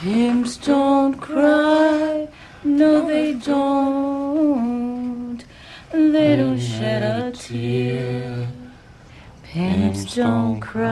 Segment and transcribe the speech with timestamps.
[0.00, 2.26] Hips don't cry.
[2.64, 5.44] No, they don't.
[5.92, 8.48] They don't shed a tear.
[9.44, 10.88] Pimps don't cry.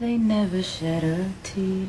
[0.00, 1.86] They never shed a tear.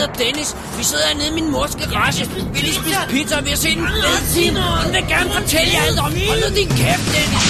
[0.00, 0.56] Er og Dennis.
[0.78, 2.30] Vi sidder hernede i min mors garage.
[2.52, 4.56] Vi lige spise pizza og vi har set en fed film.
[4.56, 6.12] Hun vil gerne fortælle jer alt om.
[6.28, 7.46] Hold nu din kæft, Dennis.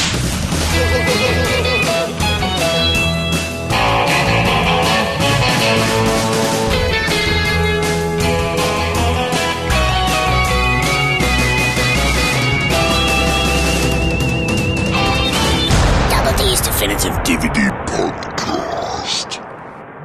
[16.13, 17.90] Double D's Definitive DVD.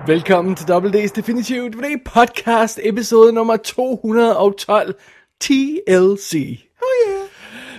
[0.07, 4.95] Velkommen til WD's Definitive DVD Podcast, episode nummer 212,
[5.41, 6.59] TLC.
[6.81, 7.27] Oh yeah.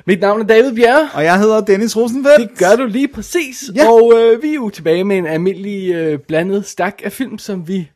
[0.06, 1.08] Mit navn er David Bjerre.
[1.14, 2.50] Og jeg hedder Dennis Rosenfeldt.
[2.50, 3.70] Det gør du lige præcis.
[3.76, 3.90] Ja.
[3.90, 7.68] Og øh, vi er jo tilbage med en almindelig øh, blandet stak af film, som
[7.68, 7.90] vi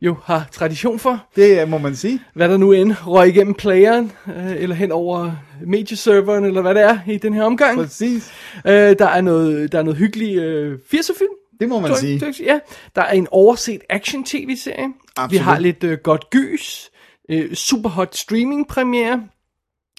[0.00, 1.26] jo har tradition for.
[1.36, 2.20] Det øh, må man sige.
[2.34, 5.32] Hvad der nu end røg igennem playeren, øh, eller hen over
[5.66, 7.78] medieserveren, eller hvad det er i den her omgang.
[7.78, 8.32] Præcis.
[8.66, 11.43] Øh, der, er noget, der er noget hyggelig øh, 80'er-film.
[11.60, 12.20] Det må man Tror- sige.
[12.20, 12.58] tror- Ja,
[12.96, 14.88] der er en overset action-tv-serie.
[15.30, 16.90] Vi har lidt øh, godt gys,
[17.30, 19.22] øh, super hot streaming premiere,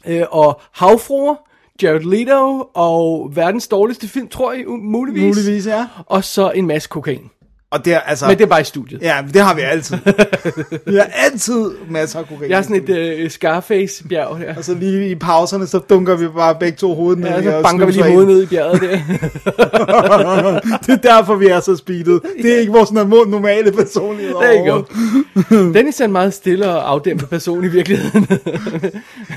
[0.07, 1.35] øh, og havfruer,
[1.81, 5.37] Jared Leto, og verdens dårligste film, tror jeg, muligvis.
[5.37, 5.87] Muligvis, ja.
[6.05, 7.29] Og så en masse kokain.
[7.71, 8.27] Og det er altså...
[8.27, 9.01] Men det er bare i studiet.
[9.01, 9.97] Ja, det har vi altid.
[10.91, 12.51] vi har altid masser af kokain.
[12.51, 14.55] Jeg er sådan et øh, Scarface-bjerg her.
[14.57, 17.29] Og så lige i pauserne, så dunker vi bare begge to hovedet ned.
[17.29, 18.89] Ja, så banker vi lige hovedet ned i bjerget der.
[20.87, 22.21] det er derfor, vi er så speedet.
[22.41, 25.73] Det er ikke vores norm- normale personlighed Der overhovedet.
[25.75, 28.27] Dennis er en meget stille og afdæmpet person i virkeligheden.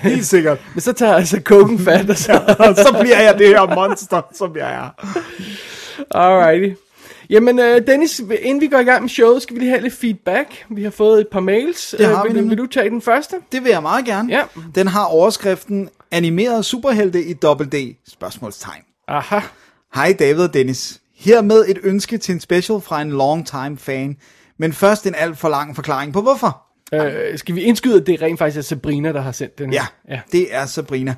[0.03, 0.59] Helt sikkert.
[0.75, 2.33] Men så tager altså koken fat, og så...
[2.59, 5.05] Og så bliver jeg det her monster, som jeg er.
[6.11, 6.75] Alrighty.
[7.31, 9.94] Jamen, uh, Dennis, inden vi går i gang med showet, skal vi lige have lidt
[9.94, 10.66] feedback.
[10.71, 11.94] Vi har fået et par mails.
[11.99, 12.50] Det har Øh, vi vil, nemlig.
[12.50, 13.37] vil du tage den første?
[13.53, 14.33] Det vil jeg meget gerne.
[14.33, 14.43] Ja.
[14.75, 17.75] Den har overskriften Animeret superhelte i dobbelt D?
[18.09, 18.83] Spørgsmålstegn.
[19.09, 19.41] Aha.
[19.94, 21.00] Hej David og Dennis.
[21.17, 24.17] Hermed et ønske til en special fra en long time fan.
[24.59, 26.62] Men først en alt for lang forklaring på hvorfor.
[26.93, 27.00] Uh,
[27.37, 29.72] skal vi indskyde, at det rent faktisk er Sabrina, der har sendt den?
[29.72, 30.21] Ja, ja.
[30.33, 31.15] det er Sabrina,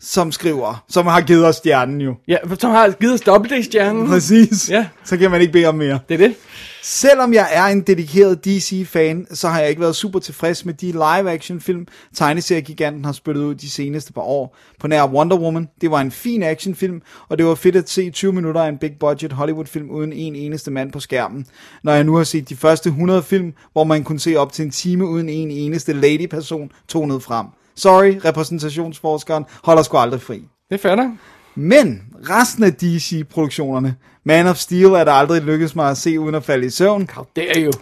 [0.00, 2.14] som skriver, som har givet os stjernen jo.
[2.28, 4.08] Ja, som har givet os dobbelt-stjernen.
[4.08, 4.70] Præcis.
[4.70, 4.86] Ja.
[5.04, 5.98] Så kan man ikke bede om mere.
[6.08, 6.34] Det er det.
[6.82, 10.86] Selvom jeg er en dedikeret DC-fan, så har jeg ikke været super tilfreds med de
[10.86, 14.56] live-action-film, tegneseriegiganten har spyttet ud de seneste par år.
[14.80, 18.10] På nær Wonder Woman, det var en fin actionfilm, og det var fedt at se
[18.10, 21.46] 20 minutter af en big-budget Hollywood-film uden en eneste mand på skærmen.
[21.82, 24.64] Når jeg nu har set de første 100 film, hvor man kunne se op til
[24.64, 27.46] en time uden en eneste lady-person tonet frem.
[27.80, 30.34] Sorry, repræsentationsforskeren holder sgu aldrig fri.
[30.70, 31.10] Det er fair nok.
[31.54, 36.34] Men resten af DC-produktionerne, Man of Steel er der aldrig lykkedes mig at se uden
[36.34, 37.08] at falde i søvn.
[37.36, 37.72] Det er jo.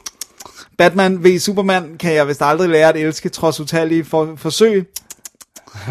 [0.79, 4.87] Batman v Superman kan jeg vist aldrig lære at elske, trods utallige for- forsøg.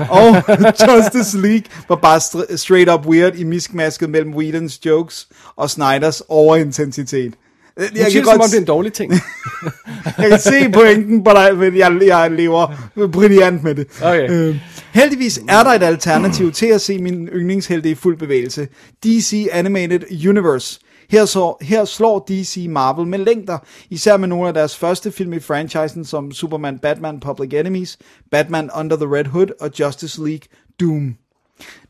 [0.09, 0.35] Og
[0.87, 6.21] Justice League var bare str- straight up weird i miskmasket mellem Whedons jokes og Snyders
[6.29, 7.33] overintensitet.
[7.77, 9.13] Jeg siger det, som om det er en dårlig ting.
[10.17, 12.67] jeg kan se pointen, but I, men jeg, jeg lever
[13.11, 13.87] brilliant med det.
[14.01, 14.29] Okay.
[14.29, 14.55] Øh,
[14.93, 18.67] heldigvis er der et alternativ til at se min yndlingshelte i fuld bevægelse.
[19.03, 20.79] DC Animated Universe.
[21.09, 23.57] Her, så, her slår DC Marvel med længder,
[23.89, 27.97] især med nogle af deres første film i franchisen, som Superman, Batman, Public Enemies,
[28.31, 30.47] Batman Under the Red Hood og Justice League
[30.79, 31.15] Doom.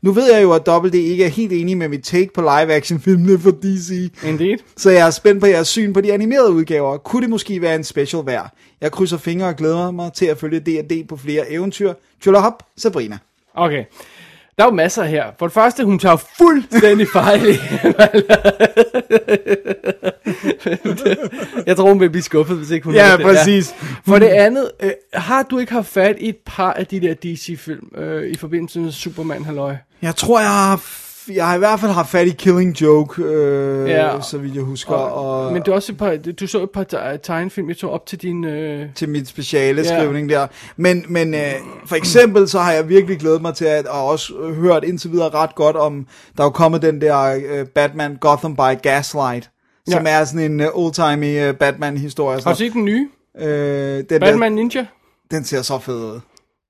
[0.02, 3.38] Nu ved jeg jo, at WD ikke er helt enig med mit take på live-action-filmene
[3.38, 4.12] for DC.
[4.24, 4.58] Indeed.
[4.76, 6.96] Så jeg er spændt på jeres syn på de animerede udgaver.
[6.96, 8.54] Kunne det måske være en special værd?
[8.80, 11.92] Jeg krydser fingre og glæder mig til at følge D&D på flere eventyr.
[12.22, 13.18] Tjullerhop, Sabrina.
[13.54, 13.84] Okay.
[14.58, 15.24] Der er jo masser her.
[15.38, 17.54] For det første, hun tager fuldstændig fejl i.
[21.66, 23.20] jeg tror, hun vil blive skuffet, hvis ikke hun Ja, det.
[23.22, 23.74] præcis.
[24.06, 27.14] For det andet, øh, har du ikke haft fat i et par af de der
[27.14, 29.76] DC-film øh, i forbindelse med Superman, halløj?
[30.02, 31.07] Jeg tror, jeg har...
[31.34, 34.20] jeg har i hvert fald haft fat i Killing Joke, øh, Ja.
[34.20, 36.70] så vidt jeg husker, og, og Men du, er også et par, du så et
[36.70, 38.44] par te- tegnefilm, jeg tog op til din...
[38.44, 39.98] Øh, til mit speciale Ja.
[40.00, 40.46] skrivning der.
[40.76, 41.40] Men, men øh,
[41.86, 45.28] for eksempel, så har jeg virkelig glædet mig til at, og også hørt indtil videre
[45.28, 49.50] ret godt om, der er kommet den der øh, Batman Gotham by Gaslight,
[49.88, 50.12] som Ja.
[50.20, 52.40] er sådan en uh, old-timey uh, Batman-historie.
[52.44, 53.08] har du set den nye?
[53.40, 54.86] Øh, den, der, Batman Ninja?
[55.30, 56.20] den ser så fed ud.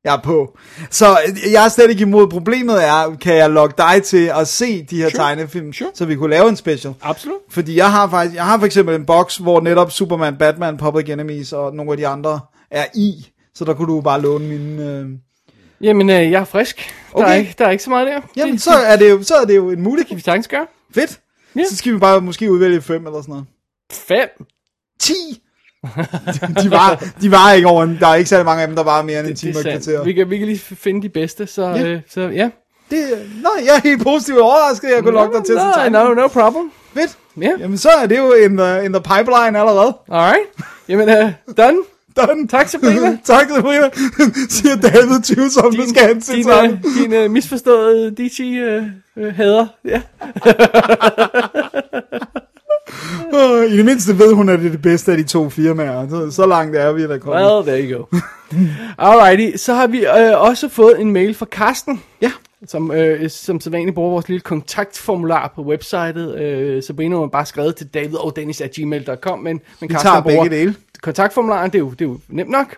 [0.09, 0.57] Jeg er på.
[0.91, 2.29] Så øh, jeg er slet ikke imod.
[2.29, 5.19] Problemet er, kan jeg logge dig til at se de her Sure.
[5.25, 5.91] tegnefilm, Sure.
[5.95, 6.95] så vi kunne lave en special.
[7.03, 7.37] Absolut.
[7.51, 11.09] Fordi jeg har faktisk, jeg har for eksempel en boks, hvor netop Superman, Batman, Public
[11.09, 12.41] Enemies og nogle af de andre
[12.71, 13.29] er i.
[13.55, 14.83] Så der kunne du bare låne mine...
[14.83, 15.07] Øh...
[15.81, 16.77] Jamen, øh, jeg er frisk.
[17.13, 17.39] Der, er Okay.
[17.41, 18.21] ikke, der er ikke så meget der.
[18.37, 20.09] Jamen, så er, det jo, så er det jo en mulighed.
[20.09, 20.67] kan vi sagtens gøre.
[20.95, 21.21] Fedt.
[21.57, 21.63] Ja.
[21.71, 23.47] Så skal vi bare måske udvælge fem eller sådan noget.
[23.93, 24.29] Fem.
[25.01, 25.13] 10!
[26.63, 28.83] de, var, de var ikke over en, Der er ikke særlig mange af dem, der
[28.85, 30.05] var mere end en time og kvarter.
[30.05, 31.87] Vi kan, vi kan lige finde de bedste, så Ja.
[31.87, 32.49] Øh, så, ja.
[32.91, 32.99] Det,
[33.43, 35.99] nej, jeg er helt positivt overrasket, at jeg kunne logge dig til at no, tegne.
[35.99, 36.71] no, no problem.
[36.95, 37.17] Fedt.
[37.41, 39.97] Ja, Jamen, så er det jo in the, in the pipeline allerede.
[40.13, 40.41] alright.
[40.89, 41.79] Jamen, øh, done.
[42.17, 42.49] Done.
[42.49, 43.19] Tak, Sabrina.
[43.25, 43.91] tak, Sabrina.
[44.51, 48.85] Siger David Tvivlsom, du skal hen til din, øh, din øh, misforståede DC-hader.
[49.17, 49.67] Øh, hader.
[49.85, 50.01] ja.
[53.35, 56.09] Øh, I det mindste ved hun, at det er det bedste af de to firmaer.
[56.09, 57.57] Så, så langt er vi, der kommer.
[57.57, 58.17] Well, there you go.
[58.99, 62.03] Alrighty, så har vi øh, også fået en mail fra Karsten.
[62.23, 62.33] Ja.
[62.67, 66.35] Som, øh, som sædvanligt bruger vores lille kontaktformular på websitet.
[66.39, 70.75] Øh, Sabrina har bare skrevet til davidogdennis.gmail.com, men, men Vi tager begge dele.
[71.03, 72.77] kontaktformularen, det er jo, det er jo nemt nok.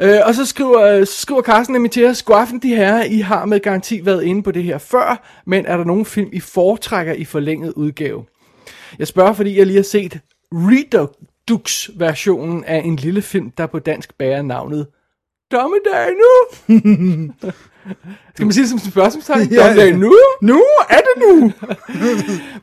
[0.00, 3.18] Øh, og så skriver, øh, skriver Carsten nemlig til os, God aften de herrer, I
[3.18, 6.40] har med garanti været inde på det her før, men er der nogen film, I
[6.40, 8.24] foretrækker i forlænget udgave?
[8.98, 10.20] Jeg spørger, fordi jeg lige har set
[10.52, 14.86] Redux-versionen af en lille film, der på dansk bærer navnet
[15.52, 16.32] Dommedag nu!
[18.34, 19.52] Skal man sige det som spørgsmålstegn?
[19.52, 19.68] Ja.
[19.68, 20.16] Dommedag nu?
[20.42, 21.52] Nu er det nu.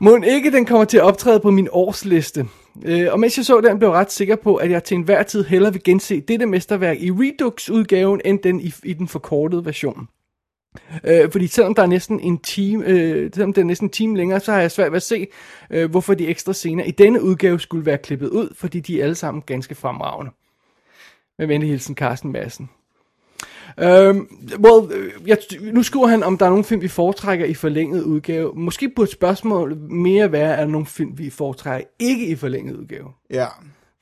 [0.00, 2.46] Må ikke den kommer til at optræde på min årsliste.
[2.84, 5.22] Øh, og mens jeg så den, blev jeg ret sikker på, at jeg til enhver
[5.22, 10.08] tid hellere vil gense dette mesterværk i Redux-udgaven, end den i, i den forkortede version.
[11.04, 14.16] Øh, fordi selvom der er næsten en time, øh, selvom det er næsten en time
[14.16, 15.26] længere, så har jeg svært ved at se,
[15.70, 19.04] øh, hvorfor de ekstra scener i denne udgave skulle være klippet ud, fordi de er
[19.04, 20.32] alle sammen ganske fremragende.
[21.38, 22.70] Med venlig hilsen, Carsten Madsen.
[23.78, 24.28] Um,
[24.58, 28.02] well, øh, jeg, nu skriver han, om der er nogle film, vi foretrækker i forlænget
[28.02, 28.52] udgave.
[28.54, 33.08] Måske burde spørgsmålet mere være, er der nogle film, vi foretrækker ikke i forlænget udgave?
[33.30, 33.46] Ja.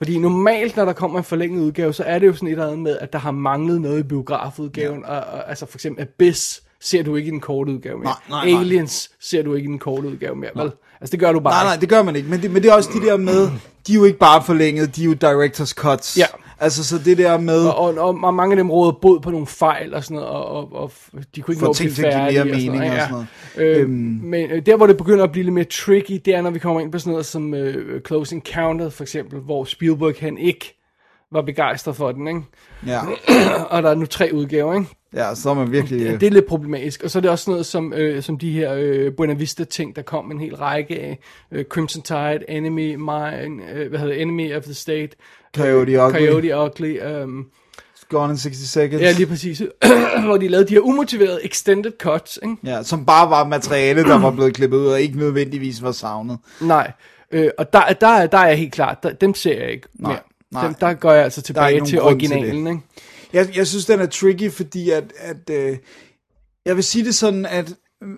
[0.03, 2.67] Fordi normalt, når der kommer en forlænget udgave, så er det jo sådan et eller
[2.67, 5.01] andet med, at der har manglet noget i biografudgaven.
[5.01, 5.19] Ja.
[5.19, 8.05] Og, og, altså for eksempel Abyss ser du ikke i den korte udgave mere.
[8.05, 8.61] Nej, nej, nej.
[8.61, 10.73] Aliens ser du ikke i den korte udgave mere, vel?
[11.03, 12.29] Altså det gør du bare Nej, nej, det gør man ikke.
[12.29, 13.51] Men det, men det er også de der med,
[13.87, 16.19] de er jo ikke bare forlænget, de er jo director's cuts.
[16.19, 16.27] Ja.
[16.61, 17.67] Altså, så det der med...
[17.67, 20.31] Og, og, og, og mange af dem råder bod på nogle fejl og sådan noget,
[20.31, 20.93] og, og, og
[21.37, 23.09] de kunne ikke nå at blive ting til at give mere færdige mening og ja.
[23.09, 23.27] sådan
[23.57, 23.91] Øh, Øhm.
[24.23, 26.59] Men øh, der, hvor det begynder at blive lidt mere tricky, det er, når vi
[26.59, 30.82] kommer ind på sådan noget som øh, Close Encounter, for eksempel, hvor Spielberg han ikke
[31.33, 32.41] var begejstret for den, ikke?
[32.87, 33.01] Ja,
[33.71, 34.87] Og der er nu tre udgaver, ikke?
[35.15, 36.01] ja så er man virkelig...
[36.01, 37.03] Ja, det er lidt problematisk.
[37.03, 40.03] Og så er det også noget som, øh, som de her øh, Buena Vista-ting, der
[40.03, 41.19] kom en hel række af.
[41.53, 45.09] Øh, Crimson Tide, Enemy, Mine, øh, hvad hedder det, Enemy of the State.
[45.57, 46.19] Coyote Ugly.
[46.19, 47.23] Coyote Ugly.
[47.23, 47.47] Um,
[48.09, 49.03] Gone in 60 Seconds.
[49.03, 49.63] ja, lige præcis.
[50.25, 52.57] hvor de lavede de her umotiverede extended cuts, ikke?
[52.65, 56.39] Ja, som bare var materiale, der var blevet klippet ud, og ikke nødvendigvis var savnet.
[56.61, 56.93] Nej.
[57.31, 60.11] Øh, og der, der, der er jeg helt klart, der, dem ser jeg ikke Nej,
[60.11, 60.21] mere.
[60.53, 60.65] Nej.
[60.65, 62.83] Dem, der går jeg altså tilbage til grund til originalen, ikke?
[63.33, 65.79] Jeg, jeg synes, den er tricky, fordi at, at øh,
[66.67, 68.09] jeg vil sige det sådan, at øh,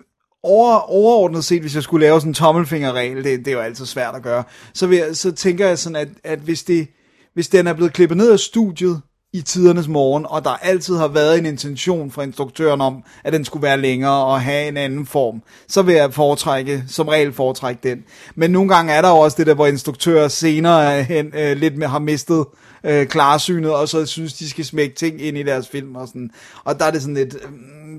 [0.43, 3.85] over, overordnet set, hvis jeg skulle lave sådan en tommelfingerregel, det, det er jo altid
[3.85, 6.87] svært at gøre, så, vil jeg, så tænker jeg sådan, at, at hvis, det,
[7.33, 9.01] hvis den er blevet klippet ned af studiet
[9.35, 13.45] i tidernes morgen, og der altid har været en intention fra instruktøren om, at den
[13.45, 17.89] skulle være længere og have en anden form, så vil jeg foretrække, som regel foretrække
[17.89, 18.03] den.
[18.35, 21.87] Men nogle gange er der også det der, hvor instruktører senere hen, øh, lidt med,
[21.87, 22.45] har mistet
[22.83, 26.29] øh, klarsynet, og så synes, de skal smække ting ind i deres film og sådan.
[26.63, 27.49] Og der er det sådan lidt, øh,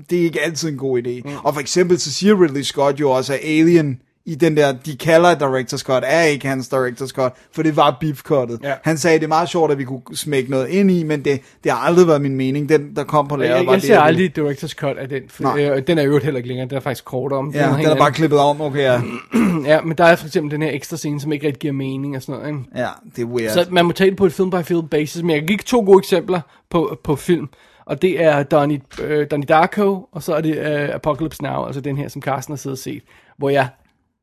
[0.09, 1.21] det er ikke altid en god idé.
[1.25, 1.35] Mm.
[1.43, 4.97] Og for eksempel så siger Ridley Scott jo også, at Alien i den der, de
[4.97, 8.59] kalder director's cut, er ikke hans director's cut, for det var beef cuttet.
[8.63, 8.73] Ja.
[8.83, 11.41] Han sagde, det er meget sjovt, at vi kunne smække noget ind i, men det,
[11.63, 12.69] det har aldrig været min mening.
[12.69, 15.09] Den, der kom på lærret, Jeg, var jeg det, ser jeg aldrig Director's Cut af
[15.09, 15.21] den.
[15.29, 17.51] For, øh, den er jo heller ikke længere, den er faktisk kortere om.
[17.53, 18.13] Ja, den helt er bare anden.
[18.13, 19.01] klippet om, okay, ja.
[19.65, 22.15] Ja, men der er for eksempel den her ekstra scene, som ikke rigtig giver mening
[22.15, 22.47] og sådan noget.
[22.47, 22.81] Ikke?
[22.83, 23.51] Ja, det er weird.
[23.53, 25.97] Så man må tage det på et film-by-film basis, men jeg kan give to gode
[25.97, 27.49] eksempler på, på film.
[27.85, 31.81] Og det er Donnie, øh, Donnie Darko, og så er det øh, Apocalypse Now, altså
[31.81, 33.03] den her, som Carsten har siddet og set,
[33.37, 33.67] hvor jeg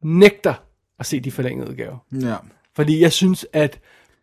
[0.05, 0.55] nægter
[0.99, 1.97] at se de forlængede udgaver.
[2.21, 2.37] ja.
[2.77, 3.81] Fordi jeg synes, at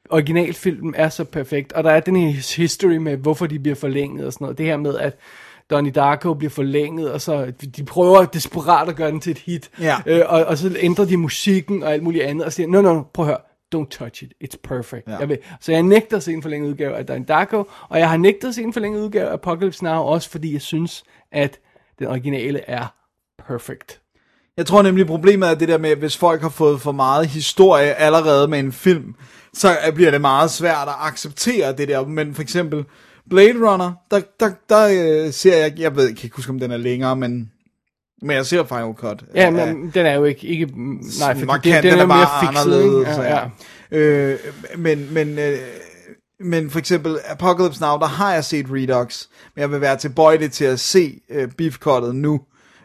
[0.09, 4.25] originalfilmen er så perfekt, og der er den her history med, hvorfor de bliver forlænget
[4.25, 4.57] og sådan noget.
[4.57, 5.17] Det her med, at
[5.69, 9.69] Donnie Darko bliver forlænget, og så de prøver desperat at gøre den til et hit.
[9.79, 9.97] Ja.
[10.05, 12.93] Øh, og, og så ændrer de musikken og alt muligt andet, og siger, no, no,
[12.93, 13.37] no, prøv at høre,
[13.75, 15.07] don't touch it, it's perfect.
[15.07, 15.17] Ja.
[15.17, 18.09] Jeg vil, så jeg nægter at se en forlænget udgave af Donnie Darko, og jeg
[18.09, 21.59] har nægtet at se en forlænget udgave af Apocalypse Now, også fordi jeg synes, at
[21.99, 22.87] den originale er
[23.47, 24.00] perfect.
[24.57, 27.27] Jeg tror nemlig, problemet er det der med, at hvis folk har fået for meget
[27.27, 29.15] historie allerede med en film,
[29.53, 32.05] så bliver det meget svært at acceptere det der.
[32.05, 32.85] Men for eksempel
[33.29, 34.87] Blade Runner, der, der, der
[35.25, 37.51] øh, ser jeg, jeg ved jeg kan ikke huske, om den er længere, men,
[38.21, 39.23] men jeg ser Final Cut.
[39.35, 40.65] Ja, men den er jo ikke, ikke
[41.19, 43.17] nej, for markant, den, den, den er er mere bare fikset, anderledes.
[43.17, 43.47] Ja,
[43.91, 43.97] ja.
[43.97, 44.39] Øh,
[44.77, 45.57] men, men, øh,
[46.39, 50.51] men for eksempel Apocalypse Now, der har jeg set Redux, men jeg vil være tilbøjelig
[50.51, 52.41] til at se øh, Beef Cuttet nu.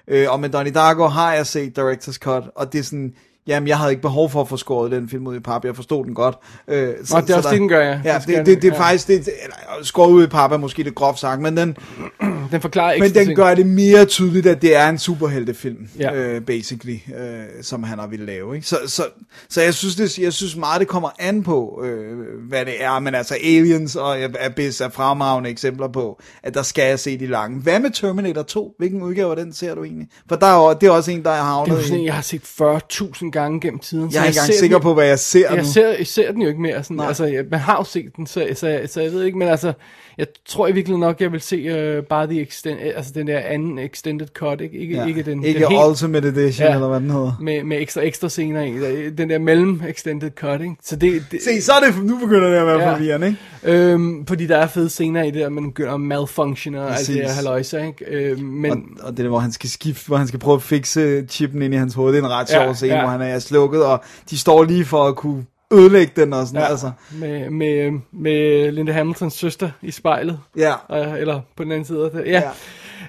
[0.09, 3.15] Øh, og med Donnie Darko har jeg set Director's Cut, og det er sådan,
[3.47, 5.76] jamen jeg havde ikke behov for at få skåret den film ud i pap, jeg
[5.76, 6.35] forstod den godt.
[6.69, 8.00] Øh, Nå, det er også det, den gør, ja.
[8.05, 8.81] Ja, Det det, det, det er ja.
[8.83, 11.76] faktisk, det, eller, skåret ud i pap er måske lidt groft sagt, men den,
[12.50, 13.37] Den forklarer men ekstra den ting.
[13.37, 16.15] gør det mere tydeligt, at det er en superheltefilm, Ja.
[16.15, 18.55] øh, basically, øh, som han har ville lave.
[18.55, 18.67] Ikke?
[18.67, 19.03] Så, så,
[19.49, 22.17] så jeg, synes, det, jeg synes meget, det kommer an på, øh,
[22.49, 22.99] hvad det er.
[22.99, 27.26] Men altså Aliens og Abyss er fremragende eksempler på, at der skal jeg se de
[27.26, 27.61] lange.
[27.61, 28.75] Hvad med Terminator 2?
[28.79, 30.09] Hvilken udgave af den ser du egentlig?
[30.29, 32.05] For der er, det er også en, der er Det er havnet sådan, i.
[32.07, 34.11] jeg har set 40.000 gange gennem tiden.
[34.12, 35.64] så Jeg er ikke engang sikker den- på, hvad jeg ser Jeg nu.
[35.64, 36.83] ser, jeg ser den jo ikke mere.
[36.83, 37.07] Sådan, Nej.
[37.07, 39.49] altså, jeg, man har jo set den, så, så, jeg, så jeg ved ikke, men
[39.49, 39.73] altså,
[40.19, 43.39] jeg tror i virkeligheden nok, jeg vil se uh, bare the extend, altså den der
[43.39, 45.07] anden extended cut, ikke, ikke, Ja.
[45.07, 46.75] ikke den, ikke den helt, Ultimate Edition, Ja.
[46.75, 47.33] eller hvad den hedder.
[47.41, 50.75] med, med ekstra ekstra scener i, den der mellem extended cut, ikke?
[50.85, 52.93] Så det, det Se, så er det, nu begynder det at være Ja.
[52.95, 53.83] forvirrende, ikke?
[53.93, 56.91] øhm, fordi der er fede scener i det der, man begynder at malfunction og alt
[56.99, 57.17] det Præcis.
[57.17, 58.05] her halløjse, ikke?
[58.31, 60.63] Øh, men, Og, og det der, hvor han skal skifte, hvor han skal prøve at
[60.63, 63.01] fikse chippen ind i hans hoved, det er en ret sjov Ja, scene, ja.
[63.01, 66.61] hvor han er slukket, og de står lige for at kunne ødelægge den og sådan,
[66.61, 66.91] ja, altså.
[67.13, 70.41] med, med, med Linda Hamiltons søster i spejlet.
[70.57, 70.75] Ja,
[71.19, 72.27] eller på den anden side af det.
[72.27, 72.43] Ja.
[72.43, 72.51] ja.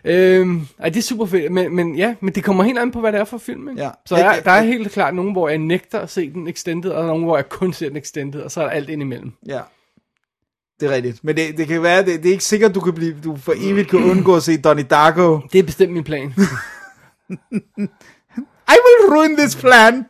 [0.05, 2.99] Øhm, ej, det er super fedt, men, men ja, men det kommer helt an på,
[2.99, 3.81] hvad det er for film, ikke?
[3.81, 3.89] Ja.
[4.05, 7.05] Så der, der er helt klart nogen, hvor jeg nægter at se den extended, og
[7.05, 9.31] nogen, hvor jeg kun ser den extended, og så er der alt indimellem.
[9.47, 9.59] ja.
[10.79, 11.23] Det er rigtigt.
[11.23, 13.53] Men det, det kan være, det, det er ikke sikkert, du kan blive, du for
[13.57, 15.39] evigt kan undgå at se Donnie Darko.
[15.51, 16.27] Det er bestemt min plan.
[18.73, 20.05] I will ruin this plan!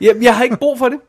[0.00, 1.00] jeg, jeg har ikke brug for det.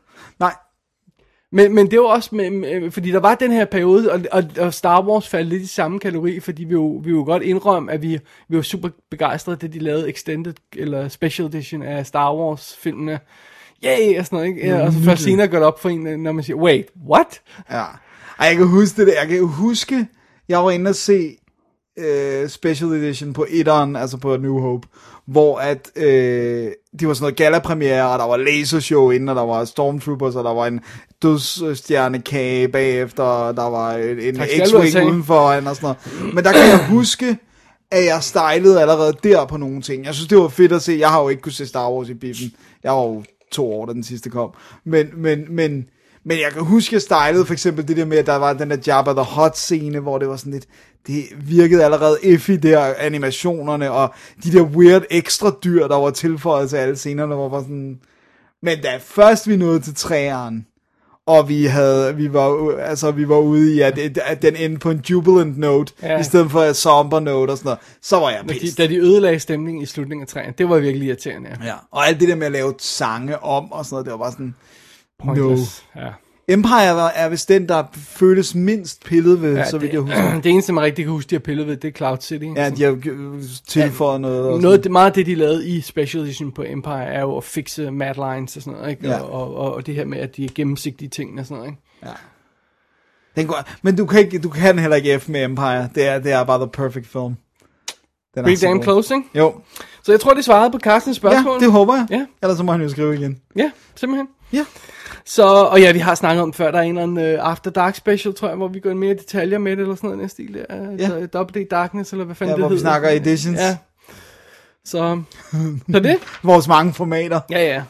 [1.52, 4.44] Men, men det var også, med, med, fordi der var den her periode, og, og,
[4.58, 7.92] og Star Wars faldt lidt i samme kategori, fordi vi jo, vi jo godt indrømme,
[7.92, 12.34] at vi, vi var super begejstrede, da de lavede extended eller special edition af Star
[12.34, 13.18] Wars filmene.
[13.84, 14.66] Yay, og sådan noget, ikke?
[14.66, 17.40] Ja, og så først senere går det op for en, når man siger, wait, what?
[17.70, 17.84] Ja.
[18.38, 19.14] Ej, jeg kan huske det.
[19.20, 20.06] Jeg kan huske,
[20.48, 21.36] jeg var inde og se
[21.98, 24.88] øh, Special Edition på etteren, altså på New Hope,
[25.30, 29.44] hvor at øh, det var sådan noget gala-premiere, og der var lasershow inden, og der
[29.44, 30.80] var Stormtroopers, og der var en
[31.22, 36.34] dødsstjernekage bagefter, og der var en, en X-Wing udenfor, og sådan noget.
[36.34, 37.36] Men der kan jeg huske,
[37.90, 40.04] at jeg stylede allerede der på nogle ting.
[40.04, 40.96] Jeg synes, det var fedt at se.
[41.00, 42.52] Jeg har jo ikke kunne se Star Wars i biffen.
[42.84, 44.50] Jeg var jo to år, da den sidste kom.
[44.84, 45.86] Men, men, men,
[46.24, 48.70] men jeg kan huske, jeg stylede for eksempel det der med, at der var den
[48.70, 50.66] der Jabba the Hutt scene, hvor det var sådan lidt,
[51.06, 56.70] det virkede allerede effy der, animationerne, og de der weird ekstra dyr, der var tilføjet
[56.70, 57.98] til alle scenerne, hvor var sådan,
[58.62, 60.66] men da først vi nåede til træeren,
[61.26, 64.90] og vi havde, vi var, altså vi var ude i, at, at den endte på
[64.90, 66.18] en jubilant note, Ja.
[66.20, 68.76] i stedet for en somber note og sådan noget, så var jeg Da de, pissed.
[68.76, 71.56] da de ødelagde stemningen i slutningen af træen, det var virkelig irriterende.
[71.60, 71.66] Ja.
[71.66, 74.18] Ja, og alt det der med at lave sange om og sådan noget, det var
[74.18, 74.54] bare sådan,
[75.24, 75.84] Pointless.
[75.96, 76.08] Ja.
[76.48, 80.40] Empire var- er vist den, der føles mindst pillet ved, ja, så vidt jeg husker.
[80.42, 82.44] det eneste, man rigtig kan huske, de har pillet ved, det er Cloud City.
[82.56, 82.98] Ja, de har
[83.68, 84.48] tilføjet noget.
[84.48, 87.36] Og Noget, det, meget af det, de lavede i Special Edition på Empire, er jo
[87.36, 89.08] at fixe mad lines og sådan noget, ikke?
[89.08, 89.20] Ja.
[89.20, 91.82] Og, og, og, det her med, at de er gennemsigtige ting og sådan noget, ikke?
[92.02, 92.16] sådan.
[93.36, 95.88] Den går, men du kan, ikke, du kan heller ikke F med Empire.
[95.94, 97.22] Det er, det er bare the perfect film.
[97.24, 97.34] Den
[98.34, 99.28] er Pretty damn close, ikke?
[99.34, 99.54] Jo,
[100.02, 101.58] Så jeg tror, det svarede på Carstens spørgsmål.
[101.60, 102.06] ja, det håber jeg.
[102.10, 102.26] Ja.
[102.42, 103.40] Ellers så må han jo skrive igen.
[103.56, 104.28] Ja, simpelthen.
[104.52, 104.64] Ja.
[105.24, 107.70] Så, og ja, vi har snakket om før, der er en eller anden uh, After
[107.70, 110.26] Dark special, tror jeg, hvor vi går mere i detaljer med det, eller sådan noget,
[110.26, 110.76] i stil der.
[110.98, 111.18] Ja.
[111.18, 111.26] Ja.
[111.26, 112.90] Double D Darkness, eller hvad fanden Ja, det hvor vi hedder.
[112.90, 113.58] snakker editions.
[113.58, 113.76] Ja.
[114.84, 115.22] Så,
[115.92, 116.16] så det.
[116.42, 117.40] Vores mange formater.
[117.50, 117.82] Ja, ja.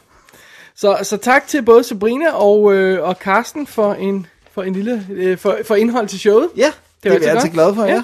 [0.77, 5.07] Så, så tak til både Sabrina og, øh, og Carsten for en, for en lille,
[5.11, 6.49] øh, for, for indhold til showet.
[6.57, 7.89] Ja, det, det er vi altid altid glade for, ja.
[7.89, 7.95] Ja.
[7.95, 8.03] ja.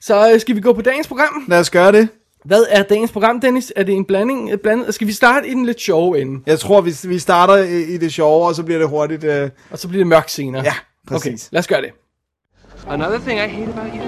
[0.00, 1.44] Så øh, skal vi gå på dagens program.
[1.48, 2.08] Lad os gøre det.
[2.44, 3.72] Hvad er dagens program, Dennis?
[3.76, 4.60] Er det en blanding?
[4.62, 4.94] Blandet?
[4.94, 6.40] Skal vi starte i den lidt sjove ende?
[6.46, 9.24] Jeg tror, vi, vi starter i, i det sjove, og så bliver det hurtigt.
[9.24, 10.62] Øh, Og så bliver det mørkt senere.
[10.64, 10.72] ja,
[11.10, 11.48] Okay, præcis.
[11.52, 11.90] lad os gøre det.
[12.88, 14.02] Another thing I hate about you,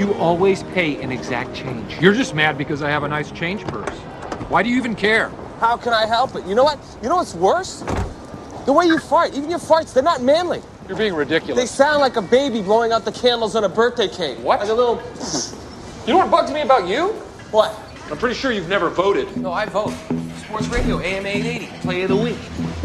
[0.00, 1.84] you always pay an exact change.
[2.00, 3.96] You're just mad because I have a nice change purse.
[4.50, 5.28] Why do you even care?
[5.60, 6.42] How can I help it?
[6.48, 6.78] You know what?
[7.02, 7.72] You know what's worse?
[8.66, 9.28] The way you fart.
[9.38, 10.60] Even your farts, they're not manly.
[10.88, 11.70] You're being They ridiculous.
[11.70, 14.36] sound like a baby blowing out the candles on a birthday cake.
[14.48, 14.60] What?
[14.60, 14.96] Like a little.
[16.06, 17.02] You know what bugs me about you?
[17.50, 17.78] What?
[18.10, 19.36] I'm pretty sure you've never voted.
[19.36, 19.92] No, I vote.
[20.38, 22.36] Sports radio, AM 880, play of the week.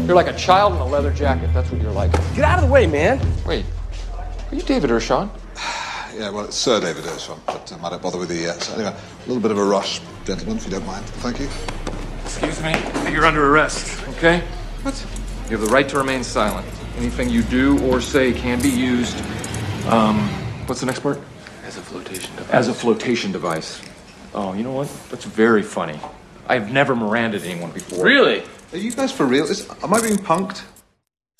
[0.04, 1.50] You're like a child in a leather jacket.
[1.52, 2.12] That's what you're like.
[2.34, 3.20] Get out of the way, man.
[3.44, 3.64] Wait,
[4.50, 5.30] are you David Ershon?
[6.16, 8.62] Yeah, well, it's Sir David Ershon, but um, I don't bother with the yet.
[8.62, 11.04] So anyway, a little bit of a rush, gentlemen, if you don't mind.
[11.04, 11.48] Thank you.
[12.24, 12.72] Excuse me?
[13.12, 14.02] You're under arrest.
[14.16, 14.40] Okay?
[14.80, 14.94] What?
[15.50, 16.66] You have the right to remain silent.
[16.96, 19.18] Anything you do or say can be used.
[19.88, 20.18] Um,
[20.66, 21.20] what's the next part?
[21.64, 22.50] As a flotation device.
[22.50, 23.82] As a flotation device.
[24.36, 24.88] Oh, you know what?
[25.10, 25.98] That's very funny.
[26.48, 28.04] I've never Miranda'd anyone before.
[28.04, 28.42] Really?
[28.72, 29.44] Are you guys for real?
[29.44, 30.62] Is, am I being punked?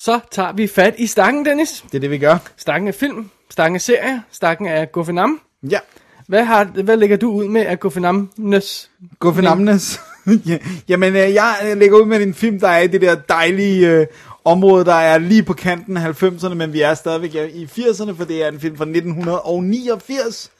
[0.01, 1.85] Så tager vi fat i stakken, Dennis.
[1.91, 2.37] Det er det, vi gør.
[2.57, 5.41] Stakken af film, stakken af serier, stakken af Guffinam.
[5.69, 5.79] Ja.
[6.27, 8.89] Hvad, har, hvad lægger du ud med af Guffinamnes?
[9.19, 9.99] Gå for namnes.
[10.47, 13.89] ja, jamen, øh, jeg lægger ud med en film, der er i det der dejlige
[13.89, 14.07] øh,
[14.45, 18.25] område, der er lige på kanten af 90'erne, men vi er stadigvæk i 80'erne, for
[18.25, 20.51] det er en film fra 1989.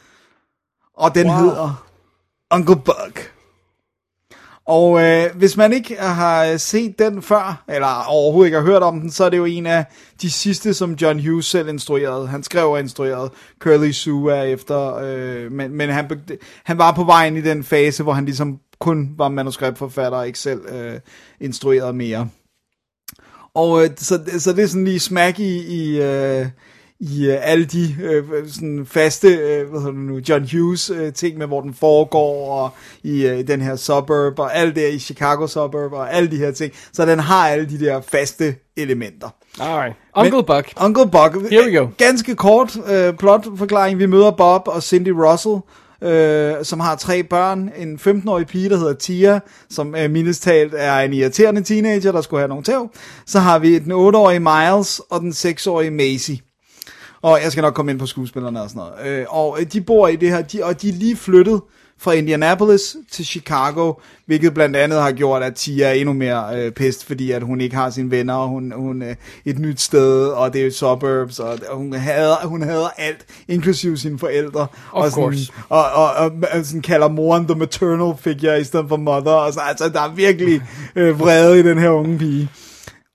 [0.94, 1.38] Og den wow.
[1.38, 1.87] hedder
[2.51, 3.34] Uncle Buck.
[4.68, 9.00] Og øh, hvis man ikke har set den før, eller overhovedet ikke har hørt om
[9.00, 9.86] den, så er det jo en af
[10.22, 12.27] de sidste, som John Hughes selv instruerede.
[12.27, 13.32] Han skrev og instruerede.
[13.60, 16.22] Curly Sue er efter, øh, men, men han,
[16.63, 20.39] han var på vej i den fase, hvor han ligesom kun var manuskriptforfatter og ikke
[20.39, 21.00] selv øh,
[21.39, 22.30] instruerede mere.
[23.54, 26.46] Og øh, så, så det er sådan lige smack i, i, øh,
[27.00, 31.13] i øh, alle de øh, sådan faste, øh, hvad hedder det nu, John Hughes øh,
[31.13, 32.70] ting med, hvor den foregår, og
[33.04, 36.51] i øh, den her suburb, og alt det i Chicago suburb, og alle de her
[36.51, 36.74] ting.
[36.94, 39.30] Så den har alle de der faste elementer.
[39.60, 39.96] Alright.
[40.16, 40.74] Uncle Men- Buck.
[40.82, 41.51] Uncle Buck.
[41.51, 41.88] Here we go.
[41.98, 44.00] Ganske kort øh, plotforklaring.
[44.00, 45.56] Vi møder Bob og Cindy Russell,
[46.04, 47.72] øh, som har tre børn.
[47.77, 49.39] En 15-årig pige, der hedder Tia,
[49.70, 52.89] som øh, mindest talt er en irriterende teenager, der skulle have nogle tæv.
[53.25, 56.38] Så har vi den 8-årige Miles og den 6-årige Maisie.
[57.22, 59.20] Og jeg skal nok komme ind på skuespillerne og sådan noget.
[59.20, 61.62] Øh, og øh, de bor i det her, de, og de er lige flyttet
[62.00, 63.94] fra Indianapolis til Chicago,
[64.26, 67.62] hvilket blandt andet har gjort, at Tia er endnu mere øh, pest, fordi at hun
[67.62, 71.40] ikke har sine venner, og hun, hun er et nyt sted, og det er suburbs,
[71.40, 74.62] og hun hader, hun hader alt, inklusive sine forældre.
[74.62, 75.52] Of og sådan, course.
[75.70, 79.54] Og, og, og, og sådan kalder moren the maternal figure i stedet for mother, og
[79.54, 80.62] så, altså der er virkelig
[80.96, 82.50] øh, vrede i den her unge pige.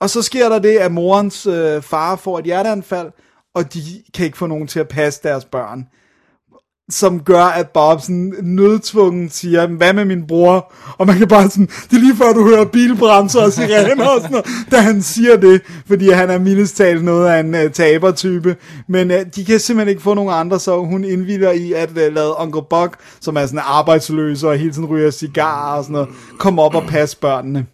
[0.00, 3.09] Og så sker der det, at morens øh, far får et hjerteanfald,
[3.54, 3.80] og de
[4.14, 5.86] kan ikke få nogen til at passe deres børn.
[6.90, 10.72] Som gør, at Bob sådan nødtvungen siger, hvad med min bror?
[10.98, 14.20] Og man kan bare sådan, det er lige før du hører bilbremser og sirener og
[14.20, 17.70] sådan noget, da han siger det, fordi han er mindst talt noget af en uh,
[17.72, 18.56] tabertype.
[18.88, 21.96] Men uh, de kan simpelthen ikke få nogen andre, så hun indvider i at uh,
[21.96, 26.08] lade Uncle Buck, som er sådan arbejdsløs og hele tiden ryger cigarer og sådan noget,
[26.38, 27.66] komme op og passe børnene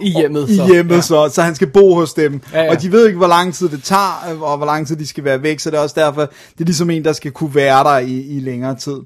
[0.00, 0.66] i hjemmet, i så.
[0.66, 1.00] hjemmet, ja.
[1.00, 2.40] så, så han skal bo hos dem.
[2.52, 2.70] Ja, Ja.
[2.70, 5.06] Og de ved ikke, hvor lang tid det tager, øh, og hvor lang tid de
[5.06, 7.54] skal være væk, så det er også derfor, det er ligesom en, der skal kunne
[7.54, 8.96] være der i, i længere tid.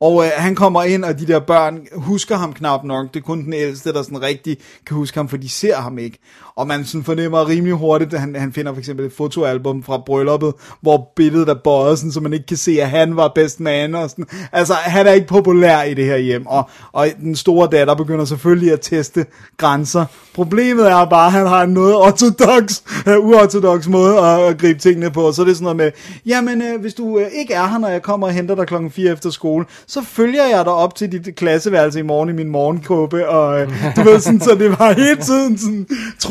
[0.00, 3.14] Og øh, han kommer ind, og de der børn husker ham knap nok.
[3.14, 5.98] Det er kun den ældste, der sådan rigtig kan huske ham, for de ser ham
[5.98, 6.18] ikke.
[6.56, 10.02] Og man sådan fornemmer rimelig hurtigt, at han, han finder for eksempel et fotoalbum fra
[10.06, 13.60] brylluppet, hvor billedet er bøjet, sådan, så man ikke kan se, at han var best
[13.60, 13.94] man.
[13.94, 14.26] Og sådan.
[14.52, 16.46] Altså, han er ikke populær i det her hjem.
[16.46, 20.04] Og, og den store datter begynder selvfølgelig at teste grænser.
[20.34, 24.78] Problemet er bare, at han har en noget ortodox, uh, uortodox måde at, at gribe
[24.78, 25.32] tingene på.
[25.32, 25.90] Så det er sådan noget med,
[26.26, 28.90] jamen, øh, hvis du øh, ikke er her, når jeg kommer og henter dig klokken
[28.90, 32.48] 4 efter skole, så følger jeg dig op til dit klasseværelse i morgen i min
[32.48, 35.86] morgenkåbe, og øh, du ved sådan, så det var hele tiden sådan,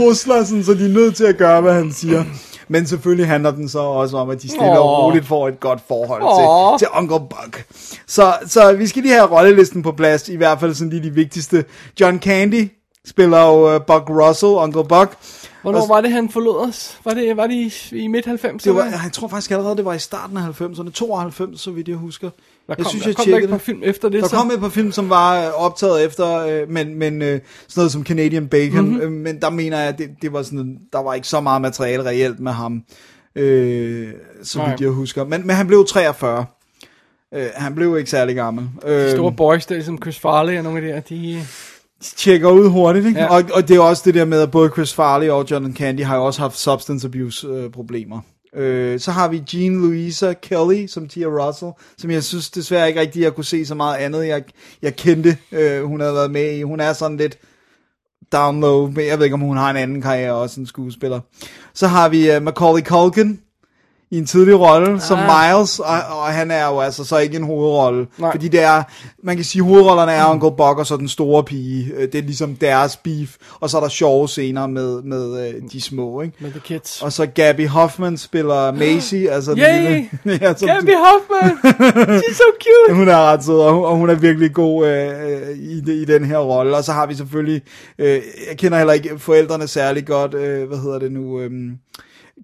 [0.10, 2.24] trusler, sådan, så de er nødt til at gøre, hvad han siger.
[2.68, 5.06] Men selvfølgelig handler den så også om, at de stille og Åh.
[5.06, 6.80] roligt får et godt forhold Åh.
[6.80, 7.66] til, til Uncle Buck.
[8.08, 11.14] Så, så vi skal lige have rollelisten på plads, i hvert fald sådan lige de
[11.14, 11.66] vigtigste.
[12.00, 12.72] John Candy
[13.06, 15.18] spiller jo uh, Buck Russell, Uncle Buck.
[15.62, 17.00] Hvornår var det, han forlod os?
[17.06, 18.58] Var det, var det i, i midt-90'erne?
[18.64, 21.88] Det var, jeg tror faktisk allerede, det var i starten af 90'erne, 92, så vidt
[21.88, 22.30] jeg husker.
[22.70, 24.36] Der kom, jeg synes, jeg kom der tjekkede et par film efter det, Der så?
[24.36, 27.42] kom et par film, som var øh, optaget efter, øh, men, men øh, sådan
[27.82, 28.88] noget som Canadian Bacon, Mhm.
[28.90, 29.02] mm-hmm.
[29.02, 31.62] øh, men der mener jeg, at det, det var sådan, der var ikke så meget
[31.62, 32.84] materiale reelt med ham,
[33.36, 34.08] øh,
[34.44, 35.24] så vidt jeg husker.
[35.26, 36.46] Men, men han blev 43.
[37.36, 38.70] Øh, han blev ikke særlig gammel.
[38.86, 41.42] Øh, De store boys, der ligesom Chris Farley og nogle af de der, de...
[42.18, 43.20] tjekker ud hurtigt, ikke?
[43.20, 43.26] Ja.
[43.26, 43.32] Ja.
[43.38, 46.02] Og, og det er også det der med, at både Chris Farley og John Candy
[46.04, 48.20] har jo også haft substance abuse øh, problemer.
[48.56, 53.00] Øh, så har vi Jean Louisa Kelly som Tia Russell, som jeg synes desværre ikke
[53.00, 54.44] rigtig, jeg kunne se så meget andet, jeg,
[54.82, 56.62] jeg kendte, øh, hun havde været med i.
[56.62, 57.38] Hun er sådan lidt
[58.32, 61.20] down low, men jeg ved ikke, om hun har en anden karriere også som skuespiller.
[61.74, 63.40] Så har vi øh, Macaulay Culkin
[64.12, 65.02] i en tidlig rolle ah.
[65.02, 65.18] som.
[65.20, 68.08] Miles, og, og han er jo altså så ikke en hovedrolle.
[68.18, 68.32] Nej.
[68.32, 68.84] Fordi det er,
[69.24, 71.92] man kan sige, hovedrollerne er Uncle Buck og så den store pige.
[71.98, 75.54] Øh, Det er ligesom deres beef, og så er der sjove scener med, med øh,
[75.72, 76.34] de små, ikke?
[76.40, 77.02] Med The Kids.
[77.02, 80.04] Og så Gabby Hoffman spiller Maisie, altså den Yay!
[80.24, 80.40] lille...
[80.48, 81.74] ja, som- Gabby Hoffman!
[82.20, 82.96] She's so cute!
[83.00, 86.06] hun er ret sød, og hun, og hun er virkelig god øh, øh, i, i
[86.06, 86.78] den her rolle.
[86.78, 87.62] Og så har vi selvfølgelig,
[88.00, 91.52] øh, jeg kender heller ikke forældrene særlig godt, øh, hvad hedder det nu, øh,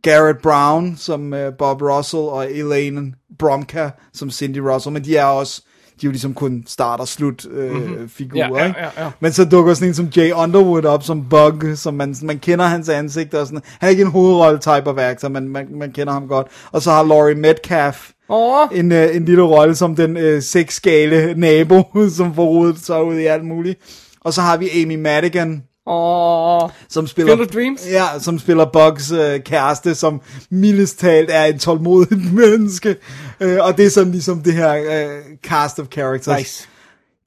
[0.05, 5.25] Garrett Brown som øh, Bob Russell, og Elaine Bromka som Cindy Russell, men de er
[5.25, 5.61] også,
[6.01, 8.35] de er jo ligesom kun start- og slut øh, mm-hmm.
[8.35, 9.11] Ja, ja, ja, ja.
[9.19, 12.65] Men så dukker sådan en som Jay Underwood op som Bug, som man, man kender
[12.65, 15.91] hans ansigt, og sådan, han er ikke en hovedrolle type of actor, men man, man
[15.91, 16.47] kender ham godt.
[16.71, 21.33] Og så har Laurie Metcalf, Åh, en, øh, en lille rolle som den øh, sexgale
[21.33, 21.83] nabo,
[22.17, 23.79] som får rodet sig ud i alt muligt.
[24.21, 26.69] Og så har vi Amy Madigan, åh.
[26.89, 27.87] som spiller, Field of Dreams?
[27.91, 32.95] Ja, som spiller Bugs øh, kæreste, som mildest talt er en tålmodigt menneske.
[33.39, 36.37] Øh, og det er sådan ligesom det her øh, cast of characters.
[36.39, 36.67] Nice.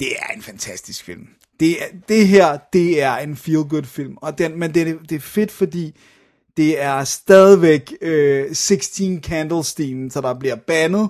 [0.00, 1.26] Det er en fantastisk film.
[1.60, 4.14] Det, er, det her, det er en feel-good film.
[4.16, 6.00] Og den, men det, er- det er fedt, fordi
[6.56, 11.08] det er stadigvæk øh, 16 Candles-stilen, så der bliver bandet.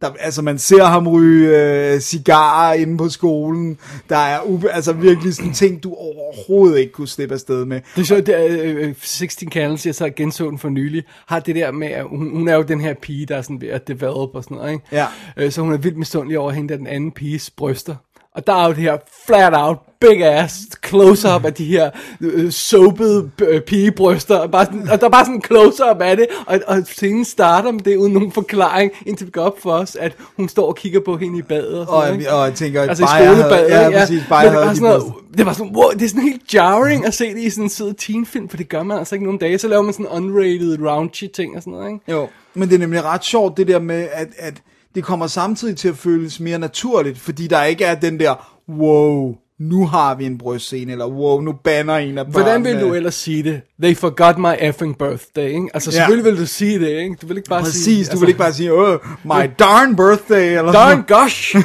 [0.00, 1.58] Der, altså man ser ham ryge
[1.94, 3.78] øh, cigarer inde på skolen.
[4.08, 7.80] Der er ube, altså virkelig sådan ting, du overhovedet ikke kunne slippe afsted med.
[7.96, 11.40] Det er så, det er, øh, 16 Candles, jeg så genså den for nylig, har
[11.40, 13.68] det der med, at hun, hun er jo den her pige, der er sådan ved
[13.68, 14.84] at develop og sådan noget, ikke?
[14.92, 15.06] Ja.
[15.36, 17.94] Øh, så hun er vildt misundelig over hende, der er den anden piges bryster.
[18.34, 20.54] Og der er jo det her flat out, big ass,
[20.86, 24.36] close-up af de her øh, soapede øh, pigebryster.
[24.38, 27.24] Og, bare sådan, og der er bare sådan en close-up af det, og, og scenen
[27.24, 30.66] starter med det uden nogen forklaring, indtil vi går op for os, at hun står
[30.68, 31.80] og kigger på hende i badet.
[31.80, 33.06] Og, sådan, Og, og jeg tænker, at Altså i
[33.50, 35.36] Bayer havde- ja, præcis, havde sådan noget, bryster.
[35.36, 37.70] det var sådan, wow, det er sådan helt jarring at se det i sådan en
[37.70, 39.58] sød teenfilm, for det gør man altså ikke nogen dage.
[39.58, 42.12] Så laver man sådan unrated, raunchy ting og sådan noget, ikke?
[42.12, 44.54] Jo, men det er nemlig ret sjovt det der med, at, at
[44.94, 49.34] det kommer samtidig til at føles mere naturligt, fordi der ikke er den der, wow,
[49.60, 52.42] nu har vi en brystscene, eller wow, nu banner en af børnene.
[52.42, 53.60] Hvordan vil du ellers sige det?
[53.82, 55.68] They forgot my effing birthday, ikke?
[55.74, 55.96] Altså Ja.
[55.96, 57.16] selvfølgelig vil du sige det, ikke?
[57.22, 58.14] Du vil ikke bare Præcis, sige...
[58.14, 61.56] du vil ikke bare sige, oh, my darn birthday, eller Darn gosh!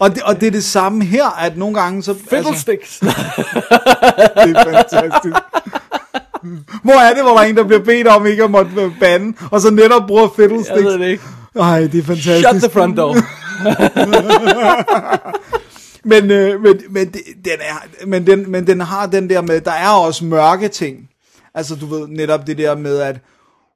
[0.00, 2.14] og, det, og det er det samme her, at nogle gange så...
[2.30, 2.98] Fiddlesticks!
[3.00, 3.08] det
[4.56, 5.36] er fantastisk.
[6.82, 9.36] Hvor er det, hvor der er en, der bliver bedt om ikke at måtte bande,
[9.50, 10.76] og så netop bruger fiddlesticks?
[10.76, 11.24] Jeg ved det ikke.
[11.56, 12.48] Ej, det er fantastisk.
[12.48, 13.16] Shut the front door.
[16.04, 19.60] Men, øh, men, men, det, den er, men, den, men den har den der med,
[19.60, 21.08] der er også mørke ting.
[21.54, 23.20] Altså du ved netop det der med, at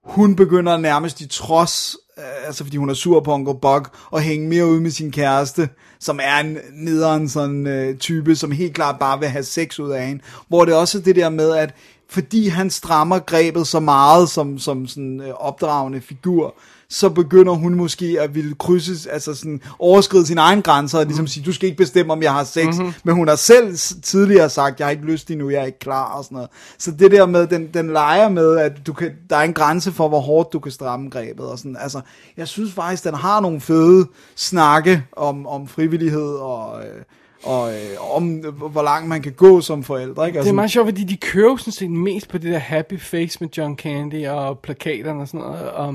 [0.05, 4.21] hun begynder nærmest i trods, øh, altså fordi hun er sur på Uncle Buck, og
[4.21, 5.69] hænge mere ud med sin kæreste,
[6.01, 9.91] som er en nederen sådan øh, type, som helt klart bare vil have sex ud
[9.91, 10.23] af hende.
[10.49, 11.75] Hvor det også er det der med, at
[12.09, 16.55] fordi han strammer grebet så meget som, som sådan øh, opdragende figur,
[16.91, 21.27] så begynder hun måske at ville krydse, altså sådan overskride sine egne grænser, og ligesom
[21.27, 22.93] sige, du skal ikke bestemme, om jeg har sex, mm-hmm.
[23.05, 26.05] men hun har selv tidligere sagt, jeg har ikke lyst endnu, jeg er ikke klar,
[26.05, 26.51] og sådan noget.
[26.79, 29.93] Så det der med, den, den leger med, at du kan, der er en grænse
[29.93, 32.01] for, hvor hårdt du kan stramme grebet, og sådan, altså,
[32.37, 37.03] jeg synes faktisk, den har nogle fede snakke om, om frivillighed, og, øh,
[37.43, 40.35] og øh, om, øh, hvor langt man kan gå som forældre, ikke?
[40.35, 42.59] Det Altså, er meget sjovt, fordi de kører jo sådan set mest på det der
[42.59, 45.71] happy face med John Candy og plakaterne og sådan noget.
[45.71, 45.95] Og,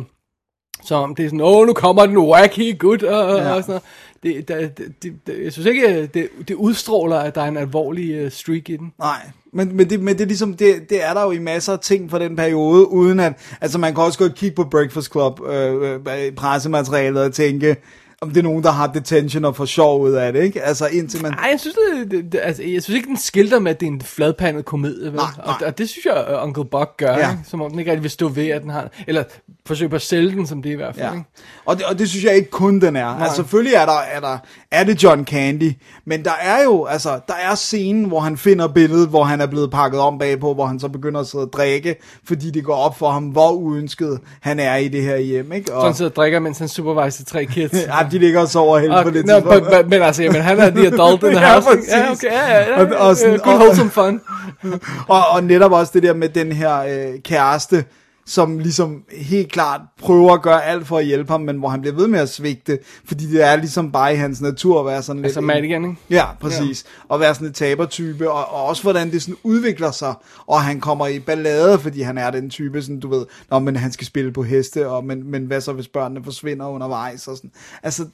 [0.84, 3.54] så om det er sådan, åh, nu kommer den wacky gut og, Ja.
[3.54, 3.82] og sådan noget.
[4.24, 8.26] Det, det, det, det, jeg synes ikke, det, det udstråler, at der er en alvorlig
[8.26, 8.94] uh, streak i den.
[9.00, 9.18] Nej,
[9.54, 11.80] men, men, det, men det er ligesom, det, det er der jo i masser af
[11.80, 15.42] ting fra den periode, uden at, altså man kan også godt kigge på Breakfast Club
[15.48, 17.76] øh, øh, pressematerialet og tænke,
[18.24, 20.62] om det er nogen, der har detention og får sjov ud af det, ikke?
[20.62, 21.32] Altså indtil man...
[21.32, 23.88] Nej, jeg synes, det, det, det, altså, jeg synes ikke, den skilter med, at det
[23.88, 25.06] er en fladpandet komedie.
[25.06, 25.14] Vel?
[25.16, 25.68] Nej, Og, nej.
[25.68, 27.32] og, det synes jeg, uh, Uncle Buck gør, Ja.
[27.32, 27.44] ikke?
[27.48, 28.90] som om den ikke rigtig vil stå ved, at den har...
[29.08, 29.24] Eller
[29.66, 31.06] forsøge på at sælge den, som det er i hvert fald.
[31.08, 31.14] Ja.
[31.14, 31.26] Ikke?
[31.66, 33.06] Og, det, og det synes jeg ikke kun den er.
[33.06, 34.38] Altså selvfølgelig er der, er der
[34.72, 35.74] er det John Candy,
[36.06, 39.46] men der er jo, altså, der er scenen, hvor han finder billedet, hvor han er
[39.48, 41.96] blevet pakket om bagpå, hvor han så begynder at sidde og drikke,
[42.28, 45.68] fordi det går op for ham, hvor uønsket han er i det her hjem, ikke?
[45.68, 47.74] Så Og, han sidder og drikker, mens han superviser tre kids.
[47.88, 50.42] ja, de ligger og sover helt Og, på det no, but, but, men altså, jamen,
[50.42, 51.68] han er the adult in the Ja, house.
[51.68, 51.90] præcis.
[51.94, 54.22] ja, okay, ja, ja, ja, Og- og sådan- good wholesome fun.
[55.08, 57.86] og, og netop også det der med den her øh, kæreste,
[58.32, 61.82] som ligesom helt klart prøver at gøre alt for at hjælpe ham, men hvor han
[61.82, 65.04] bliver ved med at svigte, fordi det er ligesom bare i hans natur at være
[65.04, 65.26] sådan lidt...
[65.26, 65.96] Altså Madigan, ikke?
[66.10, 66.86] Ja, præcis.
[66.86, 67.14] Ja.
[67.14, 70.14] Og være sådan en tabertype, og, og også hvordan det sådan udvikler sig,
[70.48, 73.76] og han kommer i ballade, fordi han er den type, sådan du ved, Nå, men
[73.76, 77.38] han skal spille på heste, og men, men hvad så hvis børnene forsvinder undervejs, og
[77.38, 77.52] sådan.
[77.84, 78.06] Altså,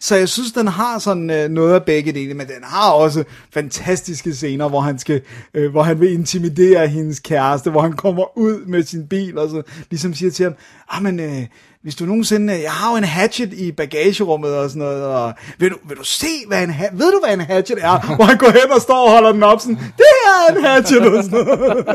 [0.00, 3.24] så jeg synes, den har sådan øh, noget af begge dele, men den har også
[3.52, 5.20] fantastiske scener, hvor han skal,
[5.54, 9.50] øh, hvor han vil intimidere hendes kæreste, hvor han kommer ud med sin bil og
[9.50, 10.54] så ligesom siger til ham,
[10.88, 11.46] ah, men øh,
[11.86, 15.70] hvis du nogensinde, jeg har jo en hatchet i bagagerummet og sådan noget, og vil
[15.70, 18.06] du, vil du se, hvad en, ved du, hvad en hatchet er?
[18.16, 21.06] Hvor han går hen og står og holder den op sådan, det er en hatchet
[21.06, 21.86] og sådan noget.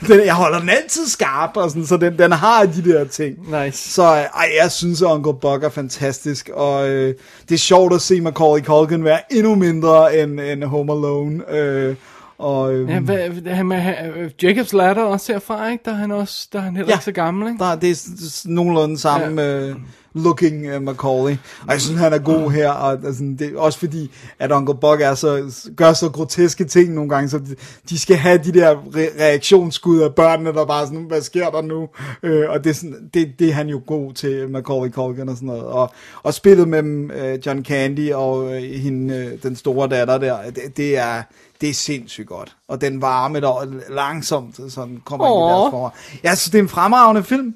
[0.08, 3.36] den, jeg holder den altid skarp, og sådan, så den, den har de der ting.
[3.64, 3.90] Nice.
[3.90, 7.14] Så ej, jeg synes, at Uncle Buck er fantastisk, og øh,
[7.48, 11.50] det er sjovt at se Macaulay Culkin være endnu mindre end, end Home Alone.
[11.50, 11.96] Øh,
[12.38, 15.82] og, øh, Ja, hvad, han, med, Jacobs Ladder også herfra, ikke?
[15.84, 16.96] Der er han, også, der er han heller Ja.
[16.96, 17.64] ikke så gammel, ikke?
[17.64, 19.70] der, det er nogenlunde samme ja.
[19.70, 19.76] uh,
[20.16, 21.36] looking uh, Macaulay.
[21.66, 24.74] Og jeg synes, han er god her, og altså, det er også fordi, at Uncle
[24.74, 27.56] Buck er så, gør så groteske ting nogle gange, så de,
[27.90, 31.62] de skal have de der re- reaktionsskud af børnene, der bare sådan, hvad sker der
[31.62, 31.80] nu?
[32.22, 35.36] Uh, og det er, sådan, det, det er han jo god til, Macaulay Culkin og
[35.36, 35.64] sådan noget.
[35.64, 35.90] Og,
[36.22, 40.76] og spillet mellem uh, John Candy og uh, hende, uh, den store datter der, det,
[40.76, 41.22] det er
[41.60, 42.56] det er sindssygt godt.
[42.68, 45.92] Og den varme der langsomt sådan kommer ind i deres forhold.
[46.22, 47.54] Jeg synes, det er en fremragende film.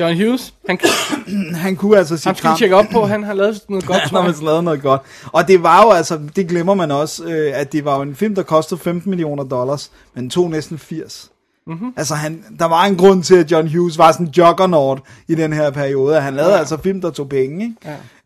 [0.00, 0.78] John Hughes, han,
[1.54, 4.24] Han kunne altså sige ham skal tjekke op på, han har lavet noget godt, Han
[4.24, 5.00] har lavet noget godt.
[5.26, 8.14] Og det var jo altså, det glemmer man også, øh, at det var jo en
[8.16, 11.30] film, der kostede 15 millioner dollars, men tog næsten 80.
[11.66, 11.92] Mm-hmm.
[11.96, 15.34] Altså, han, der var en grund til, at John Hughes var sådan en juggernaut i
[15.34, 16.20] den her periode.
[16.20, 16.58] Han lavede ja.
[16.58, 17.76] altså film, der tog penge, ikke?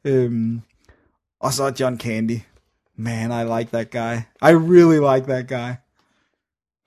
[0.05, 0.11] Ja.
[0.11, 0.61] Øhm,
[1.41, 2.39] og så John Candy.
[2.99, 4.17] Man, I like that guy.
[4.49, 5.73] I really like that guy.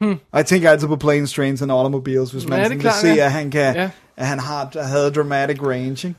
[0.02, 0.12] Hmm.
[0.32, 2.96] Og jeg tænker altid på Planes, Trains and Automobiles, hvis man Ja, sådan vil klart,
[2.96, 3.26] se, ja.
[3.26, 3.90] at han kan, Ja.
[4.18, 6.16] At han har, havde dramatic range, ikke?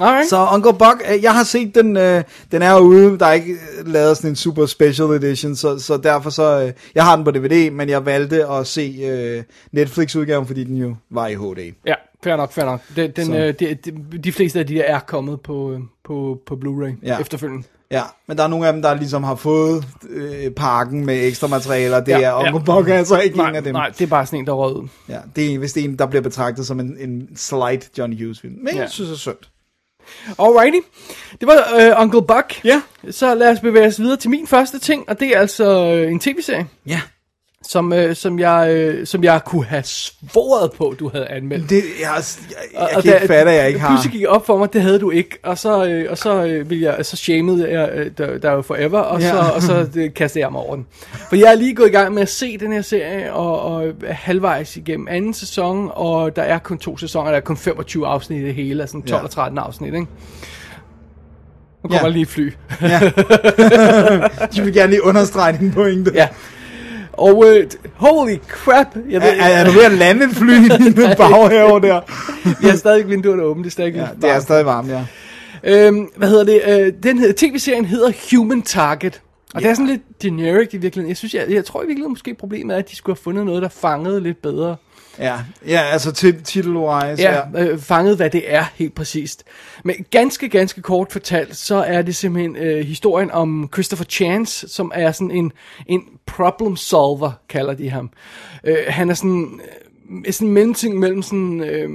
[0.00, 0.28] Alright.
[0.28, 3.52] Så Uncle Buck, øh, jeg har set den, øh, den er ude, der er ikke
[3.52, 7.24] øh, lavet sådan en super special edition, så, så derfor så, øh, jeg har den
[7.24, 11.72] på DVD, men jeg valgte at se øh, Netflix-udgaven, fordi den jo var i HD.
[11.86, 12.80] Ja, fair nok, fair nok.
[12.96, 13.36] Den, den, Så.
[13.36, 17.06] øh, de, de, de fleste af de der er kommet på, øh, på, på Blu-ray
[17.06, 17.20] ja.
[17.20, 17.66] efterfølgende.
[17.90, 21.46] Ja, men der er nogle af dem, der ligesom har fået øh, pakken med ekstra
[21.46, 22.78] materialer, det Ja, er Uncle ja.
[22.78, 23.72] Buck altså ikke en Nej, af dem.
[23.74, 24.88] nej, det er bare sådan en, der rød ud.
[25.08, 28.54] Ja, det er er en, der bliver betragtet som en, en slight John Hughes film,
[28.64, 28.80] men Ja.
[28.80, 29.36] jeg synes det er synd.
[30.38, 30.78] Alrighty.
[31.40, 32.64] Det var øh, Uncle Buck.
[32.64, 32.82] Ja.
[33.10, 36.12] Så lad os bevæge os videre til min første ting, og det er altså øh,
[36.12, 37.00] en tv-serie, Ja,
[37.70, 41.70] som, øh, som, jeg, øh, som jeg kunne have svoret på, du havde anmeldt.
[41.70, 42.56] det, jeg, jeg, jeg,
[42.88, 43.88] jeg Og kan ikke fatte, at jeg ikke har.
[43.88, 46.70] Pludselig gik op for mig, det havde du ikke, og så, øh, og så, øh,
[46.70, 49.30] ville jeg, så shamede jeg øh, der, der er jo forever, og Ja.
[49.30, 50.86] så, og så det, kastede jeg mig over den.
[51.28, 53.92] For jeg er lige gået i gang med at se den her serie, og, og
[54.08, 58.42] halvvejs igennem anden sæson, og der er kun to sæsoner, der er kun 25 afsnit
[58.42, 59.22] i det hele, altså 12 Ja.
[59.24, 60.06] og 13 afsnit, ikke?
[61.84, 61.96] Nu Ja.
[61.98, 62.50] kommer lige et fly.
[64.54, 66.10] De vil gerne lige understrege din pointe.
[66.14, 66.28] ja.
[67.20, 70.50] Og øh, holy crap, jeg ved, Er, er, er du ved at lande et fly
[70.52, 72.00] i din baghave der?
[72.62, 74.42] jeg har stadig vinduerne åbne, det er stadig Ja, lidt det er varmt.
[74.42, 75.04] stadig varmt, ja.
[75.64, 76.86] Øhm, hvad hedder det?
[76.86, 79.20] Øh, den tv-serien hedder Human Target.
[79.54, 81.08] Og det er sådan lidt generic i virkeligheden.
[81.08, 83.46] Jeg synes, jeg, jeg tror i virkeligheden måske problemet er, at de skulle have fundet
[83.46, 84.76] noget, der fangede lidt bedre.
[85.20, 87.42] Ja, ja altså titelwise, ja.
[87.54, 89.44] Ja, øh, fanget hvad det er helt præcist.
[89.84, 94.92] Men ganske, ganske kort fortalt, så er det simpelthen øh, historien om Christopher Chance, som
[94.94, 95.52] er sådan en,
[95.86, 98.10] en problem solver, kalder de ham.
[98.64, 99.60] Øh, han er sådan,
[100.26, 101.90] øh, sådan en mellemting mellem sådan øh,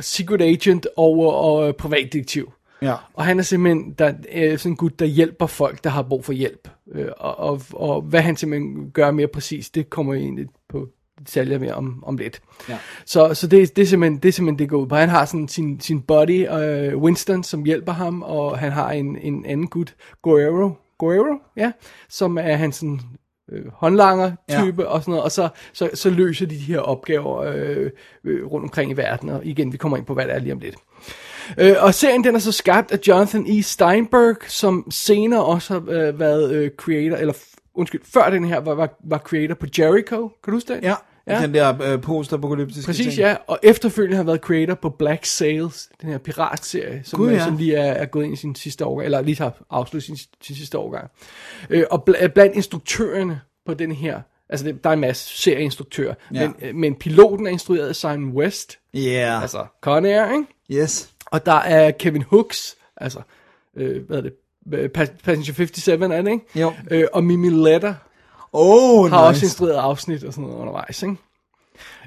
[0.00, 2.52] secret agent og, og øh, privatdetektiv.
[2.82, 2.94] ja.
[3.14, 6.24] Og han er simpelthen der, øh, sådan en gut, der hjælper folk, der har brug
[6.24, 6.68] for hjælp.
[6.94, 11.58] Øh, og, og, og hvad han simpelthen gør mere præcis, det kommer egentlig på detaljer
[11.58, 12.40] mere om, om lidt.
[12.68, 12.78] Ja.
[13.04, 14.94] Så, så det, det, er simpelthen, det er simpelthen det går ud på.
[14.94, 19.18] Han har sådan sin, sin buddy, øh, Winston, som hjælper ham, og han har en,
[19.18, 21.72] en anden gut, Guerrero, Guerrero, ja,
[22.08, 23.00] som er hans sådan,
[23.52, 24.88] øh, håndlanger-type ja.
[24.88, 27.90] og sådan noget, og så, så, så løser de de her opgaver øh,
[28.24, 30.52] øh, rundt omkring i verden, og igen, vi kommer ind på, hvad det er lige
[30.52, 30.76] om lidt.
[31.58, 33.62] Øh, og serien den er så skabt af Jonathan E.
[33.62, 37.34] Steinberg, som senere også har øh, været øh, creator, eller
[37.76, 40.28] undskyld, før den her var, var, var creator på Jericho.
[40.28, 40.82] Kan du huske det?
[40.82, 40.94] Ja,
[41.28, 41.42] Ja.
[41.42, 43.18] den der øh, post-apokalyptiske Præcis, ting.
[43.18, 43.36] ja.
[43.46, 47.38] Og efterfølgende har været creator på Black Sails, den her piratserie, som, Gud, Gud, ja.
[47.38, 47.44] ja.
[47.44, 50.16] som lige er, er gået ind i sin sidste årgang, eller lige har afsluttet sin,
[50.42, 51.10] sin sidste årgang.
[51.70, 56.14] Øh, og bl- blandt instruktørerne på den her, altså det, der er en masse serieinstruktører,
[56.34, 56.40] Ja.
[56.40, 56.46] ja.
[56.48, 60.82] men, øh, men piloten er instrueret af Simon West, Yeah, altså Con Air, ikke?
[60.82, 61.10] yes.
[61.26, 63.20] Og der er Kevin Hooks, altså,
[63.76, 64.36] øh, hvad er det, Øh,
[64.94, 66.44] Passenger 57 er det, ikke?
[66.54, 66.72] Jo.
[66.90, 67.94] Øh, og Mimi Letter
[68.52, 69.28] Oh, har nice.
[69.28, 71.16] også instrueret afsnit og sådan noget undervejs, ikke?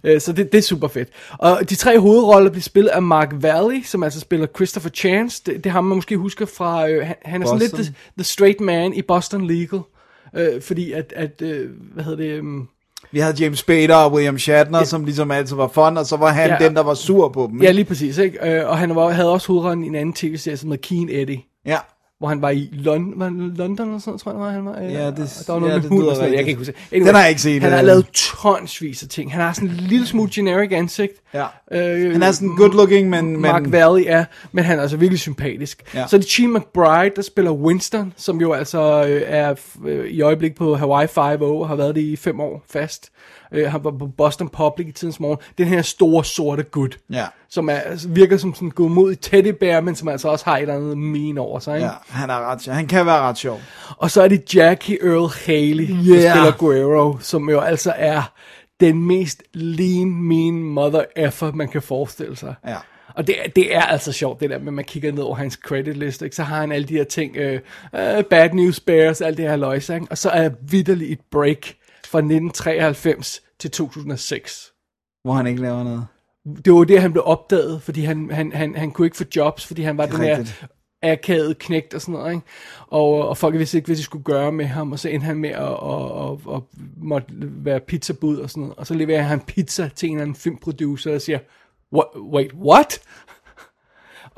[0.04, 1.10] Øh, Så det, det er super fedt.
[1.38, 5.42] Og de tre hovedroller bliver spillet af Mark Valley, som altså spiller Christopher Chance.
[5.46, 7.84] Det, det har man måske husker fra, øh, han, han er sådan lidt the,
[8.18, 9.80] the straight man i Boston Legal.
[10.36, 12.68] Øh, fordi at, at øh, hvad hedder det, um,
[13.12, 16.30] Vi havde James Spader og William Shatner, som ligesom altid var fun, og så var
[16.32, 16.58] han Ja.
[16.68, 17.62] den, der var sur på dem.
[17.62, 17.76] Ja, ikke?
[17.76, 18.56] lige præcis, ikke?
[18.60, 21.42] Øh, og han var, havde også hovedrollen i en anden tv-serie, som hedder Keen Eddie.
[21.66, 21.78] ja.
[22.20, 24.80] Hvor han var i London, var London eller sådan tror jeg, var, han var.
[24.82, 26.58] øh, Ja, det- der var noget ja, med det hund og sådan jeg kan ikke
[26.58, 26.74] huske.
[26.92, 27.86] Den har jeg ikke set, Han har øh.
[27.86, 29.32] lavet tonsvis af ting.
[29.34, 31.14] Han har sådan en lille smule generic ansigt.
[31.34, 31.46] Ja.
[31.72, 33.42] Øh, Han er sådan good looking, men...
[33.42, 35.84] Mark men Valley er, men han er altså virkelig sympatisk.
[35.96, 36.08] Ja.
[36.08, 39.56] Så er det Chi McBride, der spiller Winston, som jo altså øh, er
[39.86, 43.10] øh, i øjeblik på Hawaii 5 og har været det i fem år fast.
[43.52, 45.38] Øh, han var på Boston Public i tidens morgen.
[45.58, 47.26] Den her store sorte gut, Ja.
[47.50, 50.62] som er, altså, virker som sådan en godmodig teddybær, men som altså også har et
[50.62, 51.76] eller andet mean over sig.
[51.76, 51.86] Ikke?
[51.88, 52.66] ja, han er ret.
[52.66, 53.62] Han kan være ret sjov.
[53.98, 56.06] Og så er det Jackie Earl Haley, yeah.
[56.24, 58.32] der spiller Guerrero, som jo altså er
[58.80, 62.54] den mest lean, mean mother effer, man kan forestille sig.
[62.68, 62.76] Ja.
[63.16, 65.36] Og det, er- det er altså sjovt, det der med, at man kigger ned over
[65.36, 66.36] hans credit list, ikke?
[66.36, 67.60] så har han alle de her ting, øh,
[67.96, 71.74] øh, Bad News Bears, alt det her løjse, og så er vidderligt et break
[72.12, 74.72] fra 1993 til 2006.
[75.24, 76.06] Hvor han ikke laver noget.
[76.66, 79.66] Det var det, han blev opdaget, fordi han, han, han, han kunne ikke få jobs,
[79.66, 80.46] fordi han var den her
[81.02, 82.46] akavet knægt og sådan noget, ikke?
[82.88, 85.38] Og, og folk vidste ikke, hvad de skulle gøre med ham, og så endte han
[85.38, 86.62] med at, at, at, at
[86.98, 88.78] måtte være pizzabud og sådan noget.
[88.78, 91.40] Og så leverer han pizza til en eller anden filmproducer og siger,
[91.94, 93.02] what, wait, what?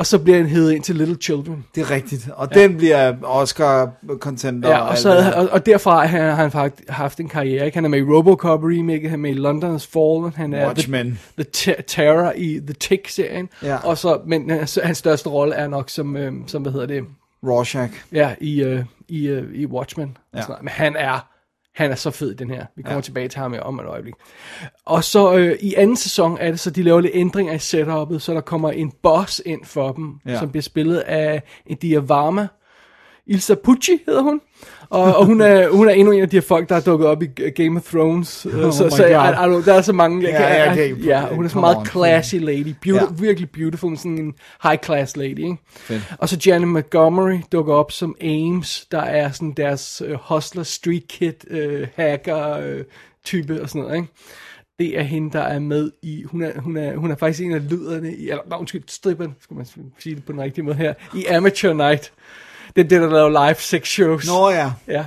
[0.01, 1.65] Og så bliver han hævet ind til Little Children.
[1.75, 2.29] Det er rigtigt.
[2.35, 2.61] Og ja.
[2.61, 4.69] den bliver Oscar-contender.
[4.69, 5.31] Ja, og, så, det der.
[5.31, 7.65] og, og derfra har han, faktisk haft en karriere.
[7.65, 7.77] Ikke?
[7.77, 11.19] Han er med i Robocop remake, han er med i London's Fallen, han er Watchmen.
[11.37, 13.49] The, the Te- Terror i The Tick-serien.
[13.63, 13.77] Ja.
[13.77, 17.03] Og så, men hans, hans største rolle er nok som, øh, som hvad hedder det,
[17.43, 17.93] Rorschach.
[18.11, 20.17] Ja, i, øh, i, øh, i Watchmen.
[20.33, 20.39] Ja.
[20.39, 20.43] Ja.
[20.61, 21.30] Men han er,
[21.75, 22.65] han er så fed, den her.
[22.75, 23.01] Vi kommer Ja.
[23.01, 24.13] tilbage til ham om et øjeblik.
[24.85, 28.19] Og så øh, i anden sæson er det så, de laver lidt ændringer i setup'et,
[28.19, 30.39] så der kommer en boss ind for dem, ja.
[30.39, 32.47] som bliver spillet af India Varma.
[33.27, 34.41] Ilsa Pucci hedder hun.
[34.91, 37.07] Og, og hun, er, hun er endnu en af de her folk, der er dukket
[37.07, 37.25] op i
[37.55, 38.45] Game of Thrones.
[38.45, 38.99] Oh my så så God.
[38.99, 40.23] I, I der er så mange.
[40.23, 41.85] Jeg kan, jeg ikke- ja, hun er så meget on.
[41.85, 42.75] classy lady.
[42.85, 42.93] Ja.
[42.93, 43.01] ja.
[43.19, 43.97] Virkelig beautiful.
[43.97, 45.39] Sådan en high class lady.
[45.39, 45.57] Ikke?
[45.71, 46.13] Fedt.
[46.17, 51.07] Og så Janet Montgomery dukker op som Ames, der er sådan deres øh, hustler, street
[51.07, 52.83] kid, øh, hacker øh,
[53.25, 54.07] type og sådan noget, ikke?
[54.79, 57.53] Det er hende, der er med i, hun er, hun er, hun er faktisk en
[57.53, 59.65] af lyderne i, eller nej, undskyld, stripperen, skal man
[59.99, 62.11] sige det på den rigtige måde her, i Amateur Night.
[62.75, 64.27] Det er det, der laver live sex shows.
[64.27, 64.71] Nå ja.
[64.87, 65.05] Ja.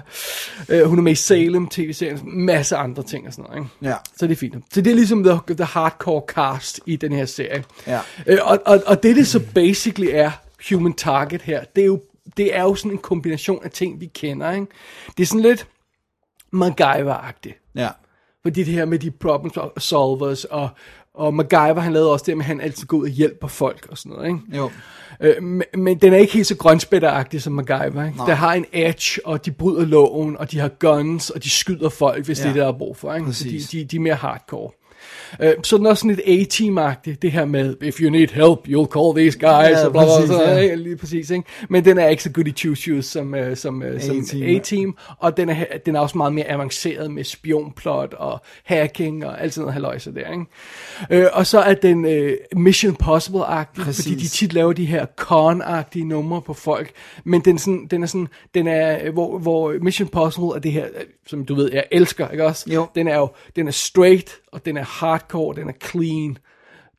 [0.68, 3.90] Øh, hun er med i Salem, tv-serien, masse andre ting og sådan noget, ikke?
[3.90, 3.96] Ja.
[4.16, 4.54] Så det er fint.
[4.72, 7.64] Så det er ligesom the, the hardcore cast i den her serie.
[7.86, 8.00] Ja.
[8.26, 10.30] Øh, og, og, og det, det så basically er
[10.70, 12.02] Human Target her, det er jo,
[12.36, 14.66] det er jo sådan en kombination af ting, vi kender, ikke?
[15.16, 15.66] Det er sådan lidt
[16.54, 17.72] MacGyver-agtigt.
[17.74, 17.88] Ja.
[18.42, 20.68] Fordi det her med de problem solvers, og,
[21.14, 23.86] og MacGyver, han lavede også det med, at han altid går ud og hjælper folk
[23.90, 24.40] og sådan noget, ikke?
[24.58, 24.70] Jo.
[25.20, 28.04] Øh, men, men den er ikke helt så grønspætteragtig som MacGyver.
[28.06, 28.18] Ikke?
[28.26, 31.88] Der har en edge, og de bryder loven, og de har guns, og de skyder
[31.88, 32.42] folk, hvis Ja.
[32.42, 33.14] det er det, der er brug for.
[33.14, 33.32] Ikke?
[33.32, 34.70] Så de, de, de er mere hardcore.
[35.40, 38.58] Øh, så er den også sådan lidt A-team-agtigt, det her med, if you need help,
[38.68, 40.58] you'll call these guys, Ja, og bla, bla, bla, ja.
[40.58, 40.76] ikke?
[40.76, 41.30] lige præcis.
[41.30, 41.44] Ikke?
[41.68, 44.96] Men den er ikke så good i two shoes som, uh, som, uh, som A-team,
[45.18, 49.54] og den er, den er også meget mere avanceret med spionplot og hacking og alt
[49.54, 50.30] sådan noget haløjse der.
[50.30, 51.24] Ikke?
[51.24, 56.04] Øh, og så er den uh, Mission Possible-agtig, fordi de tit laver de her con-agtige
[56.04, 56.90] numre på folk,
[57.24, 60.72] men den, sådan, den er sådan, den er, øh, hvor, hvor Mission Possible er det
[60.72, 62.70] her, øh, som du ved, jeg elsker, ikke også?
[62.72, 62.86] Jo.
[62.94, 66.38] Den er jo, den er straight, og den er hardcore, den er clean.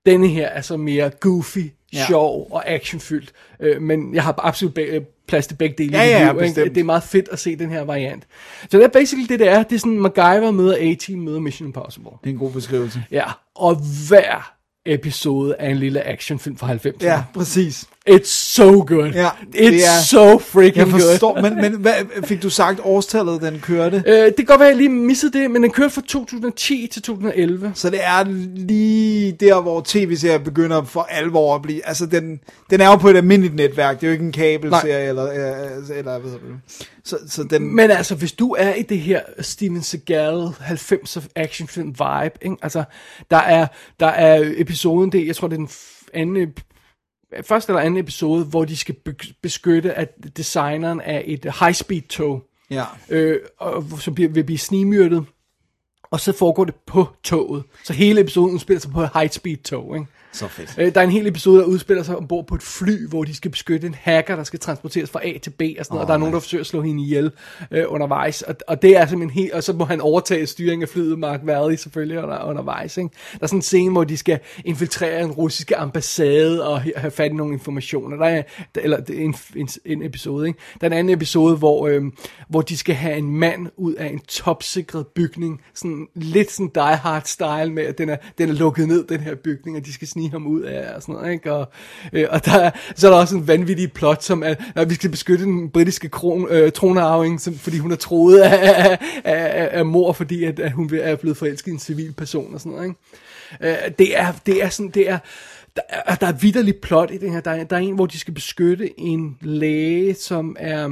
[0.05, 2.05] Denne her er så mere goofy, Ja.
[2.07, 6.03] sjov og actionfyldt, øh, men jeg har absolut be- øh, plads til begge dele Ja,
[6.03, 6.65] i ja, liv, ikke?
[6.69, 8.27] Det er meget fedt at se den her variant.
[8.69, 9.63] Så det er basically det, det er.
[9.63, 12.11] Det er sådan, MacGyver møder A-Team møder Mission Impossible.
[12.23, 13.03] Det er en god beskrivelse.
[13.11, 13.23] Ja,
[13.55, 13.75] og
[14.07, 14.53] hver
[14.85, 17.05] episode er en lille actionfilm fra 90'erne.
[17.05, 17.85] Ja, præcis.
[18.09, 19.11] It's so good.
[19.13, 21.01] Ja, It's det er- so freaking Jeg good.
[21.11, 24.03] forstår, men, men hvad, fik du sagt årstallet, den kørte?
[24.07, 26.87] Øh, det kan godt være, at jeg lige missede det, men den kørte fra 2010
[26.91, 27.71] til 2011.
[27.75, 28.23] Så det er
[28.55, 31.87] lige der, hvor tv-serier begynder for alvor at blive...
[31.87, 32.39] Altså, den,
[32.69, 33.95] den er jo på et almindeligt netværk.
[34.01, 36.85] Det er jo ikke en kabelserie, eller, øh, eller hvad hedder det.
[37.03, 37.75] Så, så den...
[37.75, 42.55] Men altså, hvis du er i det her Steven Seagal 90'er actionfilm vibe, ikke?
[42.61, 42.83] altså,
[43.31, 43.67] der er,
[43.99, 45.69] der er episoden, det, jeg tror, det er den
[46.13, 46.47] anden,
[47.43, 52.43] første eller anden episode, hvor de skal be- beskytte at designeren af et high-speed tog,
[52.69, 52.83] Ja.
[53.09, 55.25] øh, og, som bliver, vil blive snigmyrdet,
[56.03, 57.63] og så foregår det på toget.
[57.83, 60.07] Så hele episoden spiller sig på et high-speed tog, ikke?
[60.35, 60.75] Så fedt.
[60.77, 63.35] Øh, der er en hel episode, der udspiller sig ombord på et fly, hvor de
[63.35, 66.07] skal beskytte en hacker, der skal transporteres fra A til B, og, sådan noget, og
[66.07, 67.31] der er nogen, der forsøger at slå hende ihjel
[67.71, 68.41] øh, undervejs.
[68.41, 71.39] Og, og det er simpelthen helt, og så må han overtage styringen af flyet, Mark
[71.43, 72.97] Valley selvfølgelig under, undervejs.
[72.97, 73.09] Ikke?
[73.31, 77.31] Der er sådan en scene, hvor de skal infiltrere en russiske ambassade og have fat
[77.31, 78.17] i nogle informationer.
[78.17, 78.43] Der er,
[78.75, 80.47] eller det er en, en, en episode.
[80.47, 80.59] Ikke?
[80.81, 82.03] Der er en anden episode, hvor, øh,
[82.49, 86.95] hvor de skal have en mand ud af en topsikret bygning, sådan lidt sådan Die
[86.95, 89.93] Hard style med, at den er, den er lukket ned, den her bygning, og de
[89.93, 91.53] skal snige ham ud af og sådan noget, ikke?
[91.53, 91.67] Og,
[92.13, 94.95] øh, og der, er- så er der også en vanvittig plot, som er, at vi
[94.95, 99.69] skal beskytte den britiske kron, øh, tronarving, som, fordi hun er troet af, af, af,
[99.71, 102.71] af mor, fordi at, at hun er blevet forelsket i en civil person og sådan
[102.71, 102.99] noget, ikke?
[103.85, 105.17] Øh, det er, det er sådan, det er,
[105.75, 107.39] der er, der er vidderligt plot i det her.
[107.41, 110.85] Der er, der er en, hvor de skal beskytte en læge, som er,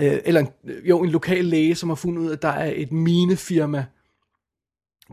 [0.00, 0.48] øh, eller en,
[0.84, 3.84] jo, en lokal læge, som har fundet ud af, at der er et minefirma,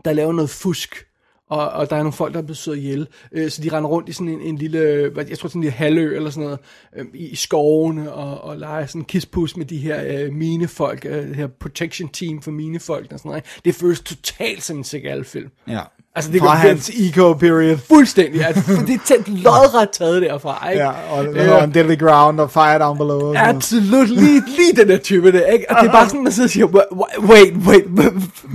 [0.04, 1.06] der laver noget fusk,
[1.54, 3.08] og, og der er nogle folk, der er blevet slået ihjel.
[3.32, 5.62] Øh, så de render rundt i sådan en, en lille, hvad- jeg tror sådan en
[5.62, 6.58] lille halvø eller sådan noget,
[6.96, 11.04] øh, i, i skovene, og, og leger sådan en kispus med de her øh, minefolk,
[11.06, 13.44] øh, det her protection team for minefolk og sådan noget.
[13.64, 15.50] Det føles totalt som en Seagal-film.
[15.68, 15.80] Ja.
[16.16, 17.76] Altså, det Fra hans eco-period.
[17.88, 20.82] Fuldstændig, altså, for det er tæt lodret taget derfra, ikke?
[20.84, 23.34] Ja, og Øh, uh, on deadly ground og fire down below.
[23.36, 25.64] Absolut, lige, lige den der type der, ikke?
[25.70, 27.84] Og det er bare sådan, man sidder og siger, "Wha- wait, wait,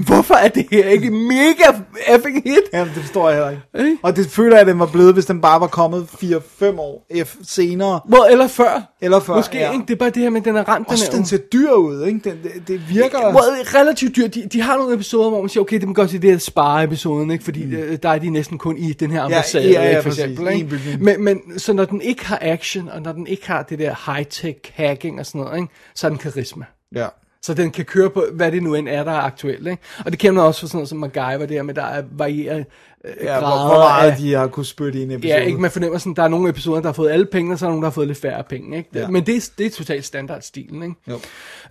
[0.06, 2.60] hvorfor er det her ikke mega effing hit?
[2.74, 3.90] Jamen, det forstår jeg heller ikke.
[3.90, 3.98] Ikke?
[4.04, 7.06] Og det føler jeg, at den var blevet, hvis den bare var kommet 4-5 år
[7.44, 8.00] senere.
[8.14, 8.82] Well, eller før.
[9.02, 9.72] Eller før, Måske, ja.
[9.72, 9.86] ikke?
[9.88, 10.88] Det er bare det her med, den er ramt.
[10.88, 12.30] Også er den ser dyr ud, ikke?
[12.30, 13.20] Den, det, det virker...
[13.20, 14.28] Well, relativt dyr.
[14.28, 16.38] De, de har nogle episoder, hvor man siger, okay, det kan godt sige, det er
[16.38, 17.44] spare-episoden, ikke?
[17.44, 17.98] Fordi mm.
[17.98, 20.54] der er de næsten kun i den her ambassade, ja, ja, ikke, for eksempel.
[20.54, 20.98] Ikke?
[21.00, 23.94] Men, men, så når den ikke har action, og når den ikke har det der
[23.94, 25.74] high-tech hacking og sådan noget, ikke?
[25.96, 26.66] så er den karisma.
[26.96, 27.08] Ja.
[27.42, 29.68] Så den kan køre på, hvad det nu end er, der er aktuelt.
[29.68, 29.82] Ikke?
[30.06, 32.66] Og det kender man også for sådan noget som MacGyver, der med, der er varieret
[33.06, 35.34] øh, Ja, hvor, grader hvor meget af, de har kunne spytte i en episode.
[35.34, 37.60] Ja, ikke, man fornemmer sådan, der er nogle episoder, der har fået alle penge, og
[37.60, 38.78] så er der nogle, der har fået lidt færre penge.
[38.78, 38.90] Ikke?
[38.96, 39.08] Ja.
[39.08, 40.84] Men det, er- det er totalt standardstilen.
[40.84, 40.96] Ikke?
[41.08, 41.20] Jo.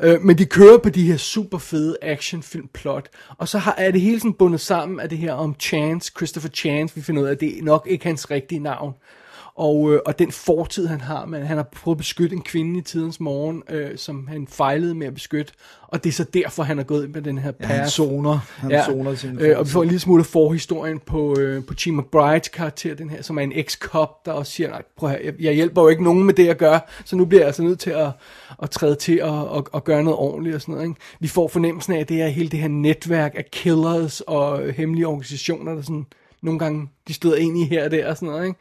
[0.02, 3.08] Øh, men de kører på de her super fede actionfilm plot,
[3.38, 6.50] og så har, er det hele sådan bundet sammen af det her om Chance, Christopher
[6.50, 8.94] Chance, vi finder ud af, at det er nok ikke hans rigtige navn.
[9.58, 12.78] Og, øh, og den fortid, han har, men han har prøvet at beskytte en kvinde
[12.78, 15.52] i tidens morgen, øh, som han fejlede med at beskytte.
[15.88, 17.88] Og det er så derfor, han er gået ind med den her Ja, han path.
[17.90, 18.38] zoner.
[18.56, 21.74] Han Ja, zoner sin øh, og vi får en lille smule forhistorien på, øh, på
[21.74, 25.20] Chi McBrides karakter, den her, som er en eks-cop, der også siger, nej, prøv høre,
[25.24, 27.62] jeg, jeg hjælper jo ikke nogen med det, jeg gør, så nu bliver jeg altså
[27.62, 28.08] nødt til at,
[28.62, 30.88] at træde til og, og, og gøre noget ordentligt og sådan noget.
[30.88, 31.00] Ikke?
[31.20, 35.06] Vi får fornemmelsen af, at det er hele det her netværk af killers og hemmelige
[35.06, 36.06] organisationer, der sådan
[36.42, 38.46] nogle gange, de støder ind i her og der og sådan noget.
[38.46, 38.58] Ikke?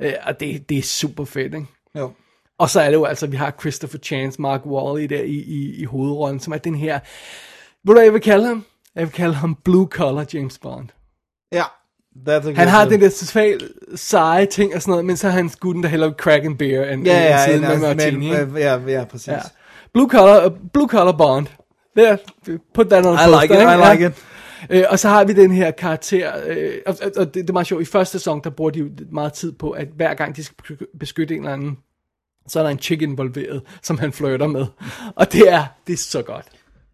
[0.00, 1.66] Øh, og det, det er super fedt, ikke?
[1.98, 2.12] Jo.
[2.58, 5.74] Og så er det jo altså, vi har Christopher Chance, Mark Wally der i, i,
[5.80, 6.94] i hovedrollen, som er den her,
[7.84, 8.64] ved du hvad jeg vil kalde ham?
[8.94, 10.88] Jeg vil kalde ham Blue Collar James Bond.
[11.52, 11.62] Ja.
[12.28, 13.62] That's a Han har den der totalt
[13.94, 16.92] seje ting og sådan noget, men så er han skuden, der hellere crack and beer
[16.92, 18.28] end, Ja, ja, siden med martini.
[18.60, 19.28] ja, ja, præcis.
[19.28, 19.38] Ja.
[19.92, 21.46] Blue Collar, uh, Blue Collar Bond.
[21.96, 22.16] Der,
[22.74, 23.60] put that on I poster, like it?
[23.60, 24.24] I like it.
[24.70, 27.66] Øh, og så har vi den her karakter, øh, og, og, det, det er meget
[27.66, 30.44] sjovt, i første sæson, der bruger de jo meget tid på, at hver gang de
[30.44, 31.78] skal beskytte en eller anden,
[32.48, 34.66] så er der en chick involveret, som han flirter med.
[35.16, 36.46] Og det er, det er så godt.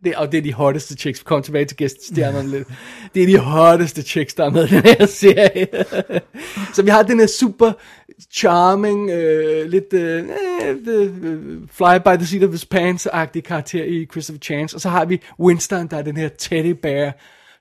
[0.04, 1.22] Det, og det er de hotteste chicks.
[1.22, 2.68] Kom tilbage til gæststjernerne lidt.
[3.14, 5.66] Det er de hotteste chicks, der er med i den her serie.
[6.74, 7.72] så vi har den her super
[8.32, 10.24] charming, øh, lidt øh,
[10.66, 14.76] øh, øh fly by the seat of his pants-agtige karakter i Christopher Chance.
[14.76, 17.12] Og så har vi Winston, der er den her teddy bear,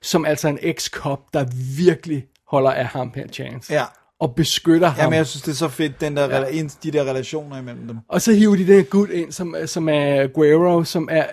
[0.04, 1.44] som altså en ex-cop, der
[1.78, 3.72] virkelig holder af ham her, Chance.
[3.72, 3.84] Ja.
[4.20, 4.98] Og beskytter ham.
[5.00, 6.62] Jamen, jeg synes, det er så fedt, den der, ja.
[6.82, 7.96] de der relationer imellem dem.
[8.08, 11.24] Og så hiver de den her gut ind, som, som er Guerrero, som er...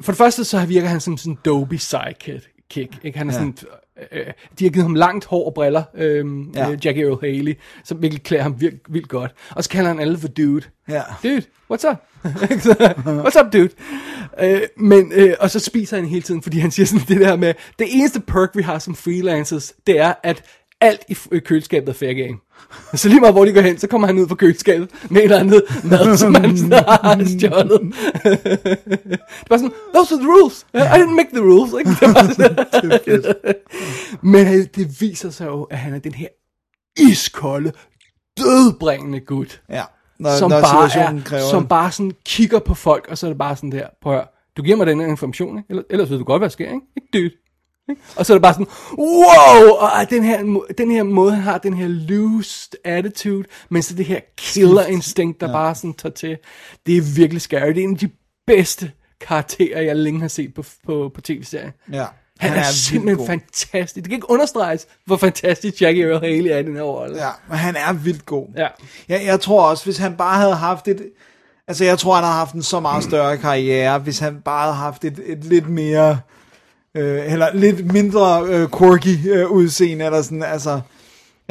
[0.00, 2.48] For det første, så virker han som sådan en dopey sidekick.
[2.70, 3.18] Kick, ikke?
[3.18, 3.38] Han er Ja.
[3.38, 3.54] sådan...
[4.12, 4.26] Øh,
[4.58, 6.68] de har givet ham langt hår og briller, øhm, Ja.
[6.68, 6.76] ja.
[6.84, 9.32] Jackie Earl Haley, som virkelig klæder ham vildt, vildt godt.
[9.50, 10.62] Og så kalder han alle for dude.
[10.88, 11.02] Ja.
[11.22, 11.96] Dude, what's up?
[13.24, 13.70] what's up, dude?
[14.40, 17.36] Øh, men, øh, og så spiser han hele tiden, fordi han siger sådan det der
[17.36, 20.42] med, det eneste perk, vi har som freelancers, det er, at
[20.80, 22.38] alt i øh, køleskabet er fair game.
[22.94, 25.24] Så lige meget hvor de går hen, så kommer han ud fra køleskabet med et
[25.24, 27.80] eller andet mad, som han har stjålet.
[28.22, 30.66] det var sådan, those are the rules.
[30.74, 31.72] I didn't make the rules.
[31.78, 31.90] Ikke?
[31.90, 32.32] Det var
[33.02, 33.34] sådan,
[34.22, 36.28] Men øh, det viser sig jo, at han er den her
[36.98, 37.72] iskolde,
[38.38, 39.84] dødbringende gut Ja.
[40.20, 43.30] Når, som, når bare er, kræver som bare sådan kigger på folk, og så er
[43.30, 45.70] det bare sådan der, prøv at du giver mig den her information, ikke?
[45.70, 46.80] Ellers, ellers ved du godt, hvad der sker, ikke?
[47.14, 47.36] Ikke.
[47.90, 48.02] Ikke?
[48.16, 48.66] Og så er det bare sådan,
[48.98, 53.94] wow, og den her, den her måde, han har den her loose attitude, men så
[53.94, 55.52] det her killer instinct, der ja.
[55.52, 56.38] bare sådan tager til,
[56.86, 57.68] det er virkelig scary.
[57.68, 58.10] Det er en af de
[58.46, 61.72] bedste karakterer, jeg længe har set på, på, på tv-serien.
[61.92, 62.06] Ja.
[62.40, 63.26] Han, Han er, er simpelthen god.
[63.26, 63.94] fantastisk.
[63.94, 67.16] Det kan ikke understreges, hvor fantastisk Jackie Earl Haley er i den her rolle.
[67.16, 68.46] Ja, men han er vildt god.
[68.56, 68.66] Ja.
[69.08, 71.02] Jeg, jeg tror også, hvis han bare havde haft et...
[71.68, 74.76] Altså, jeg tror, han har haft en så meget større karriere, hvis han bare havde
[74.76, 76.20] haft et, et lidt mere...
[76.94, 80.80] Øh, eller lidt mindre øh, quirky øh, udseende, eller sådan, altså...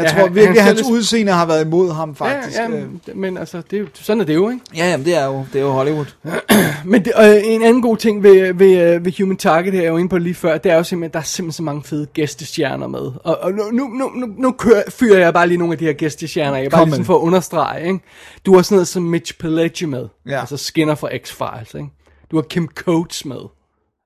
[0.04, 2.58] Jeg Ja, tror han- virkelig, han hans selv- udseende har været imod ham, faktisk.
[2.58, 2.64] Ja,
[3.08, 4.62] ja, men altså, det er jo, sådan er det jo, ikke?
[4.78, 6.06] ja jamen, det er jo, det er jo Hollywood.
[6.86, 9.94] Men det, øh, en anden god ting ved, ved, øh, ved Human Target, her, jeg
[9.94, 12.06] var inde på lige før, det er jo simpelthen, der er simpelthen så mange fede
[12.14, 13.00] gæstestjerner med.
[13.24, 15.94] Og, og nu, nu, nu, nu, kører, fyrer jeg bare lige nogle af de her
[15.94, 18.00] gæstestjerner, jeg bare Kom ligesom for at understrege, ikke?
[18.46, 20.40] Du har sådan noget som Mitch Pileggi med, Ja.
[20.40, 21.90] altså Skinner fra X-Files, ikke?
[22.32, 23.42] Du har Kim Coates med,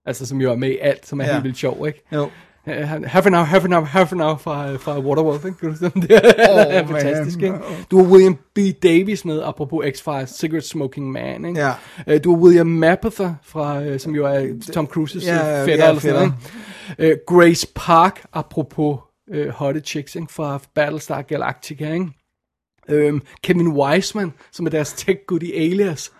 [0.05, 1.31] altså som jo er med i alt, som er Ja.
[1.31, 2.03] helt vildt sjov, ikke?
[2.13, 2.29] Jo.
[2.67, 5.67] Øh, Half an hour, half an hour, half an hour fra, fra Waterworld, ikke?
[6.07, 7.45] Det er Oh, fantastisk, man.
[7.45, 7.57] ikke?
[7.91, 8.59] Du har William B.
[8.83, 11.59] Davis med, apropos X-Files, Cigarette Smoking Man, ikke?
[11.59, 11.71] Ja.
[12.07, 15.89] Øh, Du har William Mapother, fra, øh, som jo er Tom Cruises Ja, fætter ja,
[15.89, 16.31] eller sådan
[16.99, 18.97] noget, Grace Park, apropos
[19.31, 20.33] øh, Hotte Chicks, ikke?
[20.33, 22.07] fra Battlestar Galactica, ikke?
[22.89, 26.11] Øhm, Kevin Wiseman, som er deres tech good i Alias,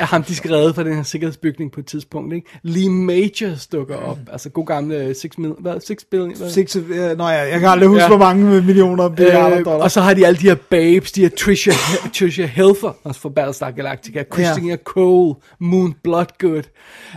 [0.00, 2.48] er ham, de skal redde fra den her sikkerhedsbygning på et tidspunkt, ikke?
[2.62, 6.50] Lee Majors dukker op, altså god gamle øh, Six, mil, hvad, six billion, hvad?
[6.50, 6.84] Six, øh,
[7.18, 8.02] nå ja, jeg kan aldrig huske, Ja.
[8.04, 8.08] ja.
[8.16, 9.82] hvor mange millioner milliarder Øh, dollar.
[9.84, 11.70] og så har de alle de her babes, de her Trisha,
[12.14, 14.76] Trisha Helfer, også fra Battlestar Galactica, Christina ja.
[14.84, 16.62] Cole, Moon Bloodgood,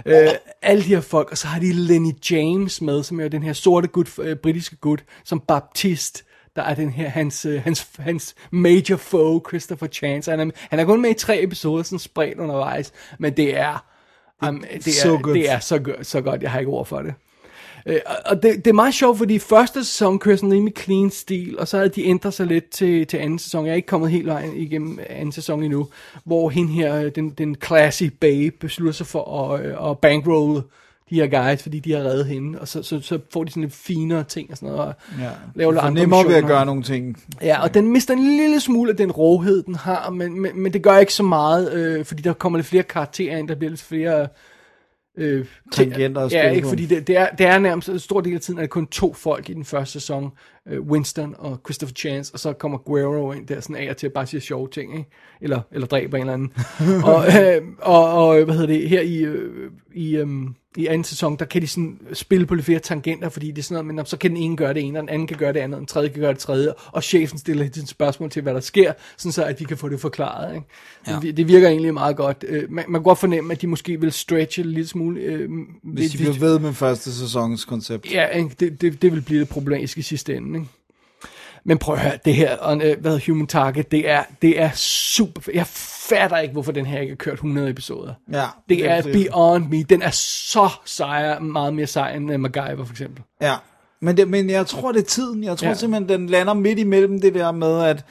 [0.06, 0.16] øh,
[0.62, 3.54] alle de her folk, og så har de Lenny James med, som er den her
[3.54, 6.24] sorte gut, øh, britiske gut, som Baptist,
[6.58, 10.32] der er den her, hans, øh, hans, hans major foe, Christopher Chance.
[10.32, 13.86] Han er, han er kun med i tre episoder, sådan spredt undervejs, men det er,
[14.48, 15.36] um, det er, så godt.
[15.36, 17.14] det er så, go- så godt, jeg har ikke ord for det.
[17.86, 21.10] Øh, og- det, det er meget sjovt, fordi første sæson kører sådan en rimelig clean
[21.12, 23.66] stil, og så havde de ændret sig lidt til, til anden sæson.
[23.66, 25.88] Jeg er ikke kommet helt vejen igennem anden sæson endnu,
[26.24, 30.62] hvor hende her, øh, den, den classy babe, beslutter sig for at, øh, at bankrolle
[31.10, 33.64] de her guys, fordi de har reddet hende, og så, så, så får de sådan
[33.64, 35.30] lidt finere ting og sådan noget, og Ja.
[35.56, 37.24] laver For andre nemmere ved at gøre nogle ting.
[37.42, 40.74] Ja, og den mister en lille smule af den råhed, den har, men, men, men
[40.74, 43.70] det gør ikke så meget, øh, fordi der kommer lidt flere karakterer ind, der bliver
[43.70, 44.28] lidt flere...
[45.18, 48.36] Øh, Tangenter at Ja, ikke, fordi det, det, er, det er nærmest en stor del
[48.36, 50.32] af tiden, er det kun to folk i den første sæson,
[50.72, 54.14] Winston og Christopher Chance, og så kommer Guerrero ind der sådan af og til at
[54.14, 55.10] bare sige sjove ting, ikke?
[55.42, 56.54] Eller, eller dræber en eller anden.
[57.14, 60.28] og, øh, og, og, hvad hedder det, her i, øh, i, øh,
[60.78, 63.64] i anden sæson, der kan de sådan spille på lidt flere tangenter, fordi det er
[63.64, 65.54] sådan noget, men så kan den ene gøre det ene, og den anden kan gøre
[65.54, 68.42] det andet, og den tredje kan gøre det tredje, og chefen stiller et spørgsmål til,
[68.42, 70.56] hvad der sker, sådan så at vi kan få det forklaret.
[70.56, 70.68] Ikke?
[71.08, 71.20] Ja.
[71.22, 72.46] Det, det virker egentlig meget godt.
[72.48, 75.22] Øh, Man, man kan godt fornemme, at de måske vil stretche det en lille smule.
[75.22, 75.50] Øh,
[75.84, 78.14] Hvis de bliver ved med første sæsons koncept.
[78.14, 78.50] Ja, ikke?
[78.60, 80.57] Det, det, det vil blive det problematisk i sidste ende.
[81.70, 84.62] Men prøv at høre, det her, og, øh, hvad hedder Human Target, det er, det
[84.62, 85.42] er super.
[85.54, 85.68] Jeg
[86.10, 88.14] fatter ikke, hvorfor den her ikke har kørt 100 episoder.
[88.34, 89.84] Ja, Det er beyond me.
[89.84, 93.24] Den er så sejr, meget mere sej end uh, MacGyver for eksempel.
[93.42, 93.54] Ja,
[94.02, 95.44] men, det, men jeg tror, det er tiden.
[95.44, 95.70] Jeg tror Ja.
[95.70, 95.76] ja.
[95.76, 98.06] simpelthen, den lander midt imellem det der med, at,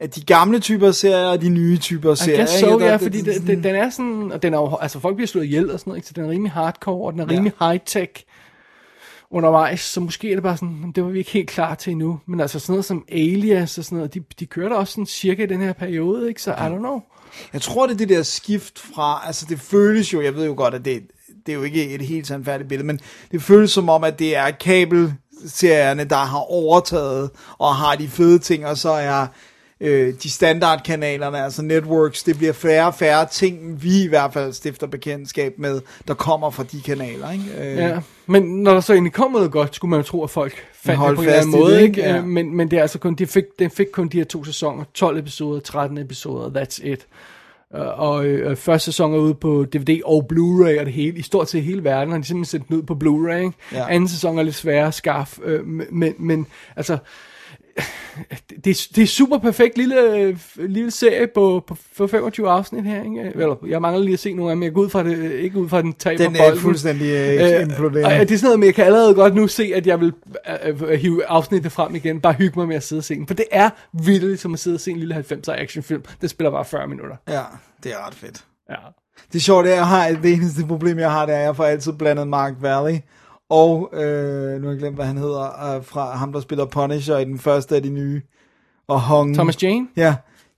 [0.00, 2.38] at de gamle typer serier og de nye typer serier.
[2.40, 2.50] ikke?
[2.52, 5.16] so, Der- ja, fordi den, den, den er sådan, og den er jo, altså folk
[5.16, 6.08] bliver slået ihjel og sådan noget, ikke?
[6.08, 7.32] så den er rimelig hardcore, og den er Ja.
[7.32, 8.24] rimelig high-tech
[9.30, 12.20] undervejs, så måske er det bare sådan, det var vi ikke helt klar til endnu,
[12.26, 15.42] men altså sådan noget som Alias og sådan noget, de, de kørte også sådan cirka
[15.42, 17.00] i den her periode, ikke, så I don't know.
[17.52, 20.54] Jeg tror, det er det der skift fra, altså det føles jo, jeg ved jo
[20.56, 21.02] godt, at det,
[21.46, 23.00] det er jo ikke et helt sandfærdigt billede, men
[23.30, 28.38] det føles som om, at det er kabelserierne, der har overtaget og har de fede
[28.38, 29.26] ting, og så er
[29.80, 34.52] øh, de standardkanalerne, altså networks, det bliver færre og færre ting, vi i hvert fald
[34.52, 37.30] stifter bekendtskab med, der kommer fra de kanaler.
[37.30, 37.44] Ikke?
[37.58, 40.30] Øh, Ja, men når der så egentlig kom noget godt, skulle man jo tro, at
[40.30, 42.00] folk fandt det på en eller anden måde, det, ikke?
[42.00, 42.16] Ja.
[42.16, 44.44] Øh, Men, men det er altså kun, de fik, den fik kun de her to
[44.44, 47.06] sæsoner, 12 episoder, 13 episoder, that's it.
[47.76, 51.22] Øh, Og øh, første sæson er ude på DVD og Blu-ray og det hele, i
[51.22, 53.76] stort set hele verden, har de simpelthen sendt den ud på Blu-ray?
[53.76, 53.86] Ja.
[53.94, 56.98] Anden sæson er lidt sværere at skaffe, øh, men, men altså,
[58.64, 63.04] det, er- det er super perfekt lille, lille serie på, på, på 25 afsnit her,
[63.04, 63.20] ikke?
[63.34, 65.58] Eller, jeg mangler lige at se nogle af dem, jeg går ud fra det, ikke
[65.58, 66.60] ud fra at den taber Den er bolden.
[66.60, 68.20] fuldstændig øh, Øh, imploderende.
[68.20, 70.12] og det er sådan noget, men jeg kan allerede godt nu se, at jeg vil
[70.66, 73.26] øh, øh, hive afsnittet frem igen, bare hygge mig med at sidde og se den.
[73.26, 76.02] For det er vildt som at sidde og se en lille 90'er actionfilm.
[76.20, 77.16] Det spiller bare 40 minutter.
[77.28, 77.42] Ja,
[77.82, 78.44] det er ret fedt.
[78.70, 78.74] Ja.
[79.32, 81.64] Det sjove er, jeg har, det eneste problem, jeg har, det er, at jeg får
[81.64, 82.98] altid blandet Mark Valley
[83.50, 87.18] og, øh, nu har jeg glemt, hvad han hedder, øh, fra ham, der spiller Punisher
[87.18, 88.22] i den første af de nye,
[88.88, 89.34] og Hong.
[89.34, 89.86] Thomas Jane?
[89.96, 90.14] Ja,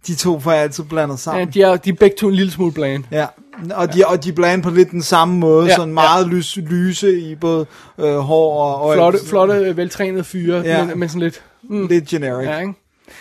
[0.07, 1.49] de to får jeg altid blandet Ja, sammen.
[1.55, 3.05] de, er, de er begge to en lille smule bland.
[3.11, 3.26] Ja,
[3.74, 6.24] og de, og de er blandet på lidt den samme måde, Ja, ja, sådan meget
[6.26, 6.30] ja.
[6.30, 7.66] lys, lyse i både
[7.99, 8.80] øh, hår og...
[8.82, 10.78] og Flotte, flotte øh, veltrænede fyre, Ja.
[10.78, 10.84] ja.
[10.86, 11.43] men, men sådan lidt...
[11.62, 12.47] Mm, Lidt generic.
[12.49, 12.72] ja, ikke?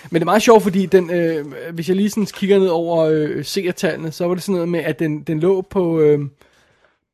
[0.09, 3.05] Men det er meget sjovt, fordi den, øh, hvis jeg lige sådan kigger ned over
[3.11, 6.19] øh, seertallene, så var det sådan noget med, at den, den lå på, øh,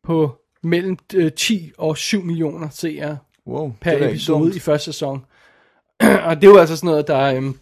[0.03, 0.31] på
[0.63, 5.25] mellem øh, 10 og 7 millioner seere Wow, per det episode i første sæson.
[6.27, 7.55] og det er jo altså sådan noget, der, øhm,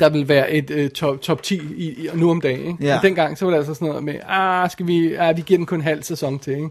[0.00, 2.66] der vil være et øh, top, top 10 i, i, nu om dagen.
[2.66, 2.86] Ikke?
[2.86, 2.96] Ja.
[2.96, 5.58] Og dengang så var det altså sådan noget med, ah, skal vi, ah, vi giver
[5.58, 6.52] den kun en halv sæson til.
[6.52, 6.70] Ikke?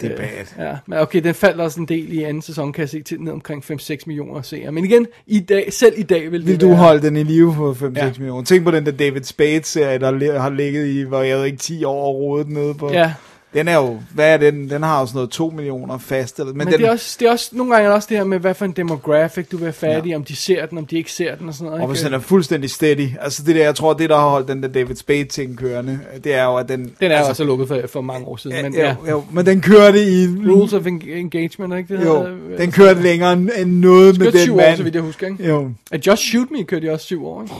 [0.00, 0.66] Det er bad.
[0.66, 3.20] Ja, men okay, den faldt også en del i anden sæson, kan jeg se, til
[3.20, 4.72] ned omkring 5-6 millioner seere.
[4.72, 7.22] Men igen, i dag, selv i dag vil det Vil du være, holde den i
[7.22, 8.12] live for 5-6 Ja.
[8.18, 8.44] millioner?
[8.44, 11.84] Tænk på den der David Spade-serie, der har ligget i, hvor jeg ved ikke, 10
[11.84, 12.92] år og rodet nede på.
[12.92, 13.14] Ja,
[13.56, 14.70] Den er jo, hvad er den?
[14.70, 16.38] Den har jo sådan noget 2 millioner fast.
[16.38, 18.08] Eller, men, men, den, det, er også, det er også, nogle gange er det også
[18.10, 20.66] det her med, hvad for en demographic du vil have fat i, om de ser
[20.66, 21.82] den, om de ikke ser den og sådan noget.
[21.82, 23.08] og hvis den er fuldstændig steady.
[23.20, 26.34] Altså det der, jeg tror, det der har holdt den der David Spade-ting kørende, det
[26.34, 26.80] er jo, at den...
[26.80, 28.96] Den er altså, altså, også lukket for, for mange år siden, men jo, ja.
[29.10, 30.26] jo, men den kørte i...
[30.26, 32.04] Rules of en- Engagement, ikke det?
[32.04, 32.56] Jo, hedder?
[32.58, 34.76] den kørte længere end end noget med den syv år, mand.
[34.76, 35.48] så vidt jeg husker, ikke?
[35.48, 37.54] Jo, At Just Shoot Me kørte de også syv år, ikke?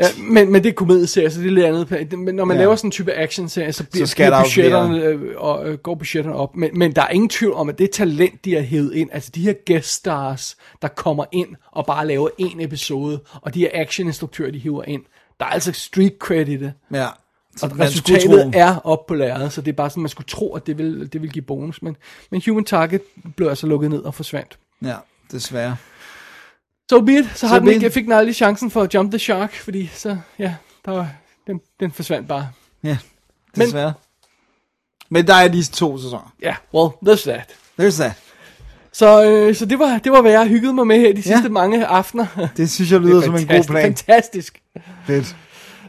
[0.00, 2.18] Ja, men, men det er komedieserie, så det er lidt andet.
[2.18, 2.62] Men når man Ja.
[2.62, 5.94] laver sådan en type action-serie, så bliver, Så skal bliver budgetterne, øh, og, øh, går
[5.94, 6.56] budgetterne op.
[6.56, 9.30] Men, men der er ingen tvivl om, at det talent, de har hævet ind, altså
[9.34, 13.68] de her guest stars, der kommer ind og bare laver en episode, og de her
[13.74, 15.02] action-instruktører, de hiver ind,
[15.40, 16.72] der er altså street cred i det.
[16.92, 17.06] ja.
[17.56, 20.54] Så Og resultatet er op på lærredet, så det er bare sådan, man skulle tro,
[20.54, 21.82] at det vil, det vil give bonus.
[21.82, 21.96] Men,
[22.30, 23.00] men Human Target
[23.36, 24.58] blev altså lukket ned og forsvandt.
[24.84, 24.94] Ja,
[25.32, 25.76] desværre.
[26.90, 27.24] So be it.
[27.34, 29.90] Så har So den ikke, fik den aldrig chancen for at jump the shark, fordi
[29.94, 31.08] så, ja, der var,
[31.46, 32.48] den, den forsvandt bare.
[32.84, 32.96] Ja,
[33.56, 33.92] Men- desværre.
[35.10, 36.32] Men, men der er de to sæsoner.
[36.42, 37.54] Ja, well, there's that.
[37.80, 38.12] There's that.
[38.92, 41.42] Så, øh, så det, var, det var, hvad jeg hygget mig med her de sidste
[41.42, 41.48] Ja.
[41.48, 42.26] mange aftener.
[42.56, 43.82] Det synes jeg lyder som en god plan.
[43.84, 44.60] Fantastisk.
[45.06, 45.36] Fedt.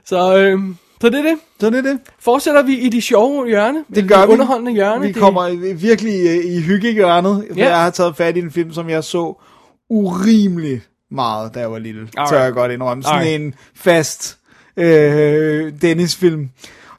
[0.05, 0.59] Så, øh,
[1.01, 1.35] så det er det.
[1.59, 1.99] Så det er det.
[2.19, 3.85] Fortsætter vi i de sjove hjørne?
[3.95, 4.31] Det gør vi.
[4.33, 5.01] underholdende hjørne.
[5.01, 7.45] Vi det, kommer virkelig øh, i hyggehjørnet.
[7.49, 7.69] for Ja.
[7.69, 9.41] Jeg har taget fat i en film, som jeg så
[9.89, 10.81] urimelig
[11.11, 12.09] meget, da jeg var lille.
[12.17, 12.43] Alright.
[12.43, 13.03] Jeg godt indrømme.
[13.03, 13.41] Sådan Alright.
[13.41, 14.37] en fast
[14.77, 16.49] øh, Dennis-film.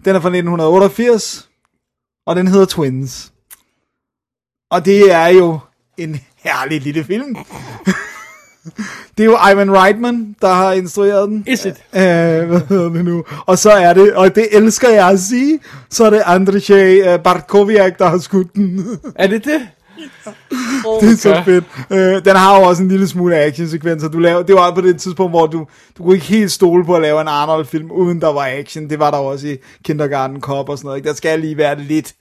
[0.05, 1.49] Den er fra 1988,
[2.27, 3.33] og den hedder Twins.
[4.71, 5.59] Og det er jo
[5.97, 7.37] en herlig lille film.
[9.17, 11.45] det er jo Ivan Reitman, der har instrueret den.
[11.47, 11.85] Is it?
[11.95, 13.25] Øh, hvad hedder det nu?
[13.47, 15.61] Og så er det, og det elsker jeg at sige,
[15.91, 18.87] så er det Andrzej øh, Bartkowiak, der har skudt den.
[19.17, 19.69] Er det det?
[21.01, 21.65] Det er så fedt.
[21.91, 24.09] Øh, den har jo også en lille smule actionsekvenser.
[24.09, 25.67] Du laver, det var på det tidspunkt, hvor du,
[25.99, 28.91] du kunne ikke helt stole på at lave en Arnold-film, uden der var action.
[28.91, 30.99] Det var der også i Kindergarten Cop og sådan noget.
[30.99, 31.09] Ikke?
[31.09, 32.15] Der skal lige være lidt.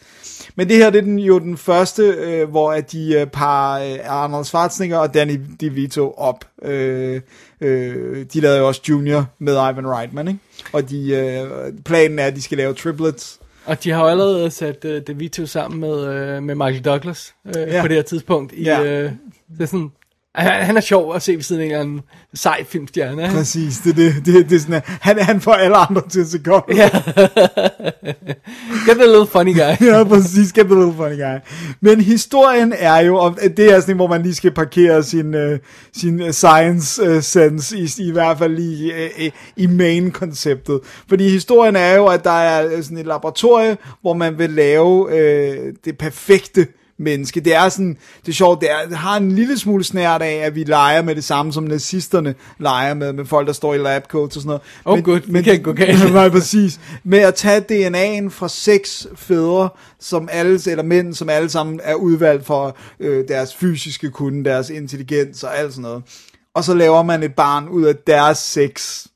[0.56, 3.80] Men det her, det er den, jo den første, øh, hvor at de øh, par
[3.80, 6.46] øh, Arnold Schwarzenegger og Danny DeVito op.
[6.64, 7.22] Øh,
[7.62, 10.40] øh, de lavede jo også Junior med Ivan Reitman, ikke?
[10.74, 13.41] Og de, øh, planen er, at de skal lave triplets.
[13.66, 15.92] Og de har jo allerede sat uh, DeVito sammen med,
[16.38, 17.82] uh, med Michael Douglas uh, Ja.
[17.82, 18.54] på det her tidspunkt.
[18.54, 18.80] I, ja.
[19.06, 19.12] uh,
[19.58, 19.92] det er sådan,
[20.36, 22.02] han, han er sjov at se ved siden af en eller anden
[22.34, 23.24] sej filmstjerne.
[23.24, 23.36] ikke?
[23.36, 26.28] Præcis, det, det, det, det er sådan, at han, han får alle andre til at
[26.28, 26.66] se godt.
[26.76, 26.90] Ja.
[28.88, 29.88] Get the little funny guy.
[29.88, 30.54] ja, præcis.
[30.54, 31.38] Get the little funny guy.
[31.82, 35.58] Men historien er jo, og det er sådan, hvor man lige skal parkere sin, uh,
[35.98, 39.26] sin øh, science uh, sense, i, i hvert fald lige uh,
[39.56, 40.80] i main-konceptet.
[41.10, 45.06] Fordi historien er jo, at der er øh, sådan et laboratorie, hvor man vil lave
[45.06, 46.68] uh, det perfekte
[47.02, 47.40] menneske.
[47.40, 50.34] Det er sådan, det er sjovt, det, er, det har en lille smule snært af,
[50.34, 53.78] at vi leger med det samme, som nazisterne leger med, med folk, der står i
[53.78, 54.62] labcoats og sådan noget.
[54.86, 55.20] Oh, good.
[55.20, 56.14] Det kan gå galt.
[56.14, 56.80] Nej, præcis.
[57.04, 61.96] Med at tage DNA'en fra seks fædre, som alle, eller mænd, som alle sammen er
[61.96, 66.04] udvalgt for øh, deres fysiske kunde, deres intelligens og alt sådan noget.
[66.54, 69.08] Og så laver man et barn ud af deres seks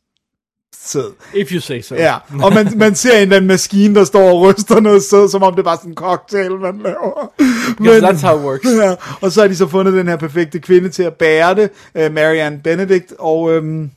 [0.85, 1.13] sæd.
[1.33, 1.95] If you say so.
[1.95, 5.29] Ja, og man, man ser en eller anden maskine, der står og ryster noget sæd,
[5.29, 7.33] som om det var sådan en cocktail, man laver.
[7.77, 8.65] Because that's how it works.
[8.65, 11.69] Ja, og så har de så fundet den her perfekte kvinde til at bære det,
[11.95, 13.91] uh, Marianne Benedict, og, øhm,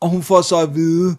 [0.00, 1.16] og hun får så at vide,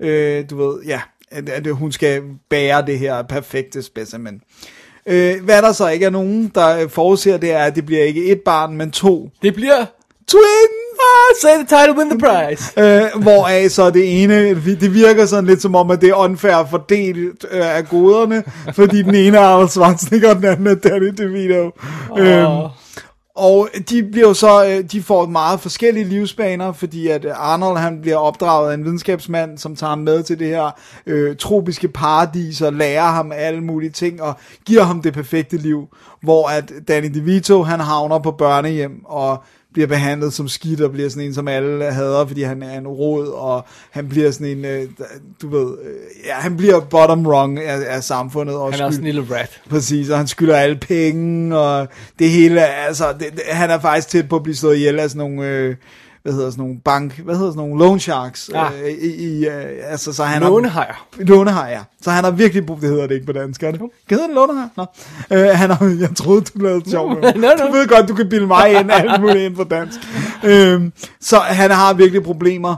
[0.00, 1.00] øh, du ved, ja,
[1.30, 4.40] at, at hun skal bære det her perfekte specimen.
[5.06, 8.24] Øh, hvad der så ikke er nogen, der forudser, det er, at det bliver ikke
[8.26, 9.30] et barn, men to.
[9.42, 9.86] Det bliver...
[10.28, 10.89] Twins!
[11.00, 12.80] Ah, say the title, win the prize.
[12.80, 16.66] Øh, hvoraf så det ene, det virker sådan lidt som om, at det er unfair
[16.70, 18.44] fordelt øh, af goderne,
[18.74, 21.70] fordi den ene er Arnold Schwarzenegger, og den anden er Danny DeVito.
[22.10, 22.20] Oh.
[22.20, 22.70] Øhm,
[23.36, 28.00] og de bliver jo så, øh, de får meget forskellige livsbaner, fordi at Arnold han
[28.00, 30.70] bliver opdraget af en videnskabsmand, som tager ham med til det her
[31.06, 34.34] øh, tropiske paradis og lærer ham alle mulige ting og
[34.66, 35.88] giver ham det perfekte liv,
[36.22, 39.42] hvor at Danny DeVito han havner på børnehjem og
[39.72, 42.86] bliver behandlet som skidt og bliver sådan en, som alle hader, fordi han er en
[42.88, 44.82] rod, og han bliver sådan en, øh,
[45.42, 48.54] du ved, øh, ja, han bliver bottom rung af, af samfundet.
[48.56, 49.60] Og Han er også en skyld- lille rat.
[49.70, 54.08] Præcis, og han skylder alle penge, og det hele, altså, det, det, han er faktisk
[54.08, 55.76] tæt på at blive slået ihjel af sådan nogle, øh,
[56.22, 58.64] hvad hedder sådan nogle bank, hvad hedder sådan nogle loan sharks, Ja.
[58.82, 61.06] øh, i, i, øh, altså så han har- Lånehajer.
[61.18, 61.82] Lånehajer, ja.
[62.02, 63.80] Så han har virkelig brug, det hedder det ikke på dansk, er det?
[63.80, 64.68] Kan hedder det lånehajer?
[64.76, 64.86] Nå.
[65.32, 67.34] Øh, han har, jeg troede, du lavede sjov med.
[67.34, 67.66] No, no.
[67.66, 69.98] Du ved godt, du kan bilde mig ind, alt muligt ind på dansk.
[70.44, 70.82] Øh,
[71.20, 72.76] så han har virkelig problemer.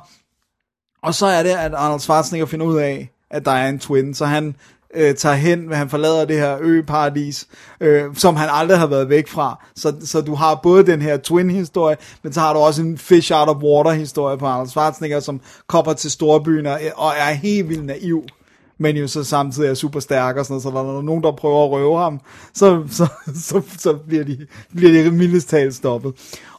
[1.03, 4.14] Og så er det, at Arnold Schwarzenegger finder ud af, at der er en twin,
[4.14, 4.57] så han
[4.95, 7.47] øh, tager hen, han forlader det her øparadis,
[7.80, 9.64] øh, som han aldrig har været væk fra.
[9.76, 13.32] Så, så du har både den her twin-historie, men så har du også en fish
[13.34, 17.84] out of water-historie på Arnold Schwarzenegger, som kommer til storbyen og, og er helt vildt
[17.86, 18.24] naiv
[18.78, 21.22] men jo så samtidig er super stærk og sådan noget, så når der er nogen,
[21.22, 22.20] der prøver at røve ham,
[22.55, 26.14] så, så, så, så bliver de, bliver de mildest talt stoppet.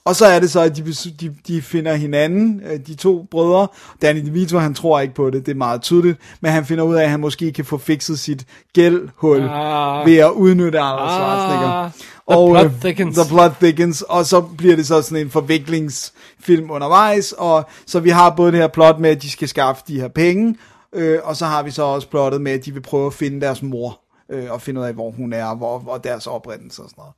[0.05, 3.67] Og så er det så, at de, de, de finder hinanden, øh, de to brødre.
[4.01, 6.95] Danny DeVito, han tror ikke på det, det er meget tydeligt, men han finder ud
[6.95, 10.05] af, at han måske kan få fikset sit gældhul Ah.
[10.05, 11.69] ved at udnytte Arnold Schwarzenegger.
[11.69, 11.91] Ah,
[12.29, 13.17] the plot øh, thickens.
[13.17, 18.09] The plot thickens, og så bliver det så sådan en forviklingsfilm undervejs, og så vi
[18.09, 20.57] har både det her plot med, at de skal skaffe de her penge,
[20.93, 23.41] øh, og så har vi så også plottet med, at de vil prøve at finde
[23.41, 23.99] deres mor,
[24.31, 27.01] øh, og finde ud af, hvor hun er, og, hvor, hvor deres oprindelse og sådan
[27.01, 27.13] noget.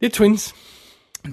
[0.00, 0.54] Det er twins.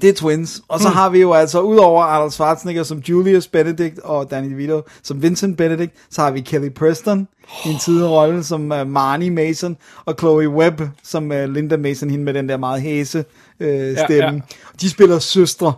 [0.02, 0.62] Det er twins.
[0.68, 0.94] Og så mm.
[0.94, 5.58] har vi jo altså, udover Arnold Schwarzenegger som Julius Benedict og Danny DeVito som Vincent
[5.58, 7.28] Benedict, så har vi Kelly Preston
[7.66, 12.10] i en tidligere rolle som uh, Marnie Mason, og Chloe Webb som uh, Linda Mason,
[12.10, 13.66] hende med den der meget hæse uh,
[14.06, 14.34] stemme.
[14.34, 14.40] ja.
[14.82, 15.74] De spiller søstre,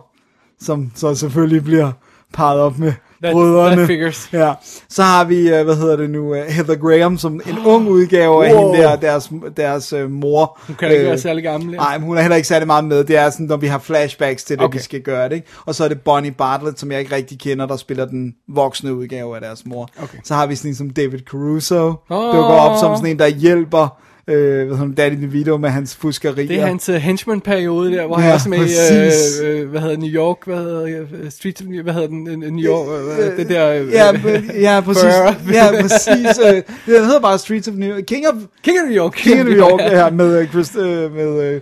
[0.60, 1.92] som så selvfølgelig bliver
[2.32, 2.92] parret op med
[3.24, 3.76] That- brødrene.
[3.76, 4.28] that figures.
[4.32, 4.52] Ja.
[4.88, 8.46] Så har vi, uh, hvad hedder det nu, uh, Heather Graham som en ung udgave
[8.46, 10.58] af hende der, deres, deres uh, mor.
[10.66, 11.70] Hun kan ikke være særlig gammel.
[11.72, 11.76] ja.
[11.76, 13.04] Nej, men hun er heller ikke særlig meget med.
[13.04, 14.78] Det er sådan, når vi har flashbacks til det, okay.
[14.78, 15.34] De skal gøre det.
[15.34, 15.46] Ikke?
[15.66, 18.94] Og så er det Bonnie Bartlett, som jeg ikke rigtig kender, der spiller den voksne
[18.94, 19.88] udgave af deres mor.
[20.02, 20.18] Okay.
[20.24, 22.34] Så har vi sådan en som David Caruso, oh.
[22.36, 23.98] Dukker op som sådan en, der hjælper
[24.28, 26.48] øh, hvad hedder Danny DeVito med hans fuskerier.
[26.48, 29.40] Det er hans uh, henchman-periode der, hvor Ja, han også med i, præcis.
[29.44, 32.64] øh, øh, hvad hedder New York, hvad hedder uh, Street hvad hedder den, øh, New
[32.64, 32.88] York,
[33.20, 33.68] øh, det der...
[33.72, 34.12] Øh, Ja,
[34.60, 35.02] ja, præcis.
[35.02, 35.52] Burr.
[35.52, 36.38] ja, præcis.
[36.46, 38.02] Øh, det hedder bare Streets of New York.
[38.06, 39.12] King of, King of New York.
[39.16, 41.60] King of New York, ja, med, øh, Chris, øh, med øh,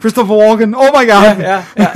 [0.00, 0.74] Christopher Walken.
[0.74, 1.40] Oh my god.
[1.40, 1.88] Ja, ja,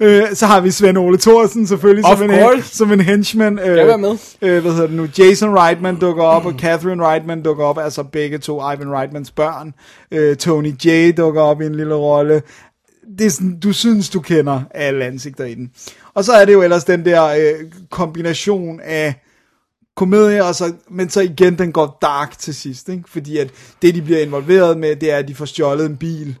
[0.06, 3.58] øh, så har vi Svend Ole Thorsen selvfølgelig Of som en, som en henchman.
[3.58, 4.16] Øh, være med.
[4.42, 5.08] Øh, hvad hedder det nu?
[5.18, 9.74] Jason Reitman dukker op, og Catherine Reitman dukker op, altså begge to Ivan Reitmans børn.
[10.10, 12.42] Øh, Tony J dukker op i en lille rolle.
[13.18, 15.70] Det er sådan, du synes, du kender alle ansigter i den.
[16.14, 19.14] Og så er det jo ellers den der øh, kombination af
[19.96, 23.02] komedie, og så, men så igen, den går dark til sidst, ikke?
[23.06, 23.50] fordi at
[23.82, 26.36] det, de bliver involveret med, det er, at de får stjålet en bil.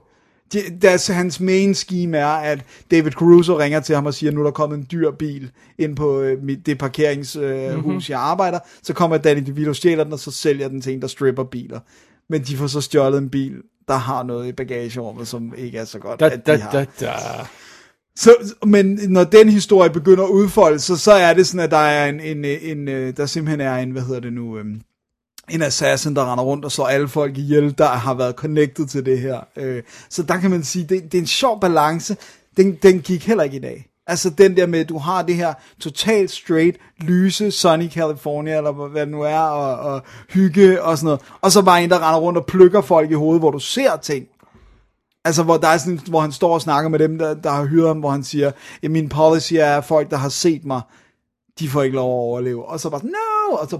[0.52, 4.40] De, deres, hans main scheme er, at David Caruso ringer til ham og siger, nu
[4.40, 7.84] er der kommet en dyr bil ind på øh, mit, det parkeringshus, øh, Mhm.
[7.84, 8.00] mm-hmm.
[8.08, 8.58] jeg arbejder.
[8.82, 11.80] Så kommer Danny DeVito, stjæler den, og så sælger den til en, der stripper biler.
[12.28, 13.52] Men de får så stjålet en bil,
[13.88, 16.70] der har noget i bagagerummet, som ikke er så godt, Da, at de da, har.
[16.72, 17.12] da, da.
[18.16, 18.34] Så,
[18.66, 22.08] men når den historie begynder at udfolde sig, så er det sådan, at der er
[22.08, 24.80] en, en, en, en der simpelthen er en, hvad hedder det nu, øhm,
[25.50, 29.06] en assassin, der render rundt og slår alle folk ihjel, der har været connected til
[29.06, 29.40] det her.
[29.56, 32.16] Øh, så der kan man sige, det, det er en sjov balance.
[32.56, 33.86] Den, den gik heller ikke i dag.
[34.06, 38.72] Altså den der med, at du har det her totalt straight, lyse, sunny California, eller
[38.88, 41.20] hvad det nu er, og, og hygge og sådan noget.
[41.40, 43.96] Og så bare en, der render rundt og plukker folk i hovedet, hvor du ser
[43.96, 44.26] ting.
[45.24, 47.64] Altså, hvor, der er sådan, hvor han står og snakker med dem, der, der har
[47.64, 50.80] hyret ham, hvor han siger, at min policy er, at folk, der har set mig,
[51.58, 52.64] de får ikke lov at overleve.
[52.64, 53.56] Og så bare, no!
[53.56, 53.78] Og så,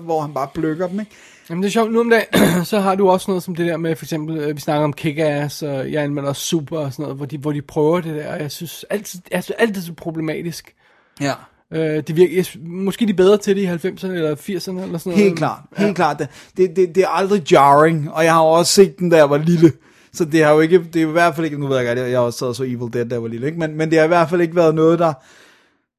[0.00, 1.12] hvor han bare plukker dem, ikke?
[1.50, 3.76] Jamen det er sjovt, nu om dagen, så har du også noget som det der
[3.76, 7.02] med, for eksempel, øh, vi snakker om Kick-Ass, og jeg anmelder også Super og sådan
[7.02, 9.82] noget, hvor de, hvor de prøver det der, og jeg synes altid, jeg synes altid
[9.82, 10.74] så problematisk.
[11.20, 11.32] Ja.
[11.72, 14.98] Øh, det virker, jeg, måske de er bedre til det i 90'erne eller 80'erne eller
[14.98, 15.16] sådan noget.
[15.16, 16.18] Helt klart, helt klart.
[16.18, 19.30] Det, det, det, det er aldrig jarring, og jeg har også set den, da jeg
[19.30, 19.72] var lille.
[20.12, 21.98] Så det har jo ikke, det er i hvert fald ikke, nu ved jeg godt,
[21.98, 23.58] jeg har også sad og så Evil Dead, jeg var lille, ikke?
[23.58, 25.12] Men, men det har i hvert fald ikke været noget, der,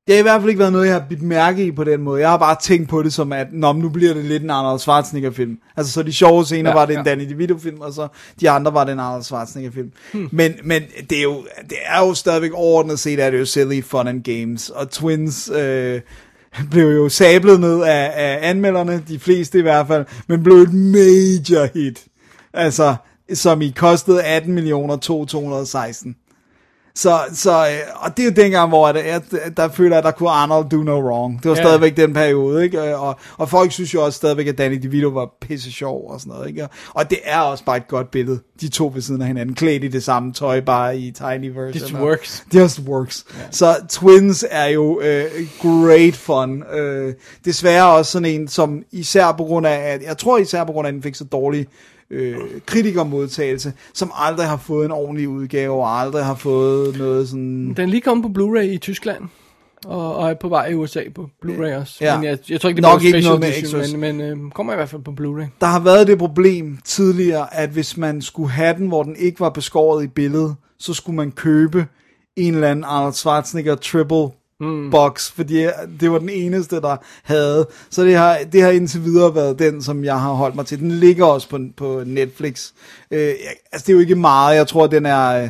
[0.09, 2.01] det har i hvert fald ikke været noget, jeg har bidt mærke i på den
[2.01, 2.21] måde.
[2.21, 4.79] Jeg har bare tænkt på det som, at Nå, nu bliver det lidt en Arnold
[4.79, 5.57] Schwarzenegger-film.
[5.77, 7.09] Altså, så de sjove scener ja, var det en ja.
[7.09, 8.07] Danny DeVito-film, og så
[8.39, 9.91] de andre var det en Arnold Schwarzenegger-film.
[10.13, 10.29] Hmm.
[10.31, 13.45] Men, men det, er jo, det er jo stadigvæk overordnet set, at det er jo
[13.45, 14.69] silly fun and games.
[14.69, 16.01] Og Twins øh,
[16.71, 20.73] blev jo sablet ned af, af anmelderne, de fleste i hvert fald, men blev et
[20.73, 22.05] major hit.
[22.53, 22.95] Altså,
[23.33, 26.15] som i kostede 18 millioner 216.
[26.95, 29.19] Så, så øh, og det er jo dengang, hvor det, er,
[29.57, 31.43] der føler jeg, at der kunne Arnold do no wrong.
[31.43, 31.63] Det var Ja.
[31.63, 32.79] stadigvæk den periode, ikke?
[32.81, 36.19] Øh, Og, og folk synes jo også stadigvæk, at Danny DeVito var pisse sjov og
[36.19, 36.63] sådan noget, ikke?
[36.63, 39.55] Og- Og det er også bare et godt billede de to ved siden af hinanden,
[39.55, 41.73] klædt i det samme tøj, bare i tiny version.
[41.81, 42.43] Just works.
[42.53, 43.25] Just works.
[43.33, 43.43] Ja.
[43.51, 45.25] Så Twins er jo øh,
[45.61, 46.63] great fun.
[46.73, 47.13] Øh,
[47.45, 50.87] desværre også sådan en, som især på grund af, at jeg tror især på grund
[50.87, 51.67] af, at den fik så dårlig
[52.11, 57.73] øh, kritikermodtagelse, som aldrig har fået en ordentlig udgave, og aldrig har fået noget sådan...
[57.77, 59.23] Den er lige kommet på Blu-ray i Tyskland,
[59.85, 61.97] og, og er på vej i USA på Blu-ray også.
[62.01, 62.17] Ja.
[62.17, 64.45] Men jeg, jeg tror ikke, det Nok bliver ikke special noget med edition, men, men
[64.45, 65.47] øh, kommer i hvert fald på Blu-ray.
[65.61, 69.39] Der har været det problem tidligere, at hvis man skulle have den, hvor den ikke
[69.39, 71.85] var beskåret i billedet, så skulle man købe
[72.35, 74.91] en eller anden Arnold Schwarzenegger triple mm.
[74.91, 75.67] box, fordi
[75.99, 77.67] det var den eneste, der havde.
[77.89, 80.79] Så det har, det har indtil videre været den, som jeg har holdt mig til.
[80.79, 82.71] Den ligger også på, på Netflix.
[83.11, 83.33] Øh,
[83.71, 84.55] altså, det er jo ikke meget.
[84.55, 85.43] Jeg tror, den er...
[85.43, 85.49] øh,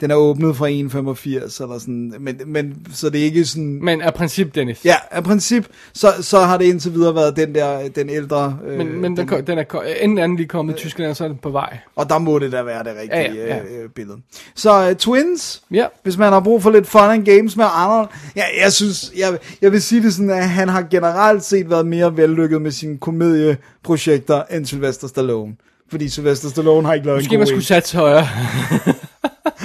[0.00, 3.78] den er åbnet fra 1,85 eller sådan, men, men så det er ikke sådan...
[3.84, 4.84] Men af princip, Dennis.
[4.84, 8.58] Ja, af princip, så, så har det indtil videre været den der, den ældre...
[8.66, 9.64] Øh, Men, men den, den er,
[10.00, 11.78] enten er den lige kommet i Tyskland, og så er den på vej.
[11.96, 13.58] Og der må det da være det rigtige Ja, ja.
[13.62, 14.18] Øh, øh, billede.
[14.54, 15.86] Så uh, Twins, Ja.
[16.02, 18.08] hvis man har brug for lidt fun and games med Arnold.
[18.36, 21.86] Ja, jeg synes, jeg, jeg vil sige det sådan, at han har generelt set været
[21.86, 25.52] mere vellykket med sine komedieprojekter end Sylvester Stallone.
[25.90, 27.62] Fordi Sylvester Stallone har ikke lavet Måske en man god skulle en.
[27.62, 28.26] satse højere.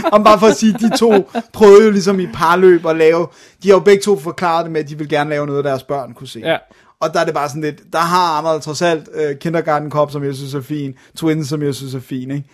[0.12, 3.28] Om bare for at sige, de to prøvede jo ligesom i parløb at lave,
[3.64, 5.84] de har jo begge to forklaret det med, at de vil gerne lave noget, deres
[5.84, 6.40] børn kunne se.
[6.40, 6.58] Ja.
[7.00, 10.12] Og der er det bare sådan lidt, der har Arnold trods alt uh, Kindergarten Cop,
[10.12, 12.50] som jeg synes er fin, Twins, som jeg synes er fin, ikke?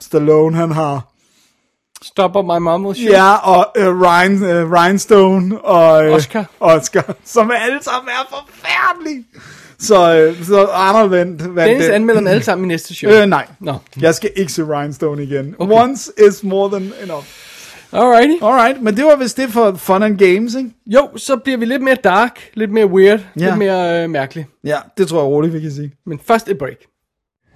[0.00, 1.12] Stallone, han har
[2.02, 3.12] Stopper my mom will shoot.
[3.12, 6.44] Ja, og uh, Ryan, uh, Rhinestone og uh, Oscar.
[6.60, 9.24] Oscar, som alle sammen er forfærdelige.
[9.82, 11.94] Så, uh, så Arnold vandt, vandt Dennis den.
[11.94, 13.10] anmelder dem alle sammen i næste show.
[13.12, 13.46] Øh, nej.
[13.60, 13.74] Nå.
[14.00, 15.54] Jeg skal ikke se Rhinestone igen.
[15.58, 15.74] Okay.
[15.82, 17.24] Once is more than enough.
[17.92, 18.44] Alrighty.
[18.44, 20.70] Alright, men det var vist det for fun and games, ikke?
[20.86, 23.44] Jo, så bliver vi lidt mere dark, lidt mere weird, Ja.
[23.46, 24.46] lidt mere øh, mærkelig.
[24.64, 25.92] Ja, det tror jeg roligt, vi kan sige.
[26.06, 26.76] Men først et break.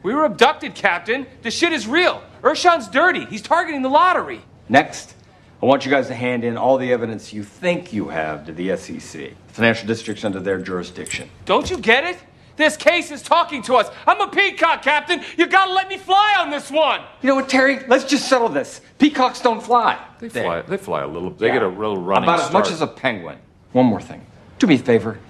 [0.05, 1.25] We were abducted, Captain.
[1.43, 2.15] The shit is real.
[2.45, 3.35] Urshan's dirty.
[3.35, 4.39] He's targeting the lottery.
[4.69, 5.17] Next,
[5.63, 8.53] I want you guys to hand in all the evidence you think you have to
[8.57, 9.21] the SEC.
[9.57, 11.31] Financial districts under their jurisdiction.
[11.47, 12.19] Don't you get it?
[12.57, 13.89] This case is talking to us.
[14.07, 15.23] I'm a peacock, Captain.
[15.39, 17.01] You gotta let me fly on this one.
[17.23, 17.79] You know what, Terry?
[17.89, 18.83] Let's just settle this.
[18.99, 19.99] Peacocks don't fly.
[20.19, 20.61] They fly.
[20.61, 21.31] They fly a little.
[21.31, 21.55] They Yeah.
[21.55, 23.39] get a real running About as much as a penguin.
[23.73, 24.27] One more thing.
[24.59, 25.21] Do me a favor.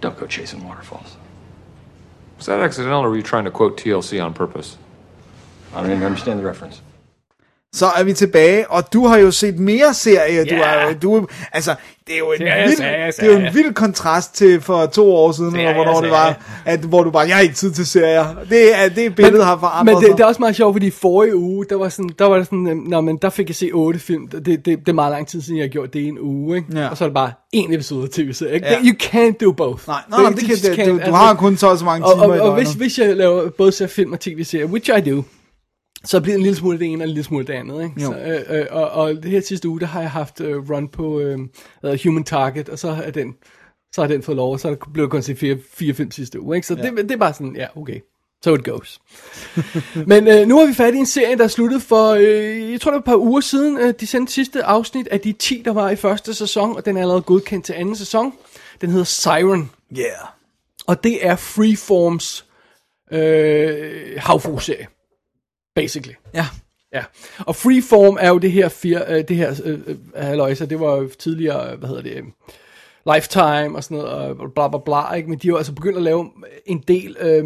[0.00, 1.16] Don't go chasing waterfalls.
[2.38, 4.78] Was that accidental, or were you trying to quote TLC on purpose?
[5.72, 6.80] I don't even understand the reference.
[7.76, 10.44] Så er vi tilbage, og du har jo set mere serie.
[10.44, 11.74] Du er jo, du, altså,
[12.06, 14.86] det er jo en, Serie, vild, serie, det er jo en vild kontrast til for
[14.86, 16.10] to år siden, eller Serie, hvornår det serie.
[16.10, 18.26] var, at, hvor du bare, jeg har ikke tid til serier.
[18.50, 21.36] Det er det billede har forandret Men det, det er også meget sjovt, fordi forrige
[21.36, 23.70] uge, der var, sådan, der var det sådan, øhm, nå, men der fik jeg se
[23.72, 24.28] otte film.
[24.28, 26.56] Det, det, det er meget lang tid siden, jeg har gjort det i en uge,
[26.56, 26.68] ikke?
[26.80, 26.88] Ja.
[26.88, 28.54] Og så er det bare en episode af tv-serie.
[28.54, 28.66] ikke?
[28.66, 28.78] Ja.
[28.84, 29.88] You can't do both.
[29.88, 30.56] Nej, nej, nej, det kan,
[30.86, 32.66] det, du, du har kun så og så mange og, timer og, i og hvis,
[32.68, 32.80] døgnet.
[32.80, 35.22] hvis jeg laver både ser film og tv-serier, which I do,
[36.06, 37.82] så bliver det en lille smule det ene og en lille smule det andet.
[37.82, 38.00] Ikke?
[38.02, 38.12] Jo.
[38.12, 40.88] Så, øh, øh, og, og det her sidste uge, der har jeg haft øh, run
[40.88, 41.38] på øh,
[42.04, 43.34] Human Target, og så er den,
[43.92, 46.40] så har den fået lov, og så blev det kun se fire, fire film sidste
[46.40, 46.56] uge.
[46.56, 46.66] Ikke?
[46.66, 46.82] Så ja.
[46.82, 48.00] det, det er bare sådan, ja, okay.
[48.44, 49.00] So it goes.
[50.06, 52.80] Men øh, nu har vi fat i en serie, der er sluttet for, øh, jeg
[52.80, 55.62] tror det var et par uger siden, øh, de sendte sidste afsnit af de 10,
[55.64, 58.32] der var i første sæson, og den er allerede godkendt til anden sæson.
[58.80, 59.70] Den hedder Siren.
[59.98, 60.28] Yeah.
[60.86, 62.46] Og det er Freeforms
[63.12, 64.86] øh, havfruserie.
[65.76, 66.14] Basically.
[66.34, 66.46] Ja.
[66.92, 67.04] Ja.
[67.38, 70.96] Og Freeform er jo det her, fir, øh, det her øh, øh, halløjse, det var
[70.96, 72.24] jo tidligere, øh, hvad hedder det, øh,
[73.14, 75.30] Lifetime og sådan noget, og bla bla bla, ikke?
[75.30, 76.30] men de har jo altså begyndt at lave
[76.66, 77.44] en del øh,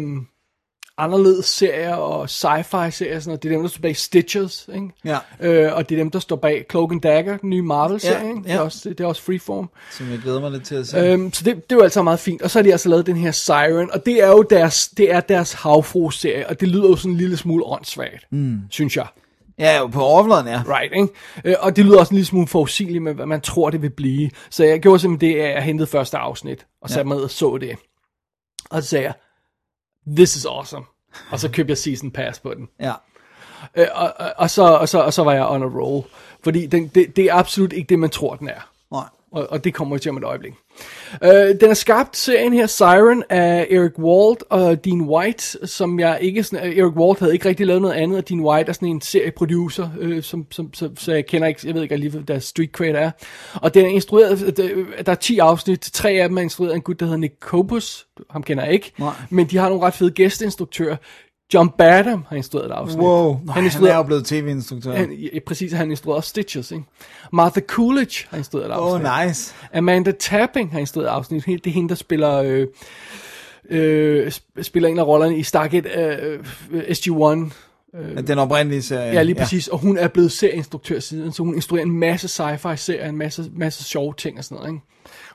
[1.03, 3.43] anderledes serier og sci-fi serier og sådan noget.
[3.43, 4.89] Det er dem, der står bag Stitches, ikke?
[5.05, 5.17] Ja.
[5.39, 8.27] Øh, og det er dem, der står bag Cloak and Dagger, den nye Marvel-serie, Ja,
[8.27, 8.35] ja.
[8.35, 9.69] Det, er også, det er også Freeform.
[9.91, 10.97] Som jeg glæder mig lidt til at se.
[10.97, 12.41] Øhm, så det, det er jo altså meget fint.
[12.41, 15.11] Og så har de altså lavet den her Siren, og det er jo deres, det
[15.11, 18.59] er deres havfru-serie, og det lyder jo sådan en lille smule åndssvagt, mm.
[18.69, 19.07] synes jeg.
[19.59, 20.63] Ja, jo, på overfladen, ja.
[20.67, 21.07] Right, ikke?
[21.45, 23.89] Øh, og det lyder også en lille smule forudsigeligt med, hvad man tror, det vil
[23.89, 24.29] blive.
[24.49, 27.31] Så jeg gjorde simpelthen det, at jeg hentede første afsnit, og satte mig ned og
[27.31, 27.75] så det.
[28.69, 29.13] Og så sagde jeg,
[30.15, 30.85] this is awesome.
[31.31, 32.69] Og så købte jeg season pass på den.
[32.79, 32.93] Ja.
[33.75, 36.05] Øh, og, og, og, så, og, så, og så var jeg on a roll.
[36.43, 38.69] Fordi den, det, det er absolut ikke det, man tror, den er.
[38.91, 39.05] Nej.
[39.31, 40.53] Og, og det kommer vi til om et øjeblik.
[41.23, 41.29] Øh,
[41.61, 46.43] den er skabt, serien her, Siren, af Eric Walt og Dean White, som jeg ikke...
[46.43, 48.87] Sådan, øh, Eric Walt havde ikke rigtig lavet noget andet, og Dean White er sådan
[48.87, 52.21] en serieproducer, øh, som, som, som, så jeg kender ikke, jeg ved ikke lige, hvad
[52.21, 53.11] deres street cred er.
[53.53, 54.69] Og den er instrueret, der,
[55.05, 57.33] der er 10 afsnit, tre af dem er instrueret af en gut, der hedder Nick
[57.39, 59.13] Copus, ham kender jeg ikke, Nej.
[59.29, 60.95] men de har nogle ret fede gæsteinstruktører.
[61.53, 62.99] John Badham har instrueret et afsnit.
[63.03, 64.93] Wow, han, han er jo blevet tv-instruktør.
[64.95, 66.83] han, ja, præcis, han instruerede også Stitches, ikke?
[67.33, 69.09] Martha Coolidge har instrueret et afsnit.
[69.09, 69.53] oh, nice.
[69.73, 71.45] Amanda Tapping har instrueret et afsnit.
[71.45, 72.67] Det er hende, der spiller, øh,
[73.69, 76.39] øh, sp- spiller en af rollerne i Stargate øh,
[76.71, 77.51] SG-1
[78.27, 79.13] Den oprindelige serie.
[79.13, 79.67] Ja, lige præcis.
[79.67, 79.73] Ja.
[79.73, 83.51] Og hun er blevet serieinstruktør siden, så hun instruerer en masse sci-fi serier, en masse,
[83.55, 84.69] masse sjove ting og sådan noget.
[84.73, 84.85] Ikke?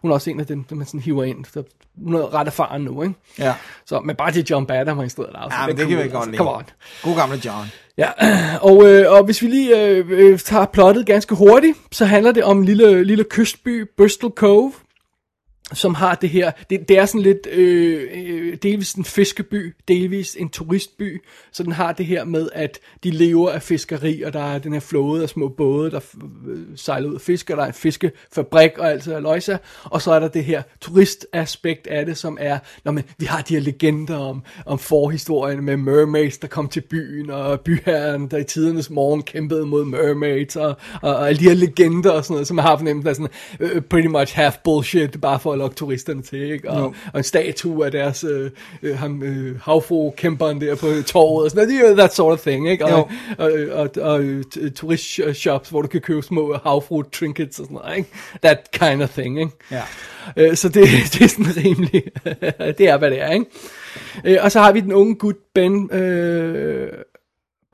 [0.03, 1.45] Hun er også en af dem, der man sådan hiver ind.
[1.45, 1.63] Så
[2.05, 3.15] hun er ret erfaren nu, ikke?
[3.39, 3.55] Ja.
[3.87, 5.57] Så, men bare til John Badham har instrueret det.
[5.61, 6.37] Ja, men det kan vi godt lide.
[6.37, 6.65] Come on.
[7.03, 7.67] God gamle John.
[7.99, 8.11] Ja,
[8.71, 12.45] og, øh, og hvis vi lige øh, øh, tager plottet ganske hurtigt, så handler det
[12.45, 14.73] om en lille, lille kystby, Bristol Cove,
[15.73, 20.37] som har det her, det, det er sådan lidt øh, øh, delvis en fiskeby, delvis
[20.39, 24.43] en turistby, så den har det her med, at de lever af fiskeri, og der
[24.43, 26.01] er den her flåde af små både, der
[26.49, 30.13] øh, sejler ud og fisker, der er en fiskefabrik og alt det der og så
[30.13, 33.61] er der det her turistaspekt af det, som er, når man, vi har de her
[33.61, 38.91] legender om, om forhistorien med mermaids, der kom til byen, og byherren, der i tidernes
[38.91, 42.59] morgen kæmpede mod mermaids, og, og, og alle de her legender og sådan noget, som
[42.59, 43.29] har fornemmelsen af sådan
[43.61, 46.71] øh, pretty much half bullshit, bare for at lokke turisterne til, ikke?
[46.71, 46.95] Og, Jo.
[47.13, 48.51] og en statue af deres øh,
[48.83, 52.87] øh, ham, øh, havfru-kæmperen der på torvet, og sådan noget, that sort of thing, ikke?
[52.87, 54.45] Og, og, og, og, og øh,
[54.75, 58.11] turistshops, hvor du kan købe små havfru-trinkets og sådan noget, ikke?
[58.43, 59.53] That kind of thing, ikke?
[59.71, 59.83] Ja.
[60.37, 62.03] Øh, så det, det er sådan rimelig,
[62.79, 63.47] det er hvad det er, ikke?
[64.25, 66.89] Øh, og så har vi den unge gut Ben øh,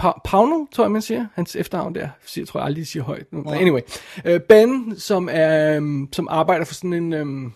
[0.02, 3.02] Pa- Pauno, tror jeg man siger, hans efternavn der, siger, tror jeg aldrig, de siger
[3.02, 3.26] højt.
[3.46, 3.80] Anyway,
[4.24, 7.52] øh, Ben, som, er, som arbejder for sådan en, øhm,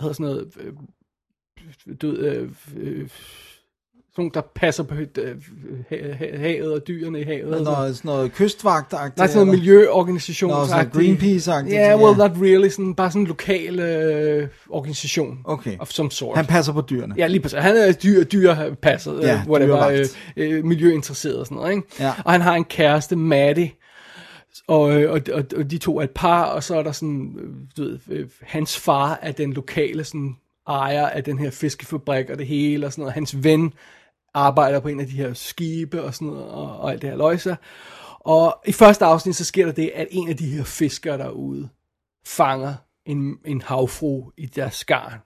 [0.00, 3.08] hvad hedder sådan noget, øh, du ved, øh, øh,
[4.16, 5.36] sådan der passer på øh,
[5.88, 7.54] ha- ha- havet og dyrene i havet.
[7.54, 10.50] og sådan sådan noget kystvagt Nej, sådan noget miljøorganisation.
[10.50, 11.96] Nå, sådan Greenpeace-agtigt, Ja, ja.
[12.04, 12.68] well, not really.
[12.68, 15.38] Sådan, bare sådan en lokal øh, organisation.
[15.44, 15.76] Okay.
[15.78, 16.36] Of some sort.
[16.36, 17.14] Han passer på dyrene.
[17.18, 17.58] Ja, lige præcis.
[17.58, 20.16] Han er dyr, dyrepasset, Ja, ja, whatever, øh, dyrevagt.
[20.36, 21.82] øh, miljøinteresseret og sådan noget, ikke?
[22.00, 22.12] Ja.
[22.24, 23.70] Og han har en kæreste, Maddie,
[24.70, 27.36] og, øh, og, og, og de to er et par, og så er der sådan,
[27.38, 30.36] øh, du ved, øh, hans far er den lokale sådan,
[30.68, 33.14] ejer af den her fiskefabrik og det hele, og sådan noget.
[33.14, 33.72] Hans ven
[34.34, 37.16] arbejder på en af de her skibe og sådan noget, og, og alt det her
[37.16, 37.56] løjser.
[38.20, 41.68] Og i første afsnit, så sker der det, at en af de her fiskere derude
[42.26, 42.74] fanger
[43.06, 45.18] en, en havfru i deres skarn.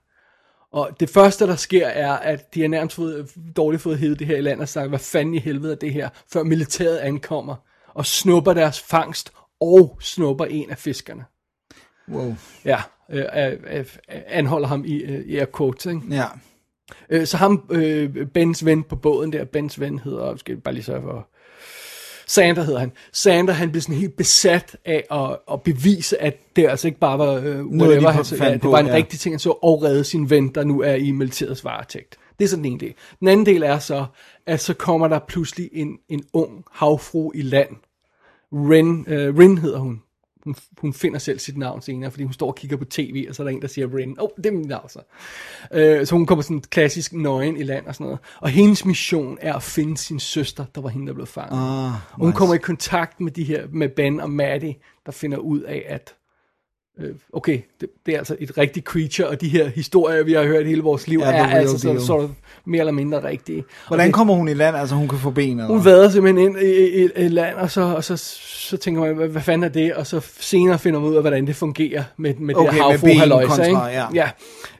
[0.71, 4.27] Og det første, der sker, er, at de har nærmest fået, dårligt fået hævet det
[4.27, 7.55] her i land og sagt, hvad fanden i helvede er det her, før militæret ankommer
[7.95, 9.31] og snupper deres fangst
[9.61, 11.25] og snupper en af fiskerne.
[12.09, 12.35] Wow.
[12.65, 12.81] Ja,
[13.11, 13.85] øh, øh, øh,
[14.27, 16.01] anholder ham i, øh, i air quotes, ikke?
[16.09, 16.25] Ja.
[17.09, 20.83] Øh, så ham, øh, Bens ven på båden der, Bens ven hedder, skal bare lige
[20.83, 21.29] sørge for,
[22.27, 22.91] Sander hedder han.
[23.13, 27.19] Sander, han blev sådan helt besat af at, at bevise, at det altså ikke bare
[27.19, 28.93] var øh, whatever, han, så, fandt ja, det var en ja.
[28.93, 32.17] rigtig ting, han så, og redde sin ven, der nu er i militærets varetægt.
[32.39, 32.93] Det er sådan en del.
[33.19, 34.05] Den anden del er så,
[34.45, 37.75] at så kommer der pludselig en, en ung havfru i land.
[38.55, 40.01] Ren, øh, Ren hedder hun.
[40.43, 43.35] Hun, hun finder selv sit navn senere, fordi hun står og kigger på tv, og
[43.35, 44.19] så er der en, der siger Ren.
[44.19, 44.99] Åh, oh, det er min navn så.
[45.73, 48.19] Øh, så hun kommer sådan klassisk nøgen i land og sådan noget.
[48.39, 51.51] Og hendes mission er at finde sin søster, der var hende, der blev fanget.
[51.51, 54.75] Ah, og hun kommer i kontakt med de her, med Ben og Maddie,
[55.05, 56.15] der finder ud af, at
[57.33, 60.65] okay, det, det er altså et rigtigt creature, og de her historier, vi har hørt
[60.65, 62.29] hele vores liv, Ja, er altså sådan, sort of
[62.65, 63.63] mere eller mindre rigtige.
[63.87, 64.75] Hvordan det- kommer hun i land?
[64.77, 65.49] Altså, hun kan få ben?
[65.59, 65.67] Eller?
[65.67, 69.01] hun vader simpelthen ind i i- i et land, og så, og så, så tænker
[69.01, 69.93] man, hvad, hvad fanden er det?
[69.93, 72.83] Og så senere finder man ud af, hvordan det fungerer med, med Okay, det her
[72.83, 73.77] havfru ikke?
[73.87, 74.05] ja.
[74.13, 74.29] ja,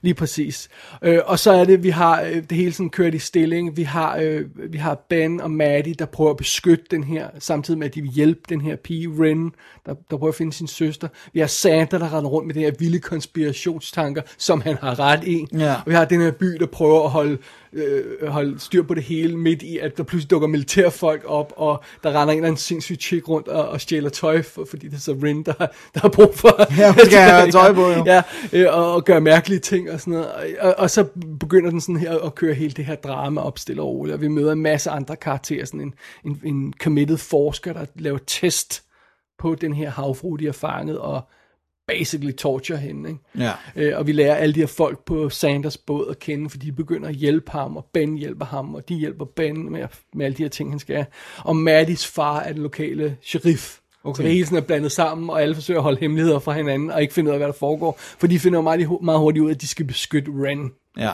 [0.02, 0.68] lige præcis.
[1.02, 3.76] Øh, og så er det, vi har øh, det hele sådan kørt i stilling.
[3.76, 7.78] Vi har, øh, vi har Ben og Maddie, der prøver at beskytte den her, samtidig
[7.78, 9.52] med, at de vil hjælpe den her pige, Ren,
[9.86, 11.08] der, der prøver at finde sin søster.
[11.32, 15.24] Vi har Santa, der render rundt med de her vilde konspirationstanker, som han har ret
[15.24, 15.46] i.
[15.52, 15.74] Ja.
[15.74, 17.38] Og vi har den her by, der prøver at holde,
[17.72, 21.84] øh, holde styr på det hele, midt i, at der pludselig dukker militærfolk op, og
[22.02, 24.96] der render en eller anden sindssyg chick rundt og, og stjæler tøj, for, fordi det
[24.96, 25.52] er så Rin, der,
[25.94, 26.80] der har brug for...
[26.80, 28.04] Ja, hun skal have tøj på, jo.
[28.06, 30.28] Ja, øh, og, og gøre mærkelige ting og sådan noget.
[30.60, 31.06] Og, og så
[31.40, 34.20] begynder den sådan her at køre hele det her drama op stille og roligt, og
[34.20, 35.94] vi møder en masse andre karakterer, sådan en,
[36.24, 38.82] en, en committed forsker, der laver test
[39.38, 41.28] på den her havfru, de har fanget, og
[41.88, 43.20] basically torture hende, ikke?
[43.38, 43.52] Ja.
[43.76, 46.72] Øh, og vi lærer alle de her folk på Sanders båd at kende, fordi de
[46.72, 50.36] begynder at hjælpe ham, og Ben hjælper ham, og de hjælper Ben med, med alle
[50.36, 51.06] de her ting, han skal.
[51.38, 53.78] Og Maddies far er den lokale sheriff.
[54.04, 54.16] Okay.
[54.16, 56.90] Så det hele sådan er blandet sammen, og alle forsøger at holde hemmeligheder fra hinanden,
[56.90, 57.96] og ikke finde ud af, hvad der foregår.
[57.98, 60.70] For de finder meget, meget hurtigt ud af, at de skal beskytte Ren.
[60.98, 61.12] Ja.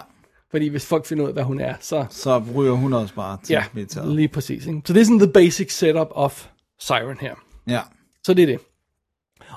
[0.51, 2.07] Fordi hvis folk finder ud af, hvad hun er, så...
[2.11, 4.14] Så ryger hun også bare til Ja, militæret.
[4.16, 4.66] lige præcis.
[4.66, 4.83] Ikke?
[4.85, 6.47] Så det er sådan the basic setup of
[6.81, 7.35] Siren her.
[7.68, 7.81] Ja.
[8.25, 8.59] Så det er det.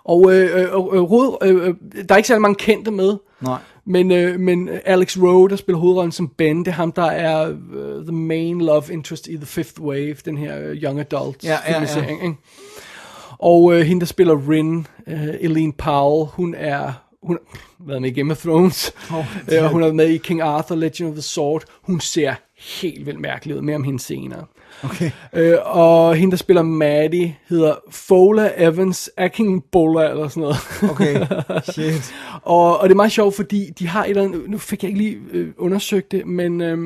[0.03, 1.73] Og øh, øh, øh, hoved, øh, øh,
[2.09, 3.59] der er ikke særlig mange kendte med, Nej.
[3.85, 7.49] men, øh, men Alex Rowe, der spiller hovedrollen som Ben, det er ham, der er
[7.49, 11.57] uh, the main love interest i The Fifth Wave, den her uh, young adult Ja,
[11.67, 12.07] ja, ja.
[12.07, 12.35] Ikke?
[13.39, 16.93] Og øh, hende, der spiller Rin, øh, Eileen Powell, hun er
[17.23, 17.37] hun
[17.79, 20.41] har været med i Game of Thrones, Oh, øh, hun har været med i King
[20.41, 21.63] Arthur, Legend of the Sword.
[21.81, 22.33] Hun ser
[22.81, 24.45] helt vildt mærkelig ud, mere om hende senere.
[24.83, 25.11] Okay.
[25.33, 30.57] Øh, og hende, der spiller Maddie, hedder Fola Evans Akingbola, eller sådan noget.
[30.91, 31.25] Okay,
[31.73, 32.13] shit.
[32.41, 34.89] og, og det er meget sjovt, fordi de har et eller andet, nu fik jeg
[34.89, 36.77] ikke lige øh, undersøgt det, men øh,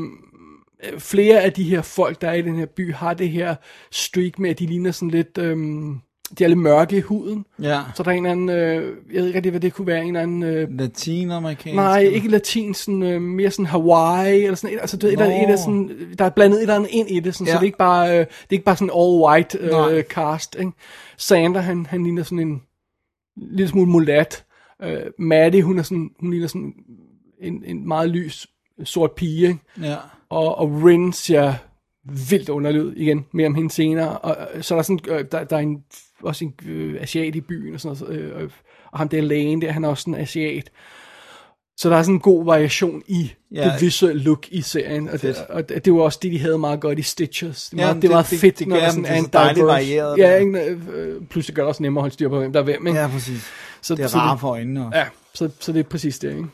[0.98, 3.56] flere af de her folk, der er i den her by, har det her
[3.92, 6.00] streak med, at de ligner sådan lidt, øhm,
[6.38, 7.46] de er lidt mørke i huden.
[7.62, 7.82] Ja.
[7.96, 10.02] Så der er en eller anden, øh, jeg ved ikke rigtig, hvad det kunne være,
[10.02, 10.44] en eller anden...
[10.44, 11.76] Øh, Latinamerikansk?
[11.76, 15.54] Nej, ikke latin, sådan, øh, mere sådan Hawaii, eller sådan altså du ved, et, eller
[15.54, 17.54] et, sådan, der er blandet et eller andet ind i det, sådan, ja.
[17.54, 19.94] Så det er ikke bare, øh, det er ikke bare sådan all white Nej.
[19.94, 20.72] øh, cast, ikke?
[21.18, 22.62] Sander, han, han ligner sådan en
[23.36, 24.46] lille smule mulat.
[24.84, 26.74] Øh, Maddie, hun er sådan, hun ligner sådan
[27.42, 28.48] en, en meget lys
[28.84, 29.60] sort pige, ikke?
[29.82, 29.96] Ja.
[30.30, 31.54] Og, og Rin ser
[32.30, 34.18] vildt underlig ud igen, mere om hende senere.
[34.18, 35.84] Og, øh, så er der sådan, øh, der, der er en,
[36.24, 38.50] også en øh, asiat i byen, og sådan noget, øh, øh,
[38.92, 40.70] og ham der lægen der, han er også en asiat.
[41.78, 43.64] Så der er sådan en god variation i Ja.
[43.64, 45.38] det visuelle look i serien, og det, Fedt.
[45.38, 47.70] og det, det var også det, de havde meget godt i Stitches.
[47.70, 49.30] Det var, Ja, det, det var det- det- fedt, det når der sådan er en
[49.34, 50.60] dejligt varieret, Ja, ikke,
[50.96, 52.88] øh, pludselig gør det også nemmere at holde styr på, hvem der er hvem.
[52.88, 53.00] Ikke?
[53.00, 53.48] Ja, præcis.
[53.82, 54.98] Så, Det er så rare for øjnene også.
[54.98, 56.46] Ja, så, så det er præcis det, ikke?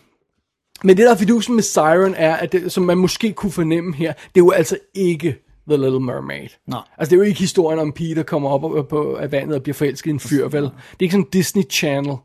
[0.84, 3.95] Men det der er fidusen med Siren er, at det, som man måske kunne fornemme
[3.95, 6.49] her, det er jo altså ikke The Little Mermaid.
[6.68, 6.80] Nej.
[6.97, 9.63] Altså det er jo ikke historien om Peter kommer op og- på af vandet og
[9.63, 10.63] bliver forelsket i en fyr, vel?
[10.63, 12.16] Det er ikke sådan Disney Channel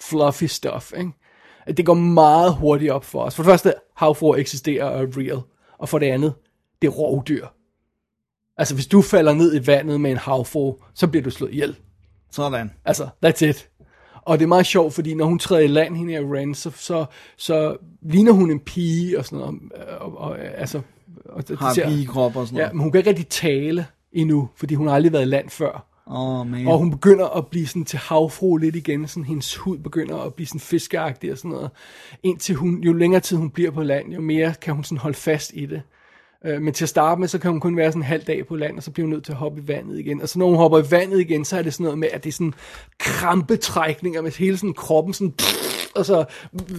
[0.00, 1.10] fluffy stuff, ikke?
[1.76, 3.34] Det går meget hurtigt op for os.
[3.36, 5.40] For det første, havfruer eksisterer og er real.
[5.78, 6.34] Og for det andet,
[6.82, 7.46] det er rovdyr.
[8.56, 11.76] Altså hvis du falder ned i vandet med en havfru, så bliver du slået ihjel.
[12.30, 12.70] Sådan.
[12.84, 13.68] Altså, that's it.
[14.22, 16.70] Og det er meget sjovt, fordi når hun træder i land, hende her Ren, så,
[16.70, 17.04] så,
[17.36, 19.60] så ligner hun en pige og sådan noget.
[20.00, 20.80] Og, og, altså,
[21.28, 22.74] og det, Har pigekrop og sådan Ja, noget.
[22.74, 25.84] men hun kan ikke rigtig tale endnu, fordi hun har aldrig været i land før.
[26.06, 26.66] Oh, man.
[26.66, 30.34] Og hun begynder at blive sådan til havfru lidt igen, sådan hendes hud begynder at
[30.34, 31.70] blive sådan fiskeagtig og sådan noget.
[32.22, 35.16] Indtil hun, jo længere tid hun bliver på land, jo mere kan hun sådan holde
[35.16, 35.82] fast i det.
[36.44, 38.46] Øh, Men til at starte med, så kan hun kun være sådan en halv dag
[38.46, 40.22] på land, og så bliver hun nødt til at hoppe i vandet igen.
[40.22, 42.24] Og så når hun hopper i vandet igen, så er det sådan noget med, at
[42.24, 42.54] det er sådan
[42.98, 45.34] krampetrækninger med hele sådan kroppen sådan,
[45.98, 46.24] og så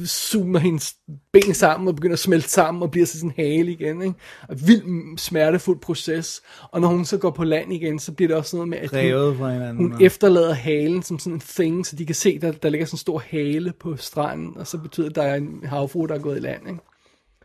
[0.06, 0.96] zoomer hendes
[1.34, 4.02] ben sammen og begynder at smelte sammen og bliver så sådan hale igen.
[4.02, 4.16] Ikke?
[4.50, 6.42] Og vild smertefuld proces.
[6.72, 8.94] Og når hun så går på land igen, så bliver det også noget med, at
[8.94, 12.52] Revet hun, hinanden, hun efterlader halen som sådan en thing, så de kan se, der,
[12.52, 15.36] der ligger sådan en stor hale på stranden, og så betyder det, at der er
[15.36, 16.68] en havfru, der er gået i land.
[16.68, 16.80] Ikke?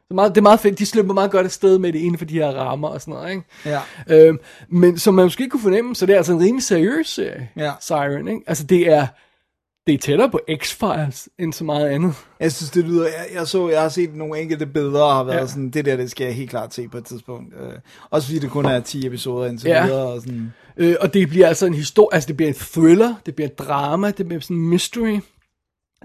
[0.09, 0.79] Så meget, det er meget fedt.
[0.79, 3.31] De slipper meget godt afsted med det inden for de her rammer og sådan noget.
[3.31, 3.43] Ikke?
[3.65, 3.81] Ja.
[4.11, 7.49] Øhm, men som man måske kunne fornemme, så det er altså en rimelig seriøs serie,
[7.57, 7.73] Ja.
[7.81, 8.29] Siren.
[8.29, 8.41] Ikke?
[8.47, 9.07] Altså det er,
[9.87, 12.15] det er tættere på X-Files end så meget andet.
[12.41, 13.05] Jeg synes, det lyder...
[13.05, 15.47] Jeg, jeg, så, jeg har set nogle enkelte billeder og har været Ja.
[15.47, 17.55] sådan, det der, det skal jeg helt klart se på et tidspunkt.
[17.61, 17.73] Øh,
[18.11, 19.85] også fordi det kun er 10 episoder indtil Ja.
[19.87, 20.07] videre.
[20.13, 20.53] Og sådan.
[20.77, 23.55] Øh, og det bliver altså en historie, altså det bliver en thriller, det bliver en
[23.59, 25.19] drama, det bliver sådan en mystery.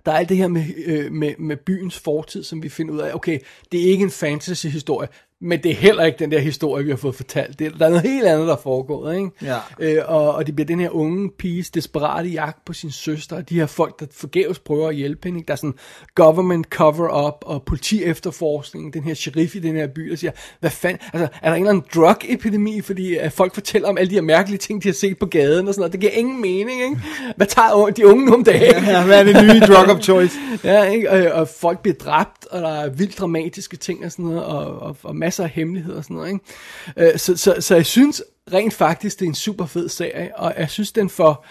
[0.06, 3.00] Der er alt det her med, øh, med, med byens fortid, som vi finder ud
[3.00, 3.40] af, okay,
[3.72, 5.08] det er ikke en fantasy-historie,
[5.42, 7.60] men det er heller ikke den der historie, vi har fået fortalt.
[7.60, 9.30] Det, der er noget helt andet, der er foregået, ikke?
[9.42, 9.58] Ja.
[9.80, 13.50] Øh, og, og det bliver den her unge piges desperate jagt på sin søster, og
[13.50, 15.40] de her folk, der forgæves prøver at hjælpe hende.
[15.40, 15.48] ikke?
[15.48, 15.74] Der er sådan
[16.16, 21.00] government cover-up og politi-efterforskning, den her sheriff i den her by, der siger, hvad fanden,
[21.14, 24.22] altså, er der en eller anden drug-epidemi, fordi at folk fortæller om alle de her
[24.22, 25.92] mærkelige ting, de har set på gaden og sådan noget.
[25.92, 27.02] Det giver ingen mening, ikke?
[27.36, 28.84] Hvad tager de unge nu om dagen?
[28.84, 30.36] Ja, hvad er det nye drug of choice?
[30.64, 31.12] ja, ikke?
[31.12, 34.80] Og, og folk bliver dræbt, og der er vildt dramatiske ting og sådan noget, og,
[34.80, 37.14] og, og masser af hemmeligheder og sådan noget, ikke?
[37.14, 38.24] Øh, så, så, så jeg synes
[38.54, 41.46] rent faktisk, det er en super fed serie, og jeg synes, den får,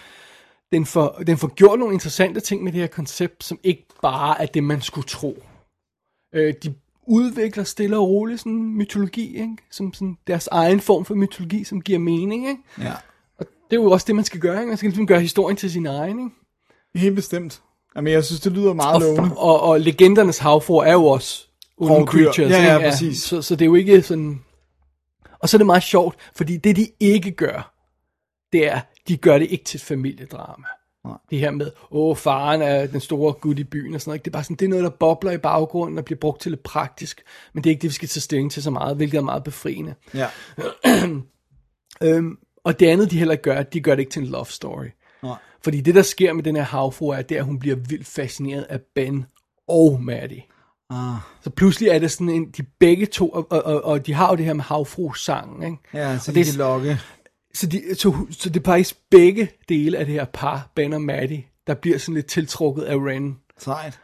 [0.71, 4.41] den får, den får gjort nogle interessante ting med det her koncept, som ikke bare
[4.41, 5.43] er det, man skulle tro.
[6.35, 6.73] Øh, de
[7.07, 9.57] udvikler stille og roligt sådan mytologi, ikke?
[9.71, 12.61] Som sådan deres egen form for mytologi, som giver mening, ikke?
[12.79, 12.93] Ja.
[13.39, 14.67] Og det er jo også det, man skal gøre, ikke?
[14.67, 16.31] Man skal ligesom gøre historien til sin egen, ikke?
[16.95, 17.61] Helt bestemt.
[17.95, 19.37] Jamen, jeg synes, det lyder meget lovende.
[19.37, 21.48] Og, og, og legendernes havfor er jo også
[21.79, 22.51] onde creatures.
[22.51, 22.89] Ja, ja, ikke?
[22.89, 23.21] præcis.
[23.21, 24.41] Så, så det er jo ikke sådan...
[25.39, 27.73] Og så er det meget sjovt, fordi det de ikke gør,
[28.53, 30.67] det er, de gør det ikke til et familiedrama.
[31.05, 31.17] Nej.
[31.29, 34.17] Det her med, åh, faren er den store gut i byen og sådan noget.
[34.17, 34.25] ikke?
[34.25, 36.51] Det er bare sådan, det er noget, der bobler i baggrunden og bliver brugt til
[36.51, 37.21] lidt praktisk.
[37.53, 39.43] Men det er ikke det, vi skal tage stilling til så meget, hvilket er meget
[39.43, 39.95] befriende.
[40.13, 40.27] Ja.
[42.03, 44.85] Øhm, og det andet, de heller gør, de gør det ikke til en love story.
[45.23, 45.35] Nej.
[45.63, 48.07] Fordi det, der sker med den her havfru, er, det er, at hun bliver vildt
[48.07, 49.25] fascineret af Ben
[49.67, 50.43] og Maddie.
[50.89, 51.15] Ah.
[51.41, 54.29] Så pludselig er det sådan en, de begge to, og, og, og, og de har
[54.29, 55.77] jo det her med havfru-sangen, ikke?
[55.93, 56.99] Ja, så og de det, kan lokke.
[57.53, 61.01] så, de, så, så det er faktisk begge dele af det her par, Ben og
[61.01, 63.37] Maddie, der bliver sådan lidt tiltrukket af Ren.
[63.57, 63.99] Sejt.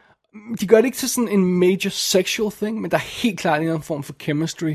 [0.59, 3.57] De gør det ikke til sådan en major sexual thing, men der er helt klart
[3.57, 4.73] en eller anden form for chemistry,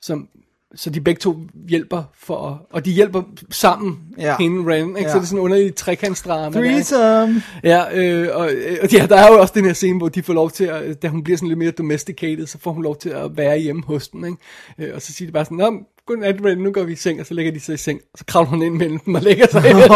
[0.00, 0.28] som,
[0.76, 1.36] så de begge to
[1.68, 4.36] hjælper for, og de hjælper sammen, Ja.
[4.40, 5.00] hende Ren, ikke?
[5.00, 5.08] Ja.
[5.08, 6.60] Så det er sådan en underlig trekantsdrama.
[6.60, 7.42] Threesome.
[7.64, 8.50] Ja, øh, og,
[8.82, 11.02] og ja, der er jo også den her scene, hvor de får lov til at,
[11.02, 13.82] da hun bliver sådan lidt mere domesticated, så får hun lov til at være hjemme
[13.86, 14.88] hos den, ikke?
[14.90, 15.72] Øh, og så siger de bare sådan, Nå,
[16.06, 18.18] godnat, Ren, nu går vi i seng, og så lægger de sig i seng, og
[18.18, 19.90] så kravler hun ind mellem dem og lægger sig imellem.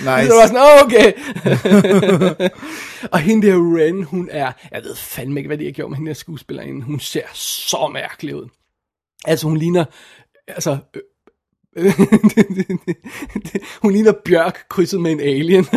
[0.00, 0.26] Nice.
[0.28, 1.12] Så var sådan, oh, okay.
[3.12, 5.96] og hende der Ren, hun er, jeg ved fandme ikke, hvad de har gjort med
[5.96, 6.82] hende der skuespillerinde.
[6.84, 8.48] Hun ser så mærkelig ud.
[9.26, 9.84] Altså, hun ligner,
[10.48, 10.78] altså,
[11.76, 11.92] øh,
[13.82, 15.66] hun ligner Bjørk krydset med en alien.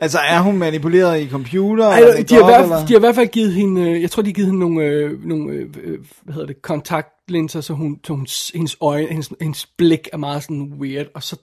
[0.00, 1.86] Altså, er hun manipuleret i computer?
[1.86, 2.86] Ej, eller de, har eller?
[2.86, 4.84] de har i hvert fald givet hende, øh, jeg tror, de har givet hende nogle,
[4.84, 9.32] øh, nogle øh, øh, hvad hedder det, kontaktlinser, så, hun, så hun, hendes øjne, hendes,
[9.40, 11.36] hendes blik er meget sådan weird, og så,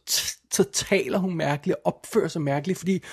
[0.54, 3.04] så taler hun mærkeligt, og opfører sig mærkeligt, fordi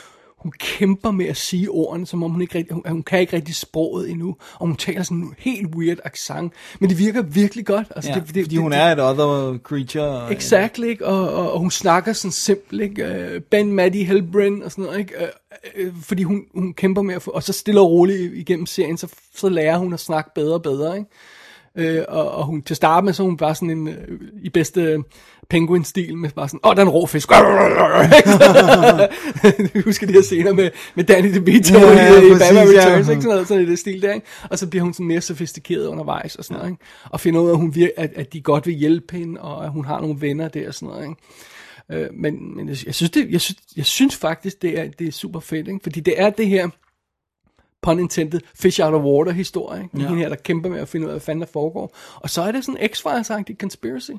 [0.45, 3.37] hun kæmper med at sige ordene, som om hun ikke rigtig, hun, hun kan ikke
[3.37, 7.67] rigtig sproget endnu, og hun taler sådan en helt weird accent, men det virker virkelig
[7.67, 7.87] godt.
[7.97, 10.89] Altså, Ja, det, det, fordi hun er et other creature.
[10.91, 11.07] ikke?
[11.07, 13.31] Og, og, og hun snakker sådan simpelt, ikke?
[13.35, 15.15] Uh, ben Maddie Helbrin og sådan noget, ikke?
[15.79, 18.67] Uh, uh, fordi hun, hun kæmper med at få, og så stille og roligt igennem
[18.67, 21.11] serien, så, så lærer hun at snakke bedre og bedre, ikke?
[21.79, 23.89] Uh, og, og hun, til at starte med, så hun bare sådan en,
[24.43, 24.99] i bedste
[25.49, 27.29] penguin-stil, med bare sådan, åh, oh, der er en rå fisk.
[29.75, 32.73] du husker de her scener med, med Danny DeVito Ja, ja, ja, i, i Batman
[32.73, 32.81] ja.
[32.81, 33.23] Returns, ikke?
[33.23, 34.27] Sådan noget, sådan i det stil der, ikke?
[34.51, 36.85] Og så bliver hun sådan mere sofistikeret undervejs og sådan noget, ikke?
[37.11, 39.65] Og finder ud af, at, hun vir- at, at de godt vil hjælpe hende, og
[39.65, 42.05] at hun har nogle venner der og sådan noget, ikke?
[42.05, 45.13] Øh, men, men jeg, synes, det, jeg, synes, jeg synes faktisk, det er, det er
[45.13, 45.81] super fedt, ikke?
[45.83, 46.69] Fordi det er det her,
[47.83, 49.99] pun intended, fish out of water historie, ikke?
[49.99, 50.09] Ja.
[50.09, 51.97] Hende her, der kæmper med at finde ud af, hvad fanden der foregår.
[52.15, 54.11] Og så er det sådan en X-Files-agtig conspiracy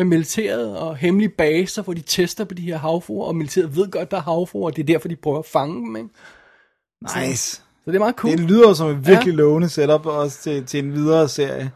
[0.00, 3.90] med militæret og hemmelige baser, hvor de tester på de her havfruer, og militæret ved
[3.90, 6.08] godt, der er havfruer, og det er derfor, de prøver at fange dem, ikke?
[7.20, 7.56] Nice.
[7.84, 8.32] Så det er meget cool.
[8.32, 9.36] Det lyder som et virkelig Ja.
[9.36, 11.70] lovende setup også til, til en videre serie.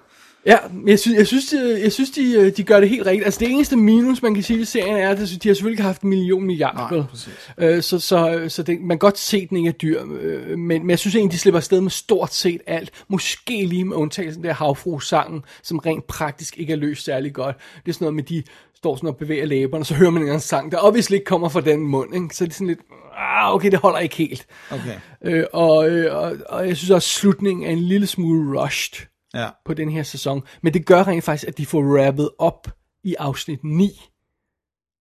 [0.47, 0.57] Ja,
[0.87, 3.25] jeg synes, jeg synes, de, jeg synes de, øh, de gør det helt rigtigt.
[3.25, 5.83] Altså det eneste minus, man kan sige ved serien, er, at de har selvfølgelig ikke
[5.83, 6.97] haft en million milliarder.
[6.97, 7.53] Nej, præcis.
[7.59, 10.03] Øh, så så, så det, man kan godt se, at den ikke er dyr.
[10.21, 12.91] Øh, men, men jeg synes egentlig, de slipper afsted med stort set alt.
[13.09, 17.57] Måske lige med undtagelsen der havfru-sangen, som rent praktisk ikke er løst særlig godt.
[17.57, 18.43] Det er sådan noget med, de
[18.77, 21.49] står sådan og bevæger læberne, og så hører man en sang, der obviously ikke kommer
[21.49, 22.15] fra den mund.
[22.15, 22.37] Ikke?
[22.37, 22.81] Så det er sådan lidt,
[23.17, 24.47] ah, okay, det holder ikke helt.
[24.71, 24.95] Okay.
[25.25, 29.07] Øh, og, øh, og, og jeg synes også, at slutningen er en lille smule rushed
[29.35, 29.49] Ja.
[29.65, 30.43] på den her sæson.
[30.63, 32.69] Men det gør rent faktisk, at de får rappet op
[33.05, 34.01] i afsnit 9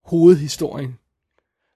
[0.04, 0.98] hovedhistorien.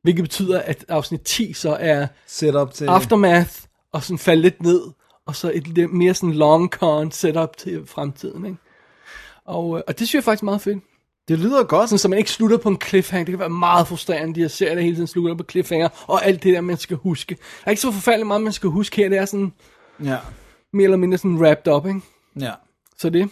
[0.02, 2.86] Hvilket betyder, at afsnit 10 så er Setup til...
[2.86, 3.51] aftermath,
[3.93, 4.80] og sådan falde lidt ned,
[5.26, 8.44] og så et lidt mere sådan long con setup til fremtiden.
[8.47, 8.59] Ikke?
[9.44, 10.85] Og, øh, og det synes jeg faktisk er meget fedt.
[11.28, 11.89] Det lyder godt.
[11.89, 13.24] Sådan, så man ikke slutter på en cliffhanger.
[13.24, 16.24] Det kan være meget frustrerende, de her serier, der hele tiden slutter på cliffhanger, og
[16.26, 17.35] alt det der, man skal huske.
[17.35, 19.09] Der er ikke så forfærdeligt meget, man skal huske her.
[19.09, 19.52] Det er sådan
[20.05, 20.16] Ja.
[20.72, 22.01] mere eller mindre sådan wrapped up, ikke?
[22.40, 22.52] Ja.
[22.98, 23.28] Så det.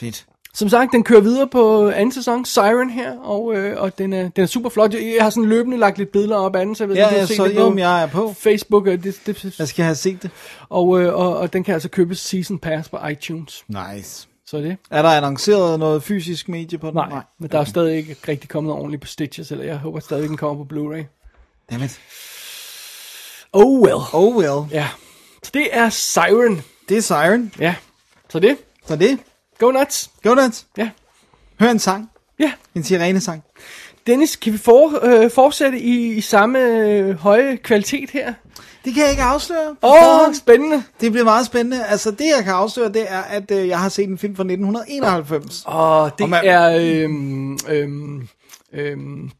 [0.00, 0.26] Fedt.
[0.54, 4.28] Som sagt, den kører videre på anden sæson, Siren her, og, øh, og den, er,
[4.28, 4.94] den er super flot.
[4.94, 7.08] Jeg, har sådan løbende lagt lidt billeder op af den, så jeg ved Ja, ikke,
[7.08, 8.32] om du har set så det jo, på jeg er på.
[8.32, 10.30] Facebook, og, det, det, Jeg skal have set det.
[10.68, 13.64] og, øh, og, og den kan altså købes season pass på iTunes.
[13.68, 14.28] Nice.
[14.46, 14.76] Så er det.
[14.90, 16.94] Er der annonceret noget fysisk medie på den?
[16.94, 17.22] Nej, Nej.
[17.40, 20.28] men der er stadig ikke rigtig kommet noget ordentligt på Stitches, eller jeg håber stadig,
[20.28, 21.04] den kommer på Blu-ray.
[21.70, 22.00] Dammit.
[23.52, 24.00] Oh well.
[24.12, 24.70] Oh well.
[24.72, 24.88] Ja,
[25.42, 26.62] så det er Siren.
[26.88, 27.52] Det er Siren.
[27.58, 27.74] Ja,
[28.30, 28.56] så det.
[28.86, 29.18] Så det.
[29.58, 30.10] Go nuts.
[30.22, 30.66] Go nuts.
[30.76, 30.90] Ja.
[31.60, 32.10] Hør en sang.
[32.38, 32.52] Ja.
[32.74, 33.42] En sirenesang.
[34.06, 38.34] Dennis, kan vi for, øh, fortsætte i, i samme øh, høje kvalitet her?
[38.84, 39.76] Det kan jeg ikke afsløre.
[39.82, 40.82] Åh, oh, spændende.
[41.00, 41.84] Det bliver meget spændende.
[41.86, 44.42] Altså, det jeg kan afsløre, det er, at øh, jeg har set en film fra
[44.42, 45.62] 1991.
[45.66, 48.28] Og det Og man- er øhm, øhm,
[48.72, 49.30] øhm,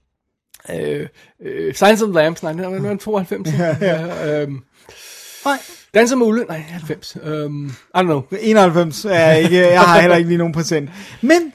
[0.71, 1.07] øh,
[1.43, 3.49] øh, Science of the Lambs, nej, det var 92.
[3.59, 4.43] ja, ja.
[4.43, 4.63] Øhm,
[5.45, 5.59] Nej,
[5.95, 7.17] Danser med Ulle, nej, 90.
[7.25, 8.23] Øhm, I don't know.
[8.41, 10.91] 91 er ikke, jeg har heller ikke lige nogen procent.
[11.23, 11.53] Men,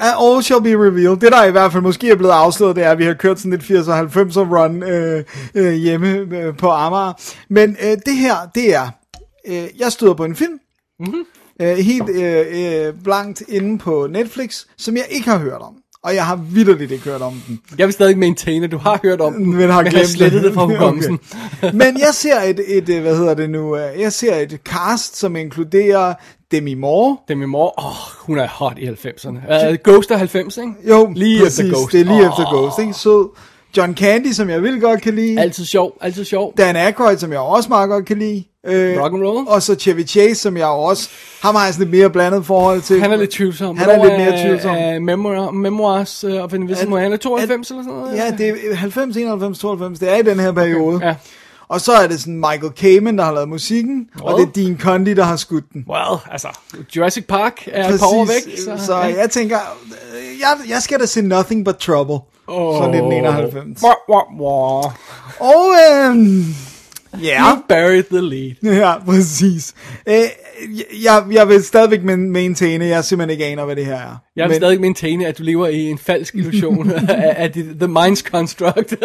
[0.00, 1.16] uh, all shall be revealed.
[1.16, 3.38] Det der i hvert fald måske er blevet afsløret, det er, at vi har kørt
[3.38, 5.24] sådan lidt 80'er 90'er run øh,
[5.54, 7.12] øh, hjemme øh, på Amager.
[7.48, 8.88] Men øh, det her, det er,
[9.46, 10.60] øh, jeg støder på en film,
[10.98, 11.24] mm-hmm.
[11.60, 15.81] øh, helt øh, øh, blankt inde på Netflix, som jeg ikke har hørt om.
[16.04, 17.60] Og jeg har vidderligt ikke hørt om den.
[17.78, 20.54] Jeg vil stadig maintain, at du har hørt om den, Men har glemt slettet det
[20.54, 21.18] fra hukommelsen.
[21.62, 21.72] Okay.
[21.82, 25.16] Men jeg ser et, et, øh, hvad hedder det nu, øh, jeg ser et cast,
[25.16, 26.14] som inkluderer
[26.50, 29.68] Demi Moore, Demi Moore, åh, oh, hun er hot i 90'erne.
[29.70, 30.72] Uh, Ghost er 90, ikke?
[30.88, 31.58] Jo, lige præcis.
[31.58, 31.92] efter Ghost.
[31.92, 32.92] Det er lige Åh, efter Ghost, ikke?
[32.92, 33.28] Sød.
[33.76, 35.40] John Candy, som jeg vil godt kan lide.
[35.40, 36.54] Altid sjov, altid sjov.
[36.58, 38.44] Dan Aykroyd, som jeg også meget godt kan lide.
[38.66, 39.48] Øh, Rock and roll.
[39.48, 41.08] Og så Chevy Chase, som jeg også...
[41.42, 43.00] Ham har jeg sådan lidt mere blandet forhold til.
[43.00, 43.76] Han er lidt tvivlsom.
[43.76, 44.76] Han er Hvornår lidt mere tvivlsom.
[44.96, 47.00] Uh, memoir, memoirs uh, of Invisible.
[47.00, 48.16] Han er 92 at- eller sådan noget?
[48.16, 49.98] Ja, det er 90, 91, 92.
[49.98, 51.06] Det er i den her periode.
[51.06, 51.14] Ja.
[51.68, 54.78] Og så er det sådan Michael Kamen, der har lavet musikken, og det er Dean
[54.80, 55.84] Condy, der har skudt den.
[55.88, 56.48] Well, altså,
[56.96, 58.58] Jurassic Park er et par år væk.
[58.58, 62.18] Så, så jeg tænker, øh, jeg, jeg skal da se Nothing But Trouble.
[62.48, 62.78] Åh.
[62.78, 63.82] Fra 1991.
[63.84, 64.92] Wah, wah, wah.
[65.40, 65.64] Og
[66.10, 66.44] øhm,
[67.22, 68.76] ja, You buried the lead.
[68.78, 69.74] ja, præcis.
[70.08, 70.14] Øh,
[71.04, 74.16] jeg, jeg vil stadigvæk men- maintaine, jeg simpelthen ikke aner, hvad det her er.
[74.36, 77.86] Jeg vil stadig maintaine, at du lever i en falsk illusion af, af the, the
[77.98, 78.94] mind's construct.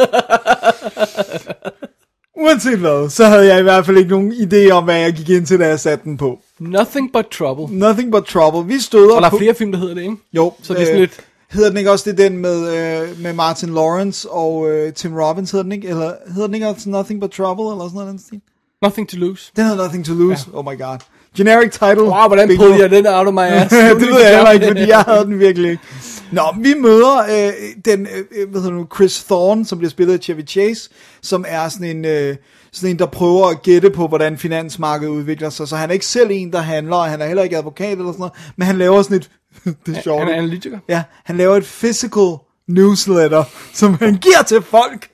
[2.39, 5.29] Uanset hvad, så havde jeg i hvert fald ikke nogen idé om, hvad jeg gik
[5.29, 6.39] ind til, da jeg satte den på.
[6.59, 7.77] Nothing but trouble.
[7.77, 8.73] Nothing But Trouble.
[8.75, 9.35] Vi støder Og der på...
[9.35, 10.15] er flere film, der hedder det, ikke?
[10.33, 11.19] Jo, Så det er sådan lidt...
[11.51, 15.51] Hedder den ikke også det den med, øh, med Martin Lawrence og øh, Tim Robbins,
[15.51, 15.87] hedder den ikke?
[15.87, 18.41] Eller hedder den ikke også Nothing But Trouble, eller sådan noget den?
[18.81, 19.51] Nothing to lose.
[19.55, 20.45] Den hedder Nothing to Lose.
[20.53, 20.59] Ja.
[20.59, 20.97] Oh my god.
[21.37, 22.03] Generic title.
[22.03, 23.69] Wow, hvordan pullede jeg den out of my ass?
[23.99, 25.83] det ved jeg heller ikke, fordi jeg havde den virkelig ikke.
[26.31, 27.53] Nå, vi møder øh,
[27.85, 30.89] den, øh, hvad hedder nu, Chris Thorne, som bliver spillet af Chevy Chase,
[31.21, 32.35] som er sådan en, øh,
[32.71, 35.67] sådan en, der prøver at gætte på, hvordan finansmarkedet udvikler sig.
[35.67, 38.11] Så han er ikke selv en, der handler, og han er heller ikke advokat eller
[38.11, 39.29] sådan noget, men han laver sådan et,
[39.85, 40.19] det er sjovt.
[40.23, 40.79] Han er analytiker.
[40.89, 42.35] Ja, han laver et physical
[42.67, 43.43] newsletter,
[43.73, 45.07] som han giver til folk.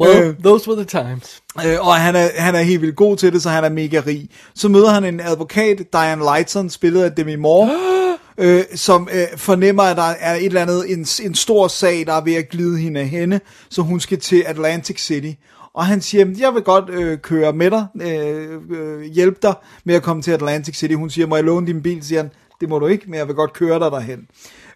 [0.00, 1.42] Well, Øh, those were the times.
[1.66, 4.02] Øh, og han er, han er helt vildt god til det, så han er mega
[4.06, 4.28] rig.
[4.54, 7.70] Så møder han en advokat, Diane Lightson, spillet af Demi Moore,
[8.38, 12.12] øh, som øh, fornemmer, at der er et eller andet, en, en stor sag, der
[12.12, 13.40] er ved at glide hende af hende,
[13.70, 15.30] så hun skal til Atlantic City.
[15.74, 19.54] Og han siger, "Jamen, jeg vil godt øh, køre med dig, øh, øh, hjælpe dig
[19.84, 20.94] med at komme til Atlantic City.
[20.94, 22.04] Hun siger, må jeg låne din bil?
[22.04, 24.28] Siger han, det må du ikke, men jeg vil godt køre dig derhen.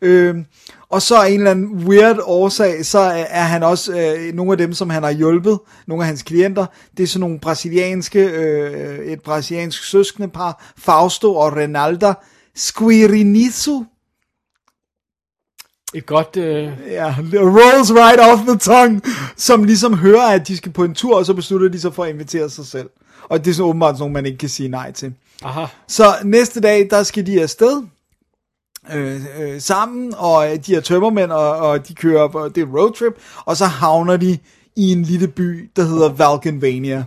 [0.02, 0.36] Øh,
[0.88, 2.98] og så af en eller anden weird årsag, så
[3.28, 6.66] er han også øh, nogle af dem, som han har hjulpet, nogle af hans klienter,
[6.96, 12.14] det er sådan nogle brasilianske, øh, et brasiliansk søskende par, Fausto og Renalda
[12.54, 13.84] Squirinizu.
[15.94, 16.36] Et godt...
[16.36, 19.00] Øh, Ja, rolls right off the tongue,
[19.36, 22.04] som ligesom hører, at de skal på en tur, og så beslutter de sig for
[22.04, 22.90] at invitere sig selv.
[23.28, 25.14] Og det er så åbenbart sådan nogle, man ikke kan sige nej til.
[25.44, 25.66] Aha.
[25.89, 27.82] Så næste dag, der skal de afsted
[28.94, 32.66] øh, øh, sammen, og øh, de er tømmermænd, og, og de kører på, det er
[32.78, 33.12] roadtrip,
[33.44, 34.39] og så havner de
[34.77, 37.05] i en lille by, der hedder Valkenvania.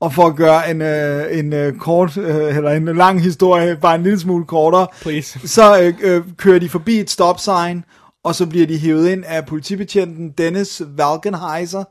[0.00, 3.94] Og for at gøre en, øh, en øh, kort, øh, eller en lang historie, bare
[3.94, 5.48] en lille smule kortere, Please.
[5.48, 7.84] så øh, øh, kører de forbi et stop sign,
[8.24, 11.84] og så bliver de hævet ind af politibetjenten Dennis Valkenheiser,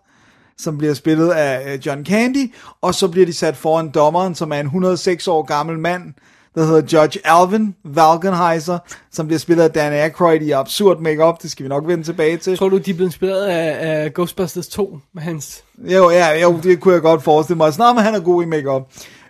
[0.59, 4.59] som bliver spillet af John Candy, og så bliver de sat foran dommeren, som er
[4.59, 6.13] en 106 år gammel mand,
[6.55, 8.77] der hedder Judge Alvin Valkenheiser,
[9.11, 11.41] som bliver spillet af Dan Aykroyd i absurd makeup.
[11.41, 12.57] det skal vi nok vende tilbage til.
[12.57, 15.63] Tror du, de er blevet inspireret af, af Ghostbusters 2 med hans...
[15.77, 17.73] Jo, ja, jo, det kunne jeg godt forestille mig.
[17.73, 18.81] Snart, men han er god i makeup.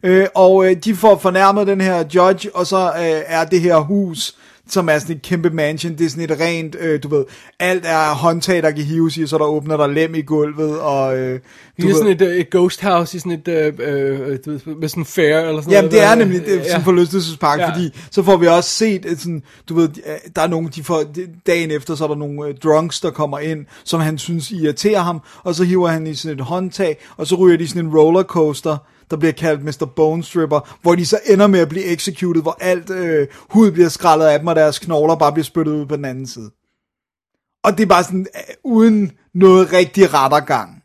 [0.04, 3.78] Øh, og øh, de får fornærmet den her judge, og så øh, er det her
[3.78, 4.36] hus,
[4.70, 7.26] som er sådan et kæmpe mansion, det er sådan et rent, øh, du ved,
[7.60, 11.18] alt er håndtag, der kan hives i, så der åbner der lem i gulvet, og
[11.18, 11.40] øh,
[11.78, 14.76] Det er sådan et, øh, et ghost house i sådan et, øh, øh, du ved,
[14.76, 15.92] med sådan en fair eller sådan Jamen, noget.
[15.92, 17.64] det er Øh, nemlig det, sådan en forlystelsespark, Ja.
[17.66, 17.72] ja.
[17.72, 20.84] fordi så får vi også set, et sådan, du ved, øh, der er nogle, de
[20.84, 21.04] får,
[21.48, 25.02] dagen efter, så er der nogle øh, drunks, der kommer ind, som han synes irriterer
[25.02, 27.92] ham, og så hiver han i sådan et håndtag, og så ryger de sådan en
[27.98, 28.78] rollercoaster,
[29.12, 29.86] der bliver kaldt Mr.
[29.96, 33.90] Bone Stripper, hvor de så ender med at blive executed, hvor alt øh, hud bliver
[33.90, 36.52] skrællet af dem, og deres knogler bare bliver spyttet ud på den anden side.
[37.64, 40.84] Og det er bare sådan, øh, uden noget rigtig rettergang.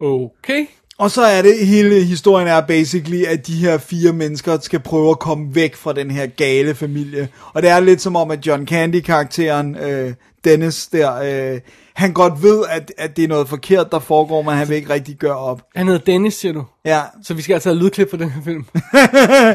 [0.00, 0.66] Okay.
[0.98, 5.10] Og så er det, hele historien er basically, at de her fire mennesker skal prøve
[5.10, 7.28] at komme væk fra den her gale familie.
[7.52, 11.14] Og det er lidt som om, at John Candy-karakteren, øh, Dennis der,
[11.54, 11.60] øh,
[11.98, 14.92] han godt ved, at, at det er noget forkert, der foregår, men han vil ikke
[14.92, 15.62] rigtig gøre op.
[15.76, 16.64] Han hedder Dennis, siger du.
[16.84, 18.64] Ja, Så vi skal altså have lydklip for den her film.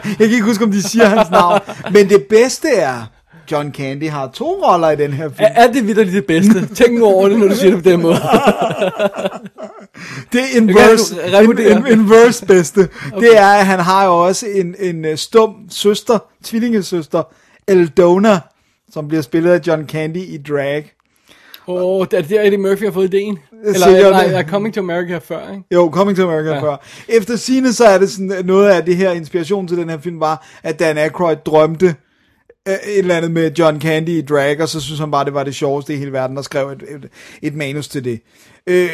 [0.05, 1.59] jeg kan ikke huske, om de siger hans navn.
[1.91, 3.11] Men det bedste er,
[3.51, 5.39] John Candy har to roller i den her film.
[5.39, 6.75] er, er det vidderligt det bedste?
[6.75, 8.15] Tænk nu over det, når du siger det på den måde.
[10.31, 12.89] Det er inverse, in, in, inverse bedste.
[13.13, 13.27] Okay.
[13.27, 17.23] Det er, at han har jo også en, en øh, stum søster, tvillingesøster,
[17.67, 18.39] Eldona,
[18.91, 20.92] som bliver spillet af John Candy i drag.
[21.68, 23.40] Åh, oh, det er der Eddie Murphy har fået ideen.
[23.65, 24.11] Eller sikkert.
[24.11, 25.64] nej, er Coming to America før, ikke?
[25.73, 26.61] Jo, Coming to America Ja.
[26.61, 26.85] før.
[27.10, 30.19] Efter sine så er det sådan, noget af det her inspiration til den her film
[30.19, 31.95] var, at Dan Aykroyd drømte
[32.68, 35.34] øh, et eller andet med John Candy i drag, og så synes han bare, det
[35.34, 37.10] var det sjoveste i hele verden, og skrev et, et,
[37.41, 38.19] et manus til det.
[38.68, 38.90] Øh,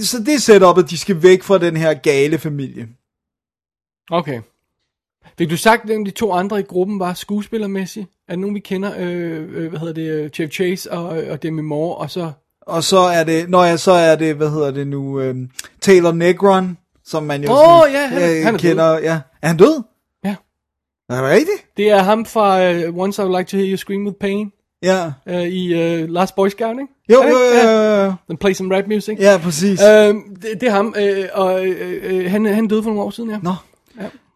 [0.00, 2.88] så det er setup, at de skal væk fra den her gale familie.
[4.10, 4.40] Okay.
[5.38, 8.06] Fik du sagt, hvem de to andre i gruppen var skuespillermæssigt?
[8.28, 8.92] Er det nogen, vi kender?
[8.98, 10.10] Øh, øh, hvad hedder det?
[10.10, 12.32] øh, Chevy Chase og, og Demi Moore, og så...
[12.66, 15.50] Og så er det, når jeg så er det, hvad hedder det nu, øhm,
[15.80, 18.98] Taylor Negron, som man jo Åh, sådan, ja, han øh, han er kender.
[18.98, 19.20] Ja.
[19.42, 19.82] Er han død?
[20.24, 20.36] Ja.
[21.08, 21.76] Er det rigtigt?
[21.76, 24.52] Det er ham fra uh, Once I Would Like to Hear You Scream With Pain.
[24.82, 25.12] Ja.
[25.28, 26.92] øh, i øh, Last Boy Scout, ikke?
[27.12, 28.12] Jo, jo, jo, jo.
[28.28, 29.18] Den play some rap music.
[29.18, 29.82] Ja, præcis.
[29.82, 33.10] Øh, det, det er ham, øh, og øh, øh, han, han døde for nogle år
[33.10, 33.38] siden, ja.
[33.42, 33.54] Nå.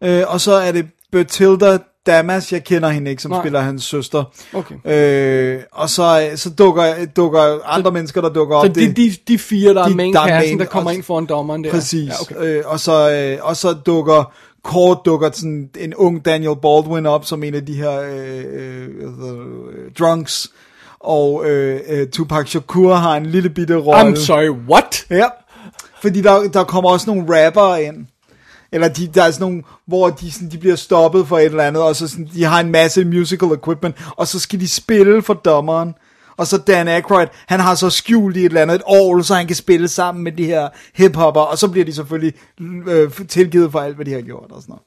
[0.04, 3.42] Øh, og så er det Bertilda Damas, jeg kender hende ikke, som Nej.
[3.42, 4.24] spiller hans søster.
[4.54, 4.74] Okay.
[4.84, 6.84] Øh, og så, så dukker,
[7.16, 8.66] dukker andre mennesker, der dukker op.
[8.66, 10.90] Så det er de, de fire, der er de- main der er main, der kommer
[10.90, 11.70] og- ind foran dommeren der.
[11.70, 12.08] Præcis.
[12.08, 12.58] Ja, okay.
[12.58, 14.32] øh, og, så, øh, og så dukker
[14.64, 18.88] kort dukker sådan en ung Daniel Baldwin op som en af de her øh, øh,
[19.00, 20.48] øh, drunks.
[21.00, 24.12] Og øh, øh, Tupac Shakur har en lille bitte rolle.
[24.12, 25.06] I'm sorry, what?
[25.10, 25.26] Ja,
[26.02, 28.06] fordi der, der kommer også nogle rappere ind.
[28.72, 31.64] Eller de, der er sådan nogle, hvor de, sådan, de bliver stoppet for et eller
[31.64, 35.22] andet, og så sådan, de har en masse musical equipment, og så skal de spille
[35.22, 35.94] for dommeren.
[36.36, 39.34] Og så Dan Aykroyd, han har så skjult i et eller andet et år, så
[39.34, 42.34] han kan spille sammen med de her hiphopper, og så bliver de selvfølgelig
[42.88, 44.82] øh, tilgivet for alt, hvad de har gjort og sådan noget.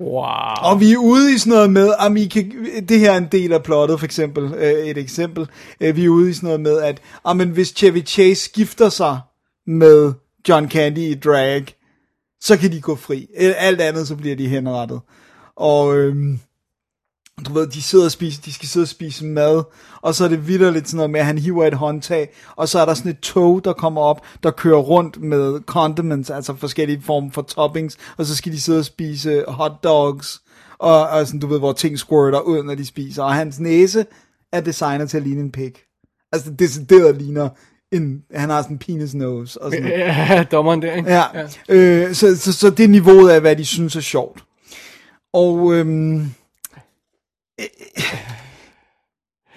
[0.00, 0.70] Wow.
[0.70, 2.52] Og vi er ude i sådan noget med, om I kan,
[2.88, 5.48] det her er en del af plottet, for eksempel, øh, et eksempel.
[5.80, 9.18] Øh, vi er ude i sådan noget med, at om hvis Chevy Chase skifter sig
[9.66, 10.12] med
[10.48, 11.66] John Candy i drag,
[12.40, 13.26] så kan de gå fri.
[13.36, 15.00] Alt andet, så bliver de henrettet.
[15.56, 16.40] Og øhm,
[17.46, 19.62] du ved, de sidder og spiser, de skal sidde og spise mad,
[20.02, 22.78] og så er det vidderligt sådan noget med, at han hiver et håndtag, og så
[22.78, 27.02] er der sådan et tog, der kommer op, der kører rundt med condiments, altså forskellige
[27.02, 30.42] former for toppings, og så skal de sidde og spise hot dogs,
[30.78, 34.06] og, og sådan, du ved, hvor ting squirter ud, når de spiser, og hans næse
[34.52, 35.82] er designet til at ligne en pik.
[36.32, 37.48] Altså, det decideret ligner
[37.92, 39.86] en, han har sådan en penis nose, og sådan.
[39.98, 41.12] Ja, dommeren der, ikke?
[41.12, 41.24] Ja,
[41.68, 44.44] Øh, så, så, så det er niveauet af, hvad de synes er sjovt.
[45.32, 46.30] Og øhm,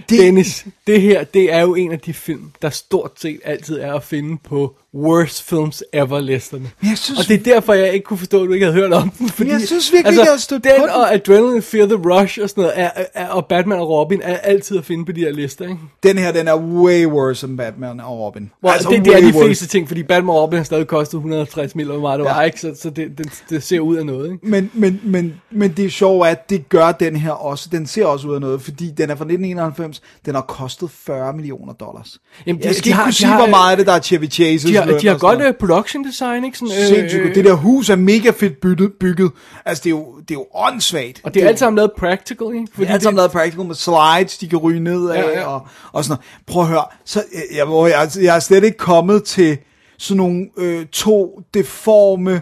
[0.10, 0.20] Det...
[0.20, 3.94] Dennis, det her, det er jo en af de film, der stort set altid er
[3.94, 6.70] at finde på worst films ever listerne.
[6.84, 8.94] Jeg synes- og det er derfor, jeg ikke kunne forstå, at du ikke havde hørt
[8.94, 9.30] om den.
[9.30, 10.90] Fordi, jeg synes virkelig altså, jeg har stødt den på den.
[10.96, 14.38] og Adrenaline, Fear the Rush og sådan noget, er, er, og Batman og Robin er
[14.38, 15.78] altid at finde på de her lister, ikke?
[16.04, 18.52] den her, den er way worse end Batman og Robin.
[18.60, 19.46] Hvor altså, det, det er de worse.
[19.46, 22.40] fleste ting, fordi Batman og Robin har stadig kostet 150 mil, hvor meget det var,
[22.40, 22.46] Ja.
[22.46, 22.60] ikke?
[22.60, 24.48] Så, så det, det, det, ser ud af noget, ikke?
[24.48, 27.70] Men, men, men, men det er sjovt, at det gør den her også.
[27.72, 30.02] Den ser også ud af noget, fordi den er fra 1991.
[30.26, 32.18] Den har kostet 40 millioner dollars.
[32.48, 33.88] Jamen, jeg de- skal de ikke har- kunne de sige, har, hvor meget af det,
[33.88, 36.58] der er Chevy Chase's De har, de har godt uh, production design, ikke?
[36.58, 37.36] Sådan, Sindssygt.
[37.36, 38.94] Det der hus er mega fedt bygget.
[39.00, 39.32] bygget.
[39.66, 41.22] Altså, det er jo, det er jo åndssvagt.
[41.24, 42.68] Og det er alt sammen lavet practical, ikke?
[42.74, 45.40] Fordi det er alt sammen lavet practical med slides, de kan ryge ned af, Ja,
[45.40, 45.46] ja.
[45.46, 46.46] Og, og sådan noget.
[46.48, 49.58] Prøv at høre, så, jeg, jeg, hvor jeg, jeg er slet ikke kommet til
[49.98, 52.42] sådan nogle øh, to deforme,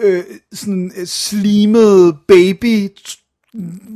[0.00, 0.22] øh,
[0.52, 2.88] sådan øh, slimede baby,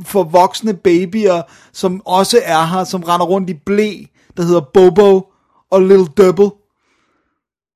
[0.04, 1.42] for voksne babyer,
[1.72, 3.92] som også er her, som render rundt i blæ,
[4.36, 5.26] der hedder Bobo
[5.70, 6.50] og Little Double,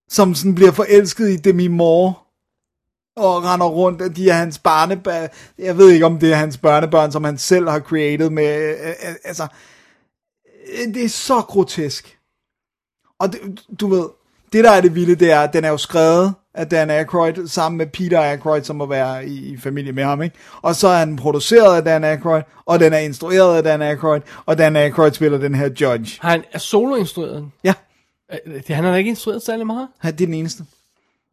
[0.08, 2.14] som sådan bliver forelsket i Demi Moore
[3.16, 5.28] og render rundt, og de er hans barnebørn.
[5.58, 8.68] Jeg ved ikke, om det er hans børnebørn, som han selv har created med.
[8.68, 9.46] øh, øh, Altså,
[10.72, 12.18] øh, det er så grotesk.
[13.18, 13.40] Og det,
[13.80, 14.04] du ved,
[14.52, 17.46] det der er det vilde, det er, at den er jo skrevet af Dan Aykroyd,
[17.46, 20.36] sammen med Peter Aykroyd, som må være i, i familie med ham, ikke?
[20.62, 24.20] Og så er den produceret af Dan Aykroyd, og den er instrueret af Dan Aykroyd,
[24.46, 26.18] og Dan Aykroyd spiller den her judge.
[26.20, 27.50] Han er soloinstrueret.
[27.64, 27.74] Ja,
[28.46, 29.88] det- Han har da ikke instrueret særlig meget.
[29.98, 30.64] han, det er den eneste.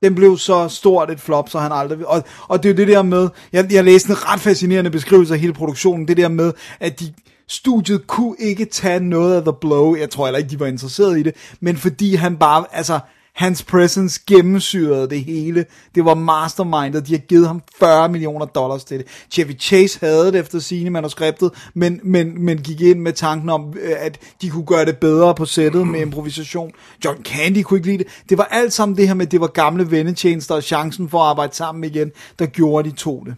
[0.03, 2.07] Den blev så stort et flop, så han aldrig...
[2.07, 3.29] Og, og det er jo det der med...
[3.53, 6.07] Jeg, jeg læste en ret fascinerende beskrivelse af hele produktionen.
[6.07, 7.13] Det der med, at de
[7.47, 9.95] studiet kunne ikke tage noget af The Blow.
[9.95, 11.35] Jeg tror heller ikke, de var interesseret i det.
[11.59, 12.65] Men fordi han bare...
[12.71, 12.99] Altså,
[13.35, 15.65] hans presence gennemsyrede det hele.
[15.95, 17.07] Det var mastermindet.
[17.07, 19.07] De har givet ham 40 millioner dollars til det.
[19.31, 23.73] Chevy Chase havde det efter sine manuskriptet, men, men, men gik ind med tanken om,
[23.81, 26.71] øh, at de kunne gøre det bedre på sættet med improvisation.
[27.05, 28.07] John Candy kunne ikke lide det.
[28.29, 31.19] Det var alt sammen det her med, at det var gamle vennetjenester og chancen for
[31.19, 33.35] at arbejde sammen igen, der gjorde de to det.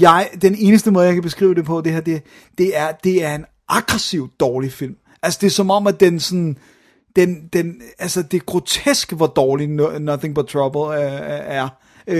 [0.00, 2.22] Jeg, den eneste måde, jeg kan beskrive det på, det her, det,
[2.58, 4.96] det, er, det er en aggressiv dårlig film.
[5.22, 6.56] Altså, det er som om, at den sådan,
[7.18, 11.12] den, den, altså, det er grotesk, hvor dårlig no, Nothing But Trouble øh,
[11.56, 11.68] er.
[12.06, 12.18] Øh,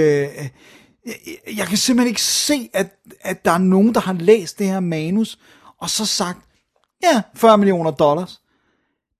[1.06, 2.86] jeg, jeg kan simpelthen ikke se, at,
[3.20, 5.38] at der er nogen, der har læst det her manus,
[5.80, 6.38] og så sagt,
[7.02, 8.40] ja, 40 millioner dollars.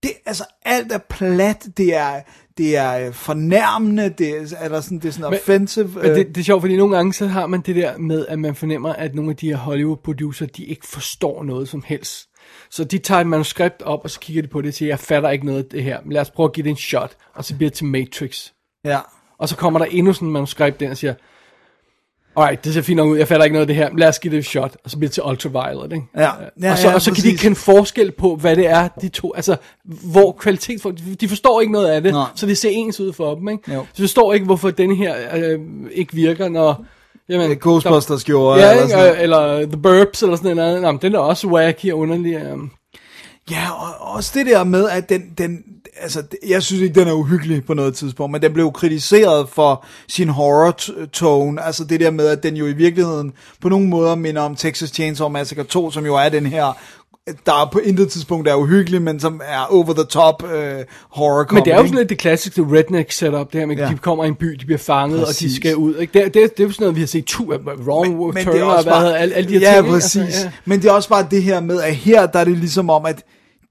[0.03, 2.21] Det, altså, alt er plat, det er,
[2.57, 5.87] det er øh, fornærmende, det er, eller sådan, det er sådan Men- offensive.
[5.87, 8.39] Men det, det er sjovt, fordi nogle gange så har man det der med, at
[8.39, 12.28] man fornemmer, at nogle af de her Hollywood-producer, de ikke forstår noget som helst.
[12.71, 14.99] Så de tager et manuskript op, og så kigger de på det og siger, jeg
[14.99, 17.11] fatter ikke noget af det her, men lad os prøve at give det en shot,
[17.35, 18.47] og så bliver det til Matrix.
[18.85, 18.99] ja.
[19.37, 21.13] Og så kommer der endnu sådan en manuskript der og siger,
[22.37, 24.07] alright, det ser fint nok ud, jeg fatter ikke noget af det her, men lad
[24.07, 26.05] os give det et shot, og så bliver det til Ultraviolet, ikke?
[26.17, 26.29] Ja.
[26.61, 28.87] Ja, og så, ja, og så kan de ikke kende forskel på, hvad det er,
[28.87, 29.55] de to, altså,
[30.11, 30.83] hvor kvalitet,
[31.21, 32.27] de forstår ikke noget af det, Nej.
[32.35, 33.73] så det ser ens ud for dem, ikke?
[33.73, 33.85] Jo.
[33.93, 35.59] Så de forstår ikke, hvorfor denne her øh,
[35.91, 36.85] ikke virker, når
[37.29, 38.61] Jamen, øh, Ghostbusters gjorde.
[38.61, 39.23] Ja, eller sådan noget.
[39.23, 40.81] eller The Burbs, eller sådan noget.
[40.81, 42.53] Nå, men den er også wacky og underlig.
[42.53, 42.71] Um.
[43.51, 45.63] Ja, og også det der med, at den, den
[45.99, 49.85] altså, jeg synes ikke, den er uhyggelig på noget tidspunkt, men den blev kritiseret for
[50.07, 54.41] sin horror-tone, altså det der med, at den jo i virkeligheden på nogle måder minder
[54.41, 56.77] om Texas Chainsaw Massacre 2, som jo er den her
[57.45, 60.75] der på intet tidspunkt er uhyggelig, men som er over the top øh,
[61.09, 61.53] horror comedy.
[61.53, 63.89] Men det er jo sådan lidt det klassiske redneck setup, det her med, at Ja.
[63.93, 65.45] de kommer i en by, de bliver fanget, Præcis.
[65.45, 65.95] og de skal ud.
[65.95, 66.23] Ikke?
[66.23, 67.43] Det, det, det, er jo sådan noget, vi har set tu,
[67.87, 69.87] wrong men, men turn, det er og bare, alle, alle de her ja, ting.
[69.93, 70.21] præcis.
[70.21, 70.51] Altså, ja.
[70.65, 73.05] Men det er også bare det her med, at her der er det ligesom om,
[73.05, 73.23] at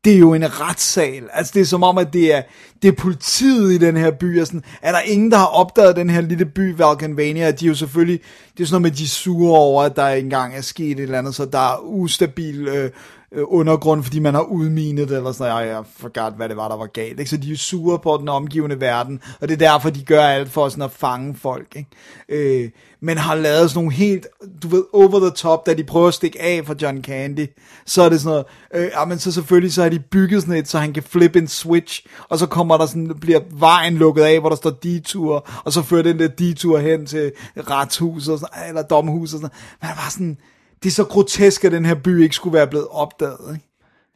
[0.05, 1.23] det er jo en retssal.
[1.33, 2.43] Altså det er som om, at det er,
[2.83, 4.41] det er politiet i den her by.
[4.41, 7.51] Og sådan, er der ingen, der har opdaget den her lille by, Valkenvania?
[7.51, 8.21] De er jo selvfølgelig,
[8.57, 11.01] det er sådan noget med, de er sure over, at der engang er sket et
[11.01, 12.91] eller andet, så der er ustabil øh,
[13.33, 15.69] øh, undergrund, fordi man har udminet det, eller sådan noget.
[15.69, 17.19] Jeg forgot, hvad det var, der var galt.
[17.19, 17.31] Ikke?
[17.31, 20.51] Så de er sure på den omgivende verden, og det er derfor, de gør alt
[20.51, 21.77] for sådan at fange folk.
[21.77, 22.63] Ikke?
[22.65, 24.27] Øh, men har lavet sådan nogle helt,
[24.63, 27.47] du ved, over the top, da de prøver at stikke af for John Candy,
[27.87, 30.55] så er det sådan noget, øh, ja, men så selvfølgelig, så har de bygget sådan
[30.55, 34.23] et, så han kan flippe en switch, og så kommer der sådan, bliver vejen lukket
[34.23, 38.39] af, hvor der står detur, og så fører den der detur hen til retshuset, og
[38.39, 39.57] sådan, eller domhuset, og sådan.
[39.81, 40.39] Men er var sådan,
[40.83, 43.65] det er så grotesk, at den her by ikke skulle være blevet opdaget, ikke?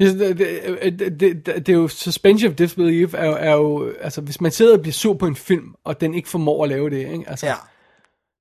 [0.01, 0.39] Det, det,
[0.99, 4.51] det, det, det, er jo suspension of disbelief er jo, er jo, altså hvis man
[4.53, 7.25] sidder og bliver sur på en film, og den ikke formår at lave det, ikke?
[7.27, 7.55] Altså, Ja.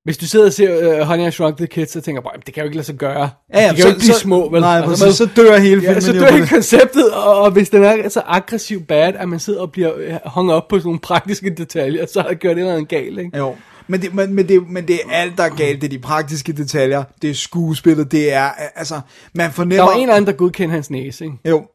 [0.04, 2.42] Hvis du sidder og ser uh, Honey, I Shrunk the Kids, så tænker bare, "Jamen,
[2.46, 3.30] det kan jo ikke lade sig gøre.
[3.54, 4.60] Ja, ja, de kan jo så- ikke blive så- små, vel?
[4.60, 7.50] nej, Altså, man- så dør hele Ja, filmen så jo dør hele konceptet, og, og
[7.50, 10.78] hvis den er så aggressiv bad, at man sidder og bliver øh, hung op på
[10.78, 13.38] sådan nogle praktiske detaljer, så har det gjort et eller andet galt, ikke?
[13.38, 13.56] Jo.
[13.88, 15.80] Men det, men, men, det, men det er alt, der er galt.
[15.80, 17.04] Det er de praktiske detaljer.
[17.22, 18.12] Det er skuespillet.
[18.12, 19.00] Det er, altså,
[19.34, 19.84] man Der fornemmer...
[19.84, 21.36] var en eller anden, der godkendte hans næse, ikke?
[21.48, 21.66] Jo,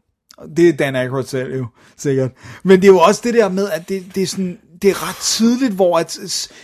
[0.57, 1.65] det er Dan Aykroyd selv jo,
[1.97, 2.31] sikkert.
[2.63, 5.09] Men det er jo også det der med, at det, det er sådan, det er
[5.09, 6.19] ret tydeligt, hvor at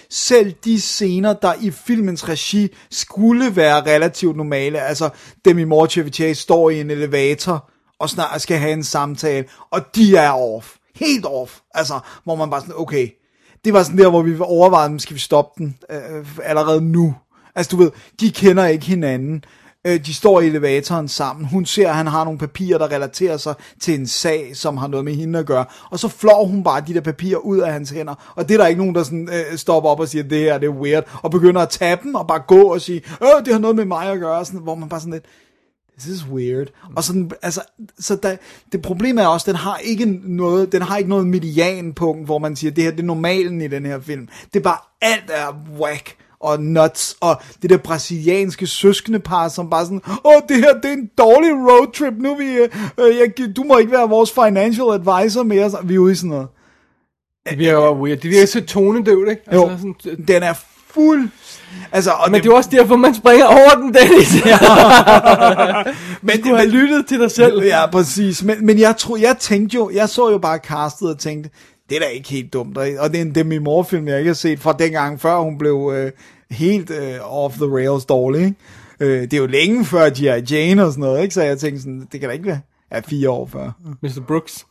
[0.09, 5.09] selv de scener, der i filmens regi skulle være relativt normale, altså
[5.45, 9.81] Demi Moore og Chevy står i en elevator og snart skal have en samtale, og
[9.95, 10.75] de er off.
[10.95, 11.59] Helt off.
[11.73, 13.09] Altså, hvor man bare sådan, okay,
[13.65, 17.15] det var sådan der, hvor vi overvejede, skal vi stoppe den øh, allerede nu.
[17.55, 19.43] Altså du ved, de kender ikke hinanden.
[19.87, 21.45] Øh, de står i elevatoren sammen.
[21.45, 24.87] Hun ser, at han har nogle papirer, der relaterer sig til en sag, som har
[24.87, 25.65] noget med hende at gøre.
[25.89, 28.33] Og så flår hun bare de der papirer ud af hans hænder.
[28.35, 30.57] Og det er der ikke nogen, der sådan, øh, stopper op og siger, det her
[30.57, 31.19] det er weird.
[31.21, 33.85] Og begynder at tage dem og bare gå og sige, øh, det har noget med
[33.85, 34.45] mig at gøre.
[34.45, 35.25] Sådan, hvor man bare sådan lidt,
[35.99, 36.67] this is weird.
[36.95, 37.61] Og sådan, altså,
[37.99, 38.35] så der,
[38.71, 42.55] det problem er også, den har ikke noget, den har ikke noget medianpunkt, hvor man
[42.55, 44.27] siger, det her det er normalen i den her film.
[44.53, 49.85] Det er bare, alt er whack og nuts, og det der brasilianske søskendepar, som bare
[49.85, 53.55] sådan, åh, det her, det er en dårlig roadtrip, nu er vi, øh, øh, jeg,
[53.55, 56.47] du må ikke være vores financial advisor mere, så vi er ude i sådan noget.
[57.49, 58.19] Det virker jo weird.
[58.19, 59.41] Det virker så tonedøvt, ikke?
[59.53, 59.95] Jo, sådan,
[60.27, 60.53] den er
[60.87, 61.29] fuld,
[61.91, 64.35] altså, og men det er jo også derfor, man springer over den, Dennis.
[64.45, 64.57] Ja.
[66.21, 67.63] men, Du har lyttet til dig selv.
[67.63, 68.43] Ja, præcis.
[68.43, 71.49] Men, men jeg, tror, jeg tænkte jo, jeg så jo bare castet og tænkte,
[71.89, 72.77] det er da ikke helt dumt.
[72.77, 75.37] Og og det er en Demi Moore film, jeg ikke har set fra dengang, før
[75.37, 76.11] hun blev øh,
[76.51, 78.41] helt øh, off the rails dårlig.
[78.41, 78.55] Ikke?
[78.99, 80.53] Øh, det er jo længe før G.I.
[80.53, 81.33] Jane og sådan noget, ikke?
[81.33, 82.59] så jeg tænkte sådan, det kan da ikke være
[82.91, 83.71] ja, fire år før.
[84.01, 84.21] Mr.
[84.27, 84.65] Brooks.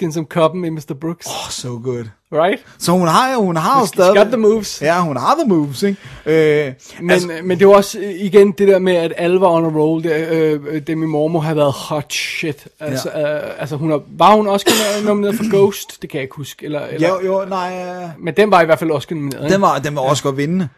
[0.00, 0.94] Hende som koppen i Mr.
[1.00, 1.26] Brooks?
[1.26, 2.04] Oh, so good.
[2.32, 2.64] Right?
[2.78, 4.16] Så hun har jo, hun har jo She's stadig...
[4.16, 4.82] got the moves.
[4.82, 5.98] Ja, hun har the moves, ikke?
[6.26, 9.48] Øh, Men, altså, men det jo også øh, igen det der med, at alle var
[9.48, 10.02] on a roll.
[10.04, 12.68] Det, øh, øh, Demi Moore må have været hot shit.
[12.80, 13.36] Altså, ja.
[13.36, 14.66] øh, altså hun har, var hun også
[15.04, 16.02] nomineret for Ghost?
[16.02, 16.64] Det kan jeg ikke huske.
[16.64, 19.50] Eller, eller, jo, jo, nej, øh, Men den var i hvert fald også nomineret.
[19.50, 20.68] den var, den var også godt vindende.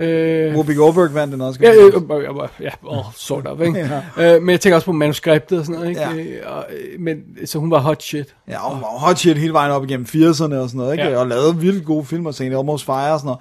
[0.00, 1.60] Øh, Whoopi Goldberg vandt den også.
[1.62, 3.78] Ja, øh, øh, øh, ja, oh, sort of, ikke?
[4.16, 4.34] ja.
[4.34, 6.00] øh, men jeg tænker også på manuskriptet og sådan noget, ikke?
[6.00, 6.14] Ja.
[6.14, 8.34] Øh, og, øh, men, så hun var hot shit.
[8.48, 11.04] Ja, hun var hot shit hele vejen op igennem 80'erne og sådan noget, ikke?
[11.04, 11.16] Ja.
[11.16, 12.40] Og lavede vildt gode film og St.
[12.40, 13.40] Almost Fire og sådan noget.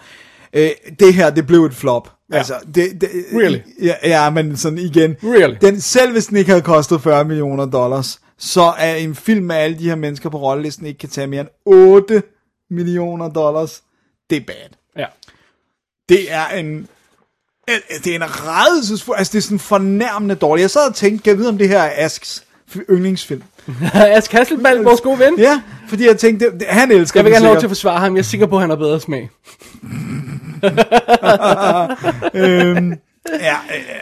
[0.53, 2.11] Øh, det her, det blev et flop.
[2.31, 2.38] Ja.
[2.38, 3.60] Altså, det, det, Really?
[3.81, 5.15] Ja, ja, men sådan igen.
[5.23, 5.56] Really?
[5.61, 9.56] Den, selv hvis den ikke havde kostet 40 millioner dollars, så er en film med
[9.56, 12.23] alle de her mennesker på rollelisten ikke kan tage mere end 8
[12.69, 13.81] millioner dollars.
[14.30, 14.78] Det er bad.
[16.10, 16.88] Det er en...
[18.03, 19.18] Det er en redelsesfuld...
[19.18, 20.61] Altså, det er sådan fornærmende dårligt.
[20.61, 22.44] Jeg sad og tænkte, kan jeg vide, om det her er Asks
[22.90, 23.44] yndlingsfilm?
[23.94, 25.40] Ask Hasselbalg, vores gode ven.
[25.40, 28.15] Ja, fordi jeg tænkte, det, han elsker Jeg vil gerne lov til at forsvare ham.
[28.15, 29.30] Jeg er sikker på, at han har bedre smag.
[32.34, 32.94] øhm,
[33.41, 33.56] ja,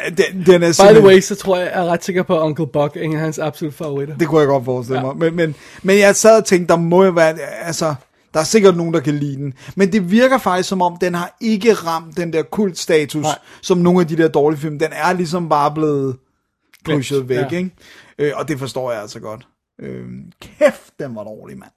[0.07, 2.38] øh, den, den er By the way, så tror jeg, jeg er ret sikker på,
[2.38, 4.17] at Uncle Buck er en af hans absolut favoritter.
[4.17, 5.05] Det kunne jeg godt forestille Ja.
[5.05, 5.17] mig.
[5.17, 7.38] Men, men, men jeg sad og tænkte, der må jo være...
[7.63, 7.95] Altså,
[8.33, 9.53] der er sikkert nogen, der kan lide den.
[9.75, 13.37] Men det virker faktisk som om, den har ikke ramt den der kultstatus, Nej.
[13.61, 14.79] som nogle af de der dårlige film.
[14.79, 16.15] Den er ligesom bare blevet
[16.85, 17.57] pushet væk, ja.
[17.57, 17.71] ikke?
[18.19, 19.47] Øh, og det forstår jeg altså godt.
[19.81, 20.05] Øh,
[20.41, 21.71] kæft, den var dårlig, mand.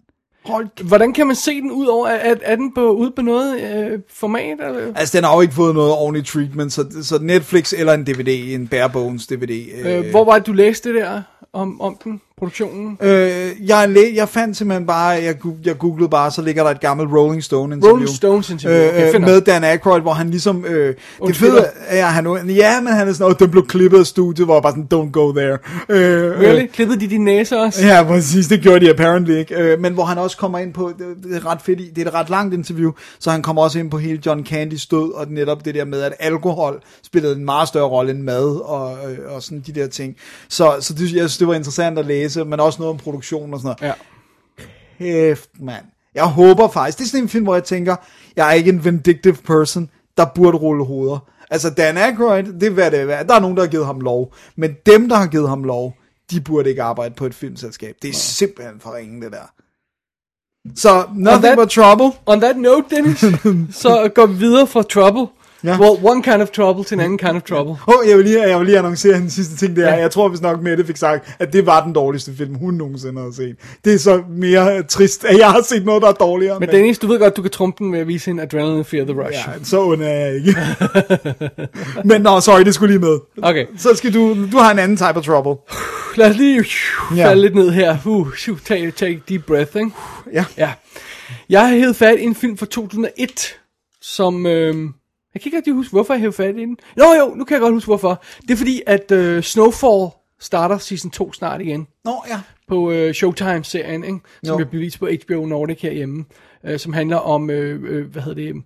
[0.45, 3.61] Hold Hvordan kan man se den ud over, er, er den på, ude på noget
[3.61, 4.61] øh, format?
[4.61, 4.93] Eller?
[4.97, 8.55] Altså, den har jo ikke fået noget ordentligt treatment, så, så Netflix eller en DVD,
[8.55, 9.67] en bare bones DVD.
[9.85, 11.23] Øh, hvor var det, du læste det der
[11.53, 12.99] om, om den, produktionen?
[13.03, 15.35] Øh, jeg, læ- jeg fandt simpelthen bare, jeg,
[15.65, 17.93] jeg googlede bare, så ligger der et gammelt Rolling Stone interview.
[17.97, 19.31] Rolling Stones interview, okay, Øh, øh, fedt nok.
[19.31, 20.95] med Dan Aykroyd, hvor han ligesom, øh,
[21.27, 24.07] det fede er, at han, ja, men han er sådan noget, den blev klippet af
[24.07, 25.59] studiet, hvor jeg bare sådan, don't go there.
[25.89, 26.67] Øh, Really?
[26.67, 27.87] Klippede de din næse også?
[27.87, 29.55] Ja, præcis, det gjorde de apparently ikke.
[29.55, 32.09] Øh, men hvor han også kommer ind på, det, det er ret fedt, det er
[32.09, 35.27] et ret langt interview, så han kommer også ind på hele John Candys død, og
[35.31, 39.35] netop det der med, at alkohol spillede en meget større rolle end mad, og, øh,
[39.35, 40.17] og sådan de der ting.
[40.49, 43.55] Så, så det, jeg synes, det var interessant at læse, men også noget om produktion
[43.55, 43.95] og sådan noget.
[43.95, 44.65] Ja.
[44.99, 45.85] Kæft, mand.
[46.15, 47.97] Jeg håber faktisk, det er sådan en film, hvor jeg tænker,
[48.37, 51.19] jeg er ikke en vindictive person, der burde rulle hoveder.
[51.51, 53.23] Altså Dan Aykroyd, det er hvad det er.
[53.23, 54.35] Der er nogen, der har givet ham lov.
[54.57, 55.95] Men dem, der har givet ham lov,
[56.31, 57.95] de burde ikke arbejde på et filmselskab.
[58.03, 59.53] Det er simpelthen for ringen, det der.
[60.77, 62.13] Så, nothing that- but trouble.
[62.27, 63.19] On that note, Dennis,
[63.83, 65.27] så går vi videre fra Trouble.
[65.65, 65.81] Ja.
[65.81, 67.75] Well, one kind of trouble til en anden kind of trouble.
[67.87, 70.01] Oh, jeg, vil lige, jeg vil lige annoncere den sidste ting, det er, Ja.
[70.01, 73.21] jeg tror hvis nok Mette fik sagt, at det var den dårligste film, hun nogensinde
[73.21, 73.57] havde set.
[73.85, 76.61] Det er så mere trist, at jeg har set noget, der er dårligere.
[76.61, 79.05] Men Dennis, du ved godt, du kan trumpe den med at vise en Adrenaline Fear
[79.05, 79.49] the Rush.
[79.49, 80.57] Ja, så ond er jeg ikke.
[82.05, 83.19] Men nå, sorry, det skulle lige med.
[83.43, 83.67] Okay.
[83.79, 85.55] Så skal du, du har en anden type of trouble.
[86.17, 87.27] Lad os lige uh, Ja.
[87.29, 87.97] falde lidt ned her.
[88.07, 89.91] Uh, uh, take, take a deep breath, ikke?
[90.33, 90.45] Ja.
[90.59, 90.73] Ja.
[91.49, 93.57] Jeg har hævet fat i en film fra 2001,
[94.03, 94.47] som...
[94.47, 94.75] Øh,
[95.35, 96.77] jeg kan ikke rigtig huske, hvorfor jeg hævde fat i den.
[96.97, 98.23] Nå jo, nu kan jeg godt huske, hvorfor.
[98.43, 100.07] Det er fordi, at øh, Snowfall
[100.41, 101.87] starter season 2 snart igen.
[102.05, 102.41] Nå, ja.
[102.69, 104.19] på øh, Showtime-serien, ikke?
[104.45, 104.65] som Jo.
[104.65, 106.25] er bevist på HBO Nordic herhjemme,
[106.67, 108.63] øh, som handler om, øh, øh, hvad hedder det,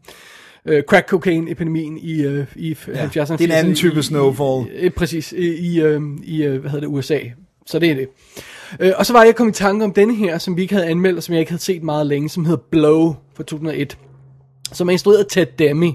[0.66, 3.36] øh, crack cocaine-epidemien i, øh, i ja, 70'erne.
[3.36, 4.66] det er en anden 80'erne type i- Snowfall.
[4.82, 7.18] I, i, præcis, i, i, øh, i øh, hvad hedder det, USA.
[7.66, 8.08] Så det er det.
[8.80, 10.86] Øh, og så var jeg kommet i tanke om denne her, som vi ikke havde
[10.86, 13.98] anmeldt, og som jeg ikke havde set meget længe, som hedder Blow fra 2001,
[14.72, 15.92] som er instrueret af Ted Demme,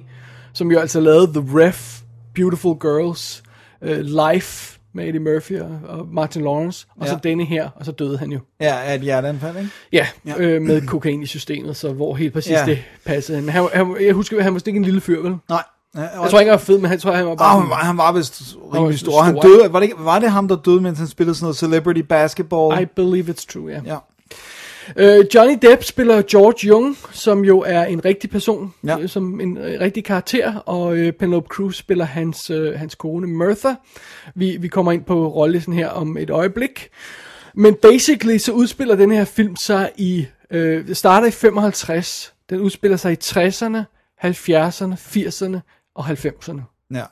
[0.54, 2.00] som jo altså lavede The Ref,
[2.36, 3.44] Beautiful Girls,
[3.82, 7.12] øh, Life med Eddie Murphy og, og Martin Lawrence, og Ja.
[7.12, 8.40] så denne her, og så døde han jo.
[8.62, 9.70] Ja, er et hjerteanfald, ikke?
[9.94, 10.34] Ja, ja.
[10.38, 12.66] Øh, med kokain i systemet, så hvor helt præcis Ja.
[12.66, 13.42] det passede.
[13.42, 15.36] Men han, han, jeg husker, han var ikke en lille fyr, vel?
[15.50, 15.64] Nej.
[15.96, 17.56] Ja, Jeg tror ikke, han var fed, men han tror, han var bare...
[17.56, 19.22] Oh, han, var, han var vist var rimelig stor, stor.
[19.22, 22.00] Han døde, var, det, var det ham, der døde, mens han spillede sådan noget celebrity
[22.02, 22.82] basketball?
[22.82, 23.82] I believe it's true, ja.
[23.86, 23.98] Ja.
[24.98, 29.00] Øh, Johnny Depp spiller George Jung, som jo er en rigtig person, Ja.
[29.00, 33.28] øh, som en øh, rigtig karakter, og øh, Penelope Cruz spiller hans, øh, hans kone
[33.28, 33.74] Mirtha.
[34.36, 36.90] Vi, vi kommer ind på rollelisten her om et øjeblik.
[37.56, 42.60] Men basically så udspiller den her film sig i, øh, det starter i 55, den
[42.60, 43.78] udspiller sig i 60'erne,
[44.26, 45.58] 70'erne, 80'erne
[45.96, 46.62] og 90'erne.
[46.94, 47.04] ja.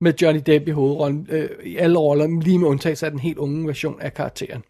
[0.00, 3.38] med Johnny Depp i hovedrollen, øh, i alle roller, lige med undtagelse af den helt
[3.38, 4.62] unge version af karakteren.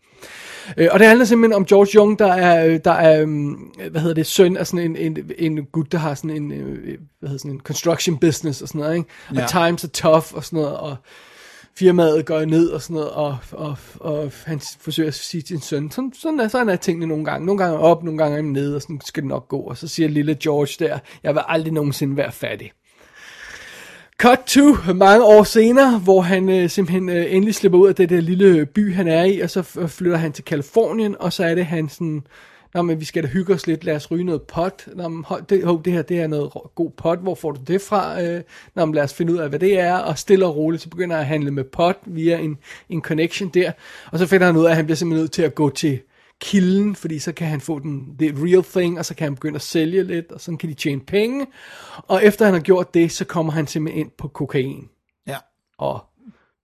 [0.76, 4.01] Øh, og det handler simpelthen om George Young, der er, øh, der er øhm, hvad
[4.01, 7.28] hedder det, søn af sådan en, en, en gut, der har sådan en, øh, hvad
[7.28, 9.09] hedder sådan en construction business og sådan noget, ikke?
[9.30, 9.47] Og Ja.
[9.47, 10.97] times are tough og sådan noget, og
[11.78, 15.60] firmaet går ned og sådan noget, og, og, og han forsøger at sige til sin
[15.60, 17.47] søn, sådan, sådan, er, sådan er tingene nogle gange.
[17.47, 19.60] Nogle gange er op, nogle gange er de nede, og sådan skal det nok gå.
[19.60, 22.72] Og så siger lille George der, jeg vil aldrig nogensinde være fattig.
[24.20, 28.10] Cut to mange år senere, hvor han øh, simpelthen øh, endelig slipper ud af det
[28.10, 31.32] der lille øh, by, han er i, og så øh, flytter han til Kalifornien, og
[31.32, 32.26] så er det han sådan,
[32.74, 34.88] Nå, men vi skal da hygge os lidt, lad os ryge noget pot.
[34.94, 37.60] Nå, men hold, det, hov, det her det er noget god pot, hvor får du
[37.66, 38.22] det fra?
[38.22, 38.42] Øh,
[38.74, 40.88] Nå, men lad os finde ud af, hvad det er, og stille og roligt, så
[40.88, 43.72] begynder han at handle med pot via en, en connection der,
[44.12, 46.01] og så finder han ud af, at han bliver simpelthen nødt til at gå til
[46.40, 49.56] kilden, fordi så kan han få den, det real thing, og så kan han begynde
[49.56, 51.46] at sælge lidt, og så kan de tjene penge.
[51.96, 54.88] Og efter han har gjort det, så kommer han simpelthen ind på kokain
[55.26, 55.36] Ja.
[55.78, 56.04] og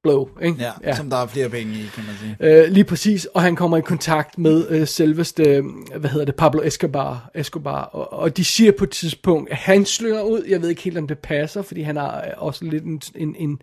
[0.03, 0.57] blow, ikke?
[0.59, 2.37] Ja, ja, som der er flere penge i, kan man sige.
[2.41, 5.65] Øh, lige præcis, og han kommer i kontakt med øh, selveste, øh,
[5.97, 9.85] hvad hedder det, Pablo Escobar, Escobar og, og de siger på et tidspunkt, at han
[9.85, 12.85] slynger ud, jeg ved ikke helt, om det passer, fordi han har øh, også lidt
[12.85, 13.59] en, en, en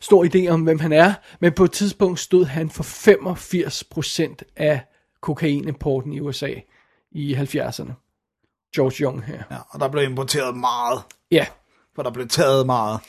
[0.00, 4.80] stor idé om, hvem han er, men på et tidspunkt stod han for 85% af
[5.22, 6.54] kokainimporten i USA
[7.12, 7.92] i 70'erne.
[8.76, 9.42] George Young her.
[9.50, 11.00] Ja, og der blev importeret meget,
[11.30, 11.46] Ja,
[11.94, 13.00] for der blev taget meget.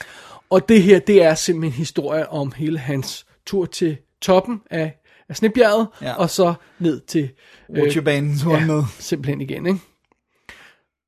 [0.50, 5.02] Og det her, det er simpelthen en historie om hele hans tur til toppen af,
[5.30, 6.14] af Snebjerget, Ja.
[6.14, 7.30] og så ned til
[7.70, 8.66] Rutsjebanen, så ja.
[8.66, 8.84] med.
[9.00, 9.80] simpelthen igen, ikke?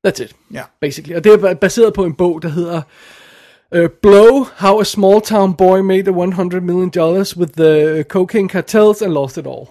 [0.06, 0.62] That's it, Ja.
[0.80, 1.16] basically.
[1.16, 2.82] Og det er ba- baseret på en bog, der hedder
[3.76, 8.48] uh, Blow, How a Small Town Boy Made a 100 Million Dollars with the cocaine
[8.48, 9.66] cartels and Lost It All.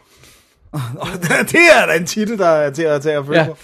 [1.00, 1.08] Og
[1.52, 3.46] det er da en titel, der er til at tage at følge Ja.
[3.48, 3.56] på.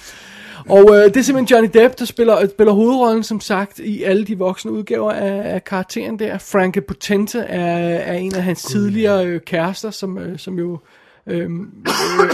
[0.70, 4.26] Og øh, det er simpelthen Johnny Depp, der spiller, spiller hovedrollen, som sagt, i alle
[4.26, 6.38] de voksne udgaver af, af karakteren der.
[6.38, 7.66] Franke Potente er,
[8.00, 10.80] er en af hans tidligere øh, kærester, som, øh, som jo...
[11.28, 11.50] Øh, øh,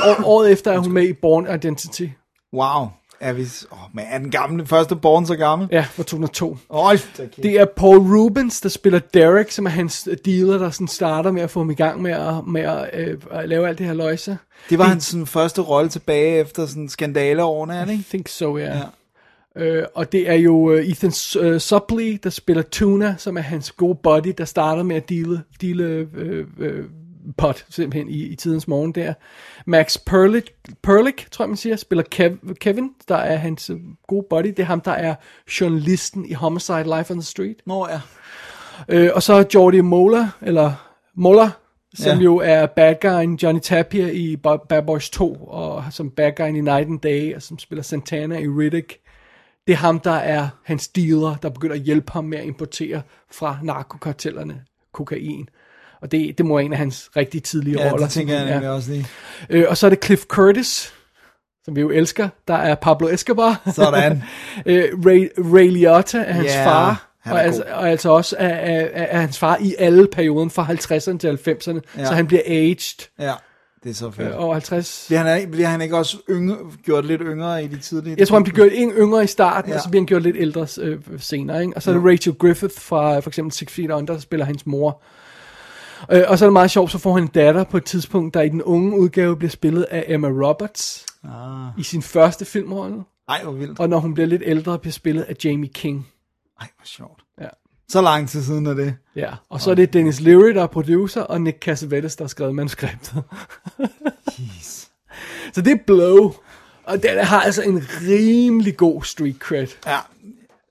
[0.03, 2.05] år- året efter er hun med i Born Identity.
[2.53, 2.87] Wow.
[3.19, 3.41] Er vi...
[3.72, 5.68] Åh, oh, men er den gamle første Born så gammel?
[5.72, 6.57] Ja, fra 2002.
[6.69, 7.38] Hold da kæft.
[7.38, 11.41] Det er Paul Rubens, der spiller Derek, som er hans dealer, der sådan starter med
[11.41, 13.94] at få ham i gang med at, med at, øh, at lave alt det her
[13.94, 14.38] løjse.
[14.69, 18.10] Det var hans sådan, første rolle tilbage efter sådan skandaleårene, er det I ikke?
[18.10, 18.77] think so, ja.
[18.77, 18.84] Ja.
[19.57, 23.72] Øh, og det er jo øh, Ethan uh, Suplee, der spiller Tuna, som er hans
[23.72, 26.85] gode buddy, der starter med at deale, deale øh, øh,
[27.37, 29.13] pot, simpelthen, i, i tidens morgen der.
[29.65, 30.47] Max Perlich,
[30.83, 33.77] Perlich, tror jeg man siger, spiller Kev, Kevin, der er hans øh,
[34.07, 34.47] gode buddy.
[34.47, 35.15] Det er ham, der er
[35.61, 37.55] journalisten i Homicide Life on the Street.
[37.65, 38.01] Nå ja.
[38.89, 40.73] Øh, og så Jordi Mola, eller
[41.15, 41.49] Mola,
[41.95, 42.23] som Ja.
[42.23, 44.35] jo er bad guyen Johnny Tapia i
[44.69, 48.37] Bad Boys 2, og som bad guyen i Night and Day, og som spiller Santana
[48.39, 48.93] i Riddick.
[49.67, 53.01] Det er ham, der er hans dealer, der begynder at hjælpe ham med at importere
[53.31, 54.61] fra narkokartellerne
[54.93, 55.49] kokain.
[56.02, 58.06] Og det, det må være en af hans rigtig tidlige Ja, roller.
[58.06, 58.69] det tænker jeg Ja.
[58.69, 59.07] også lige.
[59.49, 60.94] Øh, og så er det Cliff Curtis,
[61.65, 63.61] som vi jo elsker, der er Pablo Escobar.
[63.76, 64.24] Sådan.
[64.65, 68.80] øh, Ray, Ray Liotta er hans Ja, far, og altså, og altså også er, er,
[68.94, 72.06] er, er hans far i alle perioden fra 50'erne til 90'erne, Ja.
[72.06, 73.34] så han bliver aged Ja,
[73.84, 74.28] det er så fedt.
[74.28, 75.03] øh, over 50.
[75.07, 78.15] Bliver han, bliver han ikke også yngre, gjort lidt yngre i de tidlige?
[78.19, 79.74] Jeg tror, han bliver gjort yngre i starten, ja.
[79.74, 79.78] Ja.
[79.80, 81.61] og så bliver han gjort lidt ældre øh, senere.
[81.61, 81.74] Ikke?
[81.76, 84.65] Og så er det Rachel Griffith fra for eksempel Six Feet Under, der spiller hans
[84.65, 85.02] mor.
[86.11, 88.34] Øh, og så er det meget sjovt, så får han en datter på et tidspunkt,
[88.34, 91.80] der i den unge udgave bliver spillet af Emma Roberts Ah.
[91.80, 93.03] i sin første filmrolle.
[93.30, 93.80] Ej, hvor vildt.
[93.80, 96.07] Og når hun bliver lidt ældre, bliver spillet af Jamie King.
[96.61, 97.22] Ej, hvor sjovt.
[97.41, 97.48] Ja.
[97.90, 98.95] Så lang tid siden er det.
[99.15, 102.28] Ja, og så er det Dennis Leary, der er producer, og Nick Cassavetes, der har
[102.30, 103.24] skrevet manuskriptet.
[104.40, 104.86] Jeez.
[105.53, 106.34] så det er Blow.
[106.84, 109.68] Og den har altså en rimelig god street cred.
[109.86, 109.98] Ja,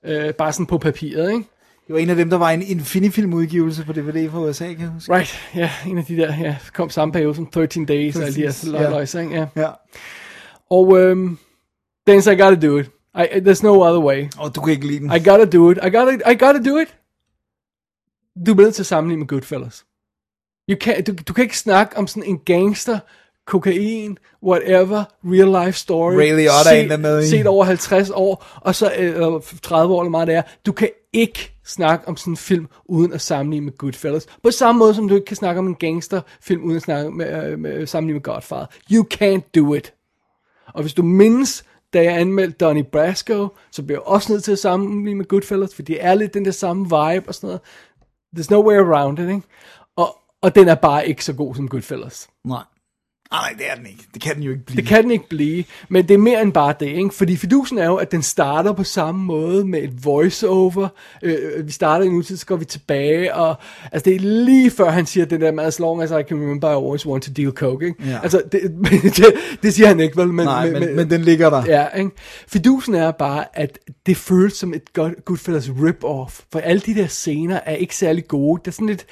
[0.03, 1.43] Øh, bare sådan på papiret, ikke?
[1.87, 4.79] Det var en af dem, der var en Infinifilm udgivelse på DVD fra USA, kan
[4.79, 5.13] jeg huske.
[5.13, 8.35] Right, ja, en af de der, ja, kom samme periode som 13 Days, og alle
[8.35, 8.89] de Præcis, her ja.
[8.89, 9.35] løjser, ikke?
[9.35, 9.47] Ja.
[9.55, 9.69] Ja.
[10.69, 11.37] Og, øhm,
[12.07, 12.85] Dennis, I gotta do it.
[13.15, 14.25] I, there's no other way.
[14.37, 15.11] Og du kan ikke lide den.
[15.15, 15.77] I gotta do it.
[15.77, 16.97] I gotta, I gotta do it.
[18.45, 19.85] Du er nødt til at sammenligne med Goodfellas.
[20.69, 22.99] You can, du, du kan ikke snakke om sådan en gangster,
[23.47, 26.13] kokain, whatever, real life story.
[26.13, 27.27] Ray Liotta der er med i.
[27.27, 30.41] Set over 50 år, og så øh, 30 år eller meget det er.
[30.65, 34.27] Du kan ikke snakke om sådan en film, uden at sammenligne med Goodfellas.
[34.43, 37.51] På samme måde, som du ikke kan snakke om en gangsterfilm, uden at snakke med,
[37.51, 38.65] øh, med, sammenligne med Godfather.
[38.91, 39.93] You can't do it.
[40.73, 44.51] Og hvis du mindes, da jeg anmeldte Donnie Brasco, så bliver jeg også nødt til
[44.51, 47.61] at sammenligne med Goodfellas, for det er lidt den der samme vibe og sådan noget.
[48.37, 49.41] There's no way around it, ikke?
[49.95, 52.27] Og, og den er bare ikke så god som Goodfellas.
[52.45, 52.63] Nej.
[53.31, 54.07] Ah, nej, det er den ikke.
[54.13, 54.81] Det kan den jo ikke blive.
[54.81, 57.09] Det kan den ikke blive, men det er mere end bare det, ikke?
[57.09, 60.87] Fordi fidusen er jo, at den starter på samme måde med et voiceover.
[61.21, 63.55] Øh, vi starter i nutid, så går vi tilbage, og
[63.91, 66.37] altså, det er lige før han siger den der med, as long as I can
[66.37, 68.03] remember, I always want to deal coke, ikke?
[68.07, 68.19] Ja.
[68.23, 68.61] Altså, det,
[69.17, 69.25] det,
[69.63, 70.27] det, siger han ikke, vel?
[70.27, 71.63] Men, Nej, men, men den ligger der.
[71.67, 72.11] Ja, ikke?
[72.47, 77.07] Fidusen er bare, at det føles som et godt Goodfellas rip-off, for alle de der
[77.07, 78.61] scener er ikke særlig gode.
[78.65, 79.05] Det er sådan lidt,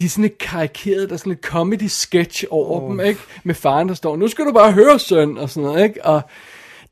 [0.00, 2.90] de er sådan lidt karikeret, der er sådan lidt comedy sketch over oh.
[2.90, 3.20] dem, ikke?
[3.44, 6.04] Med faren, der står, nu skal du bare høre, søn, og sådan noget, ikke?
[6.04, 6.22] Og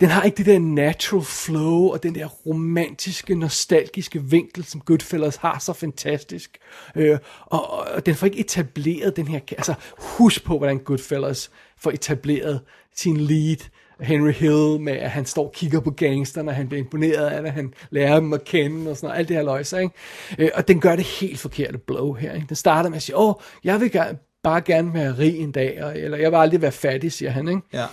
[0.00, 5.36] den har ikke det der natural flow, og den der romantiske, nostalgiske vinkel, som Goodfellas
[5.36, 6.58] har så fantastisk.
[6.94, 11.50] Øh, og, og, og den får ikke etableret den her, altså husk på, hvordan Goodfellas
[11.78, 12.60] får etableret
[12.94, 13.68] sin lead,
[14.00, 17.42] Henry Hill, med at han står og kigger på gangsterne, og han bliver imponeret af
[17.42, 19.94] det, han lærer dem at kende, og sådan noget, alt det her løjse, ikke?
[20.38, 22.46] Øh, og den gør det helt forkerte blow her, ikke?
[22.48, 25.94] Den starter med at sige, åh, jeg vil gerne, bare gerne være rig en dag,
[25.94, 27.60] eller jeg vil aldrig være fattig, siger han, ikke?
[27.72, 27.86] Ja.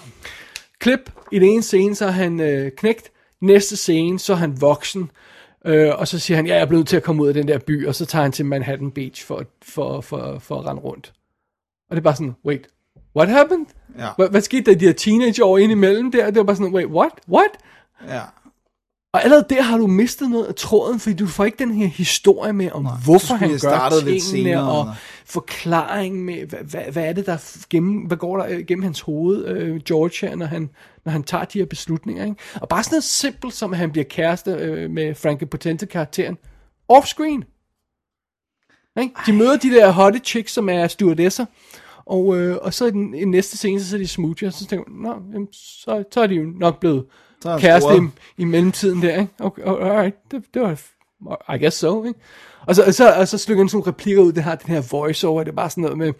[0.79, 3.11] Klip, i den ene scene, så er han øh, knægt,
[3.41, 5.11] næste scene, så er han voksen,
[5.65, 7.47] øh, og så siger han, ja, jeg er blevet til at komme ud af den
[7.47, 10.81] der by, og så tager han til Manhattan Beach for, for, for, for at rende
[10.81, 11.13] rundt.
[11.89, 12.67] Og det er bare sådan, wait,
[13.15, 13.65] what happened?
[13.97, 14.09] Ja.
[14.15, 16.25] Hvad, hvad skete der de her teenageår indimellem der?
[16.25, 17.11] Det var bare sådan, wait, what?
[17.29, 17.51] What?
[18.07, 18.21] Ja.
[19.13, 21.87] Og allerede der har du mistet noget af tråden, fordi du får ikke den her
[21.87, 24.93] historie med, om Nej, hvorfor han gør startet lidt tingene, senere, og eller?
[25.25, 29.01] forklaring med, hvad, hvad, hvad er det, der gennem, hvad går der øh, gennem hans
[29.01, 30.69] hoved, øh, George her, når han,
[31.05, 32.35] når han tager de her beslutninger, ikke?
[32.61, 36.37] Og bare sådan noget simpelt, som at han bliver kæreste øh, med Frankie Potente-karakteren,
[36.93, 37.43] off-screen.
[39.01, 39.15] Ikke?
[39.25, 41.45] De møder de der hotte chicks, som er stewardesser,
[42.05, 44.67] og, øh, og så i den i næste scene, så er de smoothie, og så
[44.67, 47.05] tænker man, Nå, jamen, så, så er de jo nok blevet
[47.59, 49.33] kæreste i, i mellemtiden der, ikke?
[49.39, 50.81] Okay, alright, det, det var,
[51.55, 52.19] I guess so, ikke?
[52.67, 54.73] Og så, og så, og så slynger han sådan nogle replikker ud, det har den
[54.73, 56.13] her voiceover, det er bare sådan noget med,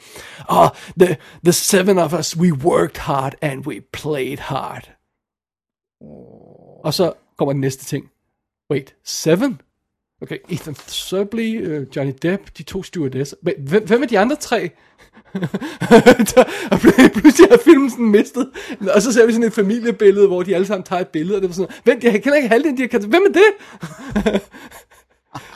[0.49, 0.67] oh,
[0.99, 4.91] the, the seven of us, we worked hard and we played hard.
[6.83, 8.09] Og så kommer den næste ting.
[8.71, 9.61] Wait, seven?
[10.21, 13.37] Okay, Ethan Subley, øh, Johnny Depp, de to stewardesser.
[13.41, 14.71] Hvem, hvem er de andre tre?
[16.71, 18.49] Og pl- pludselig har filmen sådan mistet.
[18.93, 21.41] Og så ser vi sådan et familiebillede, hvor de alle sammen tager et billede, og
[21.41, 23.09] det var sådan, hvem, jeg kender ikke halvdelen, de her karakterer.
[23.09, 24.41] Hvem er det?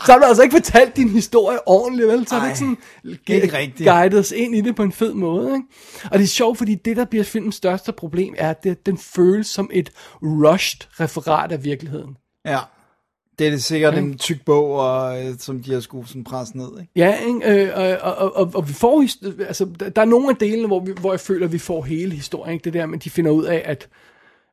[0.06, 2.28] så har du altså ikke fortalt din historie ordentligt, vel?
[2.28, 2.78] Så har du ikke sådan
[3.30, 3.90] ikke gu- rigtigt.
[3.90, 5.66] guidet os ind i det på en fed måde, ikke?
[6.12, 8.98] Og det er sjovt, fordi det, der bliver filmens største problem, er, at det, den
[8.98, 9.90] føles som et
[10.22, 12.18] rushed referat af virkeligheden.
[12.46, 12.60] Ja.
[13.40, 14.04] Det er sikkert Okay.
[14.04, 16.92] en tyk bog, og, øh, som de har skulle sådan presse ned, ikke?
[16.96, 17.64] Ja, ikke?
[17.66, 17.70] Øh,
[18.02, 19.02] og, og, og, og, vi får,
[19.48, 19.66] altså,
[19.96, 22.54] der er nogle af delene, hvor, vi, hvor jeg føler, at vi får hele historien.
[22.54, 22.64] Ikke?
[22.64, 23.88] Det der, men de finder ud af, at,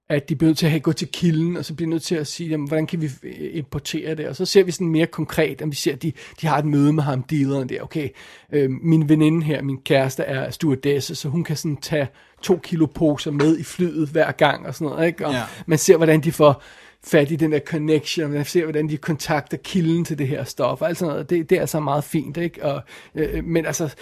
[0.09, 2.27] at de bliver nødt til at gå til kilden, og så bliver nødt til at
[2.27, 4.27] sige, jamen, hvordan kan vi øh, importere det?
[4.29, 6.65] Og så ser vi sådan mere konkret, at vi ser, at de, de har et
[6.65, 7.83] møde med ham, dealeren der.
[7.83, 8.09] Okay,
[8.53, 12.09] øh, min veninde her, min kæreste, er stewardesse, så hun kan sådan tage
[12.43, 15.07] to kilo poser med i flyet hver gang, og sådan noget.
[15.07, 15.27] Ikke?
[15.27, 15.43] Og Ja.
[15.67, 16.63] man ser, hvordan de får
[17.07, 20.45] fat i den der connection, og man ser, hvordan de kontakter kilden til det her
[20.45, 21.31] stof, og alt sådan noget.
[21.31, 22.65] Det, det er altså meget fint, ikke?
[22.65, 22.83] Og,
[23.15, 23.95] øh, men altså,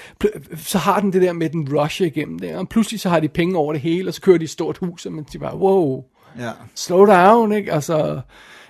[0.57, 3.29] så har den det der med den rush igennem det, og pludselig så har de
[3.29, 5.57] penge over det hele, og så kører de et stort hus, og man siger bare,
[5.57, 6.05] wow,
[6.39, 6.51] Ja.
[6.75, 7.73] slow down, ikke?
[7.73, 8.21] Altså,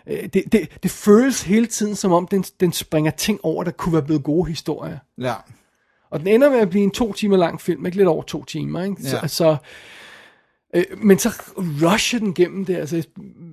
[0.06, 3.70] øh, det, det, det føles hele tiden, som om den, den springer ting over, der
[3.70, 4.98] kunne være blevet gode historier.
[5.20, 5.34] Ja.
[6.10, 8.44] Og den ender med at blive en to timer lang film, ikke lidt over to
[8.44, 9.02] timer, ikke?
[9.02, 9.28] Så, Ja.
[9.28, 9.56] så,
[10.74, 11.28] øh, men så
[11.59, 13.02] rusher den gennem det, altså,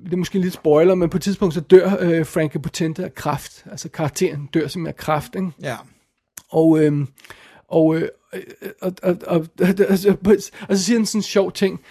[0.05, 3.15] det er måske lidt spoiler, men på et tidspunkt så dør øh, Frankie Potente af
[3.15, 5.51] kraft, altså karakteren dør simpelthen af kraft, ikke?
[5.61, 5.75] Ja.
[6.49, 7.07] Og, øhm,
[7.67, 8.41] og, øh, øh,
[8.81, 9.69] og, og, og, og,
[10.69, 11.81] og så siger han sådan en sjov ting.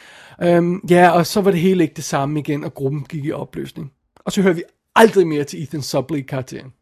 [0.43, 3.33] Øhm, ja, og så var det hele ikke det samme igen, og gruppen gik i
[3.33, 3.93] opløsning.
[4.25, 4.63] Og så hører vi
[4.95, 6.73] aldrig mere til Ethan Subley-karakteren.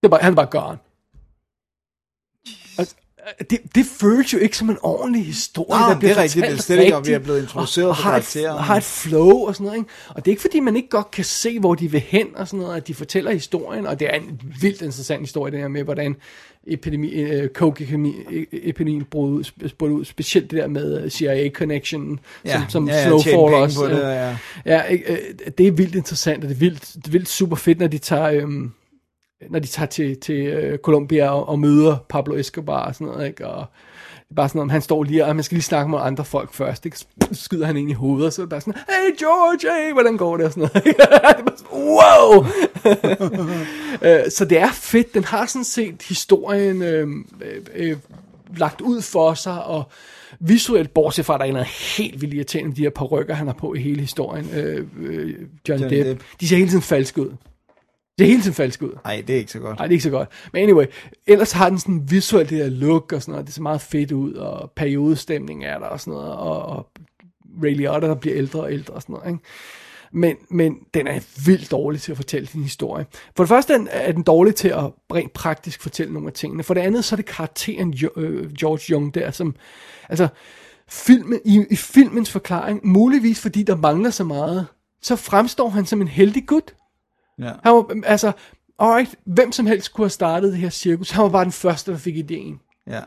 [0.00, 0.78] Det er bare, han er bare gone.
[3.40, 6.22] Øh, det, det føles jo ikke som en ordentlig historie, Nej, der bliver det er
[6.22, 6.46] rigtigt.
[6.46, 8.76] Det er slet ikke, og vi er blevet introduceret og, og har, et, og har
[8.76, 9.78] et flow og sådan noget.
[9.78, 9.90] Ikke?
[10.08, 12.48] Og det er ikke fordi, man ikke godt kan se, hvor de vil hen og
[12.48, 15.68] sådan noget, at de fortæller historien, og det er en vildt interessant historie, det her
[15.68, 16.16] med, hvordan
[16.66, 22.88] epidemi, øh, coke-epidemien brød ud, brød ud, specielt det der med CIA-connection, Ja, som, som
[22.88, 23.80] ja, ja, penge også.
[23.80, 24.36] på det, øh, ja.
[24.66, 25.18] ja øh,
[25.58, 27.98] det er vildt interessant, og det er vildt, det er vildt super fedt, når de
[27.98, 28.30] tager...
[28.30, 28.48] Øh,
[29.50, 33.26] når de tager til, til øh, Colombia og, og møder Pablo Escobar og sådan noget,
[33.26, 33.46] ikke?
[33.46, 33.66] Og
[34.18, 36.24] det er bare sådan noget, han står lige, og man skal lige snakke med andre
[36.24, 36.98] folk først, ikke?
[36.98, 39.92] Så skyder han ind i hovedet, og så er det bare sådan, hey George, hey,
[39.92, 40.46] hvordan går det?
[40.46, 40.84] Og sådan noget.
[40.84, 42.44] det er bare sådan, wow!
[44.02, 47.08] Øh, så det er fedt, den har sådan set historien øh,
[47.40, 47.96] øh, øh,
[48.56, 49.84] lagt ud for sig, og
[50.40, 53.74] visuelt, bortset fra, at der er helt vildt irriterende de her parrykker, han har på
[53.74, 55.34] i hele historien, øh, øh,
[55.68, 56.06] John, John Depp.
[56.08, 56.22] Depp.
[56.40, 57.30] De ser hele tiden falsk ud.
[58.18, 58.92] Det er hele tiden falsk ud.
[59.04, 59.78] Nej, det er ikke så godt.
[59.78, 60.28] Nej, det er ikke så godt.
[60.52, 60.86] Men anyway,
[61.26, 63.46] ellers har den sådan visuelt det der look og sådan noget.
[63.46, 66.32] Det ser meget fedt ud, og periodestemning er der og sådan noget.
[66.32, 66.86] Og, og
[67.64, 69.28] Ray Liotta, der bliver ældre og ældre og sådan noget.
[69.28, 69.44] Ikke?
[70.12, 73.06] Men, men den er vildt dårlig til at fortælle sin historie.
[73.36, 76.62] For det første er den- dårlig til at rent praktisk fortælle nogle af tingene.
[76.62, 79.54] For det andet, så er det karakteren øh, George Young der, som...
[80.08, 80.28] Altså,
[80.88, 84.66] filmen, i, i filmens forklaring, muligvis fordi der mangler så meget,
[85.02, 86.74] så fremstår han som en heldig gut.
[87.38, 87.52] Ja.
[87.62, 88.32] Han var, altså,
[88.78, 91.10] alright, hvem som helst kunne have startet det her cirkus.
[91.10, 92.60] Han var bare den første, der fik ideen.
[92.86, 93.00] Ja.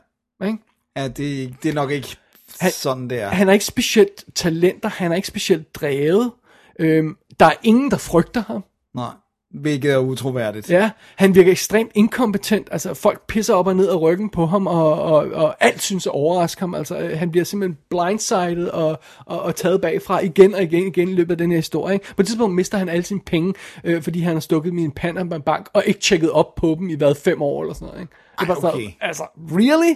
[0.45, 0.57] Ikke?
[0.97, 2.17] Ja, det, det er nok ikke
[2.59, 3.29] Han- sådan, det er.
[3.29, 6.31] Han er ikke specielt talenter, han er ikke specielt drevet.
[6.79, 8.63] Øhm, der er ingen, der frygter ham.
[8.95, 9.11] Nej,
[9.51, 10.69] hvilket er utroværdigt.
[10.69, 12.67] Ja, han virker ekstremt inkompetent.
[12.71, 16.07] Altså, folk pisser op og ned af ryggen på ham, og, og, og alt synes
[16.07, 16.75] at overraske ham.
[16.75, 20.87] Altså, øh, han bliver simpelthen blindsided og, og, og taget bagfra igen og igen og
[20.87, 21.93] igen i løbet af den her historie.
[21.93, 22.05] Ikke?
[22.15, 23.53] På et tidspunkt mister han alle sine penge,
[23.83, 26.75] øh, fordi han har stukket dem i en Panama bank, og ikke tjekket op på
[26.79, 28.01] dem i hvad, fem år eller sådan noget.
[28.01, 28.13] Ikke?
[28.31, 28.91] Det er Ej, bare sådan, okay.
[29.01, 29.93] altså, really?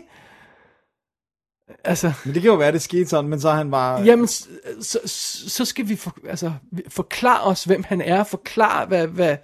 [1.83, 4.01] Altså, Men det kan jo være, det skete sådan, men så han bare...
[4.01, 4.47] Jamen, så,
[4.81, 4.99] så,
[5.49, 6.51] så skal vi for, altså,
[6.87, 9.37] forklare os, hvem han er, forklare, hvad, hvad,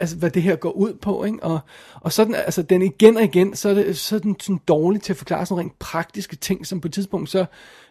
[0.00, 1.42] altså, hvad det her går ud på, ikke?
[1.42, 1.60] Og,
[1.94, 5.02] og sådan, altså, den igen og igen, så er, det, så er den sådan dårlig
[5.02, 7.44] til at forklare sådan rent praktiske ting, som på et tidspunkt, så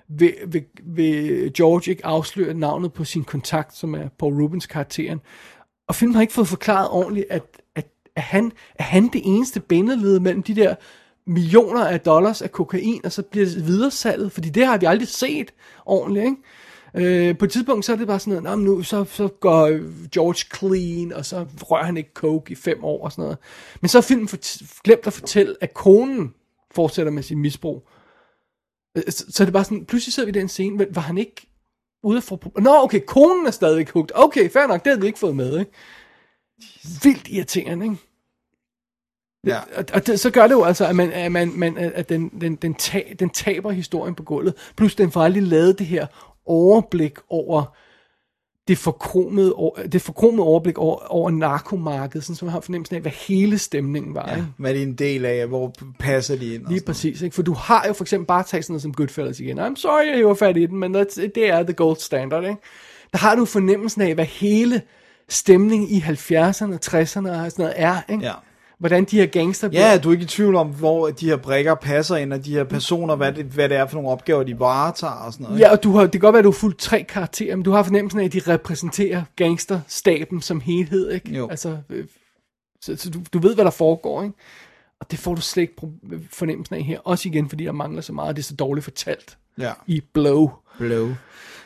[0.09, 5.21] vil, vil, vil George ikke afsløre navnet på sin kontakt, som er Paul Rubens karakteren.
[5.87, 7.43] Og filmen har ikke fået forklaret ordentligt, at,
[7.75, 10.75] at, at, han, er han det eneste bindeled mellem de der
[11.27, 15.07] millioner af dollars af kokain, og så bliver det videresalget, fordi det har vi aldrig
[15.07, 15.53] set
[15.85, 16.37] ordentligt, ikke?
[17.29, 19.27] Øh, på et tidspunkt, så er det bare sådan noget, "Nå, men nu så, så
[19.27, 19.67] går
[20.09, 23.37] George clean, og så rører han ikke coke i fem år og sådan noget.
[23.81, 26.33] Men så har filmen fort- glemt at fortælle, at konen
[26.75, 27.87] fortsætter med sin misbrug.
[28.97, 31.17] Øh, Så, så er det bare sådan, pludselig sidder vi i den scene, var han
[31.17, 31.47] ikke
[32.03, 32.51] ude få...
[32.57, 34.11] Nå, okay, konen er stadig hugt.
[34.15, 35.71] Okay, fair nok, det havde vi ikke fået med, ikke?
[37.03, 37.97] Vildt irriterende, ikke?
[39.47, 39.59] Ja.
[39.75, 42.29] Og, og det, så gør det jo altså, at, man, at, man, man, at den,
[42.41, 44.53] den, den, tab, den taber historien på gulvet.
[44.77, 46.07] Plus den får aldrig lavet det her
[46.45, 47.75] overblik over
[48.67, 49.55] det forkromede,
[49.91, 54.15] det forkromede overblik over, over narkomarkedet, sådan som man har fornemmelsen af, hvad hele stemningen
[54.15, 54.29] var.
[54.29, 54.35] Ja.
[54.35, 54.47] Ikke?
[54.57, 55.47] Hvad er en del af?
[55.47, 56.67] Hvor passer de ind?
[56.67, 57.35] Lige præcis, ikke?
[57.35, 59.59] for du har jo for eksempel bare taget sådan noget som Goodfellas igen.
[59.59, 62.43] I'm sorry, jeg hiver fat i den, men det er the gold standard.
[62.43, 62.61] Ikke?
[63.11, 64.81] Der har du fornemmelsen af, hvad hele
[65.29, 68.01] stemningen i 70'erne, 60'erne og sådan noget er.
[68.09, 68.25] Ikke?
[68.25, 68.33] Ja.
[68.81, 71.75] Hvordan de her gangster Ja, du er ikke i tvivl om, hvor de her brikker
[71.75, 74.59] passer ind, og de her personer, hvad det, hvad det er for nogle opgaver, de
[74.59, 75.57] varetager og sådan noget.
[75.57, 75.67] ikke?
[75.67, 77.63] Ja, og du har, det kan godt være, at du har fulgt tre karakterer, men
[77.63, 81.31] du har fornemmelsen af, at de repræsenterer gangsterstaben som helhed, ikke?
[81.35, 81.47] Jo.
[81.49, 82.05] Altså, øh,
[82.81, 84.35] så, så du, du ved, hvad der foregår, ikke?
[84.99, 85.73] Og det får du slet ikke
[86.31, 86.99] fornemmelsen af her.
[87.03, 89.71] Også igen, fordi der mangler så meget, og det er så dårligt fortalt Ja.
[89.87, 90.51] i Blow.
[90.77, 91.09] Blow.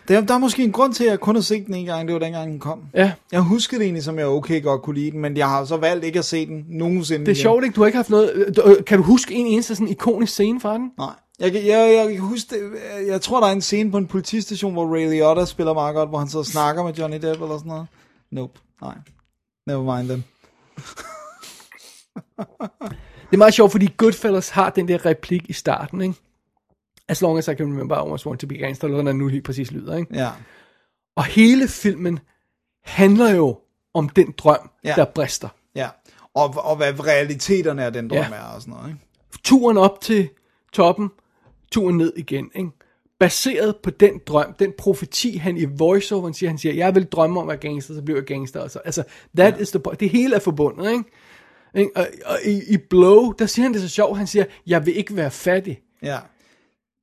[0.08, 2.08] Der, der er måske en grund til, at jeg kun har set den en gang,
[2.08, 2.82] det var dengang den kom.
[2.94, 5.66] Ja, Jeg husker det egentlig, som jeg okay godt kunne lide den, men jeg har
[5.66, 7.76] så valgt ikke at se den nogensinde det er sjovt, ikke?
[7.76, 8.32] Du har ikke haft noget...
[8.36, 10.92] øh, du- Kan du huske en eneste sådan ikonisk scene fra den?
[10.98, 11.10] Nej.
[11.40, 12.72] Jeg, jeg, jeg, kan huske det,
[13.08, 16.10] jeg tror, der er en scene på en politistation, hvor Ray Liotta spiller meget godt,
[16.10, 17.88] hvor han så snakker med Johnny Depp eller sådan noget.
[18.32, 18.60] Nope.
[18.82, 18.96] Nej.
[19.68, 20.24] Never mind them.
[23.32, 26.16] Det er meget sjovt, fordi Goodfellas har den der replik i starten, ikke?
[27.08, 29.28] As long as I can remember, I almost want to be gangster, eller hvordan nu
[29.28, 30.16] lige præcis lyder, ikke?
[30.16, 30.30] Ja.
[31.16, 32.20] Og hele filmen
[32.84, 33.60] handler jo
[33.94, 34.94] om den drøm, Ja.
[34.96, 35.50] der brister.
[35.76, 35.90] Ja.
[36.34, 38.38] Og, og hvad realiteterne af den drøm Ja.
[38.38, 39.00] er og sådan noget, ikke?
[39.44, 40.30] Turen op til
[40.74, 41.10] toppen,
[41.72, 42.70] turen ned igen, ikke?
[43.20, 47.40] Baseret på den drøm, den profeti, han i voiceoveren siger, han siger, jeg vil drømme
[47.40, 48.62] om at være gangster, så bliver jeg gangster.
[48.62, 49.04] Altså, altså
[49.38, 49.62] that ja.
[49.62, 50.00] is the point.
[50.00, 51.04] Det hele er forbundet, ikke?
[51.76, 51.92] ikke?
[51.96, 54.98] Og, og i, i Blow, der siger han det så sjovt, han siger, jeg vil
[54.98, 55.82] ikke være fattig.
[56.02, 56.18] Ja.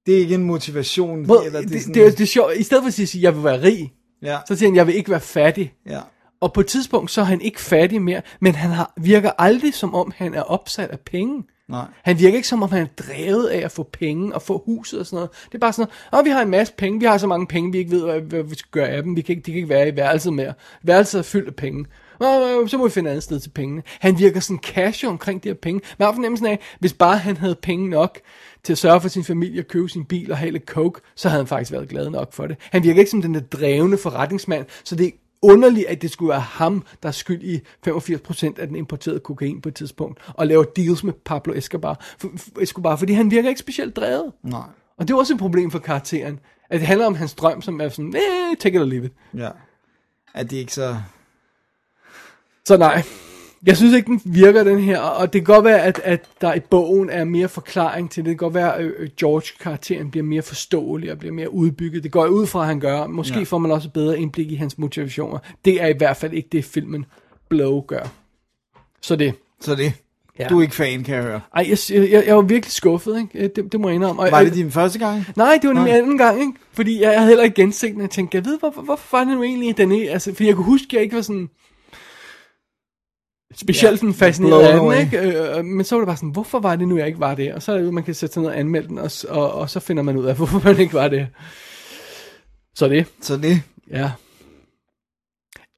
[0.06, 1.24] Det er ikke en motivation.
[1.24, 2.88] Hvor, eller det, det, er det, sådan, det, er, det er sjovt, i stedet for
[2.88, 3.92] at sige, jeg vil være rig,
[4.22, 4.38] Ja.
[4.48, 5.74] så siger han, jeg vil ikke være fattig.
[5.86, 6.00] Ja.
[6.40, 9.74] Og på et tidspunkt, så er han ikke fattig mere, men han har, virker aldrig
[9.74, 11.42] som om, han er opsat af penge.
[11.68, 11.84] Nej.
[12.02, 15.00] Han virker ikke som om, han er drevet af at få penge og få huset
[15.00, 15.30] og sådan noget.
[15.46, 17.46] Det er bare sådan noget, åh, vi har en masse penge, vi har så mange
[17.46, 19.16] penge, vi ikke ved, hvad, hvad vi skal gøre af dem.
[19.16, 20.54] Vi kan ikke, de kan ikke være i værelset mere.
[20.82, 21.84] Værelset er fyldt af penge.
[22.22, 23.82] Åh, så må vi finde et andet sted til pengene.
[24.00, 25.80] Han virker sådan casual omkring de her penge.
[25.98, 28.18] Man har fornemmelsen af, hvis bare han havde penge nok
[28.62, 31.42] til at sørge for sin familie, købe sin bil og have lidt coke, så havde
[31.42, 32.56] han faktisk været glad nok for det.
[32.60, 35.10] Han virker ikke som den der drevne forretningsmand, så det er
[35.42, 39.60] underligt, at det skulle være ham, der er skyld i 85% af den importerede kokain
[39.60, 43.48] på et tidspunkt, og laver deals med Pablo Escobar, for, for, Escobar fordi han virker
[43.48, 44.32] ikke specielt drevet.
[44.42, 44.60] Nej.
[44.96, 46.40] Og det er også et problem for karakteren,
[46.70, 49.12] at det handler om hans drøm, som er sådan, eh, take it or leave it.
[49.34, 49.48] Ja.
[50.34, 50.96] At det ikke så...
[52.68, 53.02] Så nej,
[53.66, 56.54] jeg synes ikke, den virker, den her, og det kan godt være, at, at der
[56.54, 58.28] i bogen er mere forklaring til det.
[58.30, 62.02] Det kan godt være, at øh, George-karakteren bliver mere forståelig og bliver mere udbygget.
[62.02, 63.06] Det går jeg ud fra, at han gør.
[63.06, 63.44] Måske Ja.
[63.44, 65.38] får man også et bedre indblik i hans motivationer.
[65.64, 67.04] Det er i hvert fald ikke det, filmen
[67.48, 68.12] Blow gør.
[69.02, 69.34] Så det.
[69.60, 69.92] Så det.
[70.38, 70.48] Ja.
[70.48, 71.40] Du er ikke fan, kan jeg høre.
[71.56, 71.78] Ej, jeg,
[72.10, 73.48] jeg, jeg var virkelig skuffet, ikke?
[73.56, 74.22] Det, det må jeg indrømme.
[74.22, 75.24] Og, Var det din første gang?
[75.36, 75.88] Nej, det var Nej.
[75.90, 76.52] anden gang, ikke?
[76.72, 78.00] Fordi jeg havde heller ikke genset den.
[78.00, 80.12] Jeg tænkte, jeg ved, hvor, hvor, hvorfor var det nu egentlig, den er?
[80.12, 81.48] Altså, fordi jeg kunne huske, at jeg ikke var sådan
[83.56, 85.56] specielt sådan fascineret blown af den, ikke?
[85.58, 87.52] Øh, men så var det bare sådan, hvorfor var det nu, jeg ikke var det?
[87.54, 89.52] Og så er det jo, man kan sætte sig ned og anmelde den, og, og,
[89.52, 91.26] og så finder man ud af, hvorfor man ikke var det.
[92.74, 93.62] Så det, Så det.
[93.90, 94.10] ja.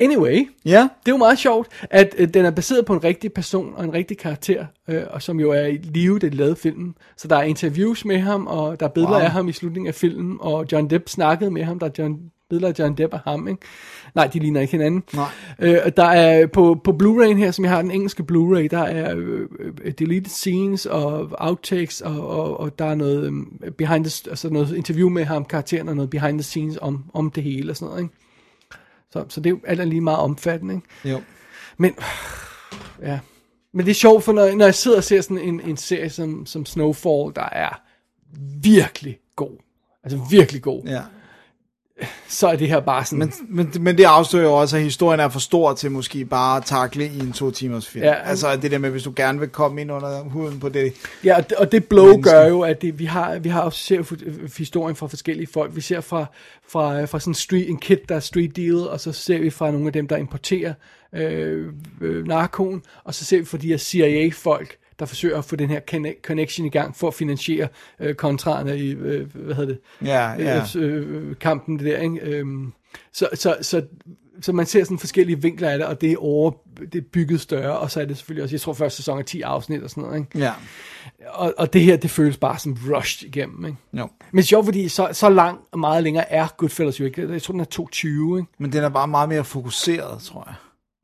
[0.01, 0.81] Anyway, Ja.
[0.81, 3.85] det er jo meget sjovt, at øh, den er baseret på en rigtig person og
[3.85, 6.95] en rigtig karakter, øh, og som jo er i live, da de lavede filmen.
[7.17, 9.21] Så der er interviews med ham, og der er billeder wow.
[9.21, 12.17] af ham i slutningen af filmen, og John Depp snakkede med ham, der er John,
[12.51, 13.61] billeder af John Depp og ham, ikke?
[14.15, 15.03] Nej, de ligner ikke hinanden.
[15.15, 15.29] Nej.
[15.59, 19.15] Øh, der er på, på Blu-ray her, som jeg har den engelske Blu-ray, der er
[19.17, 19.49] øh,
[19.83, 23.33] øh, deleted scenes og outtakes, og, og, og der er noget,
[23.65, 27.05] øh, behind the, altså noget interview med ham, karakteren, og noget behind the scenes om,
[27.15, 28.15] om det hele og sådan noget, ikke?
[29.13, 30.87] Så, så det er jo alt er lige meget omfattende, ikke?
[31.05, 31.21] Jo.
[31.79, 31.95] Men,
[33.03, 33.19] ja.
[33.73, 36.11] Men det er sjovt, for når, når jeg sidder og ser sådan en, en serie
[36.11, 37.81] som, som Snowfall, der er
[38.63, 39.59] virkelig god,
[40.05, 41.03] altså virkelig god, Ja.
[42.29, 43.19] Så er det her bare sådan...
[43.19, 46.57] Men, men, men det afslører jo også, at historien er for stor til måske bare
[46.57, 48.05] at takle i en to timers film.
[48.05, 48.15] Ja.
[48.15, 50.93] altså det der med, hvis du gerne vil komme ind under huden på det.
[51.25, 52.33] Ja, og det, og det blow Mennesker.
[52.33, 55.77] gør jo, at det, vi har, vi har også ser historien fra forskellige folk.
[55.77, 56.27] Vi ser fra,
[56.69, 59.51] fra, fra sådan en, street, en kid, der er street deal, og så ser vi
[59.51, 60.75] fra nogle af dem, der importerer
[61.15, 65.57] øh, øh, narkoen, og så ser vi fra de her CIA-folk, der forsøger at få
[65.57, 67.69] den her conne- connection i gang for at finansiere
[68.01, 70.65] øh, kontraerne i, øh, hvad hedder det, Ja, ja.
[70.77, 72.21] øh, øh, kampen det der, ikke?
[72.21, 72.73] Øhm,
[73.13, 73.83] så, så, så,
[74.41, 76.51] så man ser sådan forskellige vinkler af det, og det er over,
[76.93, 79.23] det er bygget større, og så er det selvfølgelig også, jeg tror første sæson er
[79.23, 80.39] 10 afsnit og sådan noget, ikke?
[80.39, 80.53] Ja.
[81.29, 83.79] Og, og det her, det føles bare som rushed igennem, ikke?
[83.93, 84.09] Jo.
[84.33, 87.33] Men sjovt, fordi så, så lang og meget længere er Goodfellas jo ikke.
[87.33, 88.51] Jeg tror, den er 220, ikke?
[88.59, 90.55] Men den er bare meget mere fokuseret, tror jeg.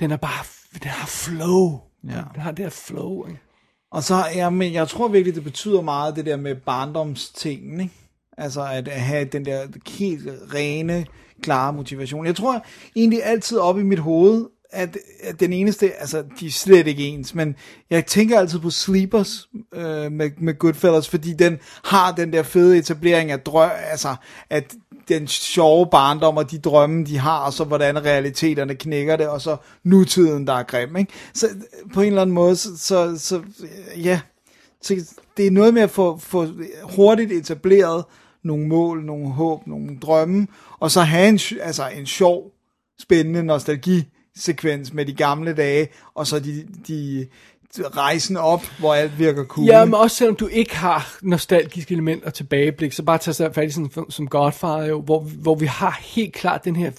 [0.01, 0.45] Den er bare,
[0.83, 1.81] den har flow.
[2.05, 2.23] Ja.
[2.35, 3.41] Den har det her flow, ikke?
[3.93, 7.95] Og så, ja, men jeg tror virkelig, det betyder meget, det der med barndomstingen, ikke?
[8.39, 11.07] Altså at have den der helt rene,
[11.43, 12.27] klare motivation.
[12.27, 12.65] Jeg tror
[12.97, 17.07] egentlig altid op i mit hoved, at, at den eneste, altså de er slet ikke
[17.07, 17.57] ens, men
[17.91, 22.79] jeg tænker altid på Sleepers øh, med, med Goodfellas, fordi den har den der fede
[22.79, 24.17] etablering af drøm, altså
[24.51, 24.75] at
[25.09, 29.40] den sjove barndom og de drømme, de har, og så hvordan realiteterne knækker det, og
[29.40, 30.97] så nutiden, der er grim.
[30.97, 31.12] Ikke?
[31.35, 34.20] Så øh, på en eller anden måde, så, så, så øh, ja,
[34.82, 36.47] så det er noget med at få, få
[36.82, 38.05] hurtigt etableret
[38.43, 40.47] nogle mål, nogle håb, nogle drømme,
[40.78, 42.52] og så have en, altså en sjov,
[43.01, 47.27] spændende nostalgisekvens med de gamle dage, og så de, de
[47.78, 49.66] rejsen op, hvor alt virker cool.
[49.66, 53.68] Ja, men også selvom du ikke har nostalgiske elementer tilbageblik, så bare tage sig fat
[53.68, 56.90] i sådan som Godfather, jo, hvor, hvor vi har helt klart den her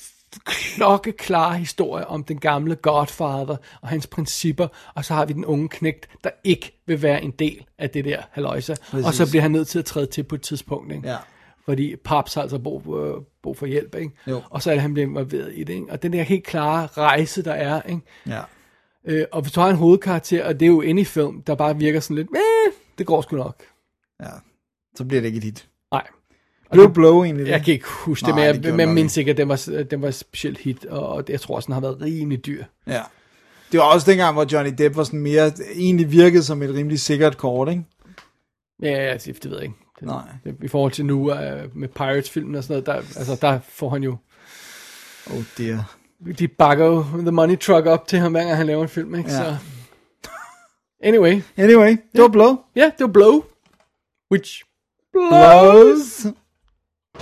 [0.45, 5.69] klokkeklare historie om den gamle Godfather og hans principper, og så har vi den unge
[5.69, 9.51] knægt, der ikke vil være en del af det der haløjse, og så bliver han
[9.51, 11.09] nødt til at træde til på et tidspunkt, ikke?
[11.09, 11.17] Ja.
[11.65, 14.11] fordi Paps har altså brug, øh, brug for hjælp, ikke?
[14.27, 14.41] Jo.
[14.49, 15.91] og så er det, han bliver involveret i det, ikke?
[15.91, 18.01] og den der helt klare rejse, der er, ikke?
[18.27, 18.41] Ja.
[19.05, 21.77] Øh, og hvis du har en hovedkarakter, og det er jo any film, der bare
[21.77, 23.63] virker sådan lidt, eh, det går sgu nok.
[24.21, 24.29] ja.
[24.95, 25.67] Så bliver det ikke hit.
[25.91, 26.07] Nej.
[26.71, 27.51] Blev Blow egentlig det?
[27.51, 29.49] Jeg kan ikke huske det, Nej, men det men jeg nok mindes ikke, at den
[29.49, 32.63] var, den var specielt hit, og jeg tror også, den har været rimelig dyr.
[32.87, 33.01] Ja.
[33.71, 36.99] Det var også dengang, hvor Johnny Depp var sådan mere, egentlig virkede som et rimelig
[36.99, 37.83] sikkert kort, ikke?
[38.81, 39.75] Ja, det, det ved jeg ikke.
[39.99, 40.23] Det, Nej.
[40.43, 41.37] Det, I forhold til nu uh,
[41.77, 44.17] med Pirates-filmen og sådan noget, der, altså, der får han jo,
[45.27, 45.95] Oh dear.
[46.39, 49.15] De bakker jo the money truck op til ham, hver gang han laver en film,
[49.15, 49.31] ikke?
[49.31, 49.37] Ja.
[49.37, 49.55] Så.
[51.03, 52.57] Anyway, Anyway, det var Blow.
[52.75, 53.43] ja, det var Blow.
[54.31, 54.63] Which
[55.13, 56.25] Blows.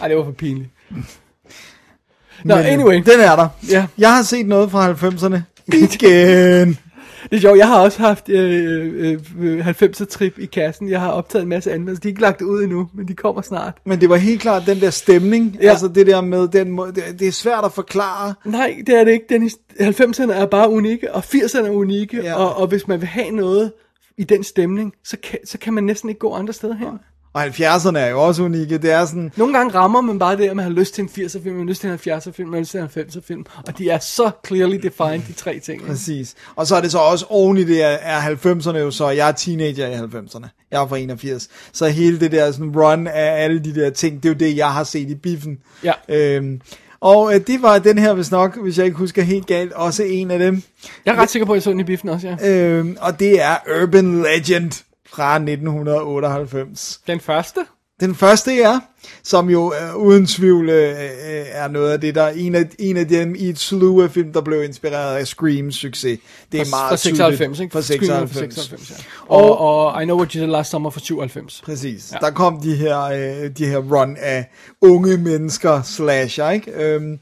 [0.01, 0.69] Ej, det var for pinligt.
[2.45, 2.95] Nå, øh, anyway.
[2.95, 3.47] Den er der.
[3.69, 3.88] Ja.
[3.97, 5.39] Jeg har set noget fra 90'erne.
[5.93, 6.77] Igen.
[7.24, 10.90] Det er sjovt, jeg har også haft øh, øh, 90'er trip i kassen.
[10.90, 12.02] Jeg har optaget en masse anmeldelser.
[12.02, 13.78] De er ikke lagt ud endnu, men de kommer snart.
[13.86, 15.58] Men det var helt klart den der stemning.
[15.62, 15.70] Ja.
[15.70, 16.94] Altså det der med den måde.
[16.94, 18.34] Det, det er svært at forklare.
[18.46, 19.26] Nej, det er det ikke.
[19.30, 19.58] Dennis.
[19.80, 22.22] 90'erne er bare unikke, og 80'erne er unikke.
[22.24, 22.36] Ja.
[22.36, 23.72] Og, og hvis man vil have noget
[24.18, 27.00] i den stemning, så kan, så kan man næsten ikke gå andre steder hen.
[27.34, 28.77] Og 70'erne er jo også unikke.
[28.77, 29.31] Det er sådan...
[29.35, 31.65] Nogle gange rammer man bare det, at man har lyst til en 80'er film, man
[31.65, 33.45] har lyst til en 70'er film, man har lyst til en 90'er film.
[33.68, 35.85] Og de er så clearly defined, de tre ting.
[35.85, 36.35] Præcis.
[36.56, 39.27] Og så er det så også oven i det er, er 90'erne jo så, jeg
[39.27, 40.47] er teenager i 90'erne.
[40.72, 41.47] Jeg er fra 81.
[41.73, 44.57] Så hele det der sådan run af alle de der ting, det er jo det,
[44.57, 45.57] jeg har set i biffen.
[45.84, 45.93] Ja.
[46.10, 46.61] Øhm,
[47.01, 50.03] og øh, det var den her, hvis nok, hvis jeg ikke husker helt galt, også
[50.03, 50.61] en af dem.
[51.06, 52.49] Jeg er ret sikker på, at jeg så den i biffen også, ja.
[52.49, 54.84] Øhm, og det er Urban Legend
[55.14, 56.99] fra 1998.
[57.07, 57.60] Den første?
[57.99, 58.80] Den første er,
[59.23, 62.69] som jo øh, uden tvivl øh, øh, er noget af det, der er en af,
[62.80, 66.19] en af dem i et slew af film, der blev inspireret af Screams succes.
[66.52, 67.61] Det er Fra- meget fra 96, tydeligt.
[67.61, 67.73] ikke?
[67.76, 68.31] Var 96.
[68.31, 68.90] fra 96
[69.30, 69.36] ja.
[69.36, 71.61] og, og I Know What You Did Last Summer fra 97.
[71.65, 72.11] Præcis.
[72.11, 72.18] Ja.
[72.26, 74.49] Der kom de her, øh, de her run af
[74.81, 76.72] unge mennesker slasher, ikke?
[76.72, 77.18] Øhm,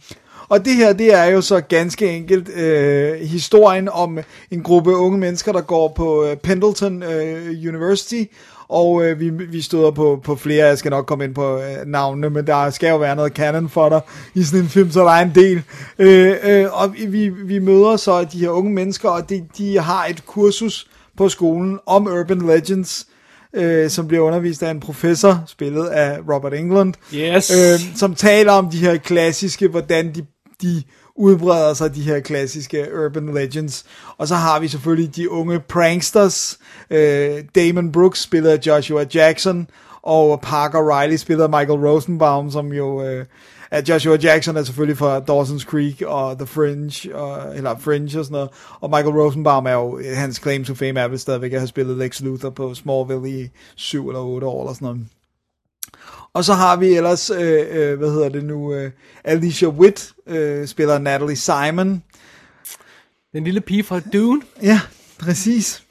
[0.49, 4.19] og det her, det er jo så ganske enkelt øh, historien om
[4.52, 8.24] en gruppe unge mennesker, der går på øh, Pendleton øh, University,
[8.69, 11.64] og øh, vi, vi støder på, på flere, jeg skal nok komme ind på øh,
[11.86, 14.02] navnene, men der skal jo være noget canon for dig
[14.36, 15.61] i sådan en film, så der er en del.
[15.99, 20.06] Øh, øh, og vi, vi møder så de her unge mennesker, og de, de har
[20.06, 20.88] et kursus
[21.18, 23.07] på skolen om Urban Legends,
[23.53, 27.52] øh, som bliver undervist af en professor, spillet af Robert England, Yes.
[27.52, 30.26] øh, som taler om de her klassiske, hvordan de,
[30.61, 30.84] de
[31.15, 33.85] udbreder sig, de her klassiske urban legends.
[34.17, 36.59] Og så har vi selvfølgelig de unge pranksters,
[36.89, 39.67] øh, Damon Brooks, spiller Joshua Jackson,
[40.01, 43.03] og Parker Riley, spiller Michael Rosenbaum, som jo...
[43.03, 43.25] Øh,
[43.71, 48.25] at Joshua Jackson er selvfølgelig fra Dawson's Creek og The Fringe, og, eller Fringe og
[48.25, 51.59] sådan noget, og Michael Rosenbaum er jo, hans claim to fame er vel stadigvæk at
[51.59, 55.07] have spillet Lex Luthor på Smallville i 7 eller 8 år eller sådan noget.
[56.38, 58.91] Og så har vi ellers, øh, øh, hvad hedder det nu, øh,
[59.23, 62.03] Alicia Witt øh, spiller Natalie Simon.
[63.34, 64.41] Den lille pige fra Dune.
[64.64, 64.80] Ja,
[65.19, 65.84] præcis.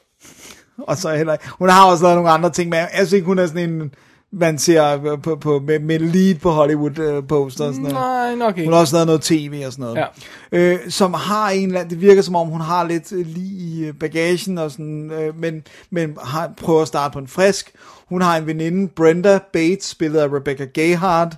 [0.77, 3.39] Og så heller, hun har også lavet nogle andre ting, men jeg synes ikke, hun
[3.39, 3.91] er sådan en,
[4.31, 7.93] man ser på, på, med, med lead på Hollywood øh, og sådan noget.
[7.93, 8.67] Nej, nok ikke.
[8.67, 10.07] Hun har også lavet noget tv og sådan noget.
[10.51, 10.59] Ja.
[10.59, 13.87] Øh, som har en eller anden, det virker som om hun har lidt øh, lige
[13.87, 17.71] i bagagen og sådan, øh, men, men har, prøver at starte på en frisk.
[18.09, 21.35] Hun har en veninde, Brenda Bates, spillet af Rebecca Gayheart,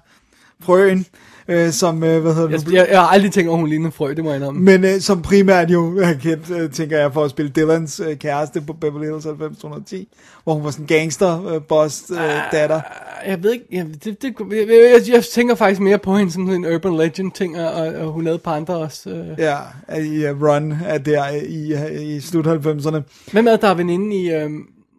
[0.61, 1.05] frøen,
[1.49, 2.49] øh, som, øh, hvad hedder?
[2.49, 4.61] Jeg, jeg, jeg har aldrig tænkt over, hun lignede frø, det må jeg indrømme.
[4.61, 8.17] Men øh, som primært jo er kendt, øh, tænker jeg, for at spille Dylans øh,
[8.17, 10.07] kæreste på Beverly Hills 90210,
[10.43, 12.17] hvor hun var sådan en gangster øh, boss øh,
[12.51, 12.81] datter.
[13.25, 16.49] Jeg ved ikke, jeg, det, det, jeg, jeg, jeg tænker faktisk mere på hende som
[16.49, 19.09] en urban legend ting, og, og, hun lavede på andre også.
[19.09, 19.25] Øh.
[19.37, 19.57] Ja,
[20.01, 23.01] i uh, Run er der øh, i, øh, i slut 90'erne.
[23.31, 24.31] Hvem er der er veninde i...
[24.31, 24.49] Øh,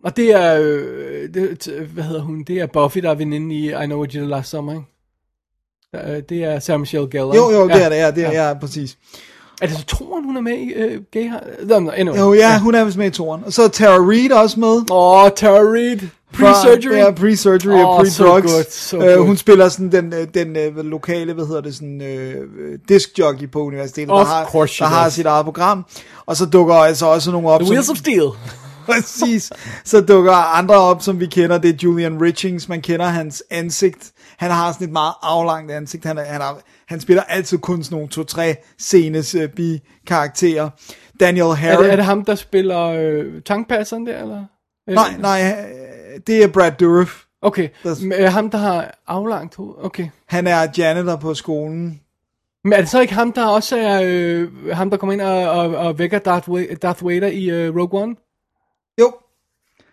[0.05, 3.69] og det er, øh, det, hvad hedder hun, det er Buffy, der er veninde i
[3.71, 4.87] I Know What You Did Last Summer, ikke?
[6.17, 7.35] Øh, Det er Sarah Michelle Gellar.
[7.35, 8.49] Jo, jo, det er det, ja, det er, ja.
[8.49, 8.97] ja præcis.
[9.63, 11.31] Er det så toren, hun er med i uh, Gay?
[11.69, 12.19] No, no, anyway.
[12.19, 13.43] Jo, ja, hun er vist med i toren.
[13.47, 14.69] Og så er Tara Reid også med.
[14.91, 15.99] Åh, oh, Tara Reid.
[16.35, 16.97] Pre-surgery.
[16.97, 18.53] Ja, pre-surgery og Åh, so pre-drugs.
[18.53, 19.27] good, so Øh, good.
[19.27, 22.35] hun spiller sådan den, øh, den øh, lokale, hvad hedder det, sådan øh,
[22.89, 25.85] discjockey på universitetet, Of der, har, der har sit eget program.
[26.27, 28.29] Og så dukker altså også nogle op, The Wheels of Steel.
[28.93, 29.53] Præcis.
[29.85, 31.59] Så dukker andre op, som vi kender.
[31.59, 32.69] Det er Julian Richings.
[32.69, 34.13] Man kender hans ansigt.
[34.39, 36.05] Han har sådan et meget aflangt ansigt.
[36.05, 36.59] Han, er, han, har,
[36.89, 40.71] han spiller altid kun sådan nogle to-tre scenes uh, bi-karakterer.
[41.21, 41.79] Daniel Er Harris.
[41.79, 44.45] det, er det ham, der spiller øh, tankpasseren der, eller?
[44.89, 45.55] Øh, Nej, nej,
[46.15, 47.23] øh, det er Brad Dourif.
[47.43, 49.75] Okay, Der- øh, ham, der har aflangt hoved.
[49.83, 50.09] Okay.
[50.29, 52.01] Han er janitor på skolen.
[52.65, 55.51] Men er det så ikke ham, der også er øh, ham, der kommer ind og,
[55.51, 58.15] og, og vækker Darth, Wa- Darth Vader i øh, Rogue One?
[59.01, 59.13] Jo.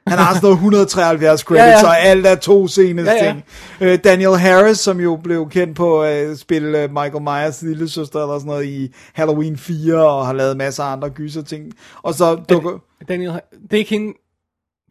[0.08, 1.80] Han har sådan noget 173 credits, Ja, ja, ja.
[1.80, 1.88] ja.
[1.88, 3.32] og alt er to scenes Ja, ja, ja.
[3.32, 3.44] ting.
[3.82, 7.90] Øh, Daniel Harris, som jo blev kendt på at uh, spille uh, Michael Myers lille
[7.90, 11.74] søster eller sådan noget i Halloween 4, og har lavet masser af andre gyser ting.
[12.02, 12.80] Og så dukker...
[13.08, 14.14] Daniel, det er ikke hende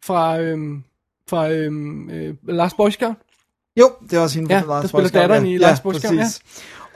[0.03, 0.83] fra, øhm,
[1.29, 3.15] fra øhm, øh, Last Boy Scout?
[3.79, 5.51] Jo, det er også hende Ja, fra Last der spiller datteren ja.
[5.51, 6.41] i ja, Last Boy Scout, præcis.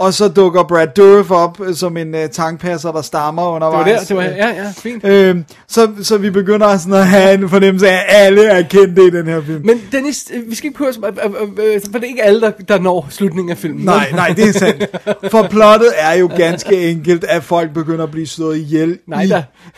[0.02, 3.56] Og så dukker Brad Dourif op øh, som en uh, tankpasser, der stammer Det var
[3.56, 4.00] undervejs.
[4.00, 5.06] der, det var, ja, ja, fint.
[5.06, 9.08] Øhm, så, så vi begynder sådan at have en fornemmelse af, at alle er kendte
[9.08, 9.66] i den her film.
[9.66, 13.08] Men Dennis, øh, vi skal ikke prøve, for det er ikke alle, der, der når
[13.10, 13.86] slutningen af filmen.
[13.86, 14.86] Nej, nej, det er sandt.
[15.32, 19.32] For plottet er jo ganske enkelt, at folk begynder at blive slået ihjel Nej i.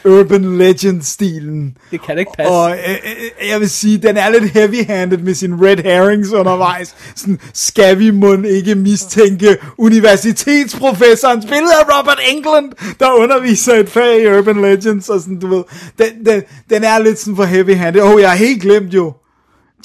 [0.07, 1.77] Urban Legend-stilen.
[1.91, 2.51] Det kan det ikke passe.
[2.51, 6.95] Og øh, jeg vil sige, den er lidt heavy-handed med sin red herrings undervejs.
[7.15, 9.57] Sådan, skal vi må ikke mistænke
[10.13, 15.47] universitetsprofessoren, spillet af Robert England, der underviser et fag i Urban Legends, og sådan, du
[15.47, 15.63] ved.
[15.97, 18.01] Den, den, den er lidt sådan for heavy-handed.
[18.01, 19.13] Åh, oh, jeg har helt glemt jo.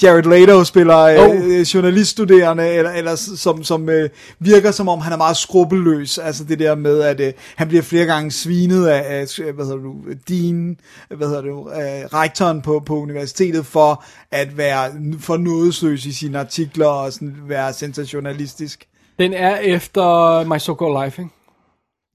[0.03, 1.29] Jared Leto spiller øh, Oh.
[1.29, 1.61] oh.
[1.61, 6.17] journaliststuderende, eller, eller som, som øh, virker som om han er meget skrubbelløs.
[6.17, 9.77] Altså det der med, at øh, han bliver flere gange svinet af, af hvad hedder
[9.77, 9.95] du,
[10.29, 10.77] Dean,
[11.17, 16.39] hvad hedder du, øh, rektoren på, på universitetet for at være for nådesløs i sine
[16.39, 18.85] artikler og sådan være sensationalistisk.
[19.19, 21.33] Den er efter My So-Called Life, ikke?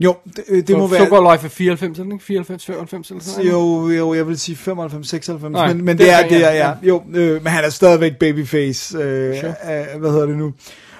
[0.01, 1.01] Jo, det, det må være...
[1.01, 2.25] So-Called Life er 94, er den ikke?
[2.25, 3.53] 94, 95 eller sådan noget?
[3.53, 6.45] Jo, jo, jeg vil sige 95, 96, Nej, men, men det det er er- det,
[6.45, 6.73] er, ja, ja.
[6.83, 9.51] Jo, øh, men han er stadigvæk babyface, øh, Sure.
[9.95, 10.53] øh, hvad hedder det nu?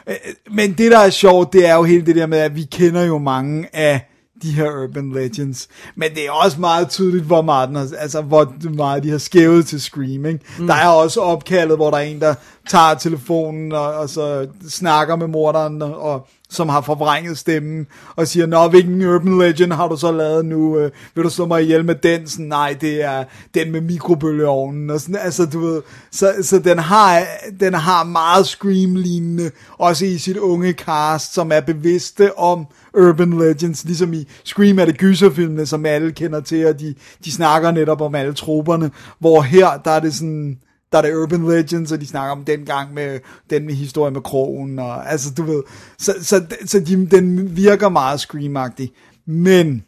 [0.09, 0.15] Øh,
[0.51, 3.03] men det, der er sjovt, det er jo hele det der med, at vi kender
[3.03, 4.11] jo mange af
[4.43, 8.21] de her urban legends, men det er også meget tydeligt, hvor meget, den har, altså,
[8.23, 10.41] hvor meget de har skævet til screaming.
[10.59, 10.67] Mm.
[10.67, 12.35] Der er også opkaldet, hvor der er en, der
[12.69, 17.87] tager telefonen og, og så snakker med morderen, og, og som har forvrænget stemmen,
[18.17, 20.79] og siger, Nå, hvilken urban legend har du så lavet nu?
[20.79, 22.29] Øh, vil du slå mig ihjel med den?
[22.29, 23.25] Sådan, Nej, det er
[23.55, 24.91] den med mikrobølgeovnen.
[24.91, 27.23] Og sådan, altså, du ved, så, så den, har,
[27.61, 32.67] den har meget Scream-lignende, også i sit unge cast, som er bevidste om
[32.99, 37.33] urban legends, ligesom i Scream er det gyserfilmene, som alle kender til, og de, de
[37.33, 40.59] snakker netop om alle troberne, hvor her, der er det sådan,
[40.95, 44.11] der er det Urban Legends, og de snakker om den gang med den med historie
[44.13, 45.63] med krogen, og altså du ved,
[45.99, 48.91] så, så, så de, den virker meget screamagtig,
[49.27, 49.85] men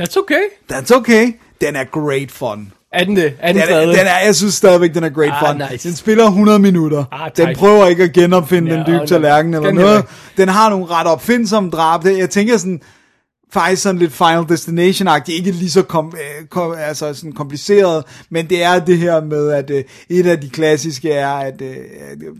[0.00, 0.42] That's okay.
[0.72, 2.72] that's okay, den er great fun.
[2.92, 3.34] Er den det?
[3.38, 5.62] Er den, Den er, den er, jeg synes stadigvæk, den er great Ah, fun.
[5.72, 5.88] nice.
[5.88, 7.04] Den spiller 100 minutter.
[7.12, 10.04] Ah, den prøver ikke at genopfinde Ja, den dybe og- tallerken eller noget.
[10.36, 12.04] Den har nogle ret opfindsomme drab.
[12.04, 12.80] Jeg tænker sådan,
[13.52, 18.50] faktisk sådan lidt Final Destination-agtigt, ikke lige så kom, øh, kom, altså sådan kompliceret, men
[18.50, 21.76] det er det her med, at øh, et af de klassiske er, at, øh,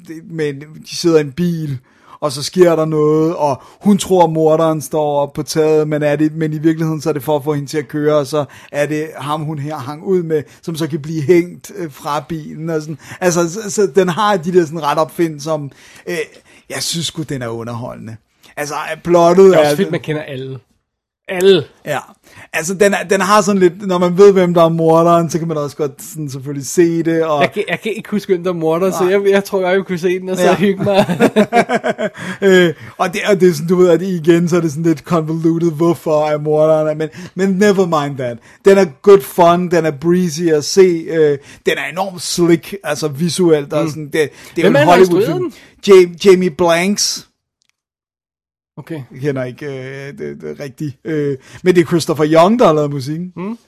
[0.09, 0.55] det, med,
[0.91, 1.79] de sidder i en bil,
[2.21, 6.03] og så sker der noget, og hun tror, at morderen står op på taget, men,
[6.03, 8.17] er det, men i virkeligheden så er det for at få hende til at køre,
[8.17, 11.73] og så er det ham, hun her hang ud med, som så kan blive hængt
[11.77, 12.71] øh, fra bilen.
[12.71, 12.99] Og sådan.
[13.21, 15.71] Altså, så, så den har de der sådan ret opfindsomme,
[16.07, 16.17] øh,
[16.71, 18.17] jeg synes sgu, den er underholdende.
[18.57, 18.75] Altså,
[19.05, 19.65] plottet Det er er...
[19.65, 20.59] også fedt, man kender alle.
[21.33, 21.65] Alle.
[21.87, 21.99] Ja,
[22.53, 25.39] altså den, er, den har sådan lidt, når man ved, hvem der er morderen, så
[25.39, 28.33] kan man også godt sådan selvfølgelig se det, og Jeg kan, jeg kan ikke huske,
[28.33, 30.43] hvem der er morder, så jeg, jeg tror, jeg vil kunne se den og så
[30.43, 30.55] Ja.
[30.55, 31.07] hygge mig.
[32.43, 34.83] øh, og, det, og det er sådan, du ved, at igen, så er det sådan
[34.83, 38.39] lidt convoluted, hvorfor er morderen, er, men, men never mind that.
[38.65, 43.09] Den er good fun, den er breezy at se, øh, den er enormt slick, altså
[43.09, 45.53] visuelt, og sådan, det, det er Hvem er en Hollywood-film.
[46.25, 47.29] Jamie Blanks,
[48.77, 49.03] Okay.
[49.13, 50.97] jeg kender ikke øh, det, det rigtigt.
[51.05, 53.33] Øh, men det er Christopher Young, der har lavet musikken.
[53.37, 53.59] Mm.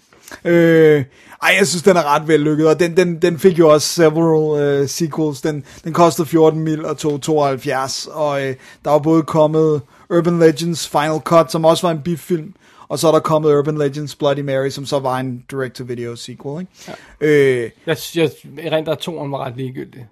[0.44, 1.04] Øh,
[1.42, 4.62] ej, jeg synes, den er ret vellykket, og den, den, den fik jo også several
[4.62, 5.40] øh, sequels.
[5.40, 8.54] Den, den kostede 14 mil og tog 72, og øh,
[8.84, 12.54] der var både kommet Urban Legends Final Cut, som også var en biffilm,
[12.88, 16.60] og så er der kommet Urban Legends Bloody Mary, som så var en direct-to-video sequel.
[16.60, 16.72] Ikke?
[17.20, 17.26] Ja.
[17.26, 20.06] Øh, Jeg, jeg erindrer, at toren var ret ligegyldig.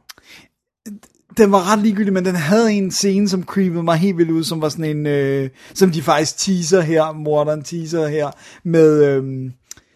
[1.37, 4.45] Den var ret ligegyldig, men den havde en scene, som creepede mig helt vildt ud,
[4.45, 8.31] som var sådan en, øh, som de faktisk teaser her, morderen teaser her,
[8.65, 9.51] med øh,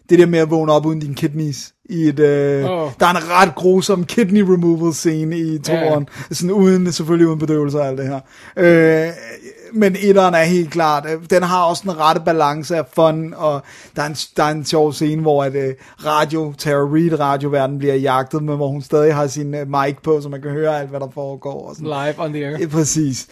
[0.09, 1.73] det der med at vågne op uden din kidneys.
[1.89, 2.91] I et, øh, oh.
[2.99, 6.35] Der er en ret grusom kidney removal scene i toeren, ja.
[6.35, 8.19] sådan uden, selvfølgelig uden bedøvelse og alt det her.
[8.57, 9.11] Øh,
[9.73, 13.61] men etteren er helt klart, øh, den har også en rette balance af fun, og
[13.95, 15.73] der er en, der er en sjov scene, hvor at, øh,
[16.05, 20.21] radio, Tara Reid, radioverden bliver jagtet, men hvor hun stadig har sin øh, mic på,
[20.21, 21.69] så man kan høre alt, hvad der foregår.
[21.69, 21.87] Og sådan.
[21.87, 22.67] Live on the air.
[22.67, 23.27] Præcis.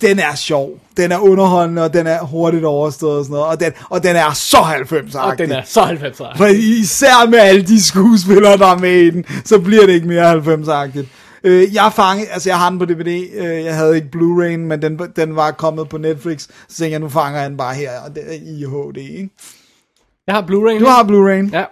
[0.00, 0.70] Den er sjov.
[0.96, 3.46] Den er underholdende, og den er hurtigt overstået og sådan noget.
[3.46, 6.32] Og den, og den er så 90 Og den er så 90 år.
[6.36, 10.08] For især med alle de skuespillere, der er med i den, så bliver det ikke
[10.08, 11.06] mere 90-agtigt.
[11.46, 14.82] Øh, jeg fangede, altså jeg har den på DVD, øh, jeg havde ikke Blu-ray, men
[14.82, 18.00] den, den var kommet på Netflix, så tænkte jeg, nu fanger jeg den bare her,
[18.00, 19.30] og det er i HD, ikke?
[20.26, 20.80] Jeg har Blu-ray.
[20.80, 21.64] Du har Blu-ray, Ja.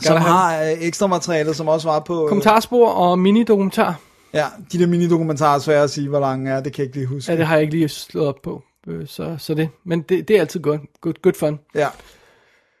[0.00, 2.22] som har øh, ekstra materiale, som også var på...
[2.22, 3.94] Øh, Kommentarspor og mini-dokumentar.
[4.34, 6.96] ja, de der mini-dokumentarer er svære at sige, hvor lange er, det kan jeg ikke
[6.98, 7.32] lige huske.
[7.32, 8.62] Ja, det har jeg ikke lige slået op på.
[8.86, 9.68] Øh, Så, så det.
[9.84, 10.80] Men det, det er altid godt.
[11.00, 11.58] Good, good fun.
[11.74, 11.88] Ja.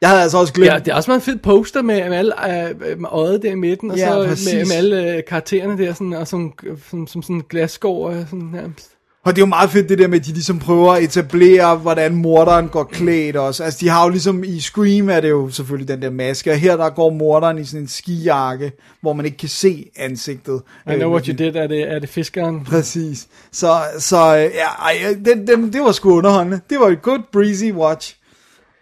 [0.04, 0.72] Jeg havde altså også glemt...
[0.72, 3.50] Ja, det er også meget en fed poster med, med alle øh, med øjet der
[3.50, 4.54] i midten, og Ja, så præcis.
[4.54, 6.52] med, med alle øh, karaktererne der, sådan, og sådan,
[6.90, 8.88] som, som sådan glasskår, og sådan nærmest.
[9.24, 11.76] Og det er jo meget fedt det der med, at de ligesom prøver at etablere,
[11.76, 13.64] hvordan morderen går klædt også.
[13.64, 16.56] Altså de har jo ligesom, i Scream er det jo selvfølgelig den der maske, og
[16.56, 20.62] her der går morderen i sådan en skijakke, hvor man ikke kan se ansigtet.
[20.86, 22.64] I know Øh, what you did, er det, er det fiskeren?
[22.64, 23.26] Præcis.
[23.52, 24.94] Så, så øh, ja, ej,
[25.24, 26.60] den, den, det var sgu underholdende.
[26.70, 28.16] Det var et good breezy watch.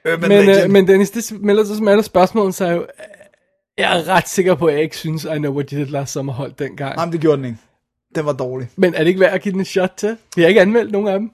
[0.06, 0.64] Urban Men, Legend.
[0.64, 2.86] øh, men Dennis, det melder sig som alle spørgsmålene, så er jeg jo,
[3.78, 6.12] jeg er ret sikker på, at jeg ikke synes, I know what you did last
[6.12, 6.98] sommer holdt dengang.
[7.00, 7.58] Jamen, det gjorde den ikke.
[8.14, 8.68] Den var dårlig.
[8.76, 10.16] Men er det ikke værd at give den en shot til?
[10.36, 11.30] Vi har ikke anmeldt nogen af dem.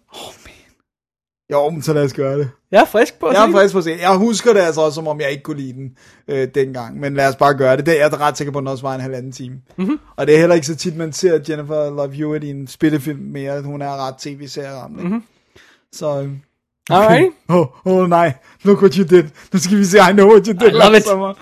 [1.53, 2.51] Jo, men så lad os gøre det.
[2.71, 3.91] Jeg er frisk på at Jeg er frisk på at se.
[4.01, 5.97] Jeg husker det altså også, som om jeg ikke kunne lide den
[6.29, 7.01] øh, dengang.
[7.01, 7.87] Men lad os bare gøre det.
[7.87, 7.93] det.
[7.97, 9.55] Jeg er ret sikker på, at den også var en halvanden time.
[9.55, 9.63] Mhm.
[9.77, 9.99] Mm-hmm.
[10.17, 13.19] Og det er heller ikke så tit, man ser Jennifer Love Hewitt i en spillefilm
[13.21, 13.63] mere.
[13.63, 15.01] Hun er ret tv-serie Mhm.
[15.03, 15.23] mm-hmm.
[15.93, 16.29] Så...
[16.91, 17.33] Øh, Alright.
[17.49, 18.33] Åh, oh, oh, nej.
[18.63, 19.25] Look what you did.
[19.53, 21.05] Nu skal vi se, I know what you did I love it.
[21.05, 21.35] summer.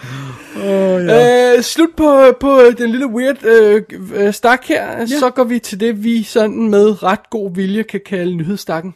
[0.57, 1.57] Oh, ja.
[1.57, 3.83] Øh, slut på, på den lille weird øh,
[4.15, 5.07] øh, stak her, ja.
[5.07, 8.95] så går vi til det, vi sådan med ret god vilje kan kalde nyhedsstakken.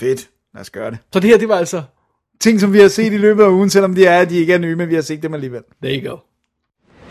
[0.00, 0.28] Fedt.
[0.54, 0.98] Lad os gøre det.
[1.12, 1.82] Så det her, det var altså,
[2.40, 4.58] Ting, som vi har set i løbet af ugen, selvom de er, de ikke er
[4.58, 5.62] nye, men vi har set dem alligevel.
[5.82, 6.16] there you go.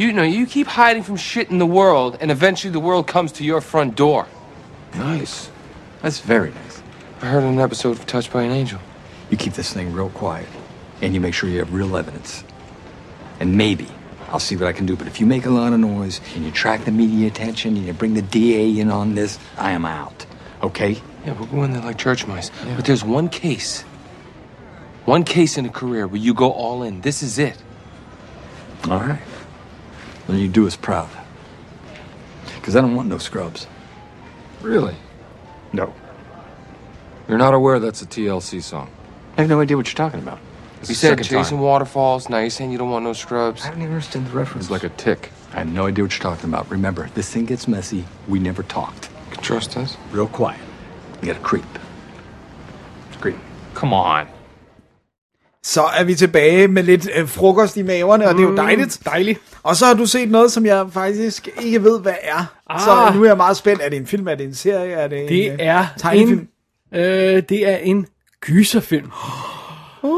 [0.02, 3.31] You know, you keep hiding from shit in the world, and eventually the world comes
[3.31, 4.27] to your front door.
[4.95, 5.52] Nice.
[6.03, 6.73] That's very nice.
[7.24, 8.82] I heard an episode of Touched by an Angel.
[9.30, 10.50] You keep this thing real quiet,
[11.02, 12.44] and you make sure you have real evidence.
[13.40, 13.88] And maybe
[14.28, 14.98] I'll see what I can do.
[14.98, 17.86] But if you make a lot of noise and you attract the media attention and
[17.86, 20.26] you bring the DA in on this, I am out.
[20.62, 21.02] Okay?
[21.26, 22.52] Yeah, we'll go in there like church mice.
[22.76, 23.84] But there's one case.
[25.06, 27.00] One case in a career where you go all in.
[27.00, 27.56] This is it.
[28.90, 29.22] All right.
[30.28, 31.10] Then you do us proud.
[32.56, 33.66] Because I don't want no scrubs.
[34.62, 34.98] Really?
[35.72, 35.94] No.
[37.28, 38.88] You're not aware that's a TLC song?
[39.38, 40.40] I have no idea what you're talking about.
[40.82, 41.62] It's You said chasing time.
[41.62, 42.30] waterfalls.
[42.30, 43.64] Now you're saying you don't want no scrubs.
[43.66, 44.66] I don't even understand the reference.
[44.66, 45.32] It's like a tick.
[45.54, 46.70] I have no idea what you're talking about.
[46.72, 48.04] Remember, this thing gets messy.
[48.28, 49.10] We never talked.
[49.30, 49.98] You can trust us.
[50.14, 50.60] Real quiet.
[51.22, 51.66] You gotta creep.
[53.22, 53.38] Creep.
[53.74, 54.26] Come on.
[55.66, 59.00] Så er vi tilbage med lidt øh, frokost i maverne, og det er jo dejligt.
[59.06, 59.40] Dejligt.
[59.64, 62.45] Og så har du set noget, som jeg faktisk ikke ved, hvad er.
[62.70, 62.80] Ah.
[62.82, 63.82] Så nu er jeg meget spændt.
[63.82, 64.28] Er det en film?
[64.28, 64.94] Er det en serie?
[64.94, 66.40] Er det, en Det øh, er tegnefilm?
[66.40, 66.48] en,
[66.94, 68.07] øh, det er en
[68.41, 69.11] gyserfilm,
[70.03, 70.11] Uh.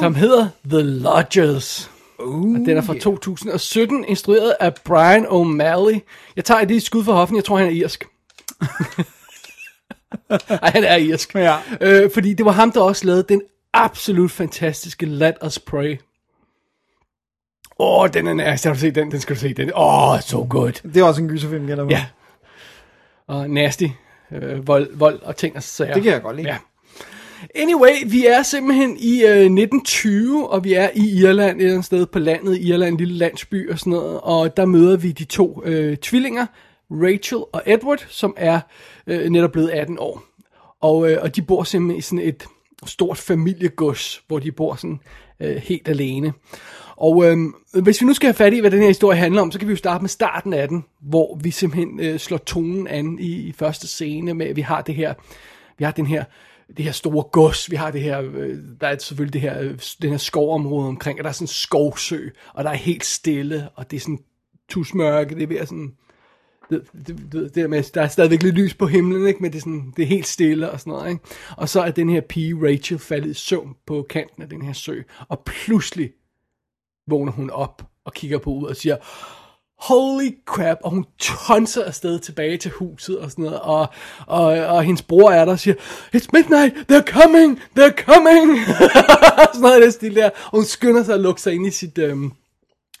[0.00, 1.90] som hedder The Lodgers.
[2.18, 6.00] Uh, og den er fra 2017, instrueret af Brian O'Malley.
[6.36, 8.04] Jeg tager det skud for hoffen, jeg tror han er irsk.
[10.62, 11.34] Ej, han er irsk.
[11.34, 11.56] Ja.
[11.80, 13.42] Øh, fordi det var ham, der også lavede den
[13.72, 15.98] absolut fantastiske Let Us Pray.
[17.78, 18.66] Åh, oh, den er nasty.
[18.66, 19.10] Har du set den?
[19.10, 19.54] Den skal du se.
[19.54, 19.70] Den.
[19.74, 20.72] Åh, oh, so good.
[20.72, 22.06] Det er også en gyserfilm, gælder Ja.
[23.26, 23.86] Og nasty.
[24.34, 25.94] Øh, vold, vold og ting og sager.
[25.94, 26.48] Det kan jeg godt lide.
[26.48, 26.56] Ja.
[27.54, 31.84] Anyway, vi er simpelthen i øh, 1920, og vi er i Irland, et eller andet
[31.84, 35.12] sted på landet, i Irland, en lille landsby og sådan noget, og der møder vi
[35.12, 36.46] de to øh, tvillinger,
[36.90, 38.60] Rachel og Edward, som er
[39.06, 40.22] øh, netop blevet 18 år.
[40.80, 42.44] Og, øh, og de bor simpelthen i sådan et
[42.86, 45.00] stort familiegods, hvor de bor sådan
[45.40, 46.32] øh, helt alene.
[46.96, 49.52] Og øhm, hvis vi nu skal have fat i, hvad den her historie handler om,
[49.52, 52.88] så kan vi jo starte med starten af den, hvor vi simpelthen øh, slår tonen
[52.88, 55.14] an i, i første scene med, at vi har det her,
[55.78, 56.24] vi har den her,
[56.76, 59.78] det her store gods, vi har det her, øh, der er selvfølgelig det her, øh,
[60.02, 63.68] den her skovområde omkring, og der er sådan en skovsø, og der er helt stille,
[63.74, 64.18] og det er sådan
[64.68, 65.92] tusmørke, det er ved at sådan,
[66.70, 69.42] det, det, det, det der med, der er stadigvæk lidt lys på himlen, ikke?
[69.42, 71.10] men det er, sådan, det er helt stille og sådan noget.
[71.10, 71.24] Ikke?
[71.56, 74.72] Og så er den her pige, Rachel, faldet i søvn på kanten af den her
[74.72, 76.10] sø, og pludselig
[77.10, 78.96] vågner hun op og kigger på ud og siger,
[79.78, 83.86] holy crap, og hun tonser afsted tilbage til huset og sådan noget, og,
[84.26, 85.74] og, og hendes bror er der og siger,
[86.16, 88.58] it's midnight, they're coming, they're coming,
[89.54, 91.70] sådan noget af det stil der, og hun skynder sig at lukke sig ind i
[91.70, 92.32] sit, øhm,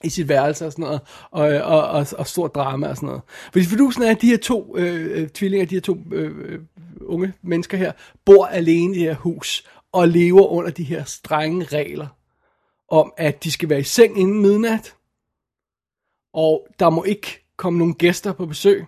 [0.04, 1.00] i sit værelse og sådan noget,
[1.30, 3.22] og, og, og, og stor drama og sådan noget.
[3.52, 6.58] Fordi fidusen er, at de her to øh, øh tvillinger, de her to øh, øh,
[7.00, 7.92] unge mennesker her,
[8.24, 12.06] bor alene i det her hus, og lever under de her strenge regler,
[12.94, 14.94] om at de skal være i seng inden midnat,
[16.32, 18.84] og der må ikke komme nogen gæster på besøg.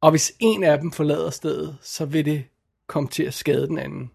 [0.00, 2.44] Og hvis en af dem forlader stedet, så vil det
[2.86, 4.10] komme til at skade den anden.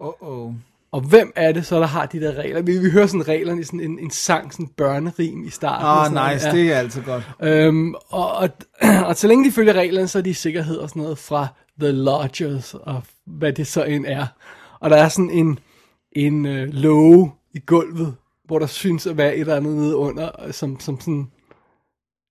[0.00, 0.52] Uh-oh.
[0.92, 2.62] Og hvem er det så, der har de der regler?
[2.62, 5.86] Vi, vi hører sådan reglerne i sådan en, en sang, sådan børnerim i starten.
[5.86, 6.34] og Ah, sådan noget.
[6.34, 6.52] nice, Ja.
[6.54, 7.30] det er altid godt.
[7.42, 8.48] Øhm, og, og,
[9.08, 11.46] og så længe de følger reglerne, så er de i sikkerhed og sådan noget fra
[11.80, 14.26] The Lodgers, og hvad det så end er.
[14.80, 15.58] Og der er sådan en,
[16.12, 18.14] en øh, låge i gulvet,
[18.44, 21.30] hvor der synes at være et eller andet nede under, som, som sådan,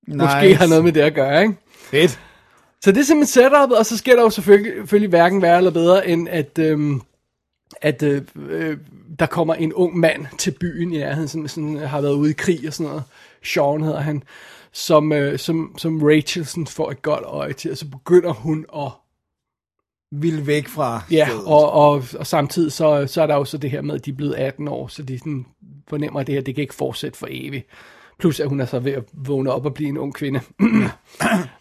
[0.08, 0.18] nice.
[0.18, 1.56] måske har noget med det at gøre, ikke?
[1.72, 2.20] Fedt.
[2.82, 5.72] Så det er simpelthen setupet, og så sker der jo selvfølgelig, selvfølgelig hverken værre eller
[5.72, 7.02] bedre, end at, øhm,
[7.82, 8.78] at øh, øh,
[9.20, 12.34] der kommer en ung mand til byen i nærheden, som sådan, har været ude i
[12.34, 13.04] krig og sådan noget.
[13.44, 14.24] Sean hedder han,
[14.72, 18.66] som, øh, som, som Rachel sådan får et godt øje til, og så begynder hun
[18.76, 18.92] at
[20.12, 21.44] Vil væk fra Ja, stedet.
[21.46, 24.12] og, og, og samtidig så, så er der jo så det her med, at de
[24.12, 25.46] er blevet 18 år, så de sådan
[25.90, 27.68] fornemmer, at det her, det kan ikke fortsætte for evigt.
[28.20, 30.40] Plus at hun er så ved at vågne op og blive en ung kvinde.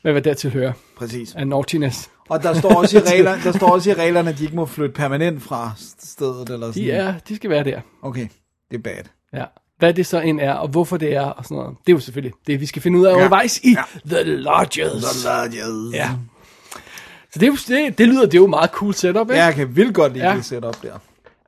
[0.02, 0.72] Hvad var dertil hører?
[0.96, 1.34] Præcis.
[1.34, 2.10] Af naughtiness.
[2.28, 4.66] Og der står også i reglerne, der står også i reglerne, at de ikke må
[4.66, 6.90] flytte permanent fra stedet eller sådan.
[6.90, 7.80] Er, de skal være der.
[8.02, 8.26] Okay,
[8.70, 9.04] det er bad.
[9.40, 9.44] Ja.
[9.78, 11.76] Hvad det så end er, og hvorfor det er, og sådan noget.
[11.86, 13.16] Det er jo selvfølgelig det, vi skal finde ud af Ja.
[13.16, 13.82] undervejs i Ja.
[14.16, 15.02] The Lodgers.
[15.02, 15.94] The Lodgers.
[15.94, 16.10] Ja.
[17.35, 19.35] Så det, det, det lyder, det er jo meget cool setup, ikke?
[19.35, 20.36] Ja, jeg kan vildt godt lide Ja.
[20.36, 20.98] det setup der.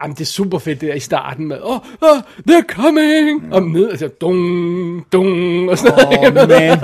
[0.02, 2.18] Jamen, det er super fedt det der i starten med, oh, oh
[2.50, 3.52] they're coming, mm.
[3.52, 6.48] og ned, altså, dung, dung, og sådan Åh, noget.
[6.48, 6.78] man.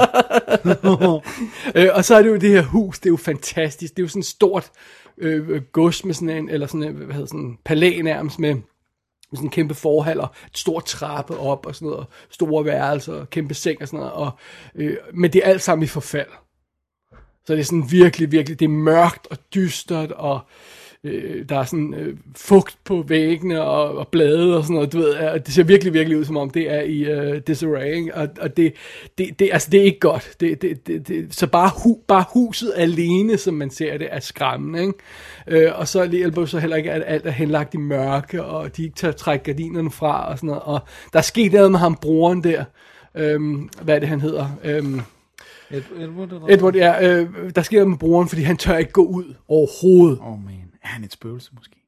[1.83, 4.05] øh, og så er det jo det her hus, det er jo fantastisk, det er
[4.05, 4.71] jo sådan et stort
[5.19, 8.55] øh, gods med sådan en, eller sådan en, hvad hedder sådan en palæ nærmest med,
[8.55, 8.63] med
[9.35, 13.83] sådan en kæmpe forhaller, et stort trappe op og sådan noget, store værelser, kæmpe seng
[13.83, 14.31] og sådan noget, og,
[14.75, 16.29] øh, men det er alt sammen i forfald.
[17.47, 20.41] Så det er sådan virkelig, virkelig, det er mørkt og dystert, og
[21.05, 24.99] øh, der er sådan øh, fugt på væggene og, og blade og sådan noget, du
[24.99, 28.15] ved, og det ser virkelig, virkelig ud som om det er i øh, disarray, ikke?
[28.15, 28.75] og, og det,
[29.19, 32.25] det, det, altså det er ikke godt, det, det, det, det, så bare, hu, bare
[32.35, 35.65] huset alene, som man ser det, er skræmmende, ikke?
[35.67, 38.83] Øh, og så hjælper så heller ikke, at alt er henlagt i mørke, og de
[38.85, 40.81] ikke tør trække gardinerne fra, og sådan noget, og
[41.13, 42.65] der er sket noget med ham, broren der,
[43.15, 45.01] øhm, hvad er det, han hedder, øhm,
[45.73, 46.47] Edward, eller?
[46.49, 50.19] Edward, ja, øh, der sker noget med broren, fordi han tør ikke gå ud overhovedet.
[50.19, 50.55] Åh, oh, man.
[50.83, 51.83] Er han et spøgelse, måske?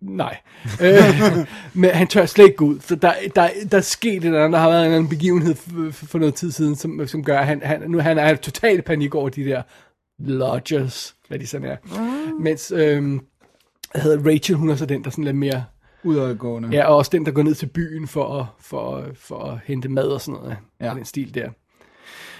[0.00, 0.38] Nej.
[0.82, 1.46] øh,
[1.80, 2.80] men han tør slet ikke gå ud.
[2.80, 5.54] Så der, der, der er sket et eller andet, der har været en anden begivenhed
[5.54, 8.36] for, for noget tid siden, som, som gør, at han, han, nu han er i
[8.36, 9.62] total panik over de der
[10.18, 11.76] lodgers, hvad de sådan er.
[11.84, 12.42] Mm.
[12.42, 13.20] Mens øh,
[13.94, 15.64] hedder Rachel, hun er så den, der sådan lidt mere...
[16.04, 16.68] Udadgående.
[16.72, 19.88] Ja, og også den, der går ned til byen for at, for, for at hente
[19.88, 20.56] mad og sådan noget.
[20.80, 20.84] Ja.
[20.84, 20.90] Ja.
[20.90, 21.50] Og den stil der.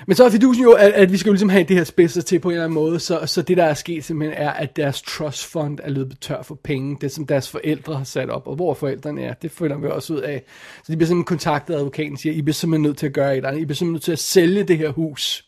[0.06, 2.22] Men så er fidusen jo, at, at vi skal jo ligesom have det her spidser
[2.22, 4.76] til på en eller anden måde, så, så det der er sket simpelthen er, at
[4.76, 8.46] deres trust fund er løbet tør for penge, det som deres forældre har sat op,
[8.46, 10.42] og hvor forældrene er, det føler vi også ud af.
[10.84, 13.12] Så de bliver simpelthen kontaktet af advokaten og siger, I bliver simpelthen nødt til at
[13.12, 15.44] gøre et eller andet, I bliver simpelthen nødt til at sælge det her hus.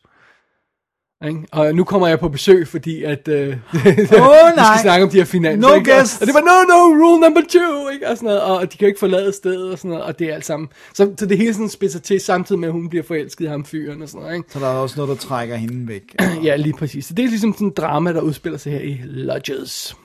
[1.27, 1.47] Ikke?
[1.53, 3.53] Og nu kommer jeg på besøg, fordi at øh, oh,
[3.97, 5.69] vi skal snakke om de her finanser.
[5.69, 5.95] No ikke?
[5.95, 8.09] Og- det var, no, no, rule number two, ikke?
[8.09, 10.31] Og, sådan noget, og de kan jo ikke forlade stedet, og sådan noget, og det
[10.31, 10.69] er alt sammen.
[10.95, 13.65] Så, så det hele sådan spidser til, samtidig med, at hun bliver forelsket i ham
[13.65, 14.53] fyren og sådan noget, ikke?
[14.53, 16.03] Så der er også noget, der trækker hende væk.
[16.45, 17.07] Ja, lige præcis.
[17.07, 19.97] Så det er ligesom sådan en drama, der udspiller sig her i Lodges.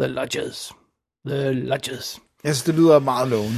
[0.00, 0.72] The Lodges.
[1.28, 2.18] The Lodges.
[2.44, 3.56] Jeg synes, det lyder meget lovende.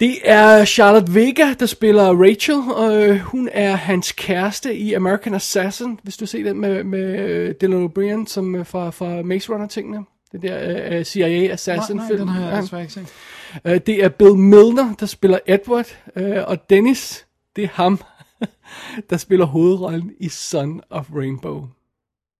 [0.00, 5.34] Det er Charlotte Vega, der spiller Rachel, og øh, hun er hans kæreste i American
[5.34, 9.52] Assassin, hvis du ser den med, med øh, Dylan O'Brien, som øh, fra, fra Maze
[9.52, 10.04] Runner-tingene.
[10.32, 12.18] Det der øh, CIA Nej, Assassin-film.
[12.18, 13.06] nej, den har jeg desværre ikke set.
[13.64, 17.26] Øh, det er Bill Milner, der spiller Edward, øh, og Dennis,
[17.56, 18.00] det er ham,
[19.10, 21.66] der spiller hovedrollen i Son of Rainbow.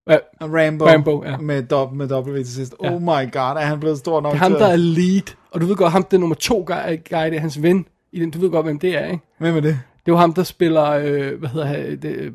[0.08, 1.36] Ja, Rambo, Rambo, ja.
[1.36, 2.74] med, dob, med W til sidst.
[2.82, 2.94] Ja.
[2.94, 4.76] Oh my god, er han blevet stor nok Det er ham, til der at- er
[4.76, 5.34] lead.
[5.50, 6.74] Og du ved godt, ham der er nummer to guy,
[7.10, 7.86] guy det er hans ven.
[8.12, 9.22] I den, du ved godt, hvem det er, ikke?
[9.38, 9.80] Hvem er det?
[10.06, 12.32] Det jo ham, der spiller, øh, hvad hedder han, det,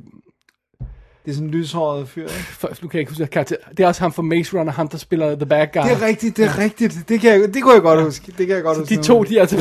[1.26, 2.34] Det er sådan en lyshåret fyr, ikke?
[2.60, 3.56] for, nu kan jeg ikke huske karakter.
[3.78, 5.82] Det er også ham fra Maze Runner, ham der spiller The Bad Guy.
[5.82, 7.10] Det er rigtigt, det er rigtigt.
[7.10, 8.34] Det, kan jeg, det kunne jeg godt huske.
[8.38, 8.96] Det kan jeg godt huske.
[8.96, 9.58] De to, de er altså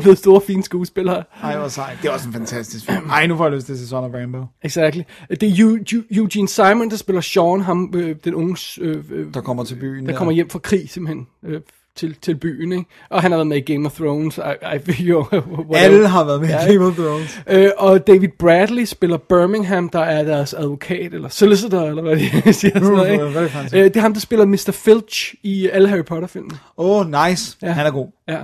[0.00, 1.24] blevet store, fine skuespillere.
[1.42, 1.98] Ej, hvor sejt.
[2.02, 3.10] Det er også en fantastisk film.
[3.10, 4.44] Ej, nu får jeg lyst til of Rambo.
[4.62, 5.02] Exactly.
[5.30, 9.64] Det er Eugene, Simon, der spiller Sean, ham, øh, den unge, øh, øh, Der kommer
[9.64, 10.06] til byen.
[10.06, 11.26] der kommer hjem fra krig, simpelthen.
[11.44, 11.60] Øh,
[11.96, 12.84] til, til byen, ikke?
[13.10, 14.38] Og han har været med i Game of Thrones.
[14.38, 15.26] I, I, jo.
[15.74, 17.40] Alle har været med i Game of Thrones.
[17.46, 22.30] Øh, og David Bradley spiller Birmingham, der er deres advokat, eller solicitor, eller hvad de
[22.52, 22.72] siger.
[22.72, 23.48] Sådan noget, ikke?
[23.48, 23.74] Ting?
[23.74, 24.70] Øh, det er ham, der spiller Mr.
[24.72, 26.58] Filch i alle Harry Potter-filmene.
[26.78, 27.56] Åh, oh, nice.
[27.62, 27.72] Ja.
[27.72, 28.08] Han er god.
[28.28, 28.38] Ja.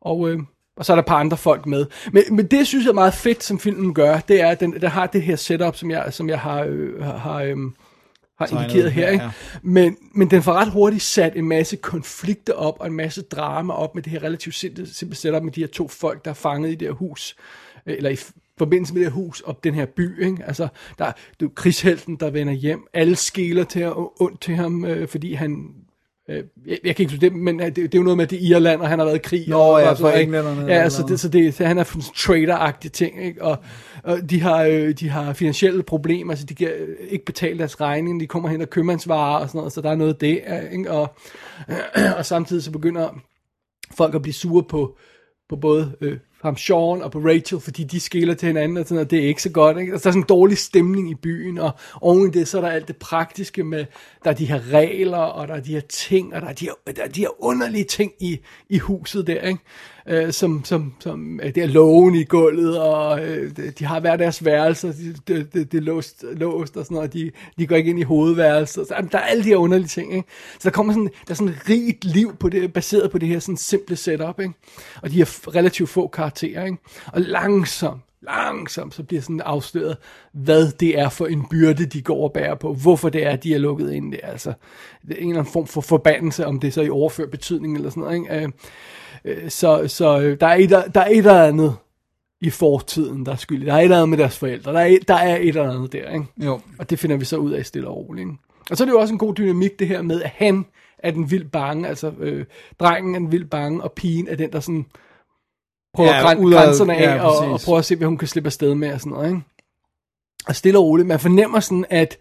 [0.00, 0.38] Og, øh,
[0.76, 1.86] og så er der et par andre folk med.
[2.12, 4.72] Men, men det, synes jeg er meget fedt, som filmen gør, det er, at den,
[4.72, 7.56] den har det her setup, som jeg, som jeg har, øh, har, har, øh,
[8.40, 9.06] har Tegnet, indikeret her.
[9.06, 9.24] ja, Ikke?
[9.24, 9.30] ja.
[9.62, 13.72] Men, men den får ret hurtigt sat en masse konflikter op, og en masse drama
[13.72, 16.34] op med det her relativt simple, simple setup med de her to folk, der er
[16.34, 17.36] fanget i det her hus.
[17.86, 18.16] Øh, Eller i
[18.58, 20.24] forbindelse med det her hus og den her by.
[20.24, 20.44] Ikke?
[20.46, 20.68] Altså,
[20.98, 21.12] der er
[21.42, 22.86] jo krigshelten, der vender hjem.
[22.94, 25.66] Alle skæler til og ondt til ham, øh, fordi han
[26.28, 26.44] jeg,
[26.84, 28.80] jeg kan ikke det, men øh, det, det er jo noget med, at det Irland,
[28.80, 29.48] og han har været i krig.
[29.48, 30.22] Nå, og, ja, og ikke?
[30.22, 33.42] englænderne Ja, altså, det, så, det, så han er sådan en trader-agtig ting, ikke?
[33.42, 33.58] Og,
[34.02, 37.80] og de, har, øh, de har finansielle problemer, altså de kan øh, ikke betale deres
[37.80, 40.40] regning, de kommer hen og købmandsvarer og sådan noget, så der er noget af det,
[40.48, 40.90] øh, ikke?
[40.90, 41.14] Og,
[42.18, 43.20] og samtidig så begynder
[43.94, 44.96] folk at blive sure på,
[45.48, 49.04] på både øh, ham Sean og på Rachel, fordi de skiller til hinanden, og, sådan,
[49.04, 49.78] og det er ikke så godt.
[49.78, 49.92] Ikke?
[49.92, 52.62] Altså, der er sådan en dårlig stemning i byen, og oven i det, så er
[52.62, 53.84] der alt det praktiske med,
[54.24, 56.64] der er de her regler, og der er de her ting, og der er de
[56.64, 59.60] her, der er de her underlige ting i, i huset der, ikke?
[60.08, 64.16] Øh, som, som, som øh, det er lågen i gulvet, og øh, de- har hver
[64.16, 67.66] deres værelser, det de, de, de er låst, låst og sådan noget, og de, de
[67.66, 68.86] går ikke ind i hovedværelset.
[68.88, 70.28] Så, der er alle de her underlige ting, ikke?
[70.52, 73.28] Så der kommer sådan, der er sådan et rigt liv på det, baseret på det
[73.28, 74.54] her sådan simple setup, ikke?
[75.02, 76.78] Og de har relativt få karakterer, ikke?
[77.06, 79.96] Og langsomt, langsomt, så bliver sådan afsløret,
[80.32, 82.74] hvad det er for en byrde, de går og bærer på.
[82.74, 84.18] Hvorfor det er, de er lukket ind der.
[84.22, 84.52] Altså,
[85.08, 87.76] det er en eller anden form for forbandelse, om det er så i overført betydning
[87.76, 88.34] eller sådan noget, ikke?
[88.34, 88.48] Øh,
[89.24, 91.76] øh, så så øh, der, er et, der er et eller andet
[92.40, 93.62] i fortiden, der er skyld.
[93.62, 93.66] i.
[93.66, 94.72] Der er et eller andet med deres forældre.
[94.72, 96.26] Der er et, der er et eller andet der, ikke?
[96.36, 96.60] Jo.
[96.78, 98.26] Og det finder vi så ud af stille og roligt.
[98.26, 98.38] Ikke?
[98.70, 100.66] Og så er det jo også en god dynamik, det her med, at han
[100.98, 102.44] er den vildt bange, altså øh,
[102.80, 104.86] drengen er den vildt bange, og pigen er den, der sådan
[105.94, 108.48] prøver Ja, græn, grænserne af, ja, og, og prøver at se, hvad hun kan slippe
[108.48, 109.42] afsted med, og sådan noget, ikke?
[110.48, 112.16] Og stille og roligt, man fornemmer sådan, at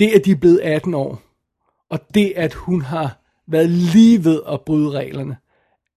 [0.00, 1.22] det, at de er blevet 18 år,
[1.90, 5.36] og det, at hun har været lige ved at bryde reglerne,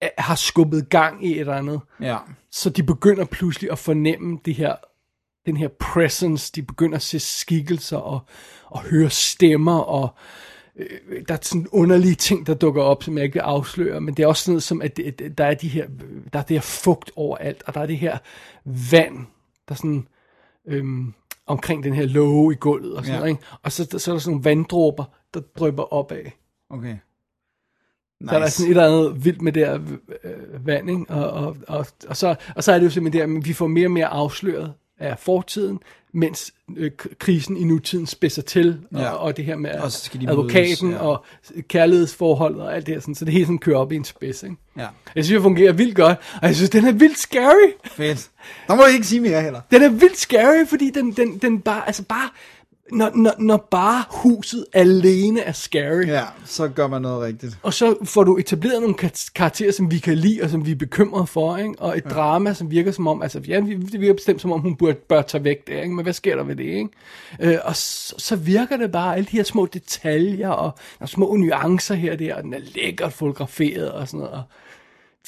[0.02, 1.80] er- har skubbet gang i et eller andet.
[2.02, 2.18] Ja.
[2.52, 4.76] Så de begynder pludselig at fornemme det her,
[5.46, 8.20] den her presence, de begynder at se skikkelser og,
[8.66, 10.10] og høre stemmer, og
[10.76, 14.14] øh, der er sådan underlige ting, der dukker op, som jeg ikke vil afsløre, men
[14.14, 15.88] det er også sådan noget som, at det, der er de her,
[16.34, 18.18] der er det her fugt overalt, og der er det her
[18.92, 19.18] vand,
[19.70, 20.08] der sådan,
[20.68, 21.14] øhm,
[21.48, 23.20] omkring den her låge i gulvet og sådan Ja.
[23.20, 23.44] noget, ikke?
[23.64, 25.04] og så, så er der sådan nogle vanddråber,
[25.34, 26.24] der drypper opad.
[26.70, 26.96] Okay.
[28.20, 28.30] Nice.
[28.30, 29.80] Så er der sådan et eller andet vildt med det her
[30.24, 31.06] øh, vand, ikke?
[31.10, 33.68] Og, og, og, og, så, og så er det jo simpelthen der, at vi får
[33.68, 35.80] mere og mere afsløret af fortiden,
[36.14, 39.10] mens øh, krisen i nutiden spidser til, og, Ja.
[39.10, 41.08] og det her med Og skal de advokaten mødes, ja.
[41.08, 41.26] og
[41.70, 44.44] kærlighedsforholdet og alt det her, sådan, så det hele sådan kører op i en spids.
[44.44, 44.56] Ikke?
[44.78, 44.88] Ja.
[45.16, 47.72] Jeg synes, det fungerer vildt godt, og jeg synes, den er vildt scary.
[47.86, 48.30] Fedt.
[48.68, 49.62] Der må du ikke sige mere heller.
[49.72, 52.30] Den er vildt scary, fordi den, den, den bare, altså bare,
[52.92, 57.58] når, når, når bare huset alene er scary, Ja, så gør man noget rigtigt.
[57.64, 60.72] og så får du etableret nogle kar- karakterer, som vi kan lide, og som vi
[60.72, 61.74] er bekymrede for, ikke?
[61.80, 62.10] og et ja.
[62.10, 64.94] drama, som virker som om, altså ja, vi- det virker bestemt som om, hun burde,
[65.10, 65.96] bør tage væk der, ikke?
[65.96, 66.64] men hvad sker der ved det?
[66.64, 66.90] Ikke?
[67.40, 71.36] Øh, og så, så virker det bare, alle de her små detaljer, og er små
[71.36, 74.44] nuancer her og der, og den er lækkert fotograferet, og sådan noget, og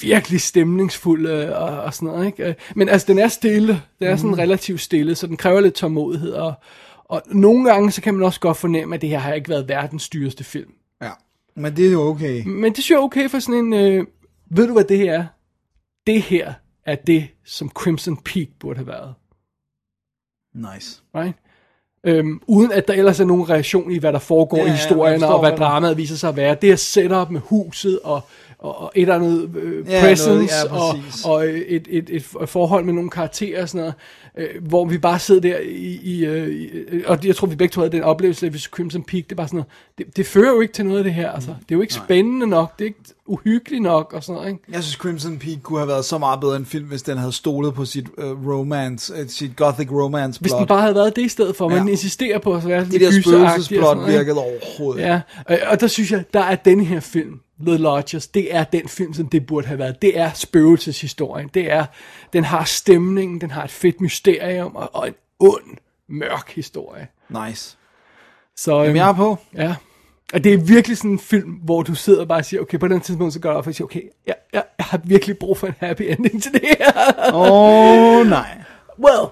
[0.00, 2.26] virkelig stemningsfuld øh, og, og sådan noget.
[2.26, 2.44] Ikke?
[2.44, 3.82] Øh, Men altså, den er stille.
[3.98, 6.32] Den er sådan relativt stille, så den kræver lidt tålmodighed.
[6.32, 6.52] Og,
[7.14, 9.68] og nogle gange, så kan man også godt fornemme, at det her har ikke været
[9.68, 10.72] verdens dyreste film.
[11.02, 11.10] Ja.
[11.56, 12.46] Men det er jo okay.
[12.46, 13.72] Men det synes jeg er okay for sådan en...
[13.72, 14.06] Øh,
[14.50, 15.26] ved du, hvad det her er?
[16.06, 16.52] Det her
[16.86, 19.14] er det, som Crimson Peak burde have været.
[20.54, 21.02] Nice.
[21.14, 21.34] Right?
[22.04, 24.70] Øhm, uden at der ellers er nogen reaktion i, hvad der foregår Ja, ja, i
[24.70, 26.56] ja, historien, forstår, og hvad hvad dramaet viser sig at være.
[26.62, 28.20] Det er setup med huset, og,
[28.64, 31.24] og, og et eller andet øh, Ja, presence, noget- ja, og, præcis.
[31.24, 33.94] og et, et, et, et forhold med nogle karakterer og sådan noget,
[34.54, 37.72] øh, hvor vi bare sidder der i, i, øh, øh, og jeg tror, vi begge
[37.72, 39.68] to havde den oplevelse, at hvis Crimson Peak, det er bare sådan noget,
[39.98, 41.48] det, det fører jo ikke til noget af det her, altså.
[41.50, 44.60] Det er jo ikke spændende nok, det er ikke uhyggeligt nok, og sådan noget, ikke?
[44.72, 47.32] Jeg synes, Crimson Peak kunne have været så meget bedre en film, hvis den havde
[47.32, 50.58] stolet på sit uh, romance, uh, sit gothic romance Hvis plot.
[50.58, 51.90] den bare havde været det i stedet for, man Ja.
[51.90, 55.02] insisterer på at være Det lidt der sådan spøgelsesplot virkede overhovedet.
[55.02, 58.64] Ja, og, og der synes jeg, der er den her film, The Lodgers, det er
[58.64, 60.02] den film, som det burde have været.
[60.02, 61.50] Det er spøgelseshistorien.
[61.54, 61.86] Det er,
[62.32, 65.76] den har stemningen, den har et fedt mysterium, og, og en ond,
[66.08, 67.08] mørk historie.
[67.28, 67.76] Nice.
[68.56, 69.38] Så, Jamen, øhm, jeg er på.
[69.54, 69.74] Ja.
[70.32, 72.88] Og det er virkelig sådan en film, hvor du sidder og bare siger, okay, på
[72.88, 75.58] den tidspunkt, så gør det op, og siger, okay, jeg, jeg, jeg har virkelig brug
[75.58, 76.92] for en happy ending til det her.
[77.34, 78.62] Åh, oh, nej.
[78.98, 79.28] Well,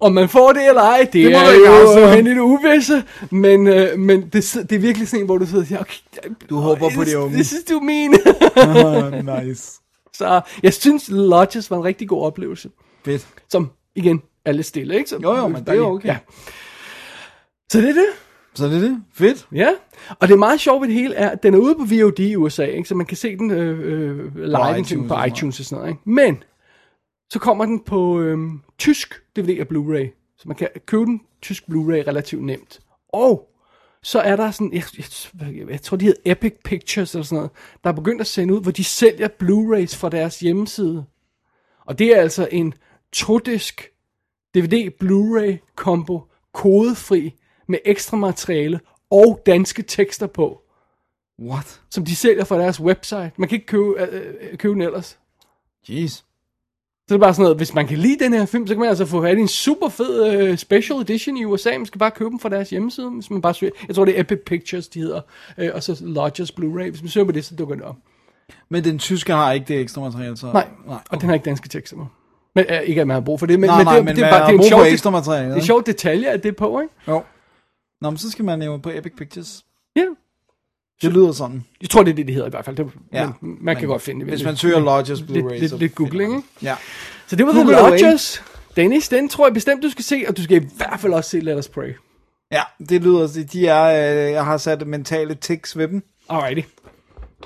[0.00, 3.04] Om man får det eller ej, det, Det er jo hen i det uvisse.
[3.30, 5.96] Men, øh, men det, det er virkelig sådan en, hvor du sidder og siger, okay,
[6.50, 7.34] Du håber på this, de unge.
[7.34, 8.10] This is too mean.
[9.46, 9.72] nice.
[10.12, 12.70] Så jeg synes, Lodges var en rigtig god oplevelse.
[13.04, 13.26] Fedt.
[13.48, 15.10] Som, igen, er lidt stille, ikke?
[15.10, 16.08] Så, Jo, jo, men det er okay.
[16.08, 16.16] Ja.
[17.72, 18.06] Så det er det.
[18.54, 19.02] Så det er det.
[19.14, 19.46] Fedt.
[19.52, 19.68] Ja,
[20.20, 22.36] og det meget sjove ved det hele er, at den er ude på VOD i
[22.36, 22.88] USA, ikke?
[22.88, 25.90] så man kan se den øh, øh, live på iTunes på iTunes og sådan noget.
[25.90, 26.00] Ikke?
[26.10, 26.42] Men,
[27.30, 28.38] så kommer den på øh,
[28.78, 32.80] tysk DVD og Blu-ray, så man kan købe den tysk Blu-ray relativt nemt.
[33.08, 33.50] Og
[34.02, 34.82] så er der sådan, jeg,
[35.40, 37.50] jeg, jeg tror de hedder Epic Pictures eller sådan noget,
[37.84, 41.04] der er begyndt at sende ud, hvor de sælger Blu-rays fra deres hjemmeside.
[41.86, 42.74] Og det er altså en
[43.12, 43.90] todisk
[44.54, 46.20] DVD Blu-ray kombo,
[46.52, 47.34] kodefri,
[47.68, 48.80] med ekstra materiale
[49.10, 50.62] og danske tekster på,
[51.42, 51.82] What?
[51.90, 53.32] som de sælger fra deres website.
[53.36, 55.18] Man kan ikke købe, øh, øh, købe den ellers.
[55.88, 56.25] Jeez.
[57.08, 58.80] Så det er bare sådan noget, hvis man kan lide den her film, så kan
[58.80, 61.70] man altså få fat i en super fed øh, special edition i USA.
[61.70, 63.72] Man skal bare købe dem fra deres hjemmeside, hvis man bare søger.
[63.88, 65.20] Jeg tror, det er Epic Pictures, de hedder.
[65.58, 66.90] Øh, og så Lodgers Blu-ray.
[66.90, 67.96] Hvis man søger på det, så dukker det op.
[68.68, 70.46] Men den tyske har ikke det ekstra materiale, så...
[70.52, 70.98] Nej, Nej.
[71.10, 72.06] og den har ikke danske tekster på.
[72.54, 74.16] Men øh, ikke at man har brug for det, men, Nej, men, nej, det, men
[74.16, 75.62] det, er bare, det er en sjov, ekstra materiale, det er ikke?
[75.62, 76.94] en sjov detalje, at det er på, ikke?
[77.08, 77.22] Jo.
[78.00, 79.64] Nå, men så skal man jo på Epic Pictures.
[79.96, 80.04] Ja.
[81.02, 81.64] Det lyder sådan.
[81.80, 82.76] Jeg tror, det er det, det hedder i hvert fald.
[82.76, 84.28] Det, Ja, men, man kan godt finde det.
[84.28, 86.48] Hvis man søger Lodgers Blu-ray, lidt, lidt, lidt googling, man ikke?
[86.62, 86.74] Ja.
[87.26, 87.90] Så det var Google The.
[87.90, 88.42] Lodgers.
[88.76, 91.30] Dennis, den tror jeg bestemt, du skal se, og du skal i hvert fald også
[91.30, 91.94] se Let Us Pray.
[92.52, 93.46] Ja, det lyder...
[93.52, 93.84] De er...
[94.26, 96.02] Øh, jeg har sat mentale tics ved dem.
[96.28, 96.68] Alrighty.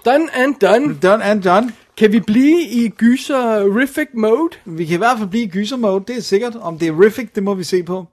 [0.05, 0.99] Done and done.
[1.03, 1.73] Done and done.
[1.97, 4.51] Kan vi blive i gyser-rific mode?
[4.65, 6.57] Vi kan i hvert fald blive i gyser mode, det er sikkert.
[6.61, 8.07] Om det er rific, det må vi se på.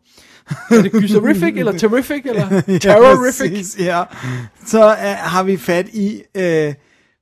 [0.69, 3.52] Er det gyser-rific, eller terrific, eller terrorific?
[3.52, 4.03] præcis, ja.
[4.65, 6.74] Så uh, har vi fat i, uh,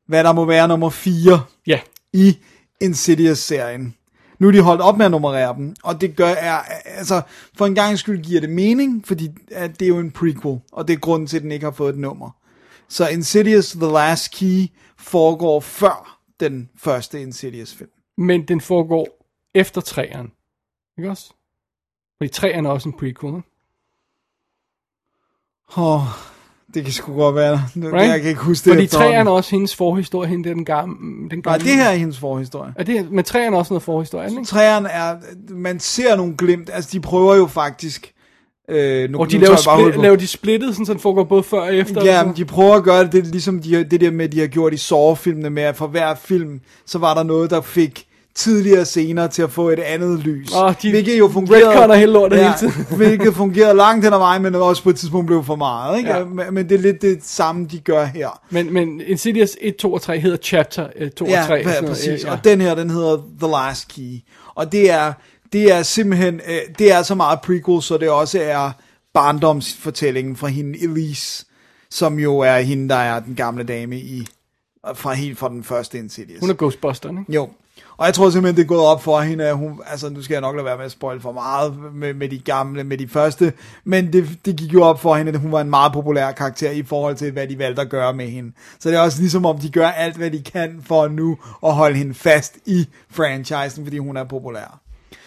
[0.08, 1.80] hvad der må være nummer 4 Ja.
[2.14, 2.38] i
[2.82, 3.96] Insidious-serien.
[4.40, 7.22] Nu er de holdt op med at nummerere dem, og det gør er, altså,
[7.58, 10.88] for en gang skyld giver det mening, fordi at det er jo en prequel, og
[10.88, 12.30] det er grunden til, at den ikke har fået et nummer.
[12.90, 14.66] Så Insidious The Last Key
[15.00, 17.90] foregår før den første Insidious-film.
[18.18, 19.08] Men den foregår
[19.56, 20.28] efter træeren.
[20.98, 21.34] Ikke også?
[22.18, 23.34] Fordi træeren er også en prequel?
[25.78, 26.02] Åh, oh,
[26.74, 27.62] det kan sgu godt være.
[27.76, 28.10] Nu, Right?
[28.12, 29.12] Jeg kan ikke huske det Fordi efterhånden.
[29.12, 30.96] træeren er også hendes forhistorie, hende den gamle.
[31.00, 31.60] Den Nej, gamle.
[31.66, 32.74] det her er hendes forhistorie.
[32.78, 34.44] Er det, men træeren er også noget forhistorie, ikke?
[34.46, 35.16] Træerne er,
[35.50, 38.14] man ser nogle glimt, altså de prøver jo faktisk,
[38.70, 41.44] øh, nu, Og de nu laver, spli- laver de splittet, sådan, så den foregår både
[41.44, 42.04] før og efter.
[42.06, 44.48] Ja, men de prøver at gøre det, det ligesom de, det der med, de har
[44.48, 48.86] gjort i Saw-filmene med, at for hver film, så var der noget, der fik tidligere
[48.86, 50.52] scener til at få et andet lys.
[50.56, 52.86] Åh, de hvilket jo fungerede, retconner hele lortet hele tiden.
[52.98, 55.98] hvilket fungerede langt hen ad vejen, men også på et tidspunkt blev for meget.
[55.98, 56.10] Ikke?
[56.10, 56.18] Ja.
[56.18, 56.26] Ja.
[56.26, 58.42] Men, men det er lidt det samme, de gør her.
[58.50, 61.54] Men, men Insidious 1, 2 og 3 hedder Chapter øh, 2 ja, og 3.
[61.56, 62.24] Ja, præcis.
[62.24, 64.20] Ja, Og den her, den hedder The Last Key.
[64.56, 65.14] Og det er,
[65.54, 68.72] det er simpelthen, øh, det er så meget prequel, så det også er
[69.14, 71.46] barndomsfortællingen fra hende Elise,
[71.90, 74.28] som jo er hende, der er den gamle dame i,
[74.94, 76.40] fra helt fra den første Insidious.
[76.40, 77.34] Hun er Ghostbusteren, ikke?
[77.34, 77.50] Jo.
[77.98, 80.34] Og jeg tror simpelthen, det er gået op for hende, at hun, altså nu skal
[80.34, 83.08] jeg nok lade være med at spoil for meget med, med de gamle, med de
[83.08, 83.54] første,
[83.84, 86.72] men det, det gik jo op for hende, at hun var en meget populær karakter
[86.72, 88.52] i forhold til, hvad de valgte at gøre med hende.
[88.80, 91.74] Så det er også ligesom om, de gør alt, hvad de kan for nu at
[91.74, 94.80] holde hende fast i franchisen, fordi hun er populær.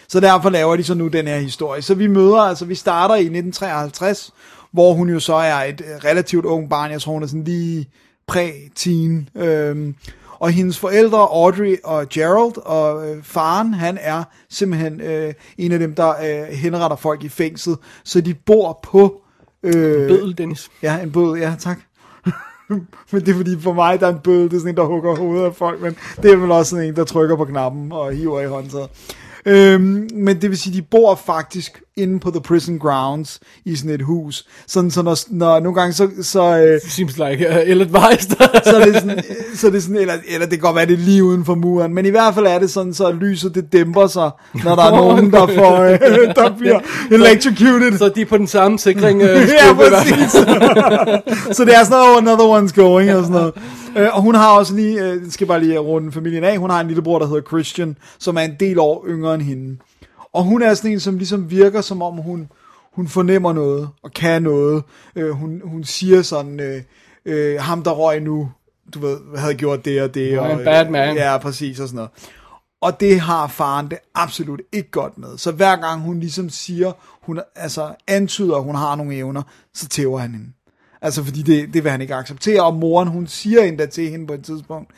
[0.08, 1.82] Så derfor laver de så nu den her historie.
[1.82, 4.32] Så vi møder, altså vi starter i 1953,
[4.72, 7.88] hvor hun jo så er et relativt ung barn, jeg tror hun er sådan lige
[8.26, 9.94] præ-teen, øhm,
[10.40, 15.78] og hendes forældre, Audrey og Gerald, og øh, faren, han er simpelthen øh, en af
[15.78, 17.74] dem, der øh, henretter folk i fængsel,
[18.04, 19.20] så de bor på...
[19.62, 19.72] Øh,
[20.08, 20.70] Bødel, Dennis.
[20.82, 21.78] Ja, en bødel, ja, tak.
[23.12, 24.84] men det er fordi, for mig, der er en bødel, det er sådan en, der
[24.84, 27.92] hugger hovedet af folk, men det er vel også sådan en, der trykker på knappen
[27.92, 28.88] og hiver i håndtaget.
[29.46, 33.90] Øhm, men det vil sige, de bor faktisk inde på the prison grounds i sådan
[33.90, 34.46] et hus.
[34.66, 36.08] Sådan, så når, når nogle gange så...
[36.22, 38.30] så øh, Seems like uh, ill-advised.
[38.70, 39.22] så er det sådan,
[39.54, 41.54] så er det sådan eller, eller det kan godt være, det er lige uden for
[41.54, 44.30] muren, men i hvert fald er det sådan, så lyset det dæmper sig,
[44.64, 45.98] når der er nogen, der får, øh,
[46.44, 46.80] der bliver
[47.10, 47.98] electrocuted.
[47.98, 49.22] så de er på den samme sikring.
[49.22, 50.32] Uh, ja, præcis.
[51.56, 53.52] så det er sådan oh, another one's going, og sådan noget.
[53.96, 56.80] Øh, og hun har også lige, øh, skal bare lige runde familien af, hun har
[56.80, 59.76] en lillebror, der hedder Christian, som er en del år yngre end hende.
[60.32, 62.48] Og hun er sådan en, som ligesom virker, som om hun,
[62.92, 64.82] hun fornemmer noget, og kan noget.
[65.16, 66.82] Øh, hun, hun siger sådan, øh,
[67.24, 68.52] øh, ham der røg nu,
[68.94, 70.38] du ved, havde gjort det og det.
[70.38, 71.16] Og, a bad man.
[71.16, 72.10] Ja, præcis, og sådan noget.
[72.80, 75.38] Og det har faren det absolut ikke godt med.
[75.38, 76.92] Så hver gang hun ligesom siger,
[77.22, 79.42] hun altså antyder, at hun har nogle evner,
[79.74, 80.52] så tæver han hende.
[81.02, 82.62] Altså fordi det, det vil han ikke acceptere.
[82.62, 84.90] Og moren, hun siger endda til hende på et tidspunkt,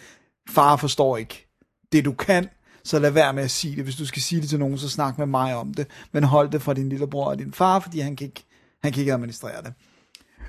[0.51, 1.47] far forstår ikke
[1.93, 2.49] det du kan,
[2.91, 3.85] så lad være med at sige det.
[3.85, 5.87] Hvis du skal sige det til nogen, så snak med mig om det.
[6.13, 8.45] Men hold det fra din lillebror og din far, fordi han kan ikke,
[8.83, 9.73] han kan ikke administrere det.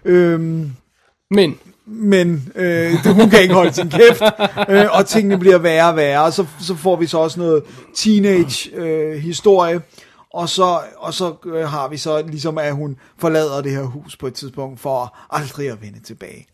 [0.06, 0.72] Øhm,
[1.32, 1.56] Men,
[1.86, 4.22] men øh, det- hun kan ikke holde sin kæft,
[4.70, 7.64] øh, og tingene bliver værre og værre, og så, så får vi så også noget
[7.96, 9.82] teenage-historie, øh, historie,
[10.34, 14.18] og så, og så øh, har vi så ligesom, at hun forlader det her hus
[14.18, 16.48] på et tidspunkt, for aldrig at vende tilbage.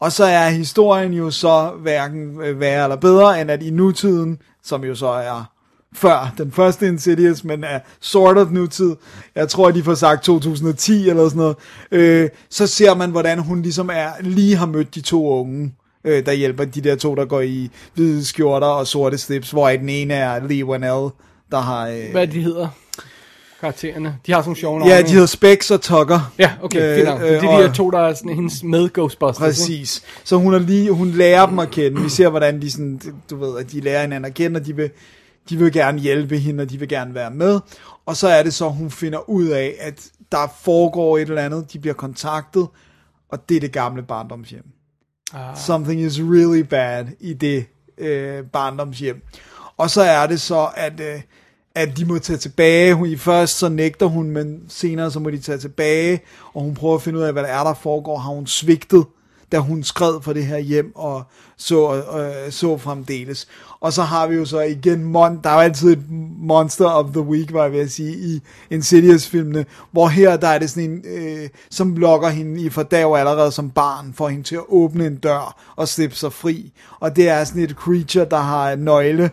[0.00, 4.38] Og så er historien jo så hverken øh, værre eller bedre, end at i nutiden,
[4.64, 5.44] som jo så er
[5.94, 8.96] før den første Insidious, men er sort of nutid,
[9.34, 11.56] jeg tror, de får sagt 2010 eller sådan noget,
[11.90, 16.26] øh, så ser man, hvordan hun ligesom er, lige har mødt de to unge, øh,
[16.26, 19.88] der hjælper de der to, der går i hvide skjorter og sorte slips, hvor den
[19.88, 21.10] ene er Lee Wanell,
[21.50, 21.88] der har...
[21.88, 22.68] Øh, hvad de hedder,
[23.64, 24.18] karaktererne.
[24.26, 24.94] De har sådan nogle sjove navne.
[24.94, 26.32] ja, de hedder Specs og Tucker.
[26.38, 27.20] Ja, okay, fint nok.
[27.20, 29.68] Det er de der to, der er sådan, hendes med Ghostbusters.
[29.68, 29.76] ikke?
[29.76, 30.02] Præcis.
[30.24, 32.02] Så hun, er lige, hun lærer dem at kende.
[32.02, 34.76] Vi ser, hvordan de, sådan, du ved, at de lærer hinanden at kende, og de
[34.76, 34.90] vil,
[35.48, 37.60] de vil gerne hjælpe hende, og de vil gerne være med.
[38.06, 40.02] Og så er det så, hun finder ud af, at
[40.32, 41.72] der foregår et eller andet.
[41.72, 42.66] De bliver kontaktet,
[43.28, 44.64] og det er det gamle barndomshjem.
[45.34, 45.56] Ah.
[45.56, 47.66] Something is really bad i det
[47.98, 49.22] øh, barndomshjem.
[49.76, 51.20] Og så er det så, at, øh,
[51.74, 52.94] at de må tage tilbage.
[52.94, 56.20] Hun, I først så nægter hun, men senere så må de tage tilbage,
[56.54, 58.18] og hun prøver at finde ud af, hvad der er, der foregår.
[58.18, 59.04] Har hun svigtet,
[59.52, 61.22] da hun skred for det her hjem, og
[61.56, 63.48] så, øh, så fremdeles.
[63.80, 66.02] Og så har vi jo så igen, mon, der er jo altid et
[66.38, 70.58] monster of the week, var jeg ved at sige, i Insidious-filmene, hvor her der er
[70.58, 74.56] det sådan en, øh, som lokker hende i fordav allerede som barn, for hende til
[74.56, 76.72] at åbne en dør og slippe sig fri.
[77.00, 79.30] Og det er sådan et creature, der har nøgle,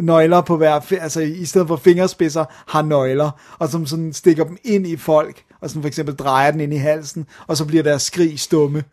[0.00, 4.56] nøgler på hver, altså i stedet for fingerspidser, har nøgler, og som sådan stikker dem
[4.64, 7.82] ind i folk, og som for eksempel drejer den ind i halsen, og så bliver
[7.82, 8.84] deres skrig stumme.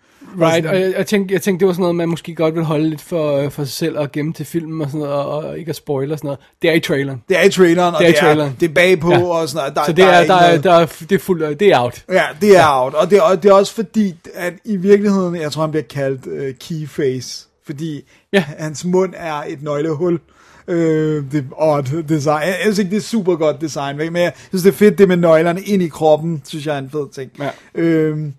[0.42, 2.64] Right, og jeg, jeg, tænkte, jeg tænkte, det var sådan noget, man måske godt vil
[2.64, 5.38] holde lidt for, øh, for sig selv og gemme til filmen og sådan noget, og,
[5.44, 6.40] og ikke at spoile og sådan noget.
[6.62, 7.22] Det er i traileren.
[7.30, 8.56] Det er i traileren, og Det er det er, traileren.
[8.60, 9.24] det er bagpå Ja.
[9.24, 9.76] og sådan noget.
[9.76, 12.04] Der, Så det er, der, er, der, er, det er fuldt, det er out.
[12.12, 12.94] Ja, det er out.
[12.94, 15.84] Og det, er, og det er også fordi, at i virkeligheden, jeg tror, han bliver
[15.84, 18.02] kaldt uh, keyface, fordi
[18.34, 18.44] Ja.
[18.58, 20.20] hans mund er et nøglehul.
[20.68, 22.48] Øh, det odd design.
[22.48, 25.08] Jeg synes ikke, det er super godt design, men jeg synes, det er fedt, det
[25.08, 27.32] med nøglerne ind i kroppen, synes jeg er en fed ting.
[27.40, 27.50] Ja.
[27.76, 28.34] Øhm,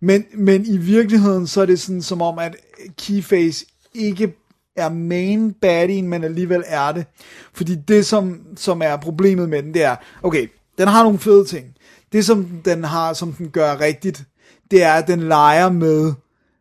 [0.00, 2.56] men, men i virkeligheden, så er det sådan som om, at
[2.98, 4.34] Keyface ikke
[4.76, 7.04] er main baddien, men alligevel er det.
[7.52, 10.46] Fordi det, som, som er problemet med den, det er, okay,
[10.78, 11.66] den har nogle fede ting.
[12.12, 14.24] Det, som den har, som den gør rigtigt,
[14.70, 16.12] det er, at den leger med,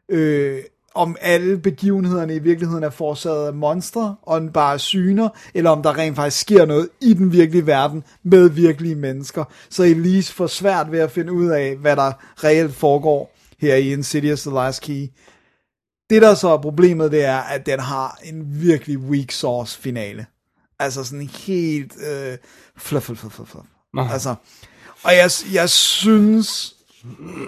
[0.09, 0.59] øh,
[0.95, 5.83] om alle begivenhederne i virkeligheden er forårsaget af monstre, og bare er syner, eller om
[5.83, 9.43] der rent faktisk sker noget i den virkelige verden med virkelige mennesker.
[9.69, 12.11] Så Elise får svært ved at finde ud af, hvad der
[12.43, 15.07] reelt foregår her i Insidious The Last Key.
[16.09, 20.25] Det der så er problemet, det er, at den har en virkelig weak sauce finale.
[20.79, 22.37] Altså sådan helt øh,
[22.77, 23.67] fluff, fluff, fluff, fluff.
[24.11, 24.35] Altså,
[25.03, 26.75] og jeg, jeg synes,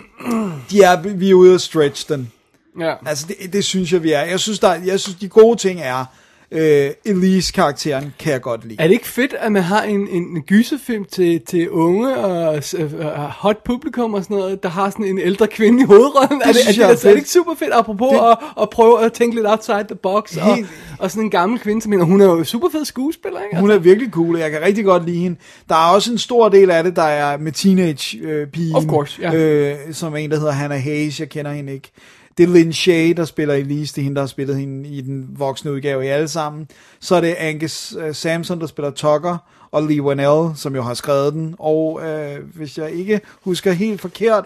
[0.72, 2.32] de er, vi er ude at stretch den.
[2.80, 2.94] Ja.
[3.06, 4.22] Altså, det, det synes jeg, vi er.
[4.22, 6.06] Jeg synes, der, jeg synes de gode ting er,
[6.52, 8.76] øh, Elise-karakteren kan jeg godt lide.
[8.80, 12.64] Er det ikke fedt, at man har en, en, en gyserfilm til, til unge og
[12.80, 16.42] uh, hot publikum og sådan noget, der har sådan en ældre kvinde i hovedrollen?
[16.46, 18.70] er, det, er, det, er det, er det ikke super fedt, apropos Det- at, at
[18.70, 20.68] prøve at tænke lidt outside the box, og, Helt-
[21.00, 23.60] og sådan en gammel kvinde, som mener, hun er jo super fed skuespiller, ikke?
[23.60, 25.38] Hun er virkelig cool, og jeg kan rigtig godt lide hende.
[25.70, 28.76] Der er også en stor del af det, der er med teenage-pigen.
[28.76, 29.34] Of course, ja.
[29.36, 31.92] øh, Som en, der hedder Hannah Hayes, jeg kender hende ikke.
[32.38, 35.02] Det er Lynn Shay, der spiller Elise, det er hende, der har spillet hende i
[35.02, 36.68] den voksne udgave i alle sammen.
[37.00, 39.38] Så er det Angus uh, Samson, der spiller Tucker,
[39.72, 41.56] og Lee Wanell, som jo har skrevet den.
[41.60, 44.46] Og øh, hvis jeg ikke husker helt forkert,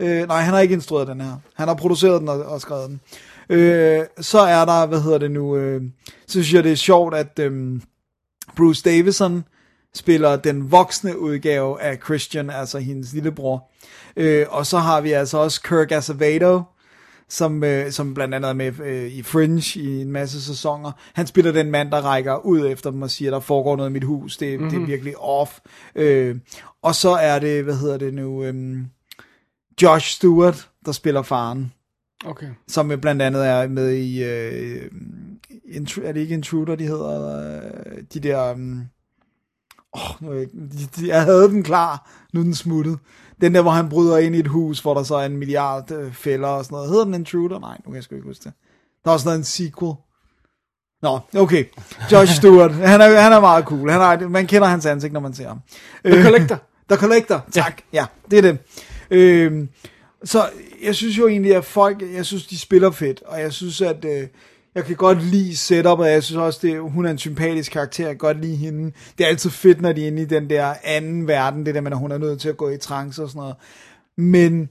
[0.00, 1.36] øh, nej, han har ikke instrueret den her.
[1.54, 3.00] Han har produceret den og, og skrevet den.
[3.48, 5.82] Øh, så er der, hvad hedder det nu, øh,
[6.26, 7.80] så synes jeg, det er sjovt, at øh,
[8.56, 9.44] Bruce Davison
[9.94, 13.70] spiller den voksne udgave af Christian, altså hendes lillebror.
[14.16, 16.62] Øh, og så har vi altså også Kirk Acevedo,
[17.32, 20.92] som, øh, som blandt andet er med øh, i Fringe i en masse sæsoner.
[21.12, 23.92] Han spiller den mand, der rækker ud efter dem og siger, der foregår noget i
[23.92, 24.36] mit hus.
[24.36, 24.70] Det, mm-hmm.
[24.70, 25.58] det er virkelig off.
[25.94, 26.36] Øh,
[26.82, 28.78] og så er det, hvad hedder det nu, øh,
[29.82, 31.72] Josh Stewart, der spiller faren
[32.24, 32.46] Okay.
[32.68, 34.90] som jo blandt andet er med i, øh,
[35.64, 38.82] intru- er det ikke Intruder, de hedder, øh, de der, um,
[39.92, 40.48] oh, nu er jeg,
[41.06, 42.98] jeg havde den klar, nu er den smuttet.
[43.42, 45.90] Den der, hvor han bryder ind i et hus, hvor der så er en milliard
[45.90, 46.90] øh, fælder og sådan noget.
[46.90, 47.58] Hedder den Intruder?
[47.58, 48.52] Nej, nu kan jeg sgu ikke huske det.
[49.04, 49.94] Der er også noget en sequel.
[51.02, 51.64] Nå, okay.
[52.12, 53.90] Josh Stewart, han er, han er meget cool.
[53.90, 55.60] Han er, man kender hans ansigt, når man ser ham.
[56.04, 56.58] The Collector.
[56.88, 57.82] The Collector, tak.
[57.92, 58.58] Ja, ja det er det.
[59.10, 59.68] Øhm,
[60.24, 60.48] så
[60.82, 64.04] jeg synes jo egentlig, at folk, jeg synes, de spiller fedt, og jeg synes, at
[64.04, 64.28] øh,
[64.74, 68.04] Jeg kan godt lide setup, og jeg synes også, det, hun er en sympatisk karakter.
[68.04, 68.92] Jeg kan godt lide hende.
[69.18, 71.80] Det er altid fedt, når de er inde i den der anden verden, det der
[71.80, 73.56] med, at hun er nødt til at gå i trance og sådan noget.
[74.16, 74.68] Men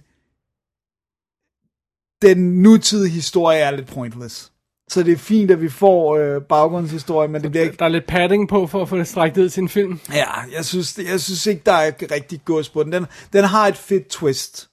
[2.21, 4.51] den nutidige historie er lidt pointless.
[4.89, 7.77] Så det er fint, at vi får øh, baggrundshistorie, men det bliver ikke...
[7.77, 9.99] Der er lidt padding på for at få det strækt ud til en film.
[10.13, 12.91] Ja, jeg synes, jeg synes ikke, der er rigtig gods på den.
[12.91, 13.05] den.
[13.33, 14.69] Den har et fedt twist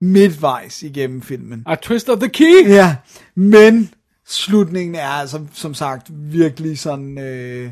[0.00, 1.62] midtvejs igennem filmen.
[1.66, 2.68] A twist of the key!
[2.68, 2.96] Ja,
[3.34, 3.90] men
[4.26, 7.70] slutningen er altså, som sagt, virkelig sådan øh,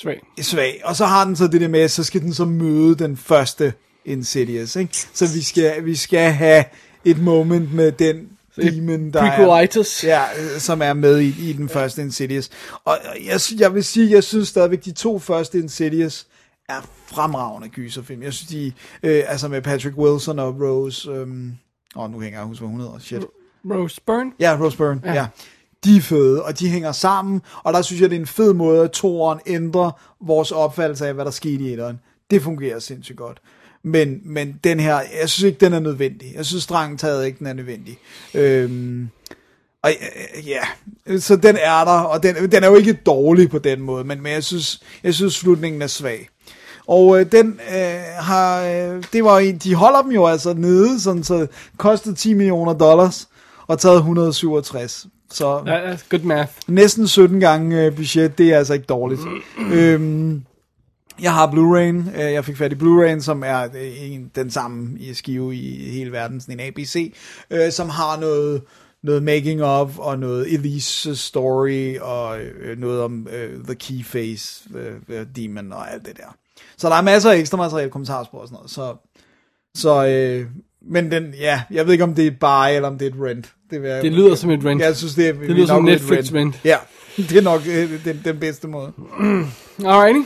[0.00, 0.20] Svag.
[0.42, 0.80] svag.
[0.84, 3.72] Og så har den så det der med, så skal den så møde den første
[4.04, 4.96] Insidious, ikke?
[5.14, 6.64] Så vi skal, vi skal have
[7.04, 9.36] et moment med den demon, der er,
[10.04, 12.50] ja, øh, som er med i, i den første Insidious.
[12.84, 16.26] Og jeg, jeg vil sige, jeg synes stadigvæk, de to første Insidious
[16.68, 18.22] er fremragende gyserfilm.
[18.22, 21.56] Jeg synes, de, øh, altså med Patrick Wilson og Rose, øhm,
[21.96, 23.22] åh, nu hænger jeg huske, hvad hun hedder, shit.
[23.70, 24.32] Rose Byrne.
[24.40, 25.14] Ja, Rose Byrne, ja.
[25.14, 25.26] Ja.
[25.84, 28.52] De er fede, og de hænger sammen, og der synes jeg, det er en fed
[28.52, 32.00] måde, at toeren ændrer vores opfattelse af, hvad der skete i etteren.
[32.30, 33.38] Det fungerer sindssygt godt.
[33.82, 36.32] Men, men den her, jeg synes ikke, den er nødvendig.
[36.34, 37.98] Jeg synes strengt taget ikke, den er nødvendig.
[38.34, 39.08] Øhm,
[39.82, 40.60] og øh, ja,
[41.18, 44.22] så den er der, og den, den er jo ikke dårlig på den måde, men,
[44.22, 46.28] men jeg, synes, jeg synes, slutningen er svag.
[46.86, 51.00] Og øh, den øh, har, øh, det var en, de holder dem jo altså nede,
[51.00, 51.46] sådan så
[51.76, 53.28] kostede 10 millioner dollars,
[53.66, 55.06] og taget 167.
[55.30, 56.52] Så ja, good math.
[56.66, 59.20] næsten 17 gange øh, budget, det er altså ikke dårligt.
[59.72, 60.44] øhm,
[61.20, 64.98] jeg har Blu-ray'en, øh, jeg fik fat i Blu-ray'en, som er øh, en, den samme
[64.98, 67.14] i skive i hele verden, sådan en ABC,
[67.50, 68.62] øh, som har noget,
[69.02, 74.68] noget making of, og noget Elise story, og øh, noget om øh, The Key Face
[75.08, 76.36] øh, Demon, og alt det der.
[76.76, 78.96] Så der er masser af ekstra materiale, kommentarspor og sådan noget, så,
[79.74, 80.46] så øh,
[80.88, 83.10] men den, ja, jeg ved ikke om det er et buy, eller om det er
[83.10, 83.52] et rent.
[83.70, 84.82] Det, vil jeg, Det lyder som et rent.
[84.82, 86.60] Jeg synes, det, er, Det lyder som Netflix rent.
[86.64, 86.76] Ja,
[87.16, 88.92] det er nok øh, den, den bedste måde.
[89.84, 90.20] Alrighty.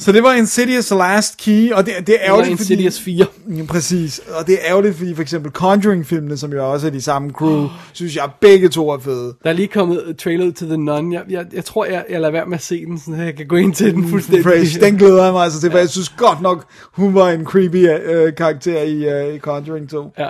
[0.00, 3.26] Så det var Insidious Last Key, og det, det er Eller ærgerligt, Insidious 4.
[3.42, 3.56] fordi...
[3.56, 7.00] Ja, præcis, og det er ærgerligt, fordi for eksempel Conjuring-filmene, som jo også er de
[7.00, 9.34] samme crew, synes jeg begge to er fede.
[9.44, 11.12] Der er lige kommet trailer ud til The Nun.
[11.12, 13.46] Jeg, jeg, jeg tror, jeg, jeg lader være med at se den, så jeg kan
[13.46, 14.44] gå ind til den fuldstændig.
[14.44, 17.44] Fresh, den glæder jeg mig altså til, for jeg synes godt nok, hun var en
[17.44, 20.12] creepy øh, karakter i, øh, i Conjuring 2.
[20.18, 20.28] Ja.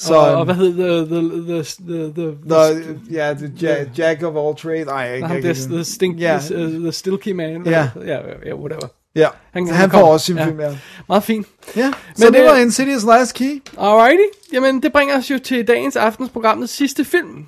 [0.00, 4.22] Så, og, og hvad hed the, the, the, the, the, The, ja, the ja, Jack
[4.22, 4.86] of all trades.
[4.86, 6.38] Nej, jeg, Nej, the, stink, Ja.
[6.40, 7.66] the, uh, the Stilky Man.
[7.66, 7.88] Ja.
[8.06, 8.86] ja, ja, whatever.
[9.16, 9.28] ja.
[9.52, 10.44] Han- Han, han han får også sin Ja.
[10.46, 10.76] film, ja.
[11.08, 11.46] Meget fint.
[11.76, 11.92] ja.
[12.16, 13.62] Så Men det det- var Insidious Last Key.
[13.78, 14.22] Alrighty.
[14.52, 17.46] Jamen, det bringer os jo til dagens aftensprogramets sidste film,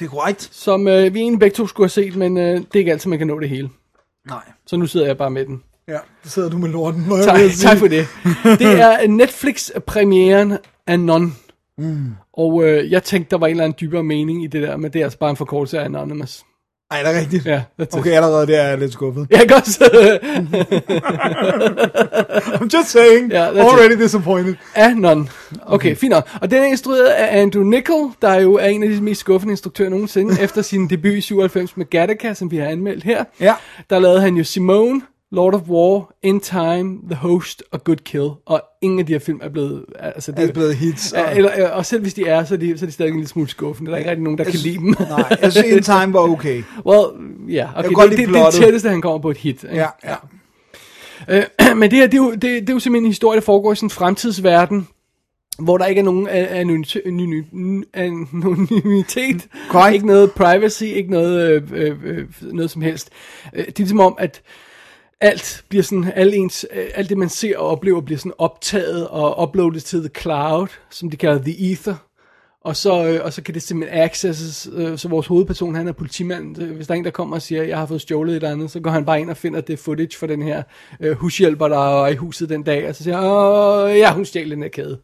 [0.00, 0.48] Det er korrekt.
[0.52, 3.10] som øh, vi egentlig begge to skulle have set, men øh, det er ikke altid,
[3.10, 3.68] man kan nå det hele.
[4.28, 4.42] Nej.
[4.66, 5.62] Så nu sidder jeg bare med den.
[5.88, 7.04] Ja, så sidder du med lorten.
[7.08, 8.06] må Tak, tak for det.
[8.44, 11.36] Det er Netflix-premieren af Non.
[11.78, 12.06] Mm.
[12.32, 14.92] Og øh, jeg tænkte, der var en eller anden dybere mening i det der, men
[14.92, 16.44] det er altså bare en forkortelse af Anonymous.
[16.90, 17.46] Ej, det er rigtigt.
[17.46, 17.94] Ja, that's it.
[17.98, 19.26] Okay, allerede der er jeg lidt skuffet.
[19.30, 19.84] Jeg kan også...
[22.60, 24.54] I'm just saying, Ja, that's already disappointed.
[24.74, 25.28] af Non.
[25.66, 26.28] Okay, fint nok.
[26.42, 29.52] Og den er instrueret af Andrew Nichol, der jo er en af de mest skuffende
[29.52, 33.24] instruktører nogensinde, efter sin debut i 97 med Gattaca, som vi har anmeldt her.
[33.40, 33.54] Ja.
[33.90, 35.00] Der lavede han jo Simone,
[35.34, 38.28] Lord of War, In Time, The Host og Good Kill.
[38.46, 39.84] Og ingen af de her film er blevet...
[39.98, 41.12] Altså, det, Er blevet hits.
[41.12, 43.16] Og, eller, og selv hvis de er, så er de, så er de stadig en
[43.16, 43.90] lille smule skuffende.
[43.90, 44.84] Der er ikke rigtig nogen, der kan lide dem.
[45.08, 46.62] nej, jeg synes In Time var okay.
[46.86, 47.04] well,
[47.48, 49.36] ja, okay, kan godt det, lide det, det er det tætteste, han kommer på et
[49.36, 49.62] hit.
[49.62, 49.76] ikke?
[49.76, 50.16] Ja, ja.
[51.28, 53.44] Øh, men det her, det er, jo, det, det er jo simpelthen en historie, der
[53.44, 54.88] foregår i sådan en fremtidsverden,
[55.58, 56.28] hvor der ikke er nogen
[57.94, 59.94] anonymitet, Korrekt.
[59.94, 63.10] ikke noget privacy, ikke noget, øh, øh, øh, noget som helst.
[63.54, 64.42] Øh, Det er ligesom om, at
[65.24, 69.08] alt bliver sådan, alt, ens, øh, alt det man ser og oplever bliver sådan optaget
[69.08, 71.94] og uploadet til the cloud, som de kalder the ether.
[72.64, 75.92] Og så, øh, og så kan det simpelthen accesses, øh, så vores hovedperson, han er
[75.92, 76.62] politimand.
[76.62, 78.50] Øh, hvis der er en, der kommer og siger, jeg har fået stjålet et eller
[78.50, 80.62] andet, så går han bare ind og finder det footage for den her
[81.00, 83.16] øh, hushjælper, der er i huset den dag, og så siger
[83.86, 84.98] han, ja, hun stjal den her kæde.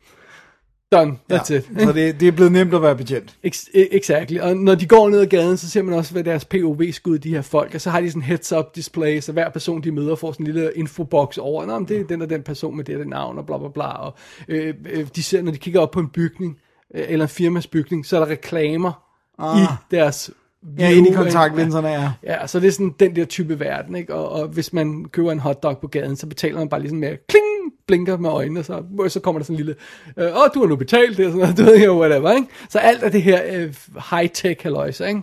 [0.92, 1.58] Done, that's ja.
[1.58, 1.64] it.
[1.78, 3.36] Så det, det er blevet nemt at være betjent.
[3.46, 4.38] Ex- e- exactly.
[4.38, 7.30] Og når de går ned ad gaden, så ser man også, hvad deres POV-skud, de
[7.30, 10.32] her folk, og så har de sådan heads-up display, så hver person, de møder, får
[10.32, 12.94] sådan en lille infobox over, Nå, men det er den og den person med det
[12.94, 14.14] og det navn, og bla bla bla, og
[14.48, 16.58] øh, øh, de ser, når de kigger op på en bygning,
[16.94, 18.92] øh, eller en firmas bygning, så er der reklamer
[19.38, 19.62] ah.
[19.62, 20.30] i deres
[20.78, 22.12] Ja, view, ind i kontaktlinserne, ja.
[22.22, 24.14] Ja, så det er sådan den der type verden, ikke?
[24.14, 27.00] Og, og hvis man køber en hotdog på gaden, så betaler man bare lige sådan
[27.00, 29.74] med kling, blinker med øjnene, så, så kommer der sådan en lille,
[30.16, 32.48] øh, åh, du har nu betalt det, og sådan noget, du ved ikke, whatever, ikke?
[32.68, 35.22] Så alt af det her øh, high-tech halløjse, ikke?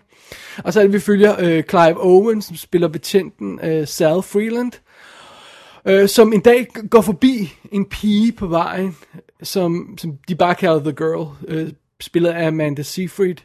[0.63, 4.71] Og så er det, vi følger øh, Clive Owen, som spiller betjenten øh, Sal Freeland,
[5.85, 8.95] øh, som en dag går forbi en pige på vejen,
[9.43, 11.69] som, som de bare kalder The Girl, øh,
[12.01, 13.35] spillet af Amanda Seyfried,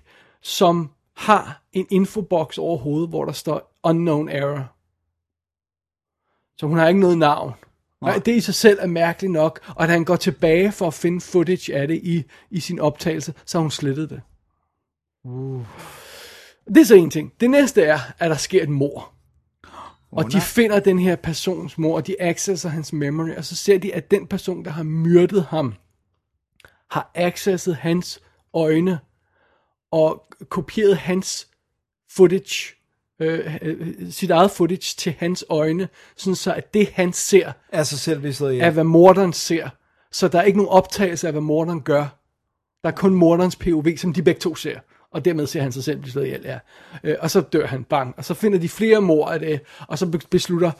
[0.42, 0.90] som
[1.22, 4.72] har en infoboks over hovedet, hvor der står unknown error.
[6.56, 7.52] Så hun har ikke noget navn.
[8.00, 8.18] Nej.
[8.18, 11.20] Det i sig selv er mærkeligt nok, og at han går tilbage for at finde
[11.20, 14.22] footage af det i, i sin optagelse, så har hun slettet det.
[15.24, 15.66] Uh.
[16.68, 17.32] Det er så en ting.
[17.40, 19.12] Det næste er, at der sker et mor.
[20.10, 23.78] Og de finder den her persons mor, og de accesser hans memory, og så ser
[23.78, 25.74] de, at den person, der har myrdet ham,
[26.90, 28.20] har accesset hans
[28.54, 28.98] øjne,
[29.92, 31.48] og kopieret hans
[32.10, 32.74] footage,
[33.20, 37.82] øh, øh, sit eget footage til hans øjne, sådan så at det han ser, Er
[37.82, 39.68] sig selv vi sidder er hvad morderen ser.
[40.10, 42.18] Så der er ikke nogen optagelse af, hvad morderen gør.
[42.82, 44.78] Der er kun morderens POV, som de begge to ser.
[45.10, 46.58] Og dermed ser han sig selv blive slået ihjel, ja.
[47.04, 48.14] Øh, og så dør han, bang.
[48.16, 50.70] Og så finder de flere mor af det, og så be- beslutter,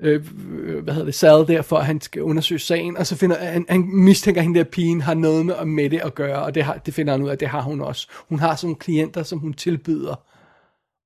[0.00, 3.16] øh, øh, hvad hedder det, Sal der, for at han skal undersøge sagen, og så
[3.16, 6.42] finder han, han mistænker, at hende der pigen har noget med, med det at gøre,
[6.42, 8.08] og det, har, det finder han ud af, det har hun også.
[8.28, 10.14] Hun har sådan nogle klienter, som hun tilbyder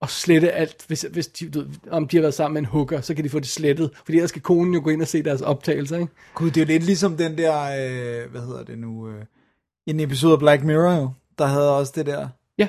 [0.01, 3.01] og slette alt, hvis, hvis de, du om de har været sammen med en hooker,
[3.01, 5.23] så kan de få det slettet, fordi ellers skal konen jo gå ind og se
[5.23, 6.13] deres optagelser, ikke?
[6.35, 9.25] Gud, det er jo lidt ligesom den der, øh, hvad hedder det nu, øh,
[9.87, 12.29] en episode af Black Mirror jo, der havde også det der.
[12.59, 12.69] Ja,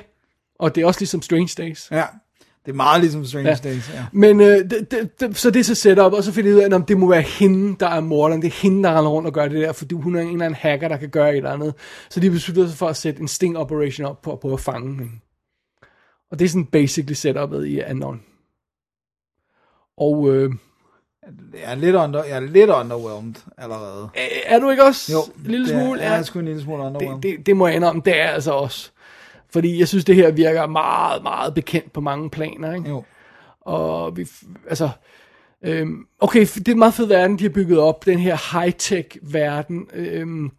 [0.58, 1.90] og det er også ligesom Strange Days.
[1.90, 2.04] Ja,
[2.66, 3.54] det er meget ligesom Strange Ja.
[3.64, 4.06] Days, ja.
[4.12, 6.62] Men øh, det, det, det, så det er så setup, og så finder de ud
[6.62, 8.42] af, at det må være hende, der er morderen.
[8.42, 10.44] Det er hende, der render rundt og gør det der, fordi hun er en eller
[10.44, 11.74] anden hacker, der kan gøre et eller andet.
[12.10, 14.60] Så de beslutter sig for at sætte en sting operation op på at prøve at
[14.60, 15.12] fange hende.
[16.30, 18.20] Og det er sådan basically setupet i Anon.
[19.96, 20.52] Og øh,
[21.54, 24.08] Jeg er lidt, under, jeg er lidt underwhelmed allerede.
[24.46, 25.12] er du ikke også?
[25.12, 26.00] Jo, en lille det er- smule?
[26.02, 27.22] Jeg er sgu en lille smule underwhelmed.
[27.22, 28.90] det, det, det må jeg indrømme, det er altså også.
[29.52, 32.74] Fordi jeg synes, det her virker meget, meget bekendt på mange planer.
[32.74, 32.88] Ikke?
[32.88, 33.04] Jo.
[33.60, 34.26] Og vi,
[34.68, 34.88] altså,
[35.64, 38.06] øhm, okay, det er en meget fed verden, de har bygget op.
[38.06, 40.50] Den her high-tech verden, øhm,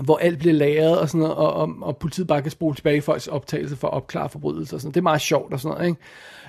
[0.00, 2.96] hvor alt bliver lagret og sådan noget, og, og, og politiet bare kan spole tilbage
[2.96, 4.94] i folks optagelse for at opklare forbrydelser og sådan noget.
[4.94, 6.00] Det er meget sjovt og sådan noget, ikke?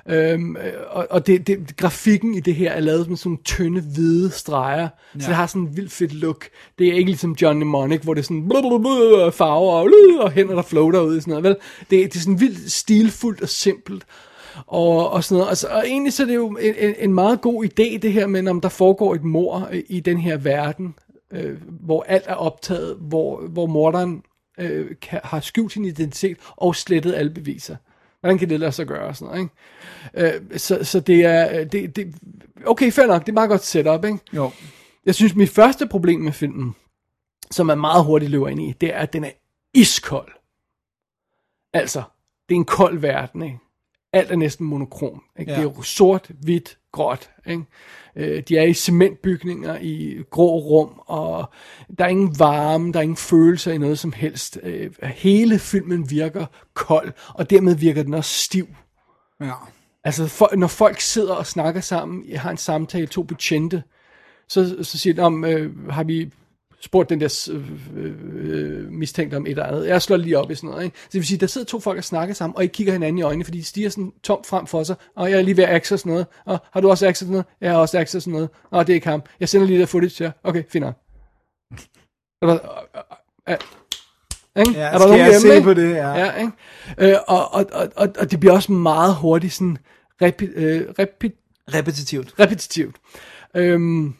[0.10, 3.44] Øhm, øh, og og det, det, grafikken i det her er lavet med sådan nogle
[3.44, 5.20] tynde, hvide streger, ja.
[5.20, 6.46] så det har sådan en vildt fedt look.
[6.80, 9.90] Det er ikke ligesom John Mnemonic, hvor det er sådan blablabla, farver og,
[10.20, 11.56] og hænder, der floater ud i sådan noget, vel?
[11.80, 14.06] Det, det er sådan vildt stilfuldt og simpelt
[14.68, 15.50] og, og sådan noget.
[15.50, 18.28] Altså, og egentlig så er det jo en, en, en meget god idé, det her
[18.28, 20.96] med, om der foregår et mor øh, i den her verden,
[21.34, 24.24] øh, hvor alt er optaget, hvor, hvor morderen
[24.60, 27.76] øh, kan, har skjult sin identitet og slettet alle beviser.
[28.19, 29.51] Hvordan kan det lade sig gøre og sådan noget,
[30.15, 30.35] ikke?
[30.53, 32.15] Øh, så, så det er, øh, det, det,
[32.65, 34.19] okay, fair nok, det er meget godt setup, ikke?
[34.33, 34.51] Jo.
[35.06, 36.75] Jeg synes, mit første problem med filmen,
[37.51, 39.31] som er meget hurtigt løber ind i, det er, at den er
[39.73, 40.31] iskold.
[41.73, 42.03] Altså,
[42.49, 43.59] det er en kold verden, ikke?
[44.14, 45.23] Alt er næsten monokrom.
[45.39, 45.51] Ikke?
[45.51, 45.57] Ja.
[45.57, 47.30] Det er jo sort, hvidt, gråt.
[47.45, 47.64] Ikke?
[48.16, 51.50] Øh, de er i cementbygninger, i grå rum, og
[51.98, 54.60] der er ingen varme, der er ingen følelser i noget som helst.
[54.64, 58.68] Øh, hele filmen virker kold, og dermed virker den også stiv.
[59.42, 59.54] Ja.
[60.04, 63.84] Altså, for, når folk sidder og snakker sammen, jeg har en samtale, to betjente,
[64.48, 66.32] så, så siger de, om, øh, har vi
[66.82, 69.88] spurgt den der øh, øh, mistænkt om et eller andet.
[69.88, 70.83] Jeg slår lige op i sådan noget.
[70.83, 70.98] Ikke?
[70.98, 73.17] Så det vil sige, der sidder to folk og snakker sammen, og I kigger hinanden
[73.17, 75.64] i øjnene, fordi de stiger sådan tomt frem for sig, og jeg er lige ved
[75.64, 76.25] at access noget.
[76.45, 77.45] Og har du også access noget?
[77.61, 78.49] Jeg har også access noget.
[78.72, 79.24] Og det er ikke ham.
[79.40, 80.32] Jeg sender lige der footage her.
[80.43, 80.95] Okay, fint nok.
[82.41, 82.59] Er der,
[83.48, 83.58] er,
[84.59, 84.72] ikke?
[84.72, 85.64] Ja, er der nogen jeg hjemme, se ikke?
[85.64, 85.91] på det?
[85.91, 86.09] Ja.
[86.14, 86.51] Ja, ikke?
[86.98, 89.77] Øh, og, og, og, og, og det bliver også meget hurtigt sådan
[90.22, 91.32] repi, øh, repi,
[91.74, 92.33] Repetitivt.
[92.40, 92.95] repetitivt.
[93.56, 94.14] Øhm,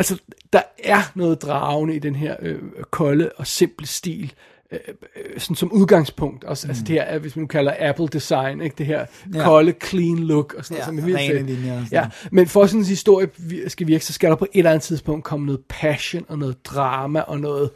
[0.00, 0.18] altså,
[0.52, 2.58] der er noget dragende i den her øh,
[2.90, 4.32] kolde og simple stil,
[4.72, 4.78] øh,
[5.16, 6.44] øh, sådan som udgangspunkt.
[6.44, 6.70] Også, mm.
[6.70, 8.74] Altså det her, er, hvis man kalder Apple design, ikke?
[8.78, 9.44] det her Ja.
[9.44, 12.80] kolde, clean look og sådan Ja, noget, som er rene linjer Ja, men for sådan
[12.80, 13.28] en historie
[13.68, 16.66] skal virke, så skal der på et eller andet tidspunkt komme noget passion og noget
[16.66, 17.70] drama og noget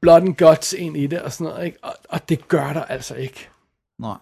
[0.00, 1.78] blood and guts ind i det og sådan noget, ikke?
[1.82, 3.48] Og, og det gør der altså ikke.
[3.98, 4.16] Nej.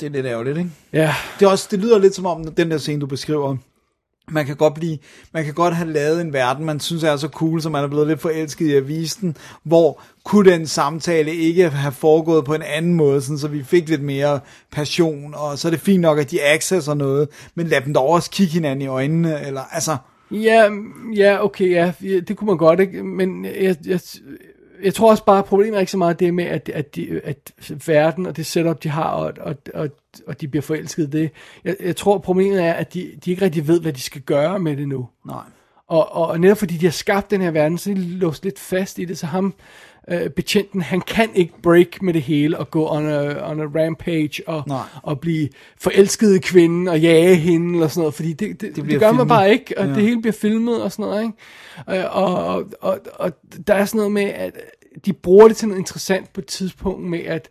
[0.00, 0.70] Det er lidt ærgerligt, ikke?
[0.92, 3.56] Ja, Det, er også, det lyder lidt som om, den der scene, du beskriver,
[4.30, 4.98] man kan godt blive,
[5.32, 7.88] man kan godt have lavet en verden, man synes er så cool, så man er
[7.88, 12.54] blevet lidt forelsket i at vise den, hvor kunne den samtale ikke have foregået på
[12.54, 14.40] en anden måde, sådan, så vi fik lidt mere
[14.72, 18.08] passion, og så er det fint nok, at de accesser noget, men lad dem dog
[18.08, 19.96] også kigge hinanden i øjnene, eller altså,
[20.30, 20.70] Ja,
[21.14, 23.02] ja, okay, ja, ja, det kunne man godt, ikke?
[23.02, 24.00] Men jeg, jeg,
[24.82, 27.20] jeg tror også bare, at problemet er ikke så meget det med, at, at, de,
[27.24, 27.52] at
[27.86, 29.88] verden og det setup, de har, og, og, og,
[30.26, 31.30] og de bliver forelsket det.
[31.64, 34.58] Jeg, jeg tror, problemet er, at de, de ikke rigtig ved, hvad de skal gøre
[34.58, 35.08] med det nu.
[35.26, 35.44] nej.
[35.86, 38.58] Og, og netop fordi de har skabt den her verden, så er de låst lidt
[38.58, 39.54] fast i det, så ham,
[40.10, 43.64] øh, betjenten, han kan ikke break med det hele og gå on a, on a
[43.64, 44.78] rampage og, Nej.
[45.02, 45.48] og blive
[45.80, 49.06] forelsket i kvinden og jage hende eller sådan noget, fordi det, det, det, det gør
[49.06, 49.28] man filmet.
[49.28, 49.90] bare ikke, og Ja.
[49.90, 49.96] ja.
[49.96, 52.00] det hele bliver filmet og sådan noget, ikke?
[52.02, 53.32] Øh, Og, og, og, og
[53.66, 54.52] der er sådan noget med, at
[55.06, 57.48] de bruger det til noget interessant på et tidspunkt med, at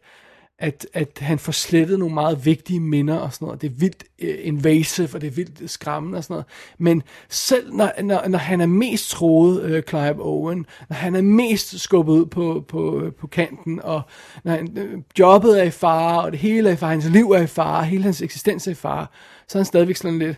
[0.62, 3.62] at, at han får slettet nogle meget vigtige minder og sådan noget.
[3.62, 6.46] Det er vildt øh, invasive, og det er vildt skræmmende og sådan noget.
[6.78, 11.22] Men selv når, når, når han er mest troet, øh, Clive Owen, når han er
[11.22, 14.02] mest skubbet ud på, på, på kanten, og
[14.44, 17.32] når han, øh, jobbet er i fare, og det hele er i fare, hans liv
[17.32, 19.08] er i fare, hele hans eksistens er i fare,
[19.48, 20.38] så er han stadigvæk sådan lidt,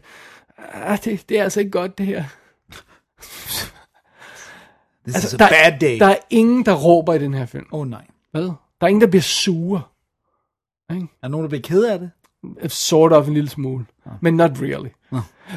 [0.73, 2.23] ah, det, det er altså ikke godt det her.
[5.07, 5.99] This Altså, is a der, bad day.
[5.99, 7.65] der er ingen, der råber i den her film.
[7.71, 8.05] Åh oh, nej.
[8.31, 8.41] Hvad?
[8.43, 9.81] Der er ingen, der bliver sure.
[10.91, 11.03] Ikke?
[11.03, 12.11] Er der nogen, der bliver ked af det?
[12.67, 13.85] Sort of en lille smule.
[14.21, 14.89] Men not really.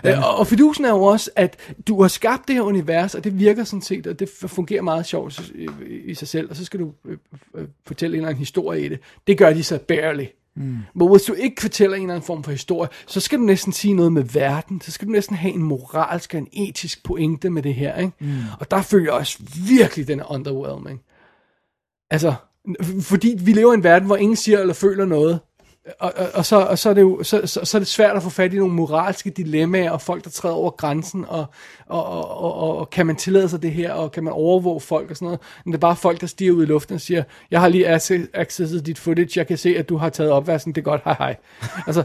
[0.04, 3.24] Øh, og, og fidusen er jo også, at du har skabt det her univers, og
[3.24, 5.52] det virker sådan set, og det fungerer meget sjovt
[6.04, 7.18] i, sig selv, og så skal du øh,
[7.54, 9.00] øh, fortælle en eller anden historie i det.
[9.26, 10.26] Det gør de så barely.
[10.56, 10.78] Mm.
[10.94, 13.72] Men hvis du ikke fortæller en eller anden form for historie, så skal du næsten
[13.72, 14.80] sige noget med verden.
[14.80, 17.96] Så skal du næsten have en moralsk og en etisk pointe med det her.
[17.96, 18.12] Ikke?
[18.20, 18.38] Mm.
[18.60, 19.38] Og der føler jeg også
[19.68, 21.00] virkelig, den er underwhelming.
[22.10, 22.34] Altså,
[23.00, 25.40] fordi vi lever i en verden, hvor ingen siger eller føler noget.
[25.98, 28.16] Og, og, og, så, og så, er det jo, så, så, så er det svært
[28.16, 31.46] at få fat i nogle moralske dilemmaer, og folk, der træder over grænsen, og,
[31.86, 34.80] og, og, og, og, og kan man tillade sig det her, og kan man overvåge
[34.80, 35.40] folk og sådan noget.
[35.64, 37.96] Men det er bare folk, der stiger ud i luften og siger, jeg har lige
[37.96, 41.00] acce- accesset dit footage, jeg kan se, at du har taget opvasken, det er godt,
[41.04, 41.36] hej hej.
[41.86, 42.02] Altså,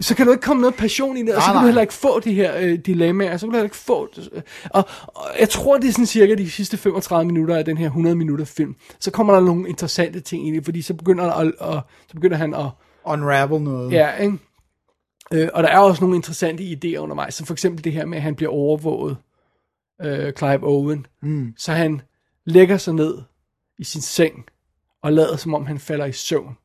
[0.00, 1.94] så kan du ikke komme noget passion i det, og så kan du heller ikke
[1.94, 4.08] få de her øh, dilemmaer, så kan du heller ikke få...
[4.70, 7.86] Og, og jeg tror, det er sådan cirka de sidste 35 minutter af den her
[7.86, 11.32] 100 minutter film, så kommer der nogle interessante ting i det, fordi så begynder, der
[11.32, 12.66] at, at, så begynder han at
[13.04, 13.92] Unravel noget.
[13.92, 14.38] Ja, ikke?
[15.32, 18.16] Øh, og der er også nogle interessante idéer undervejs, som for eksempel det her med,
[18.18, 19.16] at han bliver overvåget,
[20.02, 21.06] øh, Clive Owen.
[21.22, 21.54] Mm.
[21.56, 22.00] Så han
[22.44, 23.18] lægger sig ned
[23.78, 24.44] i sin seng,
[25.02, 26.56] og lader som om han falder i søvn.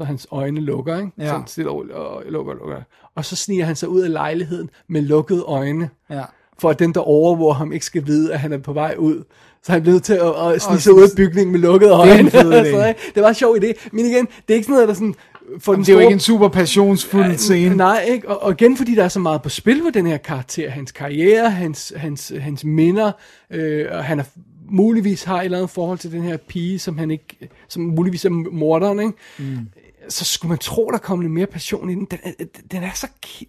[0.00, 1.10] Så hans øjne lukker, ikke?
[1.18, 1.26] Ja.
[1.26, 2.82] Sådan stille og, og lukker, lukker.
[3.14, 6.24] Og så sniger han sig ud af lejligheden med lukkede øjne, Ja.
[6.58, 9.24] for at den, der overvåger ham, ikke skal vide, at han er på vej ud.
[9.62, 12.12] Så han bliver nødt til at, at snige sig ud af bygningen med lukkede øjne.
[12.88, 13.00] ikke?
[13.14, 13.88] det var en sjov idé.
[13.92, 15.14] Men igen, det er ikke sådan noget, der sådan...
[15.58, 17.76] For den Det er jo ikke en super passionsfuld scene.
[17.76, 18.28] Nej, ikke?
[18.28, 20.70] Og, og igen, fordi der er så meget på spil på den her karakter.
[20.70, 23.12] Hans karriere, hans, hans, hans minder,
[23.50, 24.24] øh, og han er
[24.70, 28.24] muligvis har et eller andet forhold til den her pige, som han ikke, som muligvis
[28.24, 29.12] er morderen, ikke?
[29.38, 29.68] Mm.
[30.08, 32.04] Så skulle man tro, der kom lidt mere passion i den.
[32.04, 32.32] Den er,
[32.72, 33.06] den er, så,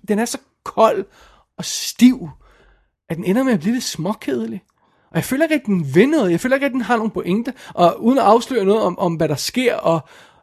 [0.08, 1.06] den er så kold
[1.58, 2.30] og stiv,
[3.10, 4.62] at den ender med at blive lidt småkedelig.
[5.12, 6.32] Og jeg føler ikke, at den vil noget.
[6.32, 7.54] Jeg føler ikke, at den har nogen pointe.
[7.74, 10.00] Og uden at afsløre noget om, om hvad der sker, og,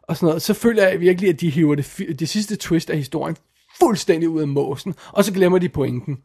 [0.09, 2.97] og sådan noget, så føler jeg virkelig, at de hiver det, det sidste twist af
[2.97, 3.37] historien
[3.79, 4.95] fuldstændig ud af måsen.
[5.11, 6.17] Og så glemmer de pointen.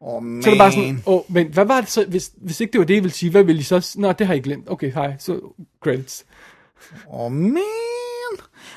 [0.00, 0.42] Åh, man.
[0.42, 2.78] Så er det bare sådan, åh, men hvad var det så, hvis, hvis ikke det
[2.78, 4.70] var det, jeg ville sige, hvad ville I så, nå, det har I glemt.
[4.70, 5.40] Okay, hej, så
[5.82, 6.24] credits.
[7.12, 7.62] Åh, oh, man.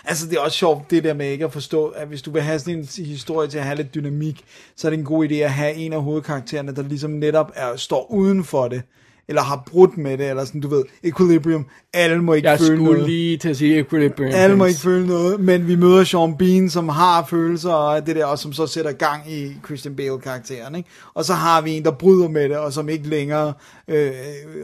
[0.06, 2.42] Altså, det er også sjovt, det der med ikke at forstå, at hvis du vil
[2.42, 4.44] have sådan en historie til at have lidt dynamik,
[4.76, 7.76] så er det en god idé at have en af hovedkaraktererne, der ligesom netop er,
[7.76, 8.82] står uden for det,
[9.28, 12.78] eller har brudt med det, eller sådan, du ved, equilibrium, alle må ikke Jeg føle
[12.78, 13.10] skulle noget.
[13.10, 14.32] lige til at sige Equilibrium.
[14.34, 18.16] Alle må ikke føle noget, men vi møder Sean Bean, som har følelser, og det
[18.16, 20.90] der, og som så sætter gang i Christian Bale-karakteren, ikke?
[21.14, 23.54] Og så har vi en, der bryder med det, og som ikke længere
[23.88, 24.12] øh,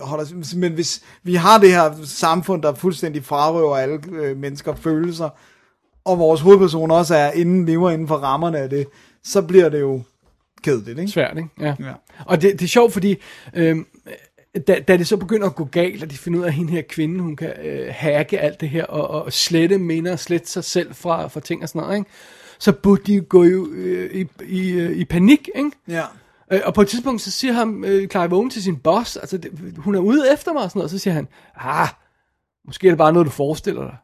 [0.02, 0.56] holder...
[0.58, 5.30] Men hvis vi har det her samfund, der fuldstændig frarøver alle øh, mennesker følelser,
[6.06, 8.88] og vores hovedperson også er inden, lever inden for rammerne af det,
[9.24, 10.02] så bliver det jo
[10.64, 11.12] kedeligt, ikke?
[11.12, 11.50] Svært, ikke?
[11.60, 11.76] Ja.
[11.80, 11.94] Ja.
[12.26, 13.16] Og det, det er sjovt, fordi
[13.54, 13.86] øhm,
[14.68, 16.72] da, da det så begynder at gå galt, og de finder ud af, at hende
[16.72, 20.64] her kvinde, hun kan øh, hacke alt det her, og, og slette minder, slette sig
[20.64, 22.10] selv fra, fra ting og sådan noget, ikke?
[22.60, 25.72] så burde de gå i, øh, i, i, øh, i panik, ikke?
[25.88, 26.03] Ja.
[26.52, 29.38] Øh, og på et tidspunkt, så siger ham øh, Clive Owen til sin boss, altså
[29.38, 31.88] det, hun er ude efter mig og sådan noget, og så siger han, ah,
[32.68, 33.95] måske er det bare noget, du forestiller dig.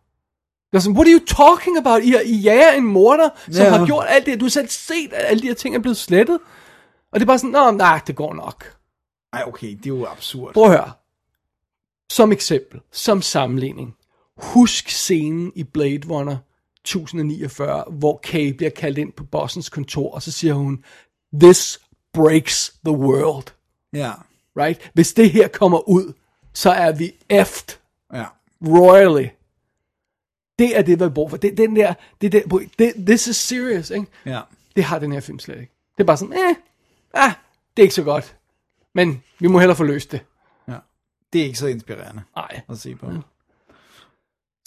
[0.74, 2.04] Jeg er sådan, what are you talking about?
[2.04, 3.70] I, I jager en morder, som Ja.
[3.78, 4.40] har gjort alt det.
[4.40, 6.40] Du har selv set, at alle de her ting er blevet slettet.
[7.12, 8.76] Og det er bare sådan, nå, nej, det går nok.
[9.36, 10.54] Ej, okay, det er jo absurd.
[10.54, 10.92] Prøv at høre.
[12.10, 13.96] Som eksempel, som sammenligning.
[14.38, 16.38] Husk scenen i Blade Runner
[16.82, 20.84] 1049, hvor Kay bliver kaldt ind på bossens kontor, og så siger hun,
[21.42, 21.80] This
[22.14, 23.46] breaks the world.
[23.94, 24.12] Ja,
[24.58, 24.92] Right?
[24.94, 26.14] Hvis det her kommer ud,
[26.54, 27.78] så er vi effed
[28.14, 28.26] ja.
[28.62, 29.28] royally.
[30.60, 31.38] Det er det, vi har brug for.
[31.38, 34.08] Det, den der, det der, det, this is serious, ikke?
[34.26, 34.42] Ja.
[34.76, 35.74] Det har den her film slet ikke.
[35.98, 36.56] Det er bare sådan, eh,
[37.14, 37.32] ah,
[37.78, 38.36] det er ikke så godt.
[38.96, 40.20] Men vi må hellere få løst det.
[40.68, 40.74] ja.
[41.34, 42.62] Det er ikke så inspirerende Nej.
[42.70, 43.12] at se på.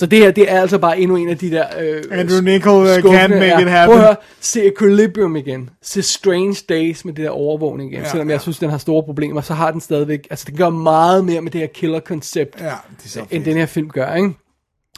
[0.01, 1.67] Så det her, det er altså bare endnu en af de der...
[1.81, 3.87] Øh, Andrew Nichol, uh, can't make it happen.
[3.87, 5.71] Prøv at høre, se Equilibrium igen.
[5.83, 8.01] Se Strange Days med det der overvågning igen.
[8.01, 8.39] Ja, Ja, Selvom jeg ja.
[8.39, 10.27] synes, den har store problemer, så har den stadigvæk...
[10.31, 12.75] Altså, den gør meget mere med det her killer-koncept, Ja,
[13.05, 14.33] det end den her film gør, ikke?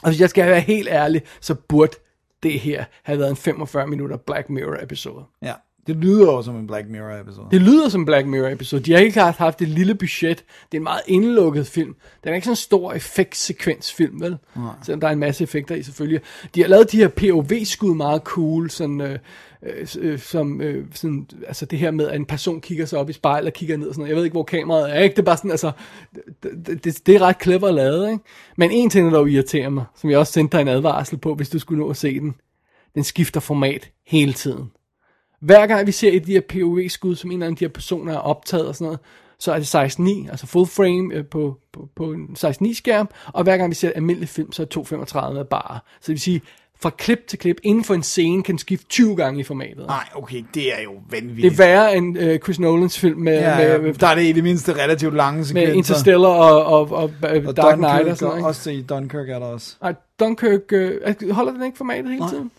[0.03, 1.91] Og hvis jeg skal være helt ærlig, så burde
[2.43, 5.23] det her have været en 45 minutter Black Mirror episode.
[5.41, 5.53] Ja,
[5.87, 7.47] Det lyder også som en Black Mirror episode.
[7.51, 8.83] Det lyder som en Black Mirror episode.
[8.83, 10.37] De har klart haft et lille budget.
[10.71, 11.95] Det er en meget indlukket film.
[12.23, 14.37] Den er ikke sådan en stor effektsekvensfilm, vel?
[14.55, 14.73] Nej.
[14.83, 16.21] Selvom der er en masse effekter i selvfølgelig.
[16.55, 19.19] De har lavet de her POV-skud meget cool, sådan, øh,
[19.99, 23.13] øh, som, øh, sådan, altså det her med, at en person kigger sig op i
[23.13, 24.09] spejlet og kigger ned og sådan noget.
[24.09, 25.13] Jeg ved ikke, hvor kameraet er, ikke?
[25.13, 25.71] Det er bare sådan, altså,
[26.43, 28.23] det, det, det er ret clever lavet, ikke?
[28.57, 31.35] Men en ting, der dog irriterer mig, som jeg også sendte dig en advarsel på,
[31.35, 32.35] hvis du skulle nå at se den.
[32.95, 34.71] Den skifter format hele tiden.
[35.41, 38.13] Hver gang vi ser et af de her POV-skud, som en af de her personer
[38.13, 38.99] er optaget og sådan noget,
[39.39, 43.43] så er det 16.9, altså full frame øh, på, på, på en 16.9 skærm, og
[43.43, 45.79] hver gang vi ser et almindeligt film, så er 2.35 bare.
[46.01, 46.41] Så det vil sige,
[46.81, 49.85] fra klip til klip, inden for en scene, kan skifte 20 gange i formatet.
[49.87, 51.53] Nej, okay, det er jo Det vanvittigt.
[51.53, 54.43] er værre end øh, Chris Nolans film med, ja, med, der er det i det
[54.43, 55.69] mindste relativt lange sekvenser.
[55.69, 58.37] med Interstellar og, og, og, og og Dark Knight og sådan noget.
[58.39, 58.47] ikke?
[58.47, 59.75] Også i Dunkirk er der også.
[59.81, 62.29] Nej, Dunkirk, øh, holder den ikke formatet hele Nej.
[62.29, 62.51] tiden?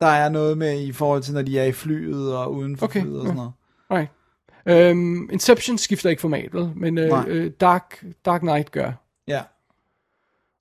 [0.00, 2.86] Der er noget med i forhold til, når de er i flyet og uden for
[2.86, 3.52] Okay, flyet og sådan noget.
[3.90, 4.06] Nej.
[4.66, 6.70] Øhm, Inception skifter ikke format, vel?
[6.76, 7.24] Men øh, Nej.
[7.28, 8.92] øh, Dark, Dark Knight gør.
[9.28, 9.40] Ja,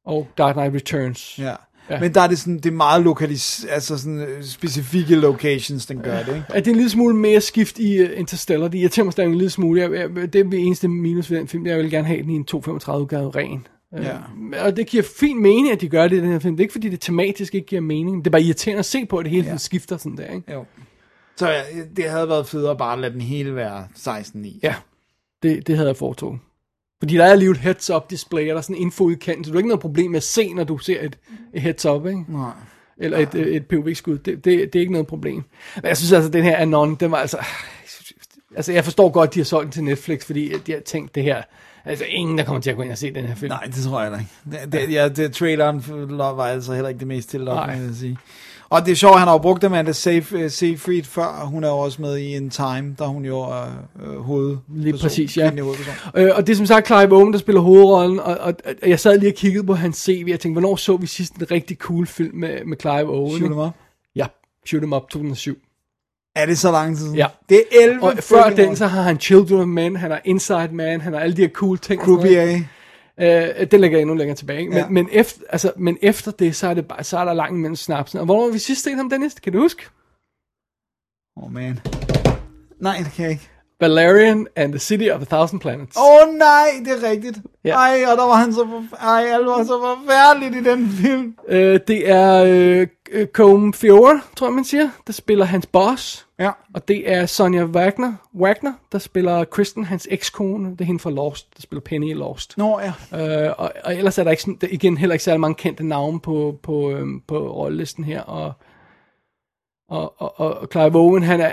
[0.05, 1.39] Og Dark Knight Returns.
[1.39, 1.55] ja.
[1.89, 1.99] Ja.
[1.99, 6.01] Men der er det sådan, det er meget lokalis, altså sådan øh, specifikke locations, den
[6.01, 6.43] gør det, ikke?
[6.49, 8.67] Er det en lille smule mere skift i uh, Interstellar?
[8.67, 9.81] Det irriterer mig stadig en lille smule.
[9.81, 11.65] Jeg, jeg, det er det eneste minus ved den film.
[11.65, 13.67] Jeg vil gerne have den i en 235 udgave ren.
[13.97, 14.65] Øh, Ja.
[14.65, 16.55] Og det giver fin mening, at de gør det i den her film.
[16.55, 18.17] Det er ikke fordi, det tematisk ikke giver mening.
[18.25, 19.57] Det er bare irriterende at se på, at det hele Ja.
[19.57, 20.27] skifter sådan der.
[20.33, 20.53] Ikke?
[20.53, 20.65] Jo.
[21.38, 21.61] Så ja,
[21.95, 24.59] det havde været federe bare at lade den hele være 16.9.
[24.63, 24.75] Ja,
[25.43, 26.39] det, det havde jeg foretrukket.
[26.99, 29.43] Fordi der er lige et heads-up display, og der er sådan en info i kanten,
[29.43, 31.17] så du har ikke noget problem med at se, når du ser et,
[31.53, 32.25] et heads-up, ikke?
[32.27, 32.51] Nej.
[32.97, 34.17] Eller et, et, et POV-skud.
[34.17, 35.43] Det, det, det er ikke noget problem.
[35.75, 37.38] Men jeg synes altså, den her Anon, den var altså...
[38.55, 41.15] Altså, jeg forstår godt, at de har solgt den til Netflix, fordi de har tænkt
[41.15, 41.41] det her...
[41.85, 43.49] Altså, ingen, der kommer til at gå ind og se den her film.
[43.49, 44.31] Nej, det tror jeg da ikke.
[44.51, 45.83] Det, det, ja, det, traileren
[46.17, 47.75] var altså heller ikke det mest til Nej.
[47.75, 48.17] vil jeg sige.
[48.69, 51.45] Og det er sjovt, han har jo brugt Amanda Seyf- Seyfried før.
[51.45, 53.65] Hun er jo også med i In Time, der hun jo er
[54.03, 54.57] øh, hoved.
[54.75, 55.51] Lige præcis, ja.
[56.15, 58.53] Øh, og det er som sagt Clive Owen, der spiller hovedrollen, og, og,
[58.83, 61.07] og jeg sad lige og kiggede på hans CV, og jeg tænkte, hvornår så vi
[61.07, 63.37] sidst en rigtig cool film med, med Clive Owen?
[63.37, 63.73] Shoot em up.
[64.15, 64.25] Ja,
[64.65, 65.57] Shoot 'em Up 2007.
[66.35, 67.15] Er det så lang tid siden?
[67.15, 67.27] Ja.
[67.49, 68.75] Det er 11 Og før den, år.
[68.75, 71.49] så har han Children of Men, han har Inside Man, han har alle de her
[71.49, 72.01] cool ting.
[72.01, 72.41] Croupier.
[72.41, 72.69] ikke?
[73.61, 74.59] Øh, den ligger endnu længere tilbage.
[74.59, 74.69] ikke?
[74.71, 74.87] Men, Ja.
[74.89, 77.75] men, efter, altså, men efter det, så er, det bare, så er der langt mellem
[77.75, 78.19] snapsen.
[78.19, 79.33] Og hvornår vi sidst set ham, Dennis?
[79.33, 79.83] Kan du huske?
[81.37, 81.79] Åh, oh, man.
[82.79, 83.49] Nej, det kan jeg ikke.
[83.83, 85.97] Valerian and the City of a Thousand Planets.
[85.97, 87.37] Åh oh, nej, det er rigtigt.
[87.63, 87.75] Ja.
[87.75, 88.67] Ej, og der var han så
[89.01, 91.35] Ej, alt var så forfærdeligt i den film.
[91.47, 96.27] Øh, det er øh, øh, Combe Fiore, tror jeg man siger, der spiller hans boss.
[96.39, 96.51] Ja.
[96.75, 100.71] Og det er Sonja Wagner, Wagner der spiller Kristen, hans ekskone.
[100.71, 102.57] Det er hende fra Lost, der spiller Penny i Lost.
[102.57, 102.93] Nå, ja.
[103.47, 106.19] Øh, og, og ellers er der ikke der, igen heller ikke særlig mange kendte navne
[106.19, 108.21] på, på, øhm, på rollelisten her.
[108.21, 108.53] Og,
[109.89, 111.51] og, og, og, Clive Owen, han er,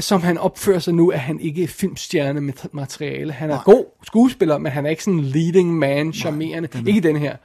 [0.00, 3.32] som han opfører sig nu, er han ikke filmstjerne med materiale.
[3.32, 3.62] Han er Nej.
[3.64, 6.68] god skuespiller, men han er ikke sådan en leading man, charmerende.
[6.86, 7.36] Ikke i den her.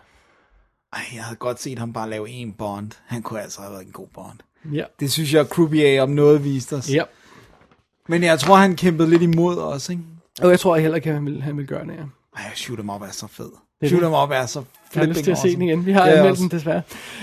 [0.94, 2.92] Ej, jeg havde godt set ham bare lave en Bond.
[3.08, 4.40] Han kunne altså have været en god Bond.
[4.74, 4.84] Ja.
[5.00, 6.94] Det synes jeg, Croupier om noget viste os.
[6.94, 7.04] Ja.
[8.08, 10.02] Men jeg tror, han kæmpede lidt imod os, ikke?
[10.42, 12.06] Og jeg tror heller ikke, at han vil, han vil gøre det her.
[12.38, 13.52] Ej, Shoot 'em Up er så fed.
[13.86, 14.08] Er Shoot det.
[14.10, 14.64] 'em Up er så
[14.96, 15.86] Jeg har lyst til at se den igen.
[15.86, 16.82] Vi har er anmeldt den desværre.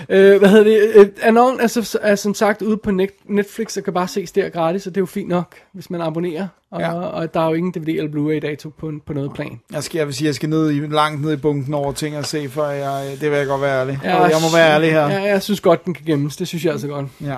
[0.08, 0.92] Øh, hvad hedder det?
[0.94, 4.32] Øh, Anon er, så, er som sagt ude på Net- Netflix, og kan bare ses
[4.32, 6.48] der gratis, og det er jo fint nok, hvis man abonnerer.
[6.70, 6.92] Og, Ja.
[6.94, 9.60] og der er jo ingen DVD eller Blu-ray dato på, på noget plan.
[9.72, 12.16] Jeg skal, jeg vil sige, jeg skal ned i, langt ned i bunken over ting
[12.16, 14.00] at se, for jeg, det vil jeg godt være ærlig.
[14.04, 15.08] Ja, jeg må være ærlig her.
[15.08, 16.36] Ja, jeg synes godt, den kan gemmes.
[16.36, 17.06] Det synes jeg altså godt.
[17.20, 17.36] Ja.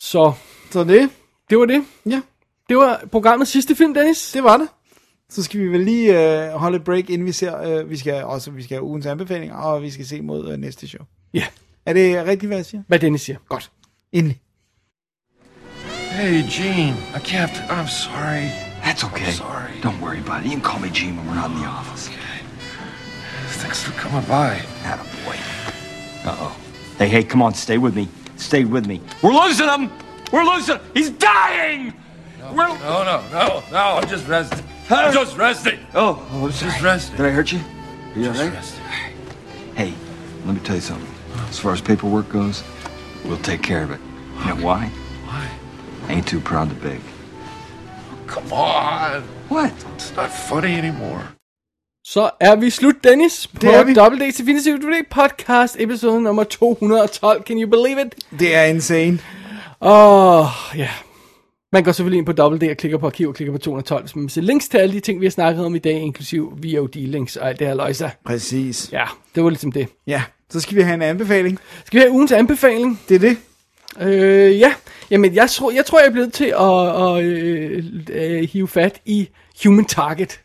[0.00, 0.32] Så
[0.70, 1.10] Så det,
[1.50, 1.84] det var det.
[2.06, 2.20] ja,
[2.68, 4.30] Det var programmets sidste film, Dennis.
[4.32, 4.68] det var det.
[5.30, 8.24] Så skal vi vel lige øh, holde et break, inden vi ser, øh, vi skal
[8.24, 11.04] også vi skal have ugens anbefalinger, og vi skal se mod øh, næste show.
[11.34, 11.46] Ja,
[11.86, 12.82] Er det rigtigt, hvad jeg siger?
[12.88, 13.38] hvad Dennis siger.
[13.48, 13.70] Godt.
[14.12, 14.40] Endelig.
[16.10, 16.96] Hey, Gene.
[17.16, 17.50] I can't.
[17.70, 18.44] I'm sorry.
[18.82, 19.30] That's okay.
[19.32, 19.70] Sorry.
[19.82, 20.44] Don't worry about it.
[20.46, 22.10] You can call me Gene when we're not in the office.
[23.62, 24.56] Thanks for coming by.
[24.84, 25.36] Attaboy.
[26.24, 26.52] Uh-oh.
[26.98, 28.08] Hey, hey, come on, stay with me.
[28.36, 29.00] Stay with me.
[29.22, 29.90] We're losing him!
[30.32, 31.92] We're losing He's dying!
[32.56, 32.68] We're...
[32.68, 33.84] No, no, no, no.
[33.98, 34.64] I'm just resting.
[34.90, 35.78] I'm just resting.
[35.94, 36.50] Oh, oh, I'm.
[36.52, 37.16] Just resting.
[37.16, 37.58] Did I hurt you?
[38.14, 38.54] Are you Just all right?
[38.54, 38.84] resting.
[39.74, 39.94] Hey,
[40.46, 41.08] let me tell you something.
[41.48, 42.62] As far as paperwork goes,
[43.24, 44.00] we'll take care of it.
[44.46, 44.86] You know why?
[45.26, 45.48] Why?
[46.08, 47.00] I ain't too proud to beg.
[48.26, 49.22] Come on.
[49.48, 49.72] What?
[49.94, 51.22] It's not funny anymore.
[52.04, 53.94] Så er vi slut, Dennis, på Det er vi.
[53.94, 57.42] Double D's Definitive DVD podcast, episode nummer 212.
[57.46, 58.14] Can you believe it?
[58.38, 59.18] Det er insane.
[59.80, 60.88] Åh, ja.
[61.72, 64.02] Man går selvfølgelig ind på Double D og klikker på arkiv og klikker på 212,
[64.02, 66.00] hvis man vil se links til alle de ting, vi har snakket om i dag,
[66.00, 68.10] inklusiv VOD-links og alt det her løjse.
[68.24, 68.92] Præcis.
[68.92, 69.88] Ja, det var ligesom det.
[70.06, 71.58] Ja, så skal vi have en anbefaling.
[71.84, 73.00] Skal vi have ugens anbefaling?
[73.08, 73.36] Det er det.
[74.00, 74.74] Øh, ja,
[75.10, 79.00] jamen jeg tror, jeg tror, jeg er blevet til at, at øh, øh, hive fat
[79.04, 79.28] i
[79.64, 80.40] Human Target.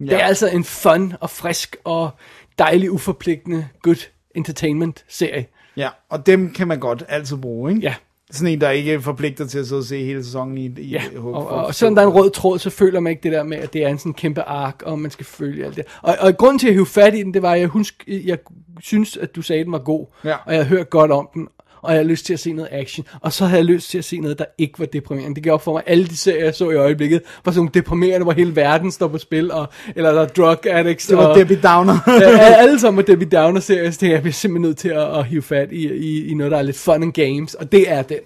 [0.00, 0.04] Ja.
[0.04, 2.10] Det er altså en fun og frisk og
[2.58, 5.46] dejlig uforpligtende good entertainment serie.
[5.76, 7.82] Ja, og dem kan man godt altid bruge, ikke?
[7.82, 7.94] Ja.
[8.34, 11.02] Sådan en, der ikke forpligter til at sidde og se hele sæsonen i, i Ja,
[11.16, 13.42] og, og, og selvom der er en rød tråd, så føler man ikke det der
[13.42, 15.84] med, at det er en sådan kæmpe ark, og man skal følge alt det.
[16.02, 18.38] Og, og grunden til at hive fat i den, det var, at jeg, husk, jeg
[18.80, 20.34] synes, at du sagde, at den var god, Ja.
[20.46, 21.48] og jeg havde hørt godt om den,
[21.84, 23.98] og jeg havde lyst til at se noget action, og så havde jeg lyst til
[23.98, 25.34] at se noget, der ikke var deprimerende.
[25.34, 27.70] Det gav op for mig, alle de serier, jeg så i øjeblikket, var sådan nogle
[27.74, 31.06] deprimerende, hvor hele verden står på spil, og, eller der er drug addicts.
[31.06, 31.98] Det var og, Debbie Downer.
[32.20, 35.24] ja, alle sammen var Debbie Downer serier, så jeg bliver simpelthen nødt til at, at
[35.24, 38.02] hive fat i, i, i noget, der er lidt fun and games, og det er
[38.02, 38.18] den.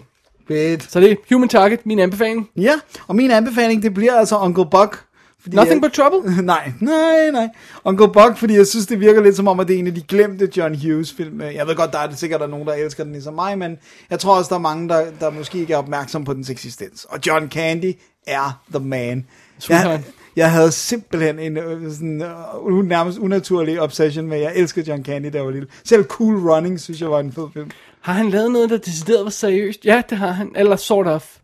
[0.48, 0.92] Fedt.
[0.92, 2.50] Så det er Human Target, min anbefaling.
[2.56, 2.72] Ja,
[3.06, 5.04] og min anbefaling, det bliver altså Uncle Buck.
[5.42, 6.42] Fordi Nothing jeg, but trouble?
[6.42, 7.48] nej, nej, nej.
[7.84, 9.94] Uncle Buck, fordi jeg synes, det virker lidt som om, at det er en af
[9.94, 11.40] de glemte John Hughes film.
[11.40, 13.78] Jeg ved godt, der er sikkert der er nogen, der elsker den ligesom mig, men
[14.10, 17.04] jeg tror også, der er mange, der, der måske ikke er opmærksom på dens eksistens.
[17.04, 17.94] Og John Candy
[18.26, 19.26] er the man.
[19.68, 20.02] Jeg,
[20.36, 22.22] jeg havde simpelthen en øh, sådan,
[22.60, 25.68] uh, nærmest unaturlig obsession med, jeg elsker John Candy, jeg var lille.
[25.84, 27.70] Selv Cool Running, synes jeg var en fed film.
[28.00, 29.84] Har han lavet noget, der decideret var seriøst?
[29.84, 30.52] Ja, det har han.
[30.56, 31.36] Eller sort of.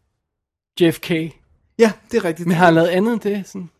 [0.80, 1.10] JFK.
[1.78, 2.48] Ja, det er rigtigt.
[2.48, 3.42] Men har han lavet andet end det?
[3.46, 3.70] Sådan?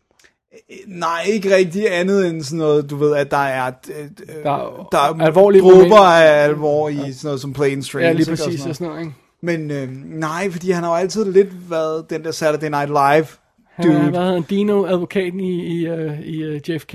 [0.87, 4.05] Nej, ikke rigtig andet end sådan noget, du ved, at der er, øh,
[4.43, 5.97] Der er der er alvorlige momenter.
[5.97, 8.05] af alvor i sådan noget som Plain Strange.
[8.07, 8.59] Ja, lige ikke, og præcis.
[8.59, 9.15] sådan Og sådan noget, ikke?
[9.41, 13.27] Men øh, nej, fordi han har jo altid lidt været den der Saturday Night Live
[13.67, 14.13] Han har dude.
[14.13, 16.93] været Dino, advokaten i, i, uh, i uh, JFK.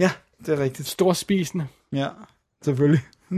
[0.00, 0.10] Ja,
[0.46, 0.88] det er rigtigt.
[0.88, 1.66] Stor spisende.
[1.92, 2.06] Ja,
[2.64, 3.00] selvfølgelig.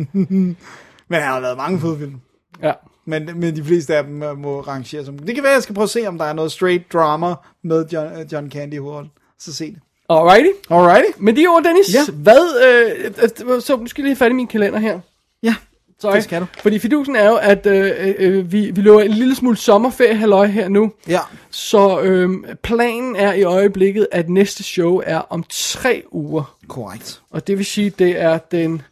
[1.11, 2.21] Men han har lavet mange fede film.
[2.63, 2.73] Ja.
[3.05, 5.19] Men, men de fleste af dem øh, må rangere som...
[5.19, 7.85] Det kan være, jeg skal prøve at se, om der er noget straight drama med
[7.93, 9.11] John, øh, John Candy i hovedet.
[9.39, 9.81] Så se det.
[10.11, 10.49] Alrighty.
[10.71, 11.11] Alrighty.
[11.19, 11.95] Med de ord, Dennis.
[11.95, 12.13] Ja.
[12.13, 13.11] Hvad, øh,
[13.55, 15.01] øh, så jeg lige fat i min kalender her.
[15.43, 15.55] Ja,
[15.99, 16.15] Sorry.
[16.15, 16.47] det skal du.
[16.63, 20.47] Fordi fidusen er jo, at øh, øh, vi, vi løber en lille smule sommerferie halløj
[20.47, 20.93] her nu.
[21.09, 21.21] Ja.
[21.51, 22.31] Så øh,
[22.63, 26.57] planen er i øjeblikket, at næste show er om tre uger.
[26.69, 27.23] Korrekt.
[27.31, 28.83] Og det vil sige, det er den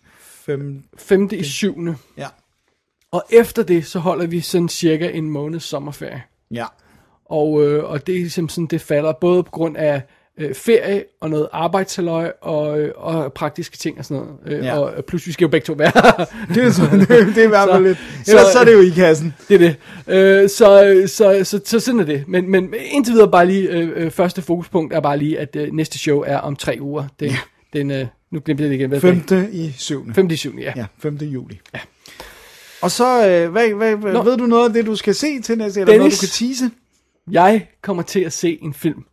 [0.46, 0.82] Fem...
[0.96, 1.28] 5.
[1.32, 1.94] i 7.
[2.16, 2.26] Ja.
[3.12, 6.22] Og efter det, så holder vi sådan cirka en måneds sommerferie.
[6.50, 6.66] Ja.
[7.24, 10.02] Og, øh, og det er ligesom sådan, det falder både på grund af
[10.40, 14.58] øh, ferie og noget arbejdshalløj og, øh, og praktiske ting og sådan noget.
[14.58, 14.78] Øh, Ja.
[14.78, 15.92] Og øh, plus vi skal jo begge to være
[16.54, 17.98] Det er, så, det, det er i hvert fald Så- lidt...
[18.24, 19.34] så- Ellers så er det jo i kassen.
[19.48, 19.76] Det er det.
[20.42, 22.24] Øh, så, så, så, så sådan er det.
[22.28, 25.72] Men, men indtil videre bare lige, øh, øh, første fokuspunkt er bare lige, at øh,
[25.72, 27.04] næste show er om tre uger.
[27.20, 27.36] Den, ja.
[27.72, 28.88] den, øh, nu glemte jeg det igen.
[28.88, 29.22] Hvad er det?
[29.28, 29.48] 5.
[29.52, 30.12] i 7.
[30.14, 30.30] 5.
[30.30, 30.58] i 7.
[30.60, 30.72] Ja.
[30.76, 31.16] Ja, 5.
[31.16, 31.60] juli.
[31.74, 31.78] Ja.
[32.82, 34.22] Og så, øh, hvad, hvad, hvad, Nå.
[34.22, 36.18] ved du noget af det, du skal se til næste, eller noget, Dennis.
[36.18, 36.70] du kan tease?
[37.30, 39.04] Jeg kommer til at se en film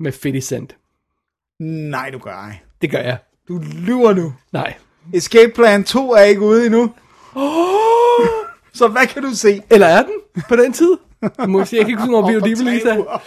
[0.00, 0.76] med 50 Cent.
[1.90, 2.58] Nej, du gør ej.
[2.82, 3.18] Det gør jeg.
[3.48, 4.32] Du lyver nu.
[4.52, 4.74] Nej.
[5.14, 6.90] Escape Plan 2 er ikke ude endnu.
[8.74, 9.62] så hvad kan du se?
[9.70, 10.96] Eller er den på den tid?
[11.38, 13.22] Jeg, må sige, jeg kan ikke huske, hvor vi lige uger.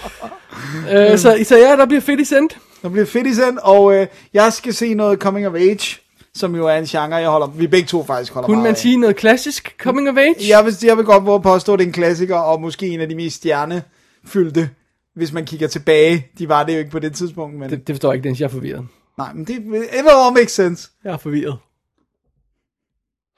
[1.12, 2.58] øh, så, så ja, der bliver fedt i sendt.
[2.82, 6.00] Der bliver fedt i send, og øh, jeg skal se noget Coming of Age,
[6.34, 8.72] som jo er en genre, jeg holder, vi begge to faktisk holder Kunne meget man
[8.72, 8.78] af.
[8.78, 10.36] sige noget klassisk coming of age?
[10.50, 13.02] Jeg vil, jeg vil godt våge påstå, at det er en klassiker, og måske en
[13.02, 14.70] af de mest stjernefyldte,
[15.16, 16.28] hvis man kigger tilbage.
[16.38, 17.70] De var det jo ikke på det tidspunkt, men...
[17.70, 18.40] Det, det forstår jeg ikke, Dennis.
[18.40, 18.88] Jeg er forvirret.
[19.18, 20.90] Nej, men det it all makes sense.
[21.04, 21.58] Jeg er forvirret.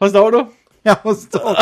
[0.02, 0.46] Forstår du?
[0.86, 1.50] Jeg forstår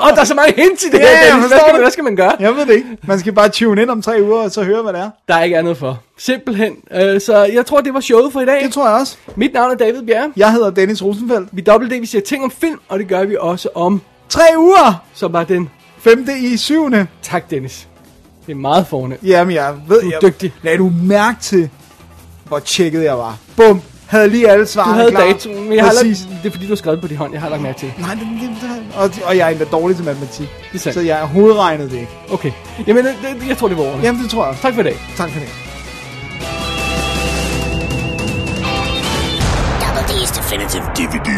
[0.00, 1.48] Åh, oh, der er så mange hints i det Ja, her, Dennis.
[1.48, 1.82] Hvad skal, man, det.
[1.82, 2.32] hvad skal man gøre?
[2.40, 2.98] Jeg ved det ikke.
[3.02, 5.10] Man skal bare tune ind om tre uger, og så høre, hvad det er.
[5.28, 6.02] Der er ikke andet for.
[6.18, 6.76] Simpelthen.
[6.92, 8.64] Øh, så jeg tror, det var showet for i dag.
[8.64, 9.16] Det tror jeg også.
[9.36, 10.32] Mit navn er David Bjerre.
[10.36, 11.48] Jeg hedder Dennis Rosenfeldt.
[11.52, 14.42] Vi dobbelt det, vi siger ting om film, og det gør vi også om, Tre
[14.58, 15.04] uger!
[15.14, 15.70] som var den.
[16.10, 17.06] Femte i syvende.
[17.22, 17.88] Tak, Dennis.
[18.46, 19.20] Det er meget fornemt.
[19.22, 20.00] Jamen, jeg ved...
[20.02, 20.52] Du er jeg, dygtig.
[20.62, 21.70] Lad du mærke til,
[22.44, 23.36] hvor tjekket jeg var.
[23.56, 23.80] Bum!
[24.06, 25.20] Havde lige alle Du svarene havde klar.
[25.24, 26.26] datoen, men jeg har Præcis.
[26.30, 27.32] lagt, det er fordi, du har skrevet på din hånd.
[27.32, 27.92] Jeg har lagt mærke til.
[27.98, 30.48] Nej, det, det, det, og, og jeg er endda dårlig til matematik.
[30.72, 30.94] Det er sandt.
[30.94, 32.12] Så jeg hovedregnede det ikke.
[32.32, 32.52] Okay.
[32.86, 34.02] Jamen, det, det, jeg tror, det var ordene.
[34.02, 34.62] Jamen, det tror jeg også.
[34.62, 34.96] Tak for i dag.
[35.16, 35.48] Tak for det.
[39.82, 41.28] Double D's Definitive DVD